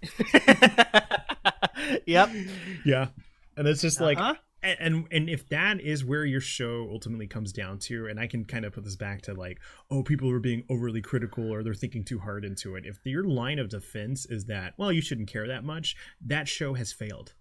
Yep. 2.06 2.30
Yeah. 2.84 3.08
And 3.56 3.66
it's 3.66 3.80
just 3.80 4.00
like 4.00 4.18
Uh-huh. 4.18 4.28
and, 4.30 4.38
and 4.62 5.06
and 5.10 5.28
if 5.30 5.48
that 5.48 5.80
is 5.80 6.04
where 6.04 6.24
your 6.24 6.40
show 6.40 6.88
ultimately 6.90 7.26
comes 7.26 7.52
down 7.52 7.78
to 7.78 8.06
and 8.06 8.20
i 8.20 8.26
can 8.26 8.44
kind 8.44 8.64
of 8.64 8.72
put 8.72 8.84
this 8.84 8.96
back 8.96 9.22
to 9.22 9.32
like 9.32 9.58
oh 9.90 10.02
people 10.02 10.30
are 10.30 10.38
being 10.40 10.64
overly 10.68 11.00
critical 11.00 11.50
or 11.52 11.62
they're 11.62 11.74
thinking 11.74 12.04
too 12.04 12.18
hard 12.18 12.44
into 12.44 12.76
it. 12.76 12.84
If 12.84 12.98
your 13.04 13.24
line 13.24 13.58
of 13.58 13.68
defense 13.68 14.26
is 14.26 14.44
that 14.46 14.74
well 14.76 14.92
you 14.92 15.00
shouldn't 15.00 15.28
care 15.32 15.46
that 15.48 15.64
much 15.64 15.96
that 16.26 16.48
show 16.48 16.74
has 16.74 16.92
failed. 16.92 17.34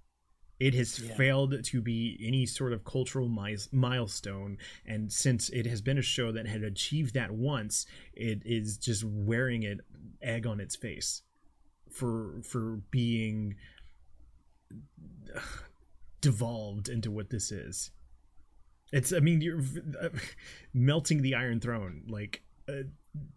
It 0.60 0.74
has 0.74 1.00
Yeah. 1.00 1.16
failed 1.16 1.64
to 1.64 1.82
be 1.82 2.20
any 2.22 2.46
sort 2.46 2.74
of 2.74 2.84
cultural 2.84 3.30
milestone. 3.72 4.58
And 4.86 5.10
since 5.12 5.50
it 5.50 5.66
has 5.66 5.82
been 5.82 5.98
a 5.98 6.02
show 6.02 6.34
that 6.34 6.48
had 6.48 6.64
achieved 6.64 7.14
that 7.14 7.32
once 7.32 7.86
it 8.14 8.42
is 8.46 8.78
just 8.78 9.06
wearing 9.06 9.64
it 9.64 9.80
egg 10.22 10.46
on 10.46 10.60
its 10.60 10.76
face 10.76 11.22
for 11.90 12.42
for 12.44 12.82
being 12.92 13.56
devolved 16.22 16.90
into 16.90 17.12
what 17.12 17.30
this 17.30 17.52
is. 17.52 17.92
It's, 18.92 19.14
I 19.14 19.20
mean, 19.20 19.42
you're 19.42 19.62
uh, 20.02 20.10
melting 20.74 21.22
the 21.22 21.36
Iron 21.36 21.60
Throne. 21.60 22.04
Like, 22.08 22.42
uh, 22.68 22.84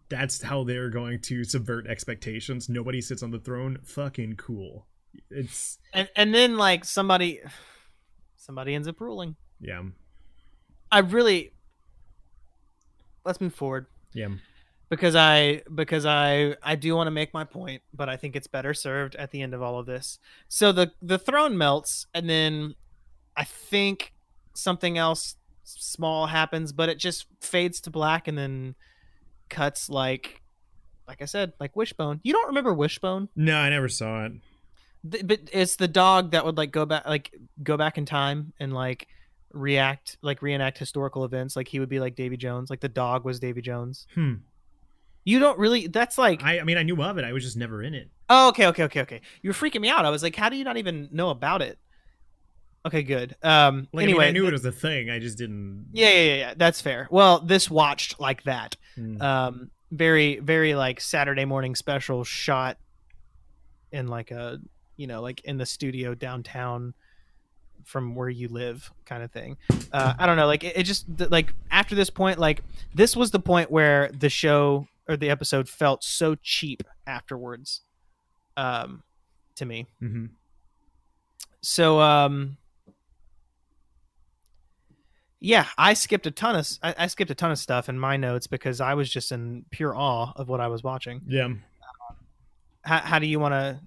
that's 0.09 0.41
how 0.41 0.63
they're 0.63 0.89
going 0.89 1.19
to 1.21 1.43
subvert 1.43 1.87
expectations. 1.87 2.69
Nobody 2.69 3.01
sits 3.01 3.23
on 3.23 3.31
the 3.31 3.39
throne. 3.39 3.79
Fucking 3.83 4.35
cool. 4.35 4.87
It's, 5.29 5.77
and 5.93 6.09
and 6.15 6.33
then 6.33 6.57
like 6.57 6.85
somebody 6.85 7.39
somebody 8.35 8.73
ends 8.73 8.87
up 8.87 8.99
ruling 8.99 9.35
yeah, 9.59 9.83
I 10.91 10.99
really 10.99 11.53
let's 13.23 13.39
move 13.39 13.53
forward 13.53 13.85
yeah. 14.13 14.29
Because 14.93 15.15
I 15.15 15.63
because 15.73 16.05
I 16.05 16.55
I 16.61 16.75
do 16.75 16.95
want 16.95 17.07
to 17.07 17.11
make 17.11 17.33
my 17.33 17.43
point, 17.43 17.81
but 17.93 18.09
I 18.09 18.15
think 18.17 18.35
it's 18.35 18.45
better 18.47 18.73
served 18.75 19.15
at 19.15 19.31
the 19.31 19.41
end 19.41 19.55
of 19.55 19.61
all 19.63 19.79
of 19.79 19.87
this. 19.87 20.19
So 20.49 20.71
the 20.71 20.91
the 21.01 21.17
throne 21.17 21.57
melts, 21.57 22.05
and 22.13 22.29
then 22.29 22.75
I 23.35 23.43
think 23.43 24.13
something 24.53 24.97
else 24.99 25.35
small 25.63 26.27
happens, 26.27 26.71
but 26.71 26.89
it 26.89 26.99
just 26.99 27.25
fades 27.41 27.81
to 27.81 27.89
black, 27.89 28.27
and 28.27 28.37
then 28.37 28.75
cuts 29.49 29.89
like 29.89 30.41
like 31.07 31.21
I 31.21 31.25
said, 31.25 31.53
like 31.59 31.75
Wishbone. 31.75 32.19
You 32.23 32.33
don't 32.33 32.47
remember 32.47 32.73
Wishbone? 32.73 33.29
No, 33.35 33.57
I 33.57 33.69
never 33.69 33.89
saw 33.89 34.25
it. 34.25 34.33
Th- 35.11 35.25
but 35.27 35.39
it's 35.51 35.75
the 35.75 35.87
dog 35.87 36.31
that 36.31 36.45
would 36.45 36.55
like 36.57 36.71
go 36.71 36.85
back 36.85 37.05
like 37.07 37.33
go 37.63 37.77
back 37.77 37.97
in 37.97 38.05
time 38.05 38.53
and 38.59 38.73
like 38.73 39.07
react 39.51 40.17
like 40.21 40.41
reenact 40.41 40.77
historical 40.77 41.25
events 41.25 41.55
like 41.55 41.67
he 41.67 41.79
would 41.79 41.89
be 41.89 41.99
like 41.99 42.15
davy 42.15 42.35
jones 42.35 42.71
like 42.71 42.79
the 42.79 42.89
dog 42.89 43.23
was 43.23 43.39
davy 43.39 43.61
jones 43.61 44.07
Hmm. 44.15 44.35
You 45.25 45.39
don't 45.39 45.57
really 45.57 45.87
that's 45.87 46.17
like 46.17 46.43
I, 46.43 46.59
I 46.59 46.63
mean, 46.63 46.77
I 46.77 46.83
knew 46.83 47.01
of 47.01 47.17
it. 47.17 47.23
I 47.25 47.31
was 47.33 47.43
just 47.43 47.57
never 47.57 47.81
in 47.83 47.93
it. 47.93 48.09
oh 48.29 48.49
okay 48.49 48.67
okay 48.67 48.83
okay 48.83 49.01
okay 49.01 49.21
you 49.41 49.49
were 49.49 49.53
freaking 49.53 49.81
me 49.81 49.89
out 49.89 50.05
i 50.05 50.09
was 50.09 50.23
like 50.23 50.35
how 50.35 50.49
do 50.49 50.55
you 50.57 50.63
not 50.63 50.77
even 50.77 51.09
know 51.11 51.29
about 51.29 51.61
it 51.61 51.77
okay 52.85 53.03
good 53.03 53.35
um 53.43 53.87
Like, 53.93 54.03
anyway 54.03 54.25
I, 54.25 54.31
mean, 54.31 54.37
I 54.37 54.39
knew 54.41 54.47
it 54.47 54.51
was 54.53 54.65
a 54.65 54.71
thing. 54.71 55.09
I 55.09 55.19
just 55.19 55.37
didn't. 55.37 55.87
yeah, 55.93 56.09
yeah 56.09 56.21
yeah 56.23 56.35
yeah 56.35 56.53
that's 56.57 56.81
fair 56.81 57.07
well 57.11 57.39
this 57.39 57.69
watched 57.69 58.19
like 58.19 58.43
that 58.43 58.75
Hmm. 58.95 59.21
um 59.21 59.71
very 59.91 60.39
very 60.39 60.75
like 60.75 60.99
saturday 61.01 61.45
morning 61.45 61.73
special 61.75 62.23
shot 62.23 62.77
in 63.91 64.07
like 64.07 64.31
a 64.31 64.59
you 64.97 65.07
know 65.07 65.21
like 65.21 65.41
in 65.45 65.57
the 65.57 65.65
studio 65.65 66.13
downtown 66.15 66.93
from 67.85 68.15
where 68.15 68.29
you 68.29 68.47
live 68.47 68.91
kind 69.05 69.23
of 69.23 69.31
thing 69.31 69.57
uh, 69.91 70.13
i 70.17 70.25
don't 70.25 70.37
know 70.37 70.45
like 70.47 70.63
it, 70.63 70.77
it 70.77 70.83
just 70.83 71.05
th- 71.17 71.29
like 71.31 71.53
after 71.71 71.95
this 71.95 72.09
point 72.09 72.39
like 72.39 72.63
this 72.93 73.15
was 73.15 73.31
the 73.31 73.39
point 73.39 73.69
where 73.71 74.09
the 74.17 74.29
show 74.29 74.87
or 75.07 75.17
the 75.17 75.29
episode 75.29 75.67
felt 75.67 76.03
so 76.03 76.35
cheap 76.35 76.83
afterwards 77.05 77.81
um 78.57 79.03
to 79.55 79.65
me 79.65 79.87
mm-hmm. 80.01 80.25
so 81.61 81.99
um 81.99 82.57
yeah 85.39 85.65
i 85.77 85.93
skipped 85.93 86.25
a 86.25 86.31
ton 86.31 86.55
of 86.55 86.67
I 86.81 87.07
skipped 87.07 87.31
a 87.31 87.35
ton 87.35 87.51
of 87.51 87.59
stuff 87.59 87.89
in 87.89 87.99
my 87.99 88.17
notes 88.17 88.47
because 88.47 88.79
i 88.79 88.93
was 88.93 89.09
just 89.09 89.31
in 89.31 89.65
pure 89.71 89.95
awe 89.95 90.31
of 90.35 90.47
what 90.47 90.61
i 90.61 90.67
was 90.67 90.83
watching 90.83 91.21
Yeah. 91.27 91.49
how, 92.83 92.99
how 92.99 93.19
do 93.19 93.27
you 93.27 93.39
want 93.39 93.53
to 93.53 93.79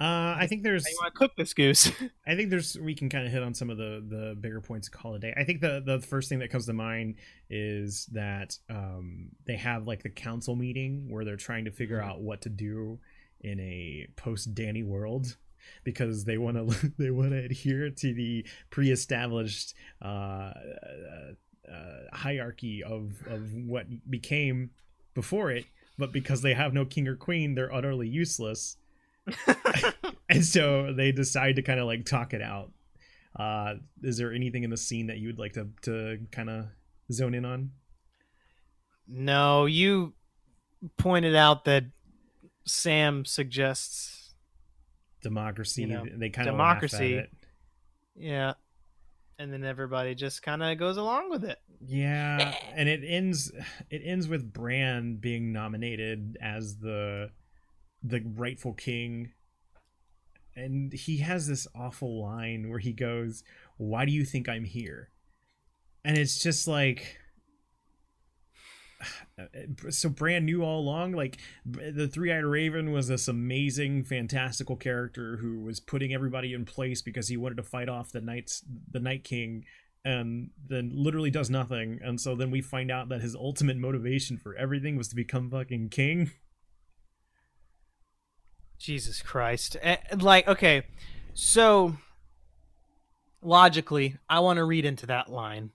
Uh, 0.00 0.34
I 0.38 0.46
think 0.46 0.62
there's 0.62 0.86
I 0.86 0.90
want 1.02 1.14
to 1.14 1.18
cook 1.18 1.36
this 1.36 1.52
goose? 1.52 1.92
I 2.26 2.34
think 2.34 2.48
there's 2.48 2.78
we 2.78 2.94
can 2.94 3.10
kind 3.10 3.26
of 3.26 3.32
hit 3.32 3.42
on 3.42 3.52
some 3.52 3.68
of 3.68 3.76
the 3.76 4.02
the 4.08 4.34
bigger 4.40 4.62
points 4.62 4.88
of 4.88 4.94
Call 4.94 5.14
a 5.14 5.18
Day. 5.18 5.34
I 5.36 5.44
think 5.44 5.60
the 5.60 5.82
the 5.84 6.00
first 6.00 6.30
thing 6.30 6.38
that 6.38 6.50
comes 6.50 6.64
to 6.66 6.72
mind 6.72 7.16
is 7.50 8.06
that 8.12 8.56
um, 8.70 9.28
they 9.46 9.56
have 9.56 9.86
like 9.86 10.02
the 10.02 10.08
council 10.08 10.56
meeting 10.56 11.08
where 11.10 11.26
they're 11.26 11.36
trying 11.36 11.66
to 11.66 11.70
figure 11.70 12.00
out 12.00 12.22
what 12.22 12.40
to 12.42 12.48
do 12.48 12.98
in 13.42 13.60
a 13.60 14.06
post 14.16 14.54
Dany 14.54 14.82
world 14.82 15.36
because 15.84 16.24
they 16.24 16.38
want 16.38 16.56
to 16.56 16.92
they 16.98 17.10
want 17.10 17.32
to 17.32 17.44
adhere 17.44 17.90
to 17.90 18.14
the 18.14 18.46
pre-established 18.70 19.74
uh, 20.02 20.06
uh, 20.08 20.52
uh, 21.70 22.16
hierarchy 22.16 22.82
of 22.82 23.22
of 23.26 23.52
what 23.52 23.84
became 24.08 24.70
before 25.12 25.50
it, 25.50 25.66
but 25.98 26.10
because 26.10 26.40
they 26.40 26.54
have 26.54 26.72
no 26.72 26.86
king 26.86 27.06
or 27.06 27.16
queen, 27.16 27.54
they're 27.54 27.74
utterly 27.74 28.08
useless 28.08 28.78
and 30.28 30.44
so 30.44 30.92
they 30.92 31.12
decide 31.12 31.56
to 31.56 31.62
kind 31.62 31.80
of 31.80 31.86
like 31.86 32.04
talk 32.04 32.34
it 32.34 32.42
out. 32.42 32.72
Uh 33.38 33.74
is 34.02 34.16
there 34.16 34.32
anything 34.32 34.64
in 34.64 34.70
the 34.70 34.76
scene 34.76 35.06
that 35.06 35.18
you 35.18 35.28
would 35.28 35.38
like 35.38 35.52
to 35.54 35.68
to 35.82 36.18
kind 36.32 36.50
of 36.50 36.66
zone 37.12 37.34
in 37.34 37.44
on? 37.44 37.70
No 39.06 39.66
you 39.66 40.14
pointed 40.96 41.36
out 41.36 41.64
that 41.64 41.84
sam 42.66 43.24
suggests 43.24 44.34
democracy. 45.22 45.82
You 45.82 45.88
know, 45.88 46.04
they 46.16 46.30
kind 46.30 46.48
of 46.48 46.54
democracy. 46.54 47.14
it. 47.14 47.30
yeah. 48.16 48.54
And 49.38 49.50
then 49.52 49.64
everybody 49.64 50.14
just 50.14 50.42
kind 50.42 50.62
of 50.62 50.76
goes 50.76 50.98
along 50.98 51.30
with 51.30 51.44
it. 51.44 51.58
Yeah 51.86 52.54
and 52.74 52.88
it 52.88 53.02
ends 53.06 53.52
it 53.90 54.02
ends 54.04 54.28
with 54.28 54.52
bran 54.52 55.16
being 55.16 55.52
nominated 55.52 56.36
as 56.40 56.78
the 56.78 57.30
the 58.02 58.22
rightful 58.24 58.72
king. 58.72 59.32
And 60.56 60.92
he 60.92 61.18
has 61.18 61.46
this 61.46 61.66
awful 61.74 62.20
line 62.20 62.68
where 62.68 62.78
he 62.78 62.92
goes 62.92 63.44
why 63.76 64.04
do 64.04 64.12
you 64.12 64.24
think 64.24 64.48
i'm 64.48 64.64
here? 64.64 65.08
And 66.04 66.18
it's 66.18 66.42
just 66.42 66.68
like 66.68 67.18
so 69.90 70.08
Bran 70.08 70.44
knew 70.44 70.62
all 70.62 70.80
along 70.80 71.12
like 71.12 71.38
the 71.64 72.08
three-eyed 72.08 72.44
raven 72.44 72.92
was 72.92 73.08
this 73.08 73.28
amazing 73.28 74.04
fantastical 74.04 74.76
character 74.76 75.38
who 75.38 75.60
was 75.60 75.80
putting 75.80 76.12
everybody 76.12 76.52
in 76.52 76.64
place 76.64 77.00
because 77.00 77.28
he 77.28 77.36
wanted 77.36 77.56
to 77.56 77.62
fight 77.62 77.88
off 77.88 78.12
the 78.12 78.20
knights 78.20 78.62
the 78.90 79.00
night 79.00 79.24
king 79.24 79.64
and 80.04 80.50
then 80.66 80.90
literally 80.94 81.30
does 81.30 81.50
nothing. 81.50 82.00
And 82.02 82.20
so 82.20 82.34
then 82.34 82.50
we 82.50 82.62
find 82.62 82.90
out 82.90 83.08
that 83.10 83.20
his 83.20 83.34
ultimate 83.34 83.76
motivation 83.76 84.38
for 84.38 84.54
everything 84.56 84.96
was 84.96 85.08
to 85.08 85.16
become 85.16 85.50
fucking 85.50 85.90
king 85.90 86.30
Jesus 88.80 89.22
Christ. 89.22 89.76
Like, 90.18 90.48
okay, 90.48 90.82
so 91.34 91.96
logically, 93.42 94.16
I 94.28 94.40
want 94.40 94.56
to 94.56 94.64
read 94.64 94.84
into 94.84 95.06
that 95.06 95.30
line. 95.30 95.70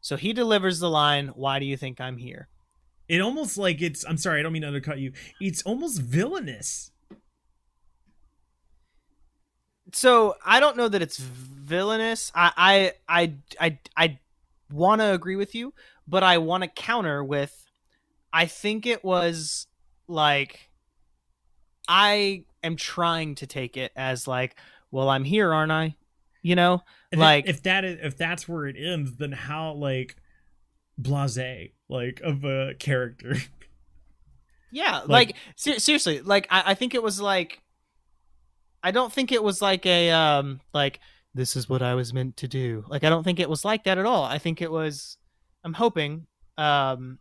So 0.00 0.16
he 0.16 0.32
delivers 0.32 0.78
the 0.78 0.90
line, 0.90 1.28
Why 1.28 1.58
do 1.58 1.64
you 1.64 1.76
think 1.76 2.00
I'm 2.00 2.18
here? 2.18 2.48
it 3.08 3.22
almost 3.22 3.56
like 3.56 3.80
it's 3.80 4.04
i'm 4.06 4.18
sorry 4.18 4.38
i 4.38 4.42
don't 4.42 4.52
mean 4.52 4.60
to 4.60 4.68
undercut 4.68 4.98
you 4.98 5.10
it's 5.40 5.62
almost 5.62 6.02
villainous 6.02 6.90
So 9.92 10.36
I 10.44 10.60
don't 10.60 10.76
know 10.76 10.88
that 10.88 11.00
it's 11.02 11.16
villainous. 11.16 12.30
I 12.34 12.52
I 12.56 12.92
I 13.08 13.34
I, 13.58 13.78
I 13.96 14.18
want 14.70 15.00
to 15.00 15.12
agree 15.14 15.36
with 15.36 15.54
you, 15.54 15.72
but 16.06 16.22
I 16.22 16.38
want 16.38 16.62
to 16.62 16.68
counter 16.68 17.24
with 17.24 17.66
I 18.32 18.46
think 18.46 18.86
it 18.86 19.02
was 19.02 19.66
like 20.06 20.67
I 21.88 22.44
am 22.62 22.76
trying 22.76 23.34
to 23.36 23.46
take 23.46 23.76
it 23.76 23.90
as 23.96 24.28
like, 24.28 24.56
well, 24.90 25.08
I'm 25.08 25.24
here, 25.24 25.52
aren't 25.52 25.72
I? 25.72 25.96
You 26.42 26.54
know, 26.54 26.82
And 27.10 27.20
like 27.20 27.48
if 27.48 27.62
that 27.64 27.84
is 27.84 27.98
if 28.02 28.16
that's 28.16 28.48
where 28.48 28.66
it 28.66 28.76
ends 28.78 29.16
then 29.16 29.32
how 29.32 29.72
like 29.72 30.14
blase 30.96 31.70
like 31.88 32.20
of 32.22 32.44
a 32.44 32.74
character 32.78 33.36
Yeah, 34.70 34.98
Like- 35.00 35.08
like, 35.08 35.36
ser- 35.56 35.78
seriously, 35.78 36.20
like 36.20 36.46
I, 36.50 36.62
I 36.66 36.74
think 36.74 36.94
it 36.94 37.02
was 37.02 37.20
like 37.20 37.60
I 38.82 38.90
don't 38.92 39.12
think 39.12 39.32
it 39.32 39.42
was 39.42 39.60
like 39.62 39.84
a 39.86 40.10
um 40.10 40.60
like 40.72 41.00
this 41.34 41.56
is 41.56 41.68
what 41.68 41.82
I 41.82 41.94
was 41.94 42.12
meant 42.14 42.36
to 42.38 42.48
do. 42.48 42.84
Like 42.88 43.02
I 43.04 43.08
don't 43.10 43.24
think 43.24 43.40
it 43.40 43.50
was 43.50 43.64
like 43.64 43.84
that 43.84 43.98
at 43.98 44.06
all. 44.06 44.24
I 44.24 44.38
think 44.38 44.60
it 44.62 44.70
was 44.70 45.16
I'm 45.64 45.74
hoping 45.74 46.26
um 46.56 47.18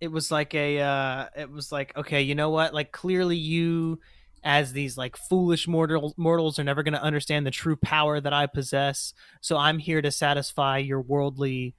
it 0.00 0.08
was 0.08 0.30
like 0.30 0.54
a 0.54 0.80
uh 0.80 1.26
it 1.36 1.50
was 1.50 1.70
like 1.70 1.96
okay, 1.96 2.22
you 2.22 2.34
know 2.34 2.50
what? 2.50 2.74
Like 2.74 2.92
clearly 2.92 3.36
you 3.36 4.00
as 4.42 4.72
these 4.72 4.96
like 4.96 5.16
foolish 5.16 5.68
mortals 5.68 6.14
mortals 6.16 6.58
are 6.58 6.64
never 6.64 6.82
going 6.82 6.94
to 6.94 7.02
understand 7.02 7.46
the 7.46 7.50
true 7.50 7.76
power 7.76 8.20
that 8.20 8.32
I 8.32 8.46
possess. 8.46 9.12
So 9.40 9.56
I'm 9.56 9.78
here 9.78 10.00
to 10.00 10.10
satisfy 10.10 10.78
your 10.78 11.00
worldly 11.00 11.74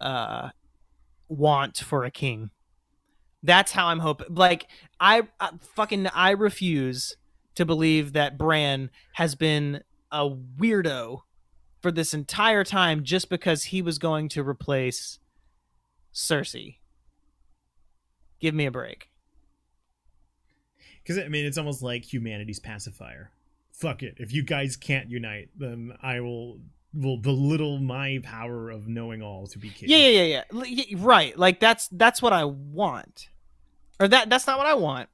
uh 0.00 0.50
want 1.28 1.78
for 1.78 2.04
a 2.04 2.10
king. 2.10 2.50
That's 3.42 3.72
how 3.72 3.86
I'm 3.86 4.00
hoping. 4.00 4.34
Like 4.34 4.66
I, 4.98 5.22
I 5.38 5.50
fucking 5.74 6.06
I 6.08 6.30
refuse 6.30 7.16
to 7.54 7.64
believe 7.64 8.12
that 8.12 8.38
Bran 8.38 8.90
has 9.14 9.34
been 9.34 9.82
a 10.10 10.28
weirdo 10.28 11.20
for 11.80 11.92
this 11.92 12.14
entire 12.14 12.64
time 12.64 13.04
just 13.04 13.28
because 13.28 13.64
he 13.64 13.82
was 13.82 13.98
going 13.98 14.28
to 14.30 14.42
replace 14.46 15.18
Cersei. 16.14 16.76
Give 18.40 18.54
me 18.54 18.66
a 18.66 18.70
break. 18.70 19.08
because 21.02 21.18
i 21.18 21.28
mean 21.28 21.44
it's 21.46 21.58
almost 21.58 21.82
like 21.82 22.04
humanity's 22.12 22.58
pacifier 22.60 23.30
fuck 23.72 24.02
it 24.02 24.14
if 24.18 24.32
you 24.32 24.42
guys 24.42 24.76
can't 24.76 25.08
unite 25.10 25.48
then 25.56 25.92
i 26.02 26.20
will 26.20 26.58
will 26.94 27.16
belittle 27.18 27.78
my 27.78 28.18
power 28.22 28.70
of 28.70 28.88
knowing 28.88 29.22
all 29.22 29.46
to 29.46 29.58
be 29.58 29.68
king 29.70 29.88
Yeah, 29.88 29.98
yeah, 29.98 30.22
yeah, 30.22 30.42
yeah. 30.64 30.96
Right. 30.98 31.38
Like 31.38 31.60
that's 31.60 31.88
that's 31.88 32.22
what 32.22 32.32
I 32.32 32.44
want. 32.44 33.28
Or 34.00 34.08
that 34.08 34.30
that's 34.30 34.46
not 34.46 34.56
what 34.56 34.66
I 34.66 34.72
want. 34.74 35.10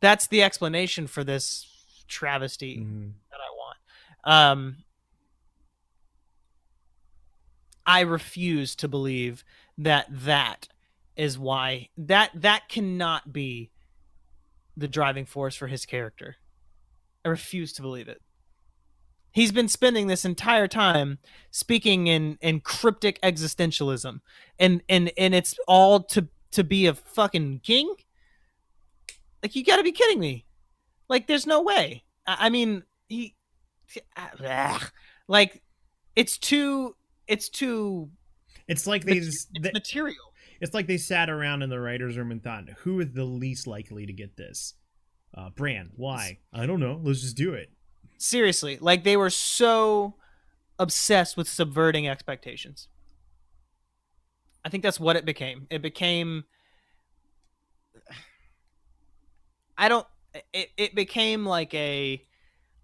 That's 0.00 0.26
the 0.26 0.42
explanation 0.42 1.06
for 1.06 1.24
this 1.24 1.66
travesty. 2.06 2.78
Mhm. 2.78 3.12
that 3.30 3.38
I 3.40 3.50
want. 3.56 3.78
Um, 4.24 4.76
I 7.86 8.00
refuse 8.00 8.74
to 8.76 8.88
believe 8.88 9.42
that 9.78 10.06
that 10.10 10.68
is 11.16 11.38
why 11.38 11.88
that 11.96 12.30
that 12.34 12.68
cannot 12.68 13.32
be 13.32 13.70
the 14.76 14.88
driving 14.88 15.26
force 15.26 15.54
for 15.54 15.66
his 15.66 15.84
character. 15.86 16.36
I 17.24 17.28
refuse 17.28 17.72
to 17.74 17.82
believe 17.82 18.08
it. 18.08 18.20
He's 19.30 19.52
been 19.52 19.68
spending 19.68 20.06
this 20.08 20.24
entire 20.24 20.68
time 20.68 21.18
speaking 21.50 22.06
in 22.06 22.38
in 22.40 22.60
cryptic 22.60 23.20
existentialism, 23.22 24.20
and 24.58 24.82
and 24.88 25.10
and 25.16 25.34
it's 25.34 25.54
all 25.66 26.02
to 26.04 26.28
to 26.52 26.64
be 26.64 26.86
a 26.86 26.94
fucking 26.94 27.60
king. 27.60 27.94
Like 29.42 29.56
you 29.56 29.64
got 29.64 29.78
to 29.78 29.82
be 29.82 29.92
kidding 29.92 30.20
me! 30.20 30.46
Like 31.08 31.26
there's 31.26 31.46
no 31.46 31.62
way. 31.62 32.04
I, 32.26 32.46
I 32.46 32.50
mean, 32.50 32.84
he, 33.08 33.34
ah, 34.16 34.90
like, 35.28 35.62
it's 36.16 36.38
too, 36.38 36.96
it's 37.26 37.48
too, 37.48 38.10
it's 38.68 38.86
like 38.86 39.04
these 39.04 39.26
it's, 39.26 39.62
they- 39.62 39.72
material. 39.72 40.31
It's 40.62 40.72
like 40.72 40.86
they 40.86 40.96
sat 40.96 41.28
around 41.28 41.60
in 41.60 41.68
the 41.68 41.78
writers 41.78 42.16
room 42.16 42.30
and 42.30 42.42
thought 42.42 42.64
who 42.78 42.98
is 43.00 43.12
the 43.12 43.24
least 43.24 43.66
likely 43.66 44.06
to 44.06 44.12
get 44.12 44.36
this 44.38 44.74
uh 45.36 45.50
bran 45.50 45.90
why 45.96 46.38
i 46.52 46.64
don't 46.64 46.80
know 46.80 46.98
let's 47.02 47.20
just 47.20 47.36
do 47.36 47.52
it 47.52 47.70
Seriously, 48.22 48.78
like 48.80 49.02
they 49.02 49.16
were 49.16 49.30
so 49.30 50.14
obsessed 50.78 51.36
with 51.36 51.48
subverting 51.48 52.06
expectations. 52.06 52.86
I 54.64 54.68
think 54.68 54.84
that's 54.84 55.00
what 55.00 55.16
it 55.16 55.24
became. 55.24 55.66
It 55.70 55.82
became. 55.82 56.44
I 59.76 59.88
don't. 59.88 60.06
It 60.52 60.68
it 60.76 60.94
became 60.94 61.44
like 61.44 61.74
a, 61.74 62.24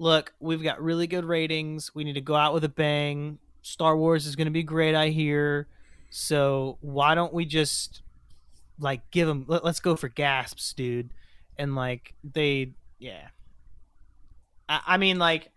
look. 0.01 0.35
We've 0.41 0.61
got 0.61 0.83
really 0.83 1.07
good 1.07 1.25
ratings. 1.25 1.95
We 1.95 2.03
need 2.03 2.15
to 2.15 2.21
go 2.21 2.35
out 2.35 2.53
with 2.53 2.65
a 2.65 2.69
bang. 2.69 3.39
Star 3.63 3.97
Wars 3.97 4.27
is 4.27 4.35
going 4.35 4.47
to 4.49 4.51
be 4.51 4.65
great. 4.65 4.97
I 4.97 5.11
hear. 5.11 5.69
So 6.11 6.79
why 6.81 7.15
don't 7.15 7.33
we 7.33 7.45
just 7.45 8.03
like 8.79 9.11
give 9.11 9.29
them? 9.29 9.45
Let, 9.47 9.65
let's 9.65 9.81
go 9.81 9.97
for 9.97 10.09
gasps, 10.09 10.73
dude. 10.73 11.11
And 11.57 11.75
like 11.75 12.15
they 12.25 12.73
yeah. 12.99 13.29
I, 14.69 14.81
I 14.87 14.97
mean, 14.97 15.19
like 15.19 15.51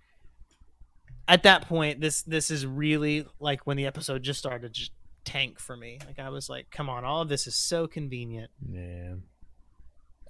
at 1.28 1.44
that 1.44 1.68
point, 1.68 2.02
this 2.02 2.23
this 2.23 2.52
is 2.52 2.65
really 2.65 3.26
like 3.40 3.65
when 3.65 3.78
the 3.78 3.86
episode 3.86 4.23
just 4.23 4.40
started 4.40 4.61
to 4.61 4.69
just 4.69 4.91
tank 5.23 5.60
for 5.60 5.78
me. 5.78 5.99
Like 6.06 6.19
I 6.19 6.30
was 6.30 6.49
like, 6.49 6.69
come 6.72 6.90
on, 6.90 7.06
all 7.06 7.22
of 7.22 7.30
this 7.30 7.48
is 7.48 7.56
so 7.56 7.88
convenient. 7.88 8.52
Yeah. 8.69 9.14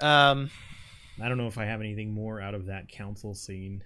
Um, 0.01 0.49
I 1.21 1.29
don't 1.29 1.37
know 1.37 1.47
if 1.47 1.57
I 1.57 1.65
have 1.65 1.79
anything 1.79 2.13
more 2.13 2.41
out 2.41 2.53
of 2.53 2.67
that 2.67 2.89
council 2.89 3.33
scene. 3.33 3.83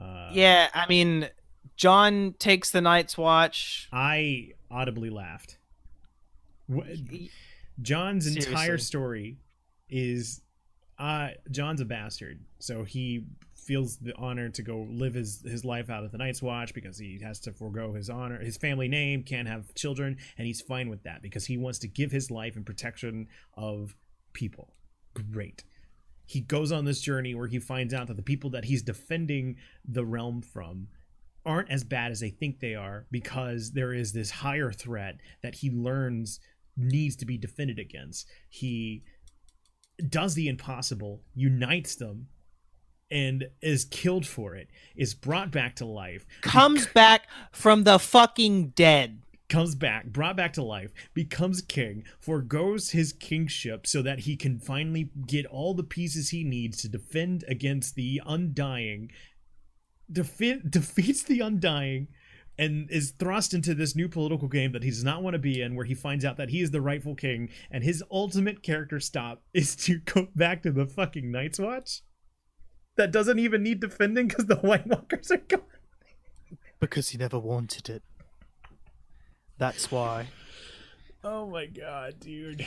Uh, 0.00 0.30
yeah, 0.32 0.68
I 0.74 0.86
mean, 0.88 1.28
Jon 1.76 2.34
takes 2.38 2.70
the 2.70 2.80
Night's 2.80 3.18
Watch. 3.18 3.88
I 3.92 4.52
audibly 4.70 5.10
laughed. 5.10 5.58
Jon's 7.80 8.26
entire 8.26 8.78
story 8.78 9.38
is 9.88 10.42
uh 10.98 11.28
Jon's 11.50 11.80
a 11.80 11.84
bastard. 11.84 12.40
So 12.58 12.84
he 12.84 13.26
feels 13.54 13.96
the 13.96 14.14
honor 14.16 14.48
to 14.48 14.62
go 14.62 14.86
live 14.88 15.14
his 15.14 15.42
his 15.42 15.64
life 15.64 15.90
out 15.90 16.04
at 16.04 16.12
the 16.12 16.18
Night's 16.18 16.42
Watch 16.42 16.72
because 16.72 16.98
he 16.98 17.20
has 17.22 17.40
to 17.40 17.52
forego 17.52 17.92
his 17.92 18.08
honor, 18.08 18.38
his 18.42 18.56
family 18.56 18.88
name, 18.88 19.22
can't 19.22 19.48
have 19.48 19.74
children, 19.74 20.16
and 20.38 20.46
he's 20.46 20.60
fine 20.60 20.88
with 20.88 21.02
that 21.02 21.22
because 21.22 21.46
he 21.46 21.58
wants 21.58 21.78
to 21.80 21.88
give 21.88 22.10
his 22.12 22.30
life 22.30 22.56
in 22.56 22.64
protection 22.64 23.28
of 23.54 23.94
people. 24.32 24.74
Great. 25.14 25.64
He 26.24 26.40
goes 26.40 26.72
on 26.72 26.84
this 26.84 27.00
journey 27.00 27.34
where 27.34 27.46
he 27.46 27.58
finds 27.58 27.94
out 27.94 28.08
that 28.08 28.16
the 28.16 28.22
people 28.22 28.50
that 28.50 28.64
he's 28.64 28.82
defending 28.82 29.56
the 29.84 30.04
realm 30.04 30.42
from 30.42 30.88
aren't 31.46 31.70
as 31.70 31.84
bad 31.84 32.10
as 32.10 32.20
they 32.20 32.30
think 32.30 32.60
they 32.60 32.74
are 32.74 33.06
because 33.10 33.72
there 33.72 33.94
is 33.94 34.12
this 34.12 34.30
higher 34.30 34.72
threat 34.72 35.16
that 35.42 35.56
he 35.56 35.70
learns 35.70 36.40
needs 36.76 37.16
to 37.16 37.24
be 37.24 37.38
defended 37.38 37.78
against. 37.78 38.26
He 38.50 39.04
does 40.08 40.34
the 40.34 40.48
impossible, 40.48 41.22
unites 41.34 41.94
them, 41.96 42.28
and 43.10 43.44
is 43.62 43.84
killed 43.84 44.26
for 44.26 44.54
it, 44.56 44.68
is 44.96 45.14
brought 45.14 45.50
back 45.52 45.76
to 45.76 45.86
life, 45.86 46.26
Comes 46.42 46.86
back 46.88 47.28
from 47.52 47.84
the 47.84 47.98
fucking 47.98 48.70
dead. 48.70 49.22
comes 49.48 49.76
back, 49.76 50.06
brought 50.06 50.36
back 50.36 50.52
to 50.54 50.62
life, 50.62 50.92
becomes 51.14 51.62
king, 51.62 52.02
forgoes 52.18 52.90
his 52.90 53.12
kingship 53.12 53.86
so 53.86 54.02
that 54.02 54.20
he 54.20 54.36
can 54.36 54.58
finally 54.58 55.10
get 55.26 55.46
all 55.46 55.72
the 55.72 55.84
pieces 55.84 56.30
he 56.30 56.42
needs 56.42 56.78
to 56.78 56.88
defend 56.88 57.44
against 57.46 57.94
the 57.94 58.20
undying, 58.26 59.08
defe- 60.12 60.70
defeats 60.70 61.22
the 61.22 61.40
undying, 61.40 62.08
and 62.58 62.90
is 62.90 63.12
thrust 63.12 63.52
into 63.52 63.74
this 63.74 63.94
new 63.94 64.08
political 64.08 64.48
game 64.48 64.72
that 64.72 64.82
he 64.82 64.90
does 64.90 65.04
not 65.04 65.22
want 65.22 65.34
to 65.34 65.38
be 65.38 65.60
in, 65.60 65.74
where 65.74 65.84
he 65.84 65.94
finds 65.94 66.24
out 66.24 66.36
that 66.36 66.50
he 66.50 66.60
is 66.60 66.70
the 66.70 66.80
rightful 66.80 67.14
king, 67.14 67.50
and 67.70 67.84
his 67.84 68.02
ultimate 68.10 68.62
character 68.62 69.00
stop 69.00 69.42
is 69.52 69.76
to 69.76 69.98
go 70.04 70.28
back 70.34 70.62
to 70.62 70.70
the 70.70 70.86
fucking 70.86 71.30
Night's 71.30 71.58
Watch. 71.58 72.02
That 72.96 73.12
doesn't 73.12 73.38
even 73.38 73.62
need 73.62 73.80
defending 73.80 74.28
because 74.28 74.46
the 74.46 74.56
White 74.62 74.86
Walkers 74.86 75.30
are 75.30 75.36
gone. 75.36 75.60
Because 76.80 77.10
he 77.10 77.18
never 77.18 77.38
wanted 77.38 77.90
it. 77.90 78.02
That's 79.58 79.90
why. 79.90 80.28
Oh 81.24 81.46
my 81.46 81.66
god, 81.66 82.20
dude. 82.20 82.66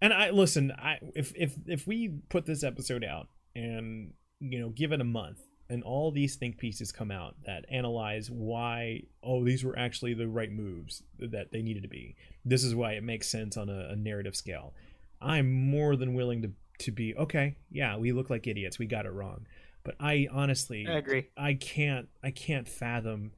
And 0.00 0.12
I 0.12 0.30
listen, 0.30 0.72
I 0.72 0.98
if 1.14 1.32
if 1.36 1.54
if 1.66 1.86
we 1.86 2.08
put 2.28 2.46
this 2.46 2.64
episode 2.64 3.04
out 3.04 3.28
and 3.54 4.12
you 4.40 4.58
know, 4.58 4.70
give 4.70 4.92
it 4.92 5.00
a 5.00 5.04
month 5.04 5.40
and 5.70 5.82
all 5.82 6.10
these 6.10 6.36
think 6.36 6.56
pieces 6.58 6.90
come 6.92 7.10
out 7.10 7.36
that 7.44 7.64
analyze 7.70 8.30
why 8.30 9.02
oh 9.22 9.44
these 9.44 9.64
were 9.64 9.78
actually 9.78 10.14
the 10.14 10.26
right 10.28 10.50
moves 10.50 11.02
that 11.18 11.52
they 11.52 11.62
needed 11.62 11.82
to 11.82 11.88
be. 11.88 12.16
This 12.44 12.64
is 12.64 12.74
why 12.74 12.92
it 12.92 13.02
makes 13.02 13.28
sense 13.28 13.56
on 13.56 13.68
a, 13.68 13.88
a 13.90 13.96
narrative 13.96 14.34
scale. 14.36 14.72
I'm 15.20 15.52
more 15.52 15.96
than 15.96 16.14
willing 16.14 16.42
to 16.42 16.50
to 16.80 16.92
be 16.92 17.14
okay, 17.16 17.56
yeah, 17.70 17.96
we 17.96 18.12
look 18.12 18.30
like 18.30 18.46
idiots. 18.46 18.78
We 18.78 18.86
got 18.86 19.04
it 19.06 19.12
wrong. 19.12 19.46
But 19.84 19.96
I 20.00 20.28
honestly 20.30 20.86
I 20.86 20.98
agree. 20.98 21.26
I 21.36 21.54
can't 21.54 22.08
I 22.22 22.30
can't 22.30 22.68
fathom 22.68 23.32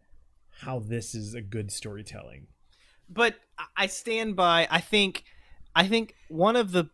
how 0.62 0.78
this 0.78 1.14
is 1.14 1.34
a 1.34 1.40
good 1.40 1.70
storytelling. 1.72 2.46
but 3.08 3.34
I- 3.58 3.66
I 3.76 3.86
stand 3.86 4.36
by. 4.36 4.68
I 4.70 4.80
think, 4.80 5.24
I 5.74 5.86
think 5.88 6.14
one 6.28 6.54
of 6.56 6.72
the 6.72 6.90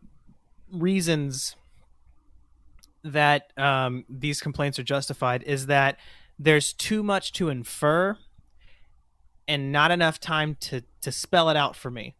reasons 0.71 1.55
that 3.13 3.51
um, 3.57 4.05
these 4.09 4.41
complaints 4.41 4.77
are 4.79 4.83
justified 4.83 5.43
is 5.43 5.67
that 5.67 5.97
there's 6.39 6.73
too 6.73 7.03
much 7.03 7.31
to 7.33 7.49
infer 7.49 8.17
and 9.47 9.71
not 9.71 9.91
enough 9.91 10.19
time 10.19 10.55
to 10.59 10.83
to 11.01 11.11
spell 11.11 11.49
it 11.49 11.57
out 11.57 11.75
for 11.75 11.89
me. 11.89 12.15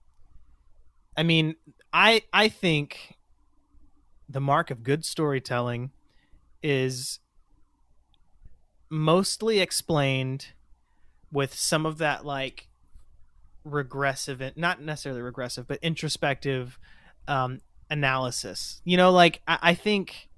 I 1.15 1.23
mean, 1.23 1.55
I 1.91 2.21
I 2.31 2.47
think 2.47 3.17
the 4.29 4.41
mark 4.41 4.71
of 4.71 4.83
good 4.83 5.05
storytelling 5.05 5.91
is 6.63 7.19
mostly 8.89 9.59
explained 9.59 10.47
with 11.31 11.53
some 11.53 11.85
of 11.85 11.97
that 11.97 12.25
like 12.25 12.67
regressive 13.63 14.41
not 14.55 14.81
necessarily 14.81 15.21
regressive 15.21 15.67
but 15.67 15.77
introspective 15.81 16.79
um 17.27 17.59
analysis 17.89 18.81
you 18.85 18.95
know 18.95 19.11
like 19.11 19.41
i, 19.45 19.59
I 19.61 19.73
think 19.73 20.29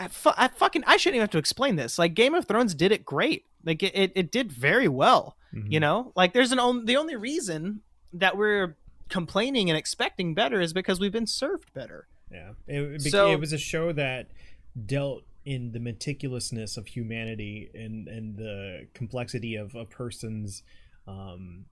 I, 0.00 0.08
fu- 0.08 0.32
I 0.36 0.48
fucking 0.48 0.82
i 0.86 0.96
shouldn't 0.96 1.16
even 1.16 1.22
have 1.24 1.30
to 1.30 1.38
explain 1.38 1.76
this. 1.76 1.98
Like 1.98 2.14
game 2.14 2.34
of 2.34 2.46
thrones 2.46 2.74
did 2.74 2.90
it 2.92 3.04
great. 3.04 3.44
Like 3.64 3.82
it, 3.82 3.92
it, 3.94 4.12
it 4.14 4.32
did 4.32 4.50
very 4.50 4.88
well 4.88 5.36
Mhm. 5.54 5.70
you 5.72 5.80
know? 5.80 6.12
Like 6.16 6.32
there's 6.32 6.52
an 6.52 6.58
on, 6.58 6.84
the 6.86 6.96
only 6.96 7.16
reason 7.16 7.80
that 8.12 8.36
we're 8.36 8.76
complaining 9.08 9.68
and 9.68 9.76
expecting 9.76 10.32
better 10.34 10.60
is 10.60 10.72
because 10.72 11.00
we've 11.00 11.12
been 11.12 11.26
served 11.26 11.72
better. 11.74 12.06
Yeah, 12.30 12.50
it, 12.68 12.80
it, 12.80 13.02
So- 13.02 13.32
it 13.32 13.40
was 13.40 13.52
a 13.52 13.58
show 13.58 13.92
that 13.92 14.28
dealt 14.86 15.24
in 15.44 15.72
the 15.72 15.80
meticulousness 15.80 16.76
of 16.76 16.86
humanity 16.86 17.70
and 17.74 18.06
and 18.08 18.36
the 18.36 18.86
complexity 18.94 19.56
of 19.56 19.74
a 19.74 19.84
person's, 19.84 20.62
um, 21.08 21.64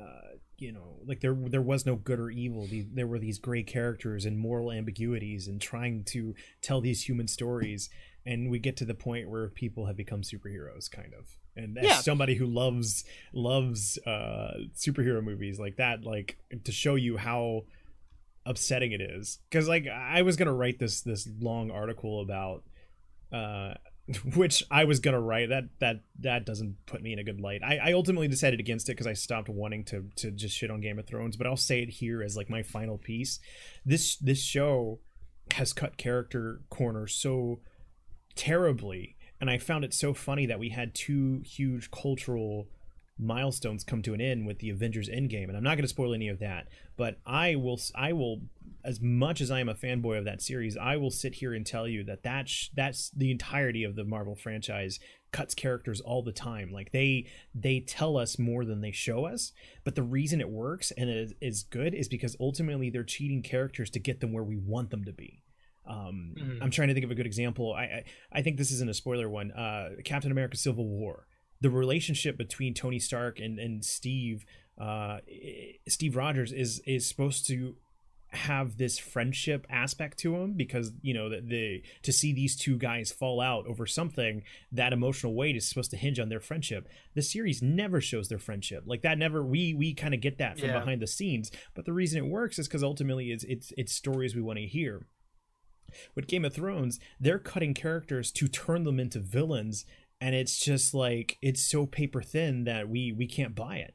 uh, 0.00 0.36
you 0.58 0.72
know, 0.72 0.98
like 1.06 1.20
there 1.20 1.34
there 1.34 1.62
was 1.62 1.84
no 1.86 1.96
good 1.96 2.18
or 2.20 2.30
evil. 2.30 2.66
The, 2.66 2.86
there 2.92 3.06
were 3.06 3.18
these 3.18 3.38
gray 3.38 3.62
characters 3.62 4.24
and 4.24 4.38
moral 4.38 4.70
ambiguities, 4.72 5.46
and 5.48 5.60
trying 5.60 6.04
to 6.04 6.34
tell 6.62 6.80
these 6.80 7.08
human 7.08 7.28
stories. 7.28 7.90
And 8.26 8.50
we 8.50 8.58
get 8.58 8.76
to 8.78 8.84
the 8.86 8.94
point 8.94 9.28
where 9.28 9.48
people 9.48 9.86
have 9.86 9.96
become 9.96 10.22
superheroes, 10.22 10.90
kind 10.90 11.12
of. 11.12 11.26
And 11.56 11.76
as 11.78 11.84
Yeah. 11.84 12.00
somebody 12.00 12.34
who 12.36 12.46
loves 12.46 13.04
loves 13.32 13.98
uh, 14.06 14.54
superhero 14.74 15.22
movies 15.22 15.58
like 15.58 15.76
that, 15.76 16.04
like 16.04 16.38
to 16.64 16.72
show 16.72 16.94
you 16.94 17.16
how 17.18 17.64
upsetting 18.46 18.92
it 18.92 19.00
is 19.00 19.38
because 19.48 19.66
like 19.68 19.86
i 19.88 20.20
was 20.20 20.36
gonna 20.36 20.52
write 20.52 20.78
this 20.78 21.00
this 21.00 21.26
long 21.40 21.70
article 21.70 22.20
about 22.20 22.62
uh 23.32 23.72
which 24.34 24.62
i 24.70 24.84
was 24.84 25.00
gonna 25.00 25.20
write 25.20 25.48
that 25.48 25.64
that 25.78 26.02
that 26.18 26.44
doesn't 26.44 26.76
put 26.86 27.02
me 27.02 27.12
in 27.12 27.18
a 27.18 27.24
good 27.24 27.40
light 27.40 27.62
i, 27.64 27.78
I 27.78 27.92
ultimately 27.92 28.28
decided 28.28 28.60
against 28.60 28.88
it 28.88 28.92
because 28.92 29.06
i 29.06 29.12
stopped 29.12 29.48
wanting 29.48 29.84
to 29.84 30.10
to 30.16 30.30
just 30.30 30.56
shit 30.56 30.70
on 30.70 30.80
game 30.80 30.98
of 30.98 31.06
thrones 31.06 31.36
but 31.36 31.46
i'll 31.46 31.56
say 31.56 31.82
it 31.82 31.88
here 31.88 32.22
as 32.22 32.36
like 32.36 32.50
my 32.50 32.62
final 32.62 32.98
piece 32.98 33.40
this 33.84 34.16
this 34.16 34.42
show 34.42 35.00
has 35.52 35.72
cut 35.72 35.96
character 35.96 36.60
corners 36.68 37.14
so 37.14 37.60
terribly 38.34 39.16
and 39.40 39.48
i 39.48 39.56
found 39.56 39.84
it 39.84 39.94
so 39.94 40.12
funny 40.12 40.44
that 40.46 40.58
we 40.58 40.70
had 40.70 40.94
two 40.94 41.42
huge 41.44 41.90
cultural 41.90 42.68
milestones 43.18 43.84
come 43.84 44.02
to 44.02 44.14
an 44.14 44.20
end 44.20 44.46
with 44.46 44.58
the 44.58 44.70
Avengers 44.70 45.08
Endgame, 45.08 45.48
and 45.48 45.56
I'm 45.56 45.62
not 45.62 45.76
going 45.76 45.82
to 45.82 45.88
spoil 45.88 46.14
any 46.14 46.28
of 46.28 46.40
that. 46.40 46.68
But 46.96 47.18
I 47.26 47.54
will, 47.54 47.80
I 47.94 48.12
will, 48.12 48.42
as 48.84 49.00
much 49.00 49.40
as 49.40 49.50
I 49.50 49.60
am 49.60 49.68
a 49.68 49.74
fanboy 49.74 50.18
of 50.18 50.24
that 50.26 50.42
series, 50.42 50.76
I 50.76 50.96
will 50.96 51.10
sit 51.10 51.36
here 51.36 51.54
and 51.54 51.64
tell 51.66 51.88
you 51.88 52.04
that 52.04 52.22
that 52.24 52.48
sh- 52.48 52.68
that's 52.74 53.10
the 53.10 53.30
entirety 53.30 53.84
of 53.84 53.96
the 53.96 54.04
Marvel 54.04 54.34
franchise 54.36 54.98
cuts 55.32 55.54
characters 55.54 56.00
all 56.00 56.22
the 56.22 56.32
time. 56.32 56.70
Like 56.70 56.92
they 56.92 57.26
they 57.54 57.80
tell 57.80 58.16
us 58.16 58.38
more 58.38 58.64
than 58.64 58.80
they 58.80 58.92
show 58.92 59.24
us. 59.24 59.52
But 59.84 59.94
the 59.94 60.02
reason 60.02 60.40
it 60.40 60.48
works 60.50 60.90
and 60.92 61.08
it 61.10 61.16
is, 61.16 61.34
is 61.40 61.62
good 61.64 61.94
is 61.94 62.08
because 62.08 62.36
ultimately 62.38 62.90
they're 62.90 63.02
cheating 63.04 63.42
characters 63.42 63.90
to 63.90 63.98
get 63.98 64.20
them 64.20 64.32
where 64.32 64.44
we 64.44 64.56
want 64.56 64.90
them 64.90 65.04
to 65.04 65.12
be. 65.12 65.42
Um, 65.86 66.34
Mhm. 66.38 66.58
I'm 66.62 66.70
trying 66.70 66.88
to 66.88 66.94
think 66.94 67.04
of 67.04 67.10
a 67.10 67.14
good 67.14 67.26
example. 67.26 67.72
I, 67.74 67.82
I 67.84 68.04
I 68.32 68.42
think 68.42 68.56
this 68.58 68.70
isn't 68.70 68.88
a 68.90 68.94
spoiler 68.94 69.28
one. 69.28 69.50
Uh, 69.52 69.90
Captain 70.04 70.30
America: 70.30 70.56
Civil 70.56 70.86
War 70.88 71.26
the 71.60 71.70
relationship 71.70 72.36
between 72.36 72.74
Tony 72.74 72.98
Stark 72.98 73.38
and 73.40 73.58
and 73.58 73.82
Steve 73.84 74.44
uh 74.76 75.18
Steve 75.88 76.16
Rogers 76.16 76.52
is 76.52 76.80
is 76.86 77.06
supposed 77.06 77.46
to 77.46 77.76
have 78.34 78.76
this 78.76 78.98
friendship 78.98 79.66
aspect 79.70 80.18
to 80.18 80.34
him 80.36 80.54
because 80.54 80.92
you 81.02 81.14
know 81.14 81.28
that 81.28 81.48
the 81.48 81.82
to 82.02 82.12
see 82.12 82.32
these 82.32 82.56
two 82.56 82.76
guys 82.76 83.10
fall 83.12 83.40
out 83.40 83.66
over 83.66 83.86
something 83.86 84.42
that 84.72 84.92
emotional 84.92 85.34
weight 85.34 85.56
is 85.56 85.68
supposed 85.68 85.90
to 85.90 85.96
hinge 85.96 86.18
on 86.18 86.28
their 86.28 86.40
friendship 86.40 86.88
the 87.14 87.22
series 87.22 87.62
never 87.62 88.00
shows 88.00 88.28
their 88.28 88.38
friendship 88.38 88.82
like 88.86 89.02
that 89.02 89.18
never 89.18 89.44
we 89.44 89.72
we 89.74 89.94
kind 89.94 90.14
of 90.14 90.20
get 90.20 90.38
that 90.38 90.58
from 90.58 90.68
Yeah. 90.68 90.78
behind 90.80 91.00
the 91.00 91.06
scenes 91.06 91.50
but 91.74 91.84
the 91.84 91.92
reason 91.92 92.18
it 92.24 92.28
works 92.28 92.58
is 92.58 92.66
because 92.68 92.82
ultimately 92.82 93.30
it's 93.30 93.44
it's 93.44 93.72
it's 93.76 93.94
stories 93.94 94.34
we 94.34 94.42
want 94.42 94.58
to 94.58 94.66
hear 94.66 95.06
with 96.16 96.26
Game 96.26 96.44
of 96.44 96.52
Thrones, 96.52 96.98
they're 97.20 97.38
cutting 97.38 97.72
characters 97.72 98.32
to 98.32 98.48
turn 98.48 98.82
them 98.82 98.98
into 98.98 99.20
villains, 99.20 99.84
and 100.20 100.34
it's 100.34 100.58
just 100.58 100.92
like 100.92 101.36
it's 101.40 101.62
so 101.64 101.86
paper 101.86 102.20
thin 102.20 102.64
that 102.64 102.88
we 102.88 103.12
we 103.12 103.26
can't 103.28 103.54
buy 103.54 103.76
it. 103.76 103.94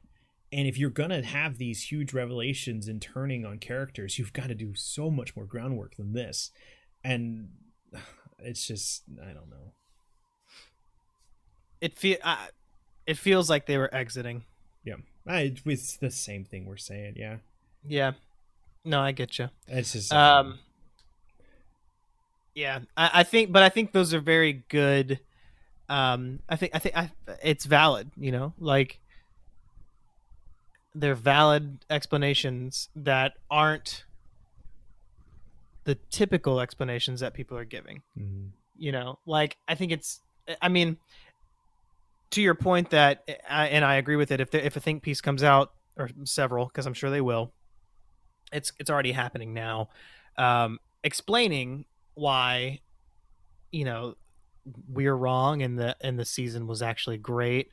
And 0.52 0.66
if 0.66 0.76
you're 0.76 0.90
gonna 0.90 1.22
have 1.22 1.58
these 1.58 1.84
huge 1.84 2.12
revelations 2.12 2.88
and 2.88 3.00
turning 3.00 3.44
on 3.44 3.58
characters, 3.58 4.18
you've 4.18 4.32
got 4.32 4.48
to 4.48 4.54
do 4.54 4.74
so 4.74 5.10
much 5.10 5.36
more 5.36 5.44
groundwork 5.44 5.96
than 5.96 6.12
this. 6.12 6.50
And 7.04 7.50
it's 8.38 8.66
just 8.66 9.04
I 9.22 9.32
don't 9.32 9.50
know. 9.50 9.72
It 11.80 11.96
feel 11.96 12.18
uh, 12.22 12.46
it 13.06 13.16
feels 13.16 13.48
like 13.48 13.66
they 13.66 13.78
were 13.78 13.92
exiting. 13.94 14.44
Yeah, 14.84 14.96
I, 15.26 15.54
it's 15.64 15.96
the 15.96 16.10
same 16.10 16.44
thing 16.44 16.66
we're 16.66 16.76
saying. 16.76 17.14
Yeah, 17.16 17.36
Yeah. 17.86 18.12
No, 18.84 19.00
I 19.00 19.12
get 19.12 19.38
you. 19.38 19.50
it's 19.68 19.92
just 19.92 20.12
Um, 20.12 20.58
yeah, 22.54 22.80
I, 22.96 23.10
I 23.14 23.22
think, 23.24 23.52
but 23.52 23.62
I 23.62 23.68
think 23.68 23.92
those 23.92 24.14
are 24.14 24.20
very 24.20 24.64
good. 24.68 25.20
Um, 25.88 26.40
I 26.48 26.56
think, 26.56 26.74
I 26.74 26.78
think, 26.78 26.96
I, 26.96 27.10
it's 27.42 27.64
valid. 27.64 28.10
You 28.16 28.32
know, 28.32 28.54
like 28.58 29.00
they're 30.94 31.14
valid 31.14 31.84
explanations 31.88 32.88
that 32.96 33.34
aren't 33.50 34.04
the 35.84 35.94
typical 36.10 36.60
explanations 36.60 37.20
that 37.20 37.34
people 37.34 37.56
are 37.56 37.64
giving. 37.64 38.02
Mhm. 38.18 38.50
You 38.76 38.92
know, 38.92 39.18
like 39.26 39.56
I 39.68 39.74
think 39.74 39.92
it's. 39.92 40.20
I 40.60 40.68
mean, 40.68 40.96
to 42.30 42.42
your 42.42 42.54
point 42.54 42.90
that, 42.90 43.28
and 43.48 43.84
I 43.84 43.96
agree 43.96 44.16
with 44.16 44.30
it. 44.30 44.40
If 44.40 44.50
there, 44.50 44.60
if 44.60 44.76
a 44.76 44.80
think 44.80 45.02
piece 45.02 45.20
comes 45.20 45.42
out 45.42 45.72
or 45.96 46.10
several, 46.24 46.66
because 46.66 46.86
I'm 46.86 46.94
sure 46.94 47.10
they 47.10 47.20
will, 47.20 47.52
it's 48.52 48.72
it's 48.78 48.90
already 48.90 49.12
happening 49.12 49.54
now. 49.54 49.90
Um, 50.36 50.80
explaining 51.04 51.84
why, 52.14 52.80
you 53.70 53.84
know, 53.84 54.16
we're 54.88 55.14
wrong 55.14 55.62
and 55.62 55.78
the 55.78 55.96
and 56.00 56.18
the 56.18 56.24
season 56.24 56.66
was 56.66 56.82
actually 56.82 57.18
great. 57.18 57.70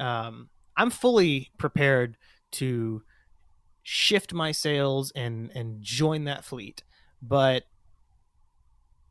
Um, 0.00 0.48
I'm 0.76 0.90
fully 0.90 1.50
prepared 1.58 2.16
to 2.52 3.02
shift 3.82 4.34
my 4.34 4.52
sails 4.52 5.12
and 5.14 5.50
and 5.54 5.82
join 5.82 6.24
that 6.24 6.44
fleet, 6.44 6.82
but 7.22 7.64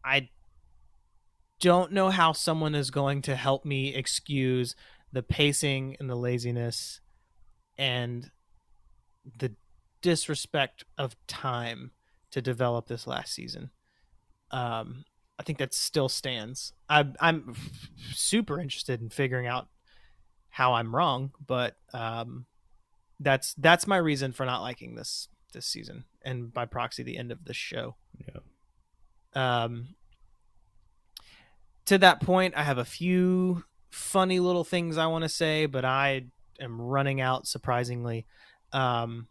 I 0.03 0.29
don't 1.59 1.91
know 1.91 2.09
how 2.09 2.31
someone 2.31 2.75
is 2.75 2.91
going 2.91 3.21
to 3.23 3.35
help 3.35 3.65
me 3.65 3.93
excuse 3.93 4.75
the 5.11 5.23
pacing 5.23 5.97
and 5.99 6.09
the 6.09 6.15
laziness 6.15 7.01
and 7.77 8.31
the 9.39 9.55
disrespect 10.01 10.83
of 10.97 11.15
time 11.27 11.91
to 12.31 12.41
develop 12.41 12.87
this 12.87 13.07
last 13.07 13.33
season. 13.33 13.71
Um, 14.51 15.05
I 15.39 15.43
think 15.43 15.59
that 15.59 15.73
still 15.73 16.09
stands. 16.09 16.73
I, 16.89 17.05
I'm 17.19 17.55
super 18.13 18.59
interested 18.59 19.01
in 19.01 19.09
figuring 19.09 19.47
out 19.47 19.67
how 20.49 20.73
I'm 20.73 20.95
wrong, 20.95 21.31
but 21.45 21.77
um, 21.93 22.45
that's 23.19 23.53
that's 23.55 23.87
my 23.87 23.97
reason 23.97 24.31
for 24.33 24.45
not 24.45 24.61
liking 24.61 24.95
this 24.95 25.27
this 25.53 25.65
season, 25.65 26.05
and 26.23 26.53
by 26.53 26.65
proxy, 26.65 27.03
the 27.03 27.17
end 27.17 27.31
of 27.31 27.45
this 27.45 27.57
show. 27.57 27.95
Yeah. 28.19 28.41
Um, 29.63 29.95
to 31.85 31.97
that 31.97 32.21
point, 32.21 32.53
I 32.57 32.63
have 32.63 32.77
a 32.77 32.85
few 32.85 33.63
funny 33.89 34.39
little 34.39 34.63
things 34.63 34.97
I 34.97 35.07
want 35.07 35.23
to 35.23 35.29
say, 35.29 35.65
but 35.65 35.85
I 35.85 36.25
am 36.59 36.81
running 36.81 37.21
out 37.21 37.47
surprisingly. 37.47 38.25
Um, 38.73 39.27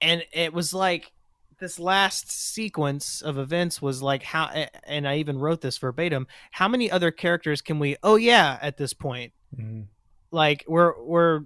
and 0.00 0.24
it 0.32 0.52
was 0.52 0.74
like 0.74 1.12
this 1.60 1.78
last 1.78 2.30
sequence 2.30 3.22
of 3.22 3.38
events 3.38 3.80
was 3.80 4.02
like 4.02 4.22
how, 4.22 4.66
and 4.84 5.06
I 5.06 5.16
even 5.18 5.38
wrote 5.38 5.60
this 5.60 5.78
verbatim. 5.78 6.26
How 6.50 6.68
many 6.68 6.90
other 6.90 7.10
characters 7.10 7.62
can 7.62 7.78
we? 7.78 7.96
Oh 8.02 8.16
yeah, 8.16 8.58
at 8.60 8.76
this 8.76 8.92
point, 8.92 9.32
Mhm. 9.56 9.86
like 10.30 10.64
we're 10.66 11.00
we're, 11.02 11.42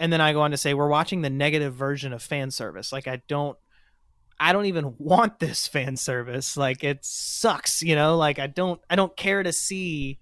and 0.00 0.10
then 0.10 0.20
I 0.22 0.32
go 0.32 0.40
on 0.40 0.50
to 0.50 0.56
say 0.56 0.72
we're 0.72 0.88
watching 0.88 1.20
the 1.20 1.30
negative 1.30 1.74
version 1.74 2.14
of 2.14 2.22
fan 2.22 2.50
service. 2.50 2.90
Like 2.90 3.06
I 3.06 3.22
don't. 3.28 3.56
I 4.42 4.54
don't 4.54 4.64
even 4.64 4.94
want 4.98 5.38
this 5.38 5.68
fan 5.68 5.96
service. 5.96 6.56
Like 6.56 6.82
it 6.82 7.04
sucks, 7.04 7.82
you 7.82 7.94
know. 7.94 8.16
Like 8.16 8.40
I 8.40 8.48
don't, 8.48 8.80
I 8.88 8.96
don't 8.96 9.14
care 9.16 9.42
to 9.42 9.52
see. 9.52 10.18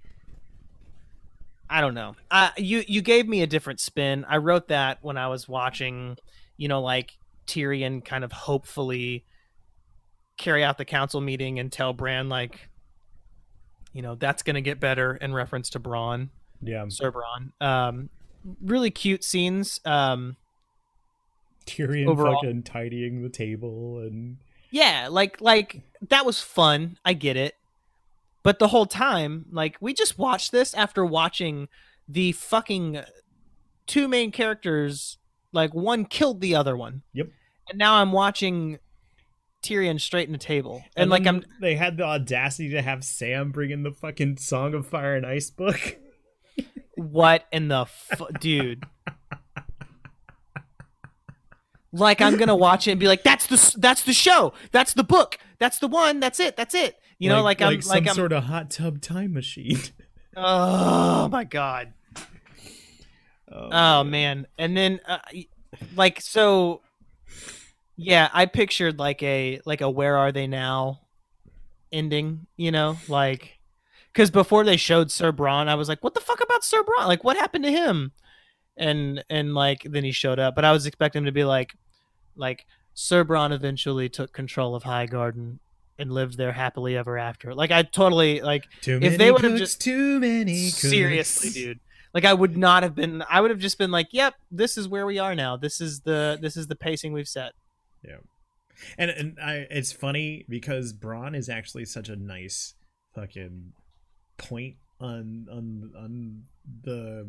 I 1.71 1.81
don't 1.81 1.95
know. 1.95 2.17
Uh, 2.31 2.51
you 2.59 2.83
you 2.89 3.01
gave 3.01 3.29
me 3.29 3.43
a 3.43 3.47
different 3.47 3.79
spin. 3.79 4.27
I 4.29 4.39
wrote 4.39 4.69
that 4.69 4.99
when 5.01 5.17
I 5.17 5.29
was 5.29 5.49
watching, 5.49 6.17
you 6.57 6.67
know, 6.67 6.83
like 6.83 7.17
Tyrion 7.47 8.05
kind 8.05 8.25
of 8.25 8.33
hopefully 8.33 9.25
carry 10.39 10.65
out 10.65 10.77
the 10.79 10.85
council 10.85 11.21
meeting 11.21 11.61
and 11.61 11.71
tell 11.71 11.93
Bran 11.93 12.29
like, 12.29 12.69
you 13.93 14.03
know, 14.03 14.17
that's 14.17 14.43
gonna 14.43 14.61
get 14.61 14.81
better 14.81 15.15
in 15.15 15.33
reference 15.33 15.71
to 15.71 15.81
Bronn, 15.81 16.31
Yeah, 16.63 16.85
Sir 16.89 17.13
Bronn. 17.13 17.53
Um, 17.65 18.09
really 18.61 18.91
cute 18.91 19.23
scenes. 19.25 19.81
Um, 19.85 20.37
Tyrion 21.67 22.07
Overall- 22.07 22.35
fucking 22.41 22.63
tidying 22.63 23.23
the 23.23 23.29
table 23.29 23.99
and 23.99 24.39
yeah 24.71 25.09
like 25.11 25.39
like 25.41 25.83
that 26.09 26.25
was 26.27 26.41
fun 26.41 26.97
i 27.05 27.13
get 27.13 27.37
it 27.37 27.55
but 28.43 28.59
the 28.59 28.69
whole 28.69 28.87
time 28.87 29.45
like 29.51 29.77
we 29.81 29.93
just 29.95 30.19
watched 30.19 30.51
this 30.53 30.73
after 30.75 31.05
watching 31.05 31.69
the 32.09 32.33
fucking 32.33 33.01
two 33.87 34.09
main 34.09 34.31
characters 34.31 35.19
like 35.53 35.75
one 35.75 36.05
killed 36.07 36.41
the 36.41 36.55
other 36.55 36.75
one 36.77 37.03
Yep. 37.13 37.29
and 37.69 37.79
now 37.79 37.97
i'm 37.97 38.13
watching 38.13 38.79
tyrion 39.63 40.01
straighten 40.01 40.33
the 40.33 40.39
table 40.39 40.83
and, 40.97 41.11
like 41.11 41.27
i'm 41.27 41.45
they 41.61 41.75
had 41.77 41.97
the 41.99 42.05
audacity 42.05 42.71
to 42.71 42.81
have 42.83 43.05
Sam 43.05 43.51
bring 43.51 43.71
in 43.71 43.83
the 43.83 43.93
fucking 43.93 44.37
Song 44.39 44.73
of 44.75 44.87
Fire 44.87 45.17
and 45.17 45.27
Ice 45.27 45.51
book. 45.51 45.99
what 46.99 47.45
in 47.53 47.69
the 47.69 47.87
fu- 47.87 48.29
dude 48.41 48.85
like 51.93 52.21
i'm 52.21 52.37
gonna 52.37 52.57
watch 52.57 52.87
it 52.87 52.93
and 52.93 53.01
be 53.01 53.09
like 53.09 53.23
that's 53.23 53.47
the 53.47 53.79
that's 53.79 54.03
the 54.03 54.13
show 54.13 54.53
that's 54.73 54.93
the 54.95 55.05
book 55.05 55.39
that's 55.59 55.79
the 55.79 55.89
one 55.89 56.21
that's 56.21 56.39
it 56.39 56.57
that's 56.57 56.75
it 56.75 56.97
you 57.19 57.29
know 57.29 57.43
like, 57.43 57.63
i'm 57.63 57.75
like 57.75 57.83
some 57.83 57.91
like 57.91 58.09
i'm 58.09 58.15
sort 58.15 58.33
of 58.33 58.45
hot 58.45 58.71
tub 58.71 59.01
time 59.01 59.33
machine. 59.33 59.81
Oh 60.41 61.29
my 61.29 61.43
god. 61.43 61.93
Oh 63.51 64.05
man. 64.05 64.47
And 64.57 64.77
then 64.77 65.01
uh, 65.07 65.19
like 65.97 66.21
so 66.21 66.83
yeah, 67.97 68.29
I 68.33 68.47
pictured 68.47 68.99
like 68.99 69.23
a 69.23 69.61
like 69.65 69.81
a 69.81 69.91
where 69.91 70.17
are 70.17 70.31
they 70.31 70.47
now 70.47 71.01
ending, 71.91 72.47
you 72.57 72.71
know? 72.71 72.99
Like 73.09 73.58
cuz 74.19 74.31
before 74.31 74.65
they 74.65 74.77
showed 74.77 75.11
Sir 75.11 75.33
Bronn, 75.33 75.69
I 75.69 75.75
was 75.77 75.89
like, 75.89 76.03
what 76.05 76.15
the 76.15 76.21
fuck 76.21 76.41
about 76.43 76.65
Sir 76.65 76.83
Bronn? 76.83 77.07
Like 77.07 77.25
what 77.25 77.37
happened 77.37 77.65
to 77.65 77.71
him? 77.71 78.13
And 78.77 79.25
and 79.31 79.55
like 79.55 79.83
then 79.85 80.05
he 80.05 80.13
showed 80.13 80.39
up, 80.39 80.55
but 80.55 80.65
I 80.65 80.73
was 80.73 80.87
expecting 80.87 81.21
him 81.21 81.27
to 81.27 81.33
be 81.33 81.45
like 81.45 81.75
like 82.37 82.67
Sir 82.95 83.25
Bronn 83.25 83.53
eventually 83.53 84.09
took 84.09 84.33
control 84.33 84.75
of 84.75 84.83
Highgarden 84.85 85.59
and 86.01 86.13
lived 86.13 86.37
there 86.37 86.53
happily 86.53 86.97
ever 86.97 87.19
after. 87.19 87.55
Like 87.55 87.71
I 87.73 87.83
totally 87.83 88.41
like 88.41 88.65
Too 88.83 88.97
if 88.97 89.03
many 89.03 89.17
they 89.17 89.31
would've 89.33 89.59
just- 89.59 89.81
too 89.81 90.21
many 90.21 90.67
cooks. 90.71 90.91
seriously 90.91 91.51
dude 91.51 91.81
like 92.15 92.25
i 92.25 92.33
would 92.33 92.57
not 92.57 92.83
have 92.83 92.95
been 92.95 93.23
i 93.29 93.39
would 93.41 93.51
have 93.51 93.59
just 93.61 93.77
been 93.77 93.91
like 93.91 94.09
yep 94.13 94.33
this 94.51 94.79
is 94.79 94.89
where 94.89 95.05
we 95.05 95.19
are 95.19 95.35
now 95.35 95.59
this 95.59 95.79
is 95.79 96.01
the 96.01 96.39
this 96.41 96.57
is 96.57 96.67
the 96.67 96.75
pacing 96.75 97.13
we've 97.13 97.29
set 97.29 97.53
Yeah, 98.03 98.17
And 98.97 99.11
and 99.11 99.39
I, 99.39 99.67
it's 99.71 99.93
funny 99.93 100.47
because 100.49 100.95
Bronn 100.95 101.37
is 101.37 101.49
actually 101.51 101.85
such 101.85 102.09
a 102.09 102.17
nice 102.17 102.75
fucking 103.15 103.73
point 104.39 104.77
on 105.01 105.47
on 105.51 105.93
on 105.97 106.43
the 106.83 107.29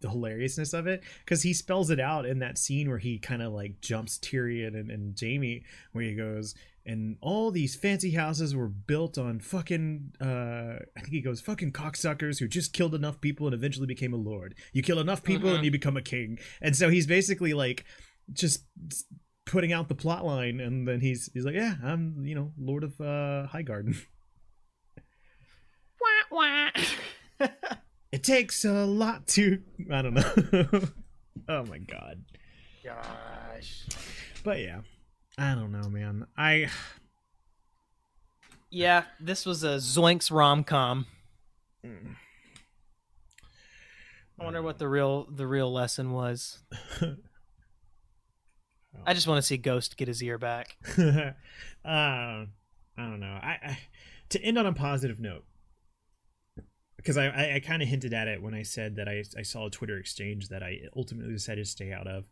the 0.00 0.08
hilariousness 0.10 0.72
of 0.74 0.86
it 0.86 1.02
because 1.24 1.42
he 1.42 1.52
spells 1.52 1.90
it 1.90 1.98
out 1.98 2.24
in 2.24 2.38
that 2.38 2.56
scene 2.56 2.88
where 2.88 2.98
he 2.98 3.18
kind 3.18 3.42
of 3.42 3.52
like 3.52 3.80
jumps 3.80 4.16
Tyrion 4.18 4.78
and, 4.78 4.90
and 4.92 5.18
Jaime 5.20 5.64
where 5.92 6.04
he 6.04 6.14
goes 6.14 6.54
and 6.86 7.16
all 7.20 7.50
these 7.50 7.74
fancy 7.74 8.12
houses 8.12 8.54
were 8.54 8.68
built 8.68 9.18
on 9.18 9.40
fucking 9.40 10.12
uh 10.20 10.78
I 10.96 11.00
think 11.00 11.08
he 11.12 11.20
goes 11.20 11.40
fucking 11.40 11.72
cocksuckers 11.72 12.38
who 12.38 12.46
just 12.46 12.72
killed 12.72 12.94
enough 12.94 13.20
people 13.20 13.46
and 13.48 13.54
eventually 13.54 13.88
became 13.88 14.12
a 14.12 14.16
lord. 14.16 14.54
You 14.72 14.82
kill 14.82 15.00
enough 15.00 15.24
people 15.24 15.50
Mhm. 15.50 15.56
and 15.56 15.64
you 15.64 15.72
become 15.72 15.96
a 15.96 16.02
king. 16.02 16.38
And 16.62 16.76
so 16.76 16.90
he's 16.90 17.08
basically 17.08 17.52
like 17.52 17.84
just 18.32 18.66
putting 19.46 19.72
out 19.72 19.88
the 19.88 19.94
plot 19.96 20.24
line 20.24 20.60
and 20.60 20.86
then 20.86 21.00
he's 21.00 21.28
he's 21.32 21.44
like 21.46 21.54
yeah 21.54 21.74
i'm 21.82 22.22
you 22.26 22.34
know 22.34 22.52
lord 22.58 22.84
of 22.84 23.00
uh 23.00 23.46
highgarden 23.50 23.96
it 28.12 28.22
takes 28.22 28.64
a 28.64 28.84
lot 28.86 29.26
to 29.28 29.60
i 29.92 30.02
don't 30.02 30.14
know. 30.14 30.80
Oh 31.50 31.64
my 31.64 31.78
god. 31.78 32.24
Gosh. 32.84 33.86
But 34.44 34.60
yeah 34.60 34.80
i 35.38 35.54
don't 35.54 35.72
know 35.72 35.88
man. 35.88 36.26
I 36.36 36.68
yeah 38.70 39.04
this 39.20 39.46
was 39.46 39.64
a 39.64 39.76
zoinks 39.76 40.30
rom-com. 40.30 41.06
I 44.40 44.44
wonder 44.44 44.62
what 44.62 44.78
the 44.78 44.88
real 44.88 45.26
the 45.30 45.46
real 45.46 45.72
lesson 45.72 46.12
was. 46.12 46.58
I 49.06 49.14
just 49.14 49.26
want 49.26 49.38
to 49.38 49.42
see 49.46 49.56
ghost 49.56 49.96
get 49.96 50.08
his 50.08 50.22
ear 50.22 50.38
back. 50.38 50.76
Uh, 50.98 51.32
i 51.84 52.46
don't 52.96 53.20
know. 53.20 53.38
I, 53.40 53.58
I 53.62 53.78
to 54.30 54.42
end 54.42 54.58
on 54.58 54.66
a 54.66 54.72
positive 54.72 55.18
note 55.20 55.44
because 56.98 57.16
I, 57.16 57.28
I, 57.28 57.54
I 57.54 57.60
kind 57.60 57.80
of 57.80 57.88
hinted 57.88 58.12
at 58.12 58.28
it 58.28 58.42
when 58.42 58.52
I 58.52 58.62
said 58.62 58.96
that 58.96 59.08
I, 59.08 59.22
I 59.38 59.42
saw 59.42 59.66
a 59.66 59.70
Twitter 59.70 59.96
exchange 59.96 60.48
that 60.48 60.62
I 60.62 60.80
ultimately 60.94 61.32
decided 61.32 61.64
to 61.64 61.70
stay 61.70 61.92
out 61.92 62.06
of. 62.06 62.28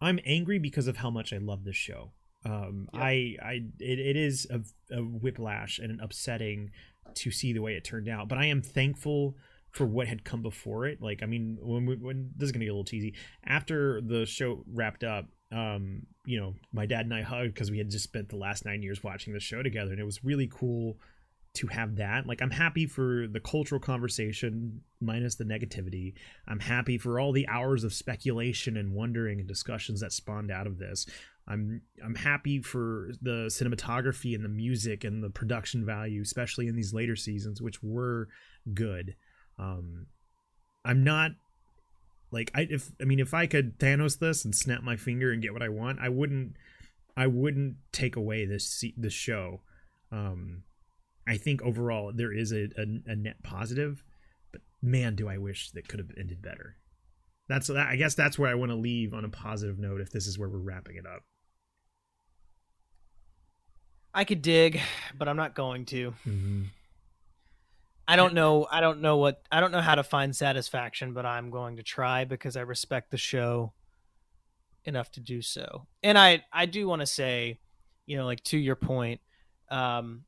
I'm 0.00 0.20
angry 0.24 0.58
because 0.58 0.86
of 0.86 0.96
how 0.96 1.10
much 1.10 1.32
I 1.32 1.38
love 1.38 1.64
this 1.64 1.76
show. 1.76 2.12
Um, 2.44 2.88
Yep. 2.94 3.02
I, 3.02 3.36
I, 3.42 3.52
it, 3.80 3.98
it 3.98 4.16
is 4.16 4.46
a, 4.50 4.60
a 4.94 5.02
whiplash 5.02 5.78
and 5.78 5.90
an 5.90 6.00
upsetting 6.00 6.70
to 7.14 7.30
see 7.30 7.52
the 7.52 7.60
way 7.60 7.74
it 7.74 7.84
turned 7.84 8.08
out, 8.08 8.28
but 8.28 8.38
I 8.38 8.46
am 8.46 8.62
thankful 8.62 9.36
for 9.72 9.86
what 9.86 10.06
had 10.06 10.24
come 10.24 10.42
before 10.42 10.86
it. 10.86 11.02
Like, 11.02 11.22
I 11.22 11.26
mean, 11.26 11.58
when, 11.60 11.84
we, 11.84 11.96
when 11.96 12.30
this 12.36 12.46
is 12.46 12.52
gonna 12.52 12.64
get 12.64 12.70
a 12.70 12.74
little 12.74 12.84
cheesy, 12.84 13.14
after 13.44 14.00
the 14.00 14.24
show 14.24 14.64
wrapped 14.72 15.02
up, 15.04 15.26
um, 15.52 16.06
you 16.24 16.40
know, 16.40 16.54
my 16.72 16.86
dad 16.86 17.06
and 17.06 17.14
I 17.14 17.22
hugged 17.22 17.54
because 17.54 17.70
we 17.70 17.78
had 17.78 17.90
just 17.90 18.04
spent 18.04 18.28
the 18.28 18.36
last 18.36 18.64
nine 18.64 18.82
years 18.82 19.02
watching 19.02 19.32
the 19.32 19.40
show 19.40 19.62
together, 19.62 19.90
and 19.90 20.00
it 20.00 20.04
was 20.04 20.24
really 20.24 20.48
cool 20.52 20.96
to 21.56 21.66
have 21.68 21.96
that. 21.96 22.26
Like, 22.26 22.40
I'm 22.40 22.50
happy 22.50 22.86
for 22.86 23.26
the 23.26 23.40
cultural 23.40 23.80
conversation 23.80 24.80
minus 25.00 25.34
the 25.34 25.44
negativity. 25.44 26.14
I'm 26.46 26.60
happy 26.60 26.98
for 26.98 27.18
all 27.18 27.32
the 27.32 27.48
hours 27.48 27.84
of 27.84 27.92
speculation 27.92 28.76
and 28.76 28.94
wondering 28.94 29.38
and 29.38 29.48
discussions 29.48 30.00
that 30.00 30.12
spawned 30.12 30.50
out 30.50 30.66
of 30.66 30.78
this. 30.78 31.06
I'm 31.48 31.82
I'm 32.04 32.14
happy 32.14 32.60
for 32.60 33.10
the 33.22 33.46
cinematography 33.48 34.34
and 34.34 34.44
the 34.44 34.48
music 34.48 35.04
and 35.04 35.22
the 35.22 35.30
production 35.30 35.86
value, 35.86 36.22
especially 36.22 36.66
in 36.66 36.74
these 36.74 36.92
later 36.92 37.14
seasons, 37.14 37.62
which 37.62 37.82
were 37.82 38.28
good. 38.74 39.14
Um, 39.58 40.06
I'm 40.84 41.04
not 41.04 41.32
like 42.32 42.50
I 42.54 42.66
if 42.68 42.90
I 43.00 43.04
mean 43.04 43.20
if 43.20 43.32
I 43.32 43.46
could 43.46 43.78
Thanos 43.78 44.18
this 44.18 44.44
and 44.44 44.54
snap 44.54 44.82
my 44.82 44.96
finger 44.96 45.30
and 45.30 45.40
get 45.40 45.52
what 45.52 45.62
I 45.62 45.68
want, 45.68 46.00
I 46.00 46.08
wouldn't 46.08 46.56
I 47.16 47.28
wouldn't 47.28 47.76
take 47.92 48.16
away 48.16 48.44
this 48.44 48.84
this 48.96 49.12
show. 49.12 49.60
Um, 50.10 50.64
I 51.26 51.36
think 51.36 51.62
overall 51.62 52.12
there 52.14 52.32
is 52.32 52.52
a, 52.52 52.68
a, 52.76 52.86
a 53.06 53.16
net 53.16 53.42
positive, 53.42 54.04
but 54.52 54.60
man, 54.80 55.14
do 55.14 55.28
I 55.28 55.38
wish 55.38 55.70
that 55.72 55.88
could 55.88 55.98
have 55.98 56.10
ended 56.18 56.40
better. 56.40 56.76
That's 57.48 57.68
that. 57.68 57.88
I 57.88 57.96
guess 57.96 58.14
that's 58.14 58.38
where 58.38 58.50
I 58.50 58.54
want 58.54 58.70
to 58.70 58.76
leave 58.76 59.14
on 59.14 59.24
a 59.24 59.28
positive 59.28 59.78
note. 59.78 60.00
If 60.00 60.10
this 60.10 60.26
is 60.26 60.38
where 60.38 60.48
we're 60.48 60.58
wrapping 60.58 60.96
it 60.96 61.06
up. 61.06 61.22
I 64.12 64.24
could 64.24 64.42
dig, 64.42 64.80
but 65.16 65.28
I'm 65.28 65.36
not 65.36 65.54
going 65.54 65.84
to. 65.86 66.14
Mm-hmm. 66.26 66.62
I 68.08 68.16
don't 68.16 68.34
know. 68.34 68.66
I 68.70 68.80
don't 68.80 69.00
know 69.00 69.16
what. 69.18 69.42
I 69.50 69.60
don't 69.60 69.72
know 69.72 69.80
how 69.80 69.94
to 69.94 70.02
find 70.02 70.34
satisfaction, 70.34 71.12
but 71.12 71.26
I'm 71.26 71.50
going 71.50 71.76
to 71.76 71.82
try 71.82 72.24
because 72.24 72.56
I 72.56 72.62
respect 72.62 73.10
the 73.10 73.16
show 73.16 73.72
enough 74.84 75.10
to 75.12 75.20
do 75.20 75.42
so. 75.42 75.86
And 76.02 76.16
I, 76.16 76.44
I 76.52 76.66
do 76.66 76.86
want 76.86 77.00
to 77.00 77.06
say, 77.06 77.58
you 78.06 78.16
know, 78.16 78.24
like 78.24 78.42
to 78.44 78.58
your 78.58 78.76
point, 78.76 79.20
um, 79.70 80.22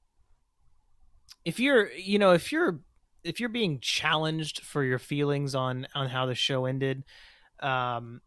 if 1.48 1.58
you're, 1.58 1.90
you 1.92 2.18
know, 2.18 2.32
if 2.32 2.52
you're, 2.52 2.78
if 3.24 3.40
you're 3.40 3.48
being 3.48 3.80
challenged 3.80 4.60
for 4.60 4.84
your 4.84 4.98
feelings 4.98 5.54
on 5.54 5.86
on 5.94 6.10
how 6.10 6.26
the 6.26 6.34
show 6.34 6.66
ended, 6.66 7.04
um, 7.60 8.20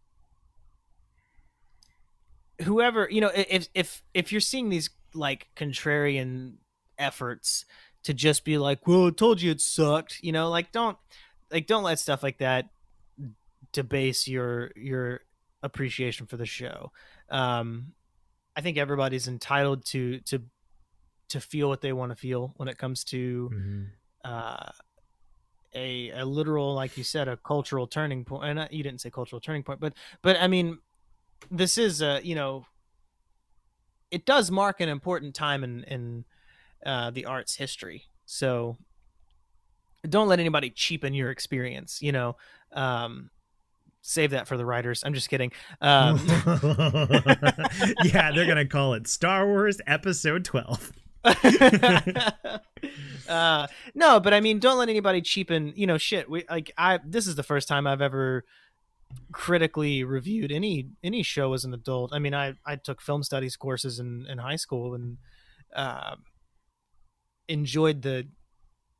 whoever, 2.63 3.07
you 3.11 3.21
know, 3.21 3.29
if 3.35 3.67
if 3.75 4.01
if 4.15 4.31
you're 4.31 4.41
seeing 4.41 4.69
these 4.69 4.89
like 5.13 5.49
contrarian 5.55 6.53
efforts 6.97 7.65
to 8.05 8.13
just 8.15 8.43
be 8.43 8.57
like, 8.57 8.87
"Well, 8.87 9.05
I 9.05 9.11
told 9.11 9.39
you 9.39 9.51
it 9.51 9.61
sucked," 9.61 10.17
you 10.23 10.31
know, 10.31 10.49
like 10.49 10.71
don't 10.71 10.97
like 11.51 11.67
don't 11.67 11.83
let 11.83 11.99
stuff 11.99 12.23
like 12.23 12.39
that 12.39 12.69
debase 13.71 14.27
your 14.27 14.71
your 14.75 15.21
appreciation 15.61 16.25
for 16.25 16.37
the 16.37 16.47
show. 16.47 16.91
Um, 17.29 17.93
I 18.55 18.61
think 18.61 18.79
everybody's 18.79 19.27
entitled 19.27 19.85
to 19.85 20.21
to 20.21 20.41
to 21.31 21.41
feel 21.41 21.67
what 21.67 21.81
they 21.81 21.91
want 21.93 22.11
to 22.11 22.15
feel 22.15 22.53
when 22.57 22.67
it 22.69 22.77
comes 22.77 23.03
to 23.05 23.49
Mm-hmm. 23.53 23.83
uh, 24.23 24.69
a 25.73 26.09
a 26.11 26.25
literal, 26.25 26.73
like 26.73 26.97
you 26.97 27.03
said, 27.03 27.27
a 27.27 27.37
cultural 27.37 27.87
turning 27.87 28.25
point. 28.25 28.45
And 28.49 28.59
uh, 28.59 28.67
you 28.71 28.83
didn't 28.83 29.01
say 29.01 29.09
cultural 29.09 29.39
turning 29.39 29.63
point, 29.63 29.79
but 29.79 29.93
but 30.21 30.35
I 30.39 30.47
mean, 30.47 30.79
this 31.49 31.77
is 31.77 32.01
a 32.01 32.19
you 32.23 32.35
know, 32.35 32.65
it 34.11 34.25
does 34.25 34.51
mark 34.51 34.81
an 34.81 34.89
important 34.89 35.33
time 35.33 35.63
in 35.63 35.83
in 35.85 36.25
uh, 36.85 37.11
the 37.11 37.25
arts 37.25 37.55
history. 37.55 38.03
So 38.25 38.77
don't 40.09 40.27
let 40.27 40.39
anybody 40.39 40.69
cheapen 40.71 41.13
your 41.13 41.31
experience. 41.31 42.01
You 42.01 42.11
know, 42.11 42.35
um, 42.73 43.29
save 44.01 44.31
that 44.31 44.47
for 44.49 44.57
the 44.57 44.65
writers. 44.65 45.03
I'm 45.05 45.13
just 45.13 45.29
kidding. 45.29 45.53
Um, 45.79 46.19
yeah, 48.03 48.31
they're 48.33 48.47
gonna 48.47 48.65
call 48.67 48.93
it 48.95 49.07
Star 49.07 49.47
Wars 49.47 49.79
Episode 49.87 50.43
Twelve. 50.43 50.91
uh, 53.29 53.67
no, 53.93 54.19
but 54.19 54.33
I 54.33 54.39
mean, 54.39 54.59
don't 54.59 54.77
let 54.77 54.89
anybody 54.89 55.21
cheapen. 55.21 55.73
You 55.75 55.87
know, 55.87 55.97
shit. 55.97 56.29
We 56.29 56.45
like 56.49 56.71
I. 56.77 56.99
This 57.05 57.27
is 57.27 57.35
the 57.35 57.43
first 57.43 57.67
time 57.67 57.85
I've 57.87 58.01
ever 58.01 58.43
critically 59.31 60.03
reviewed 60.03 60.51
any 60.51 60.89
any 61.03 61.23
show 61.23 61.53
as 61.53 61.63
an 61.63 61.73
adult. 61.73 62.11
I 62.13 62.19
mean, 62.19 62.33
I 62.33 62.53
I 62.65 62.75
took 62.75 63.01
film 63.01 63.23
studies 63.23 63.55
courses 63.55 63.99
in 63.99 64.25
in 64.27 64.39
high 64.39 64.55
school 64.55 64.95
and 64.95 65.17
uh, 65.75 66.15
enjoyed 67.47 68.01
the 68.01 68.27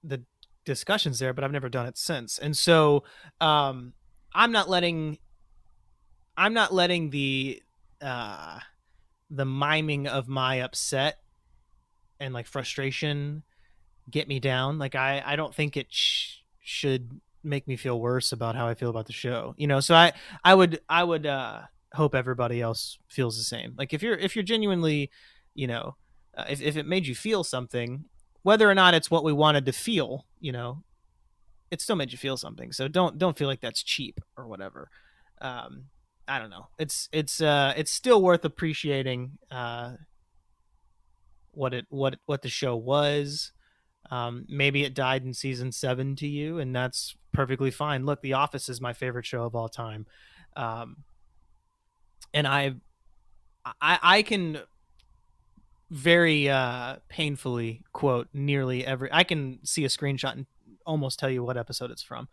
the 0.03 0.23
discussions 0.65 1.19
there, 1.19 1.34
but 1.34 1.43
I've 1.43 1.52
never 1.52 1.69
done 1.69 1.88
it 1.88 1.98
since. 1.98 2.38
And 2.38 2.56
so, 2.56 3.03
um, 3.39 3.93
I'm 4.34 4.52
not 4.52 4.69
letting 4.69 5.18
I'm 6.38 6.53
not 6.53 6.73
letting 6.73 7.10
the 7.10 7.61
uh 8.02 8.60
the 9.30 9.45
miming 9.45 10.07
of 10.07 10.27
my 10.27 10.57
upset 10.57 11.19
and 12.22 12.34
like 12.34 12.48
frustration 12.48 13.43
get 14.10 14.27
me 14.27 14.39
down. 14.39 14.77
Like 14.77 14.95
I 14.95 15.22
I 15.26 15.35
don't 15.35 15.53
think 15.53 15.77
it 15.77 15.88
sh- 15.89 16.38
should 16.61 17.19
make 17.43 17.68
me 17.68 17.76
feel 17.76 17.99
worse 17.99 18.31
about 18.31 18.56
how 18.56 18.68
I 18.68 18.76
feel 18.76 18.89
about 18.89 19.07
the 19.07 19.14
show. 19.14 19.53
You 19.57 19.68
know, 19.68 19.80
so 19.80 19.95
I 19.95 20.14
I 20.43 20.53
would 20.53 20.80
I 20.89 21.03
would 21.03 21.26
uh 21.26 21.61
hope 21.93 22.15
everybody 22.15 22.61
else 22.61 22.98
feels 23.07 23.38
the 23.38 23.43
same. 23.43 23.73
Like 23.77 23.93
if 23.93 24.02
you're 24.02 24.15
if 24.18 24.35
you're 24.35 24.43
genuinely, 24.43 25.11
you 25.53 25.68
know, 25.68 25.95
uh, 26.38 26.45
if 26.49 26.61
if 26.61 26.77
it 26.77 26.85
made 26.85 27.07
you 27.07 27.15
feel 27.15 27.43
something, 27.43 28.06
whether 28.43 28.69
or 28.69 28.76
not 28.76 28.93
it's 28.93 29.11
what 29.11 29.23
we 29.23 29.34
wanted 29.34 29.65
to 29.65 29.73
feel, 29.73 30.26
you 30.39 30.52
know, 30.52 30.84
it 31.69 31.81
still 31.81 31.95
made 31.95 32.11
you 32.11 32.18
feel 32.18 32.38
something. 32.38 32.72
So 32.72 32.88
don't 32.88 33.18
don't 33.18 33.38
feel 33.38 33.48
like 33.48 33.61
that's 33.61 33.84
cheap 33.84 34.19
or 34.38 34.48
whatever. 34.48 34.89
Um 35.41 35.85
I 36.27 36.39
don't 36.39 36.49
know. 36.49 36.68
It's 36.77 37.10
it's 37.11 37.41
uh 37.41 37.73
it's 37.76 37.91
still 37.91 38.22
worth 38.22 38.45
appreciating 38.45 39.38
uh 39.49 39.93
what 41.53 41.73
it 41.73 41.86
what 41.90 42.18
what 42.26 42.41
the 42.41 42.49
show 42.49 42.76
was. 42.76 43.52
Um 44.10 44.45
maybe 44.49 44.84
it 44.84 44.94
died 44.94 45.23
in 45.23 45.34
season 45.34 45.72
7 45.72 46.15
to 46.18 46.28
you 46.28 46.60
and 46.60 46.76
that's 46.76 47.15
perfectly 47.34 47.72
fine. 47.72 48.06
Look, 48.06 48.22
The 48.22 48.34
Office 48.34 48.68
is 48.69 48.82
my 48.82 48.94
favorite 48.94 49.26
show 49.26 49.44
of 49.44 49.56
all 49.56 49.69
time. 49.69 50.06
Um 50.56 50.98
and 52.34 52.48
I 52.48 52.76
I 53.80 53.99
I 54.02 54.22
can 54.23 54.60
very 55.90 56.49
uh 56.49 56.98
painfully 57.10 57.84
quote 57.91 58.28
nearly 58.34 58.86
every 58.86 59.10
I 59.11 59.23
can 59.23 59.60
see 59.64 59.84
a 59.86 59.90
screenshot 59.90 60.34
and 60.34 60.45
almost 60.86 61.19
tell 61.19 61.30
you 61.30 61.44
what 61.44 61.57
episode 61.57 61.91
it's 61.91 62.03
from. 62.03 62.28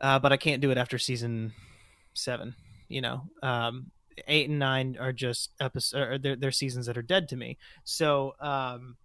Uh 0.00 0.18
but 0.18 0.32
I 0.32 0.36
can't 0.36 0.60
do 0.60 0.70
it 0.70 0.78
after 0.78 0.98
season 0.98 1.52
7 2.14 2.54
you 2.88 3.00
know 3.00 3.22
um 3.42 3.90
eight 4.26 4.48
and 4.48 4.58
nine 4.58 4.96
are 5.00 5.12
just 5.12 5.50
episodes 5.60 5.94
or 5.94 6.18
they're, 6.18 6.36
they're 6.36 6.52
seasons 6.52 6.86
that 6.86 6.98
are 6.98 7.02
dead 7.02 7.28
to 7.28 7.36
me. 7.36 7.58
So 7.84 8.34
um 8.40 8.96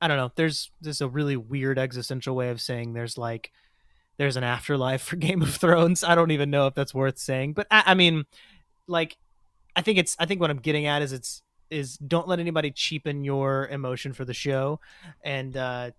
i 0.00 0.08
don't 0.08 0.16
know. 0.16 0.32
There's 0.34 0.70
there's 0.80 1.00
a 1.00 1.08
really 1.08 1.36
weird 1.36 1.78
existential 1.78 2.36
way 2.36 2.50
of 2.50 2.60
saying 2.60 2.92
there's 2.92 3.18
like 3.18 3.50
there's 4.16 4.36
an 4.36 4.44
afterlife 4.44 5.02
for 5.02 5.16
game 5.28 5.42
of 5.42 5.54
thrones. 5.54 6.04
I 6.04 6.14
don't 6.14 6.30
even 6.30 6.50
know 6.50 6.66
if 6.66 6.74
that's 6.74 6.94
worth 6.94 7.18
saying 7.18 7.54
but 7.54 7.66
i, 7.70 7.82
I 7.86 7.94
mean 7.94 8.24
like 8.86 9.16
i 9.76 9.82
think 9.82 9.98
it's 9.98 10.16
i 10.18 10.26
think 10.26 10.40
what 10.40 10.50
i'm 10.50 10.58
getting 10.58 10.86
at 10.86 11.02
is 11.02 11.12
it's 11.12 11.42
is 11.70 11.96
don't 11.98 12.28
let 12.28 12.38
anybody 12.38 12.70
cheapen 12.70 13.24
your 13.24 13.68
emotion 13.68 14.12
for 14.12 14.24
the 14.24 14.34
show. 14.34 14.80
And 15.22 15.56
uh 15.56 15.90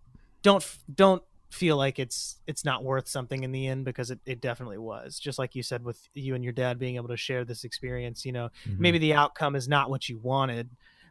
don't 0.42 0.66
don't 0.94 1.24
feel 1.50 1.78
like 1.78 1.98
it's 1.98 2.40
it's 2.46 2.64
not 2.64 2.84
worth 2.84 3.08
something 3.08 3.44
in 3.44 3.52
the 3.52 3.68
end 3.68 3.84
because 3.84 4.12
it, 4.12 4.20
it 4.26 4.40
definitely 4.40 4.78
was. 4.78 5.18
Just 5.20 5.40
like 5.40 5.56
you 5.56 5.64
said 5.64 5.84
with 5.84 6.00
you 6.14 6.36
and 6.36 6.44
your 6.44 6.54
dad 6.54 6.78
being 6.78 6.96
able 6.96 7.08
to 7.10 7.18
share 7.18 7.44
this 7.44 7.64
experience 7.64 8.24
you 8.26 8.32
know 8.32 8.50
Mm-hmm. 8.68 8.82
maybe 8.82 8.98
the 9.00 9.14
outcome 9.14 9.56
is 9.56 9.68
not 9.68 9.90
what 9.90 10.08
you 10.10 10.20
wanted 10.20 10.70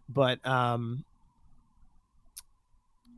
but 0.08 0.44
um 0.46 1.04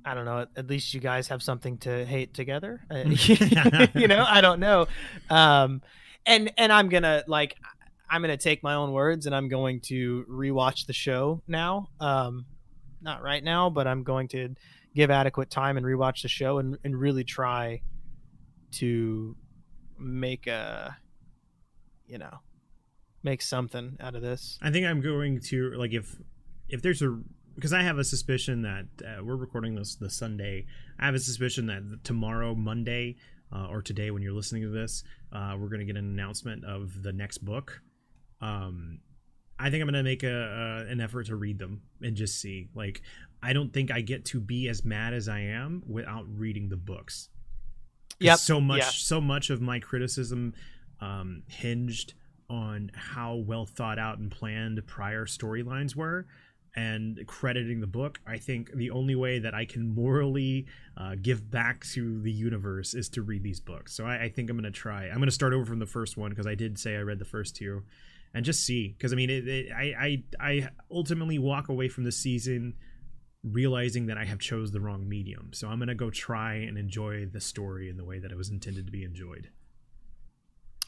i 0.04 0.14
don't 0.14 0.24
know 0.24 0.46
at, 0.56 0.66
least 0.66 0.94
you 0.94 1.00
guys 1.00 1.28
have 1.28 1.42
something 1.42 1.76
to 1.78 2.04
hate 2.06 2.32
together 2.32 2.80
Uh, 2.90 3.04
you 3.94 4.08
know 4.08 4.24
i 4.26 4.40
don't 4.40 4.60
know. 4.60 4.86
Um 5.28 5.82
and 6.26 6.50
and 6.56 6.72
i'm 6.72 6.88
gonna 6.88 7.22
like 7.26 7.54
i'm 8.08 8.22
gonna 8.22 8.36
take 8.36 8.62
my 8.62 8.74
own 8.74 8.92
words 8.92 9.26
and 9.26 9.34
i'm 9.34 9.48
going 9.48 9.80
to 9.80 10.24
rewatch 10.28 10.86
the 10.86 10.92
show 10.92 11.42
now. 11.46 11.88
Um 12.00 12.46
not 13.02 13.22
right 13.22 13.42
now 13.44 13.70
but 13.70 13.86
i'm 13.86 14.02
going 14.02 14.28
to 14.28 14.54
give 14.94 15.10
adequate 15.10 15.50
time 15.50 15.76
and 15.76 15.86
rewatch 15.86 16.22
the 16.22 16.28
show 16.28 16.58
and, 16.58 16.78
and 16.84 16.98
really 16.98 17.24
try 17.24 17.80
to 18.72 19.36
make 19.98 20.46
a 20.46 20.96
you 22.06 22.18
know 22.18 22.38
make 23.22 23.42
something 23.42 23.96
out 24.00 24.14
of 24.14 24.22
this 24.22 24.58
I 24.62 24.70
think 24.70 24.86
I'm 24.86 25.00
going 25.00 25.40
to 25.48 25.72
like 25.72 25.92
if 25.92 26.16
if 26.68 26.82
there's 26.82 27.02
a 27.02 27.20
because 27.54 27.72
I 27.72 27.82
have 27.82 27.98
a 27.98 28.04
suspicion 28.04 28.62
that 28.62 28.86
uh, 29.04 29.22
we're 29.22 29.36
recording 29.36 29.74
this 29.74 29.96
the 29.96 30.08
Sunday. 30.08 30.66
I 30.98 31.04
have 31.06 31.14
a 31.14 31.18
suspicion 31.18 31.66
that 31.66 32.04
tomorrow, 32.04 32.54
Monday, 32.54 33.16
uh, 33.54 33.66
or 33.66 33.82
today 33.82 34.10
when 34.10 34.22
you're 34.22 34.32
listening 34.32 34.62
to 34.62 34.70
this, 34.70 35.04
uh, 35.32 35.56
we're 35.58 35.68
going 35.68 35.80
to 35.80 35.84
get 35.84 35.96
an 35.96 36.04
announcement 36.04 36.64
of 36.64 37.02
the 37.02 37.12
next 37.12 37.38
book. 37.38 37.82
Um, 38.40 39.00
I 39.58 39.68
think 39.68 39.82
I'm 39.82 39.88
gonna 39.88 40.02
make 40.02 40.22
a, 40.22 40.86
a 40.86 40.90
an 40.90 41.00
effort 41.02 41.26
to 41.26 41.36
read 41.36 41.58
them 41.58 41.82
and 42.00 42.16
just 42.16 42.40
see. 42.40 42.68
Like, 42.74 43.02
I 43.42 43.52
don't 43.52 43.72
think 43.72 43.90
I 43.90 44.00
get 44.00 44.24
to 44.26 44.40
be 44.40 44.68
as 44.68 44.84
mad 44.84 45.14
as 45.14 45.28
I 45.28 45.40
am 45.40 45.82
without 45.86 46.26
reading 46.28 46.68
the 46.68 46.76
books. 46.76 47.28
Yep, 48.18 48.38
So 48.38 48.60
much, 48.60 48.78
yeah. 48.80 48.90
so 48.90 49.20
much 49.20 49.50
of 49.50 49.62
my 49.62 49.80
criticism 49.80 50.54
um, 51.00 51.42
hinged 51.48 52.14
on 52.50 52.90
how 52.94 53.36
well 53.36 53.64
thought 53.64 53.98
out 53.98 54.18
and 54.18 54.30
planned 54.30 54.80
prior 54.86 55.24
storylines 55.24 55.96
were. 55.96 56.26
And 56.76 57.18
crediting 57.26 57.80
the 57.80 57.88
book, 57.88 58.20
I 58.26 58.38
think 58.38 58.72
the 58.72 58.90
only 58.90 59.16
way 59.16 59.40
that 59.40 59.54
I 59.54 59.64
can 59.64 59.92
morally 59.92 60.66
uh, 60.96 61.16
give 61.20 61.50
back 61.50 61.84
to 61.94 62.20
the 62.20 62.30
universe 62.30 62.94
is 62.94 63.08
to 63.10 63.22
read 63.22 63.42
these 63.42 63.58
books. 63.58 63.92
So 63.92 64.04
I, 64.04 64.24
I 64.24 64.28
think 64.28 64.50
I'm 64.50 64.56
going 64.56 64.70
to 64.72 64.78
try. 64.78 65.06
I'm 65.06 65.16
going 65.16 65.26
to 65.26 65.32
start 65.32 65.52
over 65.52 65.64
from 65.64 65.80
the 65.80 65.86
first 65.86 66.16
one 66.16 66.30
because 66.30 66.46
I 66.46 66.54
did 66.54 66.78
say 66.78 66.96
I 66.96 67.00
read 67.00 67.18
the 67.18 67.24
first 67.24 67.56
two, 67.56 67.82
and 68.34 68.44
just 68.44 68.64
see. 68.64 68.88
Because 68.88 69.12
I 69.12 69.16
mean, 69.16 69.30
it, 69.30 69.48
it, 69.48 69.72
I, 69.72 69.82
I 69.98 70.22
I 70.38 70.68
ultimately 70.92 71.40
walk 71.40 71.70
away 71.70 71.88
from 71.88 72.04
the 72.04 72.12
season 72.12 72.74
realizing 73.42 74.06
that 74.06 74.18
I 74.18 74.24
have 74.24 74.38
chose 74.38 74.70
the 74.72 74.80
wrong 74.80 75.08
medium. 75.08 75.50
So 75.52 75.68
I'm 75.68 75.78
going 75.78 75.88
to 75.88 75.94
go 75.94 76.10
try 76.10 76.54
and 76.54 76.76
enjoy 76.76 77.24
the 77.26 77.40
story 77.40 77.88
in 77.88 77.96
the 77.96 78.04
way 78.04 78.18
that 78.18 78.30
it 78.30 78.36
was 78.36 78.50
intended 78.50 78.86
to 78.86 78.92
be 78.92 79.02
enjoyed. 79.04 79.48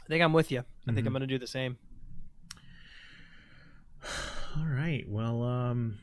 I 0.04 0.06
think 0.08 0.22
I'm 0.22 0.32
with 0.32 0.50
you. 0.50 0.58
I 0.86 0.92
think 0.92 1.04
Mhm. 1.04 1.06
I'm 1.06 1.12
gonna 1.14 1.26
do 1.28 1.38
the 1.38 1.46
same. 1.46 1.78
All 4.56 4.66
right. 4.66 5.04
Well, 5.08 5.42
um 5.42 5.98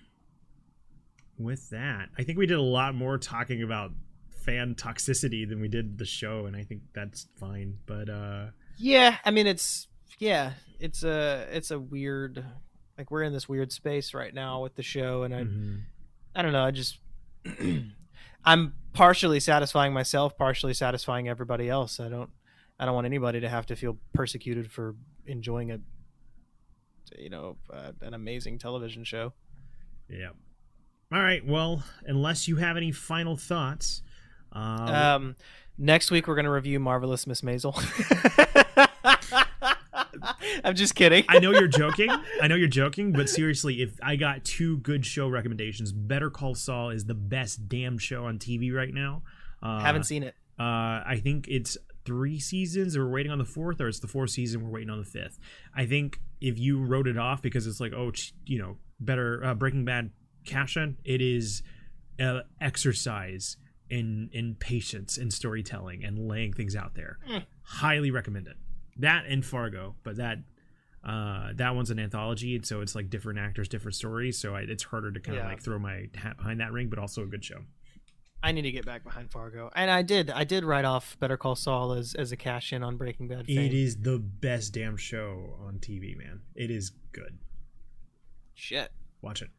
with 1.38 1.70
that, 1.70 2.10
I 2.18 2.24
think 2.24 2.38
we 2.38 2.46
did 2.48 2.58
a 2.58 2.62
lot 2.62 2.96
more 2.96 3.18
talking 3.18 3.62
about 3.64 3.92
fan 4.46 4.76
toxicity 4.76 5.48
than 5.48 5.62
we 5.62 5.68
did 5.68 5.98
the 5.98 6.06
show 6.06 6.46
and 6.48 6.56
I 6.56 6.64
think 6.64 6.82
that's 6.94 7.28
fine. 7.40 7.78
But 7.86 8.10
uh 8.10 8.48
Yeah, 8.78 9.18
I 9.26 9.32
mean 9.32 9.48
it's 9.48 9.88
yeah, 10.18 10.54
it's 10.80 11.04
a 11.04 11.48
it's 11.52 11.72
a 11.72 11.80
weird 11.80 12.44
like 12.98 13.12
we're 13.12 13.24
in 13.24 13.34
this 13.34 13.48
weird 13.48 13.72
space 13.72 14.14
right 14.14 14.34
now 14.34 14.62
with 14.64 14.76
the 14.76 14.84
show 14.84 15.24
and 15.24 15.36
I 15.36 15.44
mhm. 15.44 15.82
I 16.36 16.42
don't 16.42 16.52
know, 16.54 16.64
I 16.64 16.72
just 16.72 17.00
I'm 18.46 18.74
partially 18.94 19.40
satisfying 19.40 19.94
myself, 19.94 20.38
partially 20.38 20.74
satisfying 20.74 21.28
everybody 21.28 21.70
else. 21.70 22.00
I 22.00 22.10
don't 22.10 22.30
I 22.80 22.86
don't 22.86 22.96
want 22.96 23.06
anybody 23.06 23.40
to 23.42 23.50
have 23.50 23.66
to 23.68 23.76
feel 23.76 23.98
persecuted 24.14 24.72
for 24.72 24.96
enjoying 25.26 25.72
a 25.72 25.80
you 27.18 27.30
know, 27.30 27.58
uh, 27.74 27.92
an 28.02 28.14
amazing 28.14 28.60
television 28.60 29.04
show. 29.04 29.34
yeah. 30.08 30.30
All 31.12 31.20
right. 31.20 31.44
Well, 31.44 31.84
unless 32.06 32.48
you 32.48 32.58
have 32.58 32.78
any 32.78 32.92
final 32.92 33.36
thoughts, 33.36 34.04
uh, 34.54 35.16
Um, 35.18 35.36
next 35.78 36.12
week 36.12 36.28
we're 36.28 36.36
gonna 36.36 36.52
review 36.52 36.80
Marvelous 36.80 37.26
Miss 37.26 37.42
Maisel. 37.42 37.74
I'm 40.64 40.76
just 40.76 40.96
kidding. 40.96 41.24
I 41.28 41.40
know 41.40 41.52
you're 41.52 41.68
joking. 41.68 42.10
I 42.42 42.48
know 42.48 42.56
you're 42.56 42.68
joking, 42.68 43.12
but 43.12 43.30
seriously, 43.30 43.82
if 43.82 43.98
I 44.02 44.16
got 44.16 44.44
two 44.44 44.78
good 44.78 45.06
show 45.06 45.28
recommendations, 45.28 45.92
Better 45.92 46.30
Call 46.30 46.56
Saul 46.56 46.90
is 46.90 47.06
the 47.06 47.14
best 47.14 47.68
damn 47.70 47.98
show 47.98 48.26
on 48.26 48.40
TV 48.40 48.74
right 48.74 48.94
now. 48.94 49.24
Uh, 49.62 49.80
Haven't 49.80 50.04
seen 50.04 50.24
it. 50.24 50.36
Uh, 50.60 51.04
I 51.06 51.20
think 51.24 51.48
it's 51.48 51.78
three 52.06 52.40
seasons. 52.40 52.98
We're 52.98 53.10
waiting 53.10 53.32
on 53.32 53.38
the 53.38 53.46
fourth, 53.46 53.80
or 53.80 53.88
it's 53.88 54.00
the 54.00 54.08
fourth 54.08 54.32
season. 54.32 54.64
We're 54.64 54.72
waiting 54.72 54.90
on 54.90 55.00
the 55.00 55.06
fifth. 55.06 55.40
I 55.76 55.86
think 55.86 56.20
if 56.42 56.58
you 56.58 56.84
wrote 56.84 57.08
it 57.08 57.18
off 57.18 57.42
because 57.42 57.68
it's 57.68 57.80
like, 57.80 57.94
oh, 57.94 58.12
you 58.46 58.60
know, 58.60 58.78
better 59.00 59.44
uh, 59.44 59.54
Breaking 59.54 59.86
Bad 59.86 60.12
cash 60.46 60.76
in, 60.76 60.98
it 61.04 61.22
is 61.22 61.64
uh, 62.20 62.42
exercise 62.60 63.58
in 63.90 64.30
in 64.34 64.56
patience 64.56 65.18
and 65.18 65.34
storytelling 65.34 66.04
and 66.04 66.28
laying 66.28 66.54
things 66.54 66.76
out 66.76 66.96
there. 66.96 67.18
Mm. 67.30 67.44
Highly 67.64 68.12
recommend 68.12 68.48
it. 68.48 68.58
That 69.00 69.26
and 69.28 69.46
Fargo, 69.46 69.96
but 70.04 70.18
that 70.18 70.38
uh 71.04 71.52
that 71.56 71.76
one's 71.76 71.90
an 71.92 71.98
anthology 72.00 72.56
and 72.56 72.66
so 72.66 72.82
it's 72.82 72.94
like 72.94 73.10
different 73.10 73.40
actors 73.40 73.70
different 73.70 73.96
stories 73.96 74.38
so 74.38 74.54
I, 74.54 74.62
it's 74.68 74.84
harder 74.84 75.14
to 75.14 75.20
kind 75.22 75.38
of 75.38 75.46
Yeah. 75.46 75.50
like 75.50 75.64
throw 75.64 75.80
my 75.80 76.08
hat 76.14 76.36
behind 76.36 76.60
that 76.60 76.74
ring 76.74 76.90
but 76.90 77.00
also 77.00 77.24
a 77.24 77.26
good 77.26 77.44
show 77.46 77.60
I 78.44 78.52
need 78.52 78.64
to 78.64 78.72
get 78.72 78.86
back 78.86 79.04
behind 79.04 79.32
Fargo, 79.32 79.70
and 79.76 79.92
I 79.92 80.02
did. 80.02 80.30
I 80.32 80.46
did 80.46 80.64
write 80.64 80.86
off 80.86 81.18
Better 81.20 81.36
Call 81.36 81.56
Saul 81.56 81.92
as 81.92 82.16
as 82.16 82.32
a 82.32 82.38
cash 82.38 82.72
in 82.72 82.84
on 82.84 82.96
Breaking 82.96 83.28
Bad. 83.28 83.48
Fame. 83.48 83.60
It 83.60 83.74
is 83.74 83.98
the 83.98 84.18
best 84.18 84.74
damn 84.74 84.96
show 84.96 85.58
on 85.68 85.80
TV, 85.80 86.18
man. 86.18 86.40
It 86.56 86.72
is 86.72 86.92
good. 87.12 87.38
Shit. 88.54 88.92
Watch 89.22 89.42
it. 89.42 89.50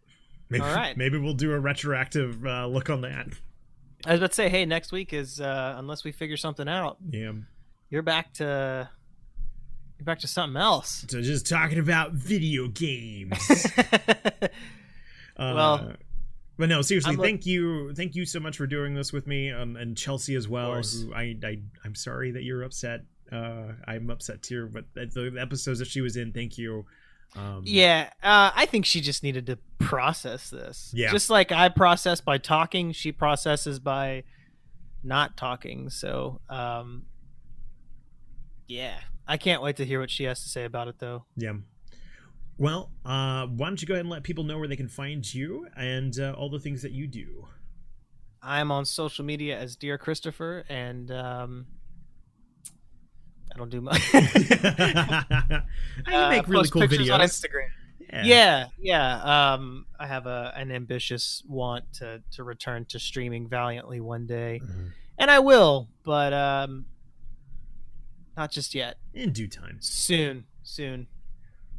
Maybe, 0.48 0.64
All 0.64 0.74
right. 0.74 0.96
Maybe 0.96 1.18
we'll 1.18 1.34
do 1.34 1.52
a 1.52 1.60
retroactive 1.60 2.44
uh, 2.46 2.66
look 2.68 2.88
on 2.88 3.02
that. 3.02 3.26
I 4.06 4.12
was 4.12 4.20
about 4.20 4.30
to 4.30 4.34
say, 4.34 4.48
hey, 4.48 4.64
next 4.64 4.92
week 4.92 5.12
is 5.12 5.42
uh, 5.42 5.74
unless 5.76 6.02
we 6.02 6.10
figure 6.12 6.38
something 6.38 6.66
out, 6.66 6.96
Yeah. 7.10 7.32
you're 7.90 8.00
back 8.02 8.32
to 8.34 8.88
back 10.04 10.20
to 10.20 10.28
something 10.28 10.60
else. 10.60 11.04
So 11.08 11.20
just 11.20 11.48
talking 11.48 11.78
about 11.78 12.12
video 12.12 12.68
games. 12.68 13.32
uh, 13.78 14.48
Well, 15.38 15.92
but 16.58 16.68
no, 16.68 16.82
seriously, 16.82 17.16
thank 17.16 17.46
you, 17.46 17.94
thank 17.94 18.14
you 18.14 18.26
so 18.26 18.38
much 18.38 18.58
for 18.58 18.66
doing 18.66 18.94
this 18.94 19.12
with 19.14 19.26
me, 19.26 19.50
um, 19.50 19.76
and 19.76 19.96
Chelsea 19.96 20.34
as 20.34 20.46
well. 20.46 20.74
Who 20.74 21.14
I, 21.14 21.34
I, 21.42 21.58
I'm 21.84 21.94
sorry 21.94 22.32
that 22.32 22.42
you're 22.42 22.62
upset. 22.64 23.00
Uh, 23.32 23.72
I'm 23.86 24.10
upset 24.10 24.42
too, 24.42 24.68
but 24.72 24.84
the 24.94 25.36
episodes 25.40 25.78
that 25.78 25.88
she 25.88 26.00
was 26.02 26.16
in, 26.16 26.32
thank 26.32 26.58
you. 26.58 26.84
Um, 27.36 27.62
Yeah, 27.64 28.10
uh, 28.22 28.50
I 28.54 28.66
think 28.66 28.84
she 28.84 29.00
just 29.00 29.22
needed 29.22 29.46
to 29.46 29.58
process 29.78 30.50
this. 30.50 30.92
Yeah. 30.94 31.10
Just 31.12 31.30
like 31.30 31.50
I 31.52 31.68
process 31.68 32.20
by 32.20 32.38
talking, 32.38 32.92
she 32.92 33.12
processes 33.12 33.78
by 33.78 34.24
not 35.02 35.36
talking. 35.36 35.90
So, 35.90 36.40
um, 36.48 37.04
yeah, 38.66 38.98
I 39.30 39.36
can't 39.36 39.62
wait 39.62 39.76
to 39.76 39.84
hear 39.86 40.00
what 40.00 40.10
she 40.10 40.24
has 40.24 40.42
to 40.42 40.48
say 40.48 40.64
about 40.64 40.88
it, 40.88 40.98
though. 40.98 41.24
Yeah. 41.36 41.52
Well, 42.58 42.90
uh, 43.06 43.46
why 43.46 43.68
don't 43.68 43.80
you 43.80 43.86
go 43.86 43.94
ahead 43.94 44.04
and 44.04 44.10
let 44.10 44.22
people 44.24 44.44
know 44.44 44.58
where 44.58 44.66
they 44.68 44.76
can 44.76 44.88
find 44.88 45.22
you 45.32 45.66
and 45.76 46.18
uh, 46.18 46.32
all 46.36 46.50
the 46.50 46.58
things 46.58 46.82
that 46.82 46.92
you 46.92 47.06
do? 47.06 47.46
I'm 48.42 48.72
on 48.72 48.84
social 48.84 49.24
media 49.24 49.58
as 49.58 49.76
Dear 49.76 49.98
Christopher, 49.98 50.64
and 50.68 51.10
um, 51.12 51.66
I 53.54 53.58
don't 53.58 53.70
do 53.70 53.80
much. 53.80 54.00
I 54.14 55.62
Uh, 56.06 56.28
make 56.30 56.48
really 56.48 56.62
post 56.62 56.72
cool 56.72 56.82
pictures 56.82 57.08
videos. 57.08 57.14
on 57.14 57.20
Instagram. 57.20 58.24
Yeah, 58.24 58.66
yeah. 58.78 59.52
Um, 59.54 59.86
I 60.00 60.06
have 60.06 60.26
a 60.26 60.52
an 60.56 60.72
ambitious 60.72 61.44
want 61.48 61.84
to 61.94 62.22
to 62.32 62.42
return 62.42 62.84
to 62.86 62.98
streaming 62.98 63.46
valiantly 63.48 64.00
one 64.00 64.26
day, 64.26 64.60
Mhm. 64.64 64.90
and 65.18 65.30
I 65.30 65.38
will, 65.38 65.88
but 66.04 66.32
um, 66.32 66.86
not 68.40 68.50
just 68.50 68.74
yet. 68.74 68.96
In 69.12 69.32
due 69.32 69.48
time. 69.48 69.76
Soon, 69.80 70.44
soon. 70.62 71.08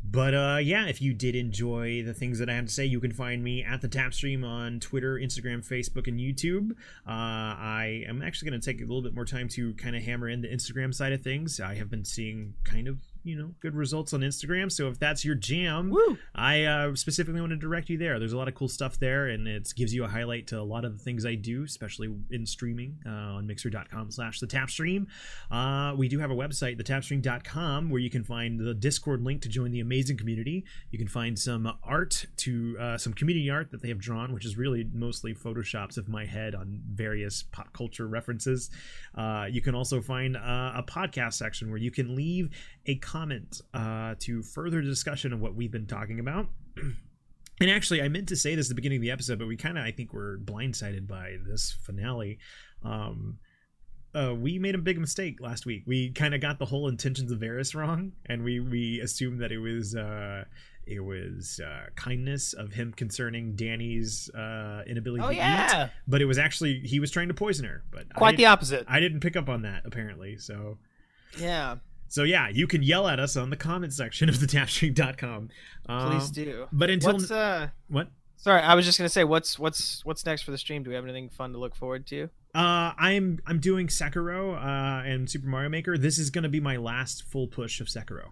But 0.03 0.33
uh, 0.35 0.59
yeah, 0.61 0.85
if 0.85 1.01
you 1.01 1.11
did 1.13 1.35
enjoy 1.35 2.03
the 2.03 2.13
things 2.13 2.37
that 2.37 2.49
I 2.49 2.53
had 2.53 2.67
to 2.67 2.73
say, 2.73 2.85
you 2.85 2.99
can 2.99 3.11
find 3.11 3.43
me 3.43 3.63
at 3.63 3.81
the 3.81 3.87
Tap 3.87 4.13
Stream 4.13 4.43
on 4.43 4.79
Twitter, 4.79 5.15
Instagram, 5.15 5.67
Facebook, 5.67 6.07
and 6.07 6.19
YouTube. 6.19 6.71
Uh, 7.07 7.57
I 7.57 8.03
am 8.07 8.21
actually 8.21 8.51
going 8.51 8.61
to 8.61 8.65
take 8.65 8.79
a 8.79 8.85
little 8.85 9.01
bit 9.01 9.15
more 9.15 9.25
time 9.25 9.47
to 9.49 9.73
kind 9.73 9.95
of 9.95 10.03
hammer 10.03 10.29
in 10.29 10.41
the 10.41 10.47
Instagram 10.47 10.93
side 10.93 11.13
of 11.13 11.23
things. 11.23 11.59
I 11.59 11.75
have 11.75 11.89
been 11.89 12.05
seeing 12.05 12.53
kind 12.63 12.87
of 12.87 12.99
you 13.23 13.37
know 13.37 13.51
good 13.59 13.75
results 13.75 14.13
on 14.13 14.21
Instagram, 14.21 14.71
so 14.71 14.87
if 14.87 14.99
that's 14.99 15.23
your 15.23 15.35
jam, 15.35 15.89
Woo! 15.89 16.17
I 16.33 16.63
uh, 16.63 16.95
specifically 16.95 17.39
want 17.39 17.51
to 17.51 17.57
direct 17.57 17.89
you 17.89 17.97
there. 17.97 18.19
There's 18.19 18.33
a 18.33 18.37
lot 18.37 18.47
of 18.47 18.55
cool 18.55 18.67
stuff 18.67 18.99
there, 18.99 19.27
and 19.27 19.47
it 19.47 19.71
gives 19.75 19.93
you 19.93 20.03
a 20.03 20.07
highlight 20.07 20.47
to 20.47 20.59
a 20.59 20.63
lot 20.63 20.85
of 20.85 20.97
the 20.97 21.03
things 21.03 21.25
I 21.25 21.35
do, 21.35 21.63
especially 21.63 22.13
in 22.31 22.45
streaming 22.45 22.97
uh, 23.05 23.09
on 23.37 23.47
mixer.com 23.47 24.11
slash 24.11 24.39
the 24.39 24.47
tapstream. 24.47 25.07
Uh, 25.51 25.95
we 25.95 26.07
do 26.07 26.19
have 26.19 26.31
a 26.31 26.35
website, 26.35 26.81
thetapstream.com, 26.81 27.89
where 27.89 27.99
you 27.99 28.09
can 28.09 28.23
find 28.23 28.59
the 28.59 28.73
Discord 28.73 29.21
link 29.21 29.41
to 29.43 29.49
join 29.49 29.71
the 29.71 29.81
amazing 29.81 30.17
community. 30.17 30.65
You 30.89 30.97
can 30.97 31.07
find 31.07 31.37
some 31.37 31.71
art 31.83 32.25
to 32.37 32.77
uh, 32.79 32.97
some 32.97 33.13
community 33.13 33.49
art 33.49 33.71
that 33.71 33.81
they 33.81 33.89
have 33.89 33.99
drawn, 33.99 34.33
which 34.33 34.45
is 34.45 34.57
really 34.57 34.89
mostly 34.93 35.35
photoshops 35.35 35.97
of 35.97 36.09
my 36.09 36.25
head 36.25 36.55
on 36.55 36.81
various 36.91 37.43
pop 37.43 37.71
culture 37.73 38.07
references. 38.07 38.69
Uh, 39.15 39.47
you 39.49 39.61
can 39.61 39.75
also 39.75 40.01
find 40.01 40.35
uh, 40.35 40.73
a 40.75 40.83
podcast 40.87 41.33
section 41.33 41.69
where 41.69 41.79
you 41.79 41.91
can 41.91 42.15
leave 42.15 42.49
a 42.87 42.95
comment 42.95 43.10
uh, 43.73 44.15
to 44.19 44.43
further 44.43 44.81
discussion 44.81 45.33
of 45.33 45.39
what 45.39 45.55
we've 45.55 45.71
been 45.71 45.87
talking 45.87 46.19
about. 46.19 46.47
And 47.61 47.69
actually, 47.69 48.01
I 48.01 48.09
meant 48.09 48.27
to 48.29 48.35
say 48.35 48.55
this 48.55 48.65
at 48.65 48.69
the 48.69 48.75
beginning 48.75 48.97
of 48.97 49.01
the 49.03 49.11
episode, 49.11 49.37
but 49.37 49.47
we 49.47 49.55
kind 49.55 49.77
of, 49.77 49.83
I 49.83 49.91
think, 49.91 50.13
were 50.13 50.39
blindsided 50.43 51.07
by 51.07 51.37
this 51.45 51.77
finale. 51.83 52.39
Um, 52.83 53.37
uh, 54.15 54.33
we 54.33 54.57
made 54.57 54.73
a 54.73 54.79
big 54.79 54.97
mistake 54.97 55.39
last 55.39 55.67
week. 55.67 55.83
We 55.85 56.09
kind 56.09 56.33
of 56.33 56.41
got 56.41 56.57
the 56.57 56.65
whole 56.65 56.87
intentions 56.87 57.31
of 57.31 57.39
Varys 57.39 57.75
wrong, 57.75 58.13
and 58.25 58.43
we 58.43 58.59
we 58.59 58.99
assumed 58.99 59.41
that 59.41 59.51
it 59.51 59.59
was 59.59 59.95
uh, 59.95 60.45
it 60.87 61.01
was 61.01 61.61
uh, 61.63 61.91
kindness 61.95 62.53
of 62.53 62.73
him 62.73 62.93
concerning 62.93 63.55
Dany's 63.55 64.29
uh, 64.31 64.81
inability 64.87 65.23
Oh 65.23 65.27
to 65.27 65.33
eat, 65.33 65.37
yeah, 65.37 65.89
but 66.07 66.21
it 66.21 66.25
was 66.25 66.39
actually 66.39 66.79
he 66.79 66.99
was 66.99 67.11
trying 67.11 67.27
to 67.27 67.35
poison 67.35 67.65
her. 67.65 67.83
But 67.91 68.07
I 68.15 68.17
quite 68.17 68.37
the 68.37 68.47
opposite. 68.47 68.85
I 68.87 68.99
didn't 68.99 69.19
pick 69.19 69.35
up 69.35 69.49
on 69.49 69.61
that 69.61 69.83
apparently. 69.85 70.37
So 70.37 70.79
Yeah, 71.37 71.75
so 72.11 72.23
yeah, 72.23 72.49
you 72.49 72.67
can 72.67 72.83
yell 72.83 73.07
at 73.07 73.19
us 73.19 73.37
on 73.37 73.49
the 73.49 73.55
comment 73.55 73.93
section 73.93 74.27
of 74.27 74.39
the 74.41 74.45
tapstream.com. 74.47 75.49
Um, 75.87 76.11
please 76.11 76.29
do. 76.29 76.67
But 76.71 76.89
until 76.89 77.13
What's 77.13 77.31
uh? 77.31 77.69
what? 77.87 78.09
Sorry, 78.35 78.61
I 78.61 78.75
was 78.75 78.85
just 78.85 78.97
gonna 78.97 79.07
say, 79.09 79.23
what's 79.23 79.57
what's 79.57 80.03
what's 80.03 80.25
next 80.25 80.41
for 80.41 80.51
the 80.51 80.57
stream? 80.57 80.83
Do 80.83 80.89
we 80.89 80.95
have 80.95 81.05
anything 81.05 81.29
fun 81.29 81.53
to 81.53 81.57
look 81.57 81.75
forward 81.75 82.05
to? 82.07 82.23
Uh, 82.53 82.91
I'm 82.97 83.39
I'm 83.47 83.59
doing 83.59 83.87
Sekiro 83.87 84.55
uh, 84.57 85.07
and 85.07 85.29
Super 85.29 85.47
Mario 85.47 85.69
Maker. 85.69 85.97
This 85.97 86.17
is 86.17 86.29
going 86.31 86.43
to 86.43 86.49
be 86.49 86.59
my 86.59 86.75
last 86.77 87.23
full 87.23 87.47
push 87.47 87.79
of 87.79 87.87
Sekiro. 87.87 88.25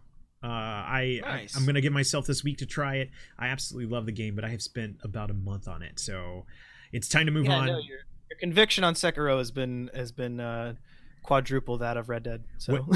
Uh, 0.43 0.47
I, 0.47 1.19
Nice. 1.21 1.55
I 1.55 1.59
I'm 1.59 1.65
gonna 1.65 1.79
give 1.81 1.93
myself 1.93 2.25
this 2.25 2.43
week 2.43 2.57
to 2.57 2.65
try 2.65 2.95
it. 2.97 3.09
I 3.37 3.47
absolutely 3.47 3.89
love 3.93 4.05
the 4.05 4.11
game, 4.11 4.35
but 4.35 4.43
I 4.43 4.49
have 4.49 4.61
spent 4.61 4.97
about 5.03 5.29
a 5.31 5.33
month 5.33 5.67
on 5.67 5.81
it, 5.83 5.99
so 5.99 6.45
it's 6.91 7.07
time 7.07 7.25
to 7.27 7.31
move 7.31 7.45
Yeah, 7.45 7.55
on. 7.57 7.65
no, 7.67 7.77
your, 7.77 7.99
your 8.29 8.39
conviction 8.39 8.83
on 8.83 8.93
Sekiro 8.95 9.37
has 9.37 9.51
been 9.51 9.89
has 9.93 10.11
been 10.11 10.39
uh, 10.39 10.73
quadruple 11.29 11.77
that 11.77 11.95
of 11.95 12.09
Red 12.09 12.23
Dead. 12.23 12.43
So 12.57 12.87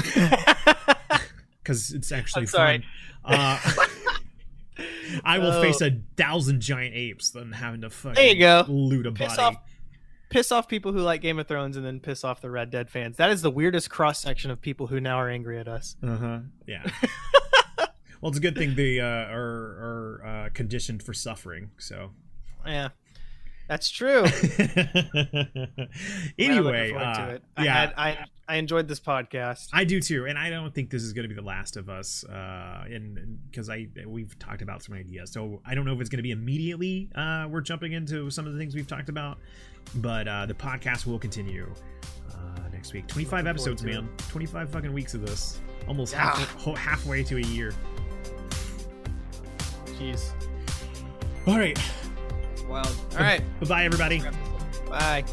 because 1.62 1.90
it's 1.94 2.10
actually 2.12 2.42
I'm 2.42 2.46
sorry. 2.48 2.84
fun. 3.24 3.34
Uh, 3.38 3.58
I 5.24 5.38
will 5.38 5.52
Oh. 5.52 5.62
face 5.62 5.80
a 5.80 6.00
thousand 6.16 6.60
giant 6.60 6.94
apes 6.96 7.30
than 7.30 7.52
having 7.52 7.82
to 7.82 7.90
fucking 7.90 8.14
There 8.16 8.34
you 8.34 8.38
go. 8.40 8.64
loot 8.68 9.06
a 9.06 9.12
piss 9.12 9.36
body. 9.36 9.56
off 9.56 9.62
piss 10.30 10.50
off 10.50 10.66
people 10.68 10.90
who 10.92 10.98
like 11.00 11.20
Game 11.20 11.38
of 11.38 11.46
Thrones 11.46 11.76
and 11.76 11.86
then 11.86 12.00
piss 12.00 12.24
off 12.24 12.40
the 12.40 12.50
Red 12.50 12.70
Dead 12.70 12.90
fans. 12.90 13.16
That 13.18 13.30
is 13.30 13.40
the 13.42 13.50
weirdest 13.52 13.88
cross 13.88 14.18
section 14.18 14.50
of 14.50 14.60
people 14.60 14.88
who 14.88 15.00
now 15.00 15.16
are 15.18 15.30
angry 15.30 15.58
at 15.60 15.68
us. 15.68 15.94
Uh 16.02 16.16
huh. 16.16 16.38
Yeah. 16.66 16.82
well, 18.20 18.30
it's 18.30 18.38
a 18.38 18.40
good 18.40 18.56
thing 18.56 18.74
they 18.74 18.98
uh, 18.98 19.04
are 19.06 20.20
are 20.22 20.22
uh, 20.26 20.48
conditioned 20.52 21.02
for 21.04 21.14
suffering. 21.14 21.70
So. 21.78 22.10
Yeah. 22.66 22.88
That's 23.68 23.88
true. 23.88 24.24
anyway, 26.38 26.38
I'm 26.38 26.64
looking 26.64 26.90
forward 26.90 26.94
uh. 26.94 27.38
I, 27.56 27.64
yeah, 27.64 27.74
had, 27.80 27.94
I 27.96 28.18
I 28.46 28.56
enjoyed 28.56 28.88
this 28.88 29.00
podcast. 29.00 29.68
I 29.72 29.84
do 29.84 30.00
too, 30.00 30.26
and 30.26 30.38
I 30.38 30.50
don't 30.50 30.74
think 30.74 30.90
this 30.90 31.02
is 31.02 31.14
going 31.14 31.22
to 31.22 31.28
be 31.28 31.34
the 31.34 31.46
last 31.46 31.78
of 31.78 31.88
us, 31.88 32.24
uh, 32.24 32.84
and 32.90 33.38
because 33.50 33.70
I 33.70 33.88
we've 34.06 34.38
talked 34.38 34.60
about 34.60 34.82
some 34.82 34.94
ideas, 34.94 35.32
so 35.32 35.62
I 35.64 35.74
don't 35.74 35.86
know 35.86 35.94
if 35.94 36.00
it's 36.00 36.10
going 36.10 36.18
to 36.18 36.22
be 36.22 36.32
immediately. 36.32 37.08
Uh, 37.14 37.46
we're 37.50 37.62
jumping 37.62 37.92
into 37.92 38.30
some 38.30 38.46
of 38.46 38.52
the 38.52 38.58
things 38.58 38.74
we've 38.74 38.86
talked 38.86 39.08
about, 39.08 39.38
but 39.96 40.28
uh, 40.28 40.44
the 40.44 40.54
podcast 40.54 41.06
will 41.06 41.18
continue 41.18 41.72
uh, 42.32 42.68
next 42.70 42.92
week. 42.92 43.06
Twenty 43.06 43.24
five 43.24 43.46
episodes, 43.46 43.82
man. 43.82 44.10
Twenty 44.28 44.46
five 44.46 44.68
fucking 44.68 44.92
weeks 44.92 45.14
of 45.14 45.26
this, 45.26 45.58
almost 45.88 46.12
Yeah. 46.12 46.36
half, 46.36 46.76
halfway 46.76 47.22
to 47.24 47.38
a 47.38 47.42
year. 47.42 47.72
Jeez. 49.98 50.32
All 51.46 51.58
right, 51.58 51.78
Wild. 52.68 52.96
All 53.12 53.20
right. 53.20 53.42
bye 53.60 53.66
bye, 53.68 53.84
everybody. 53.84 54.22
Bye. 54.88 55.24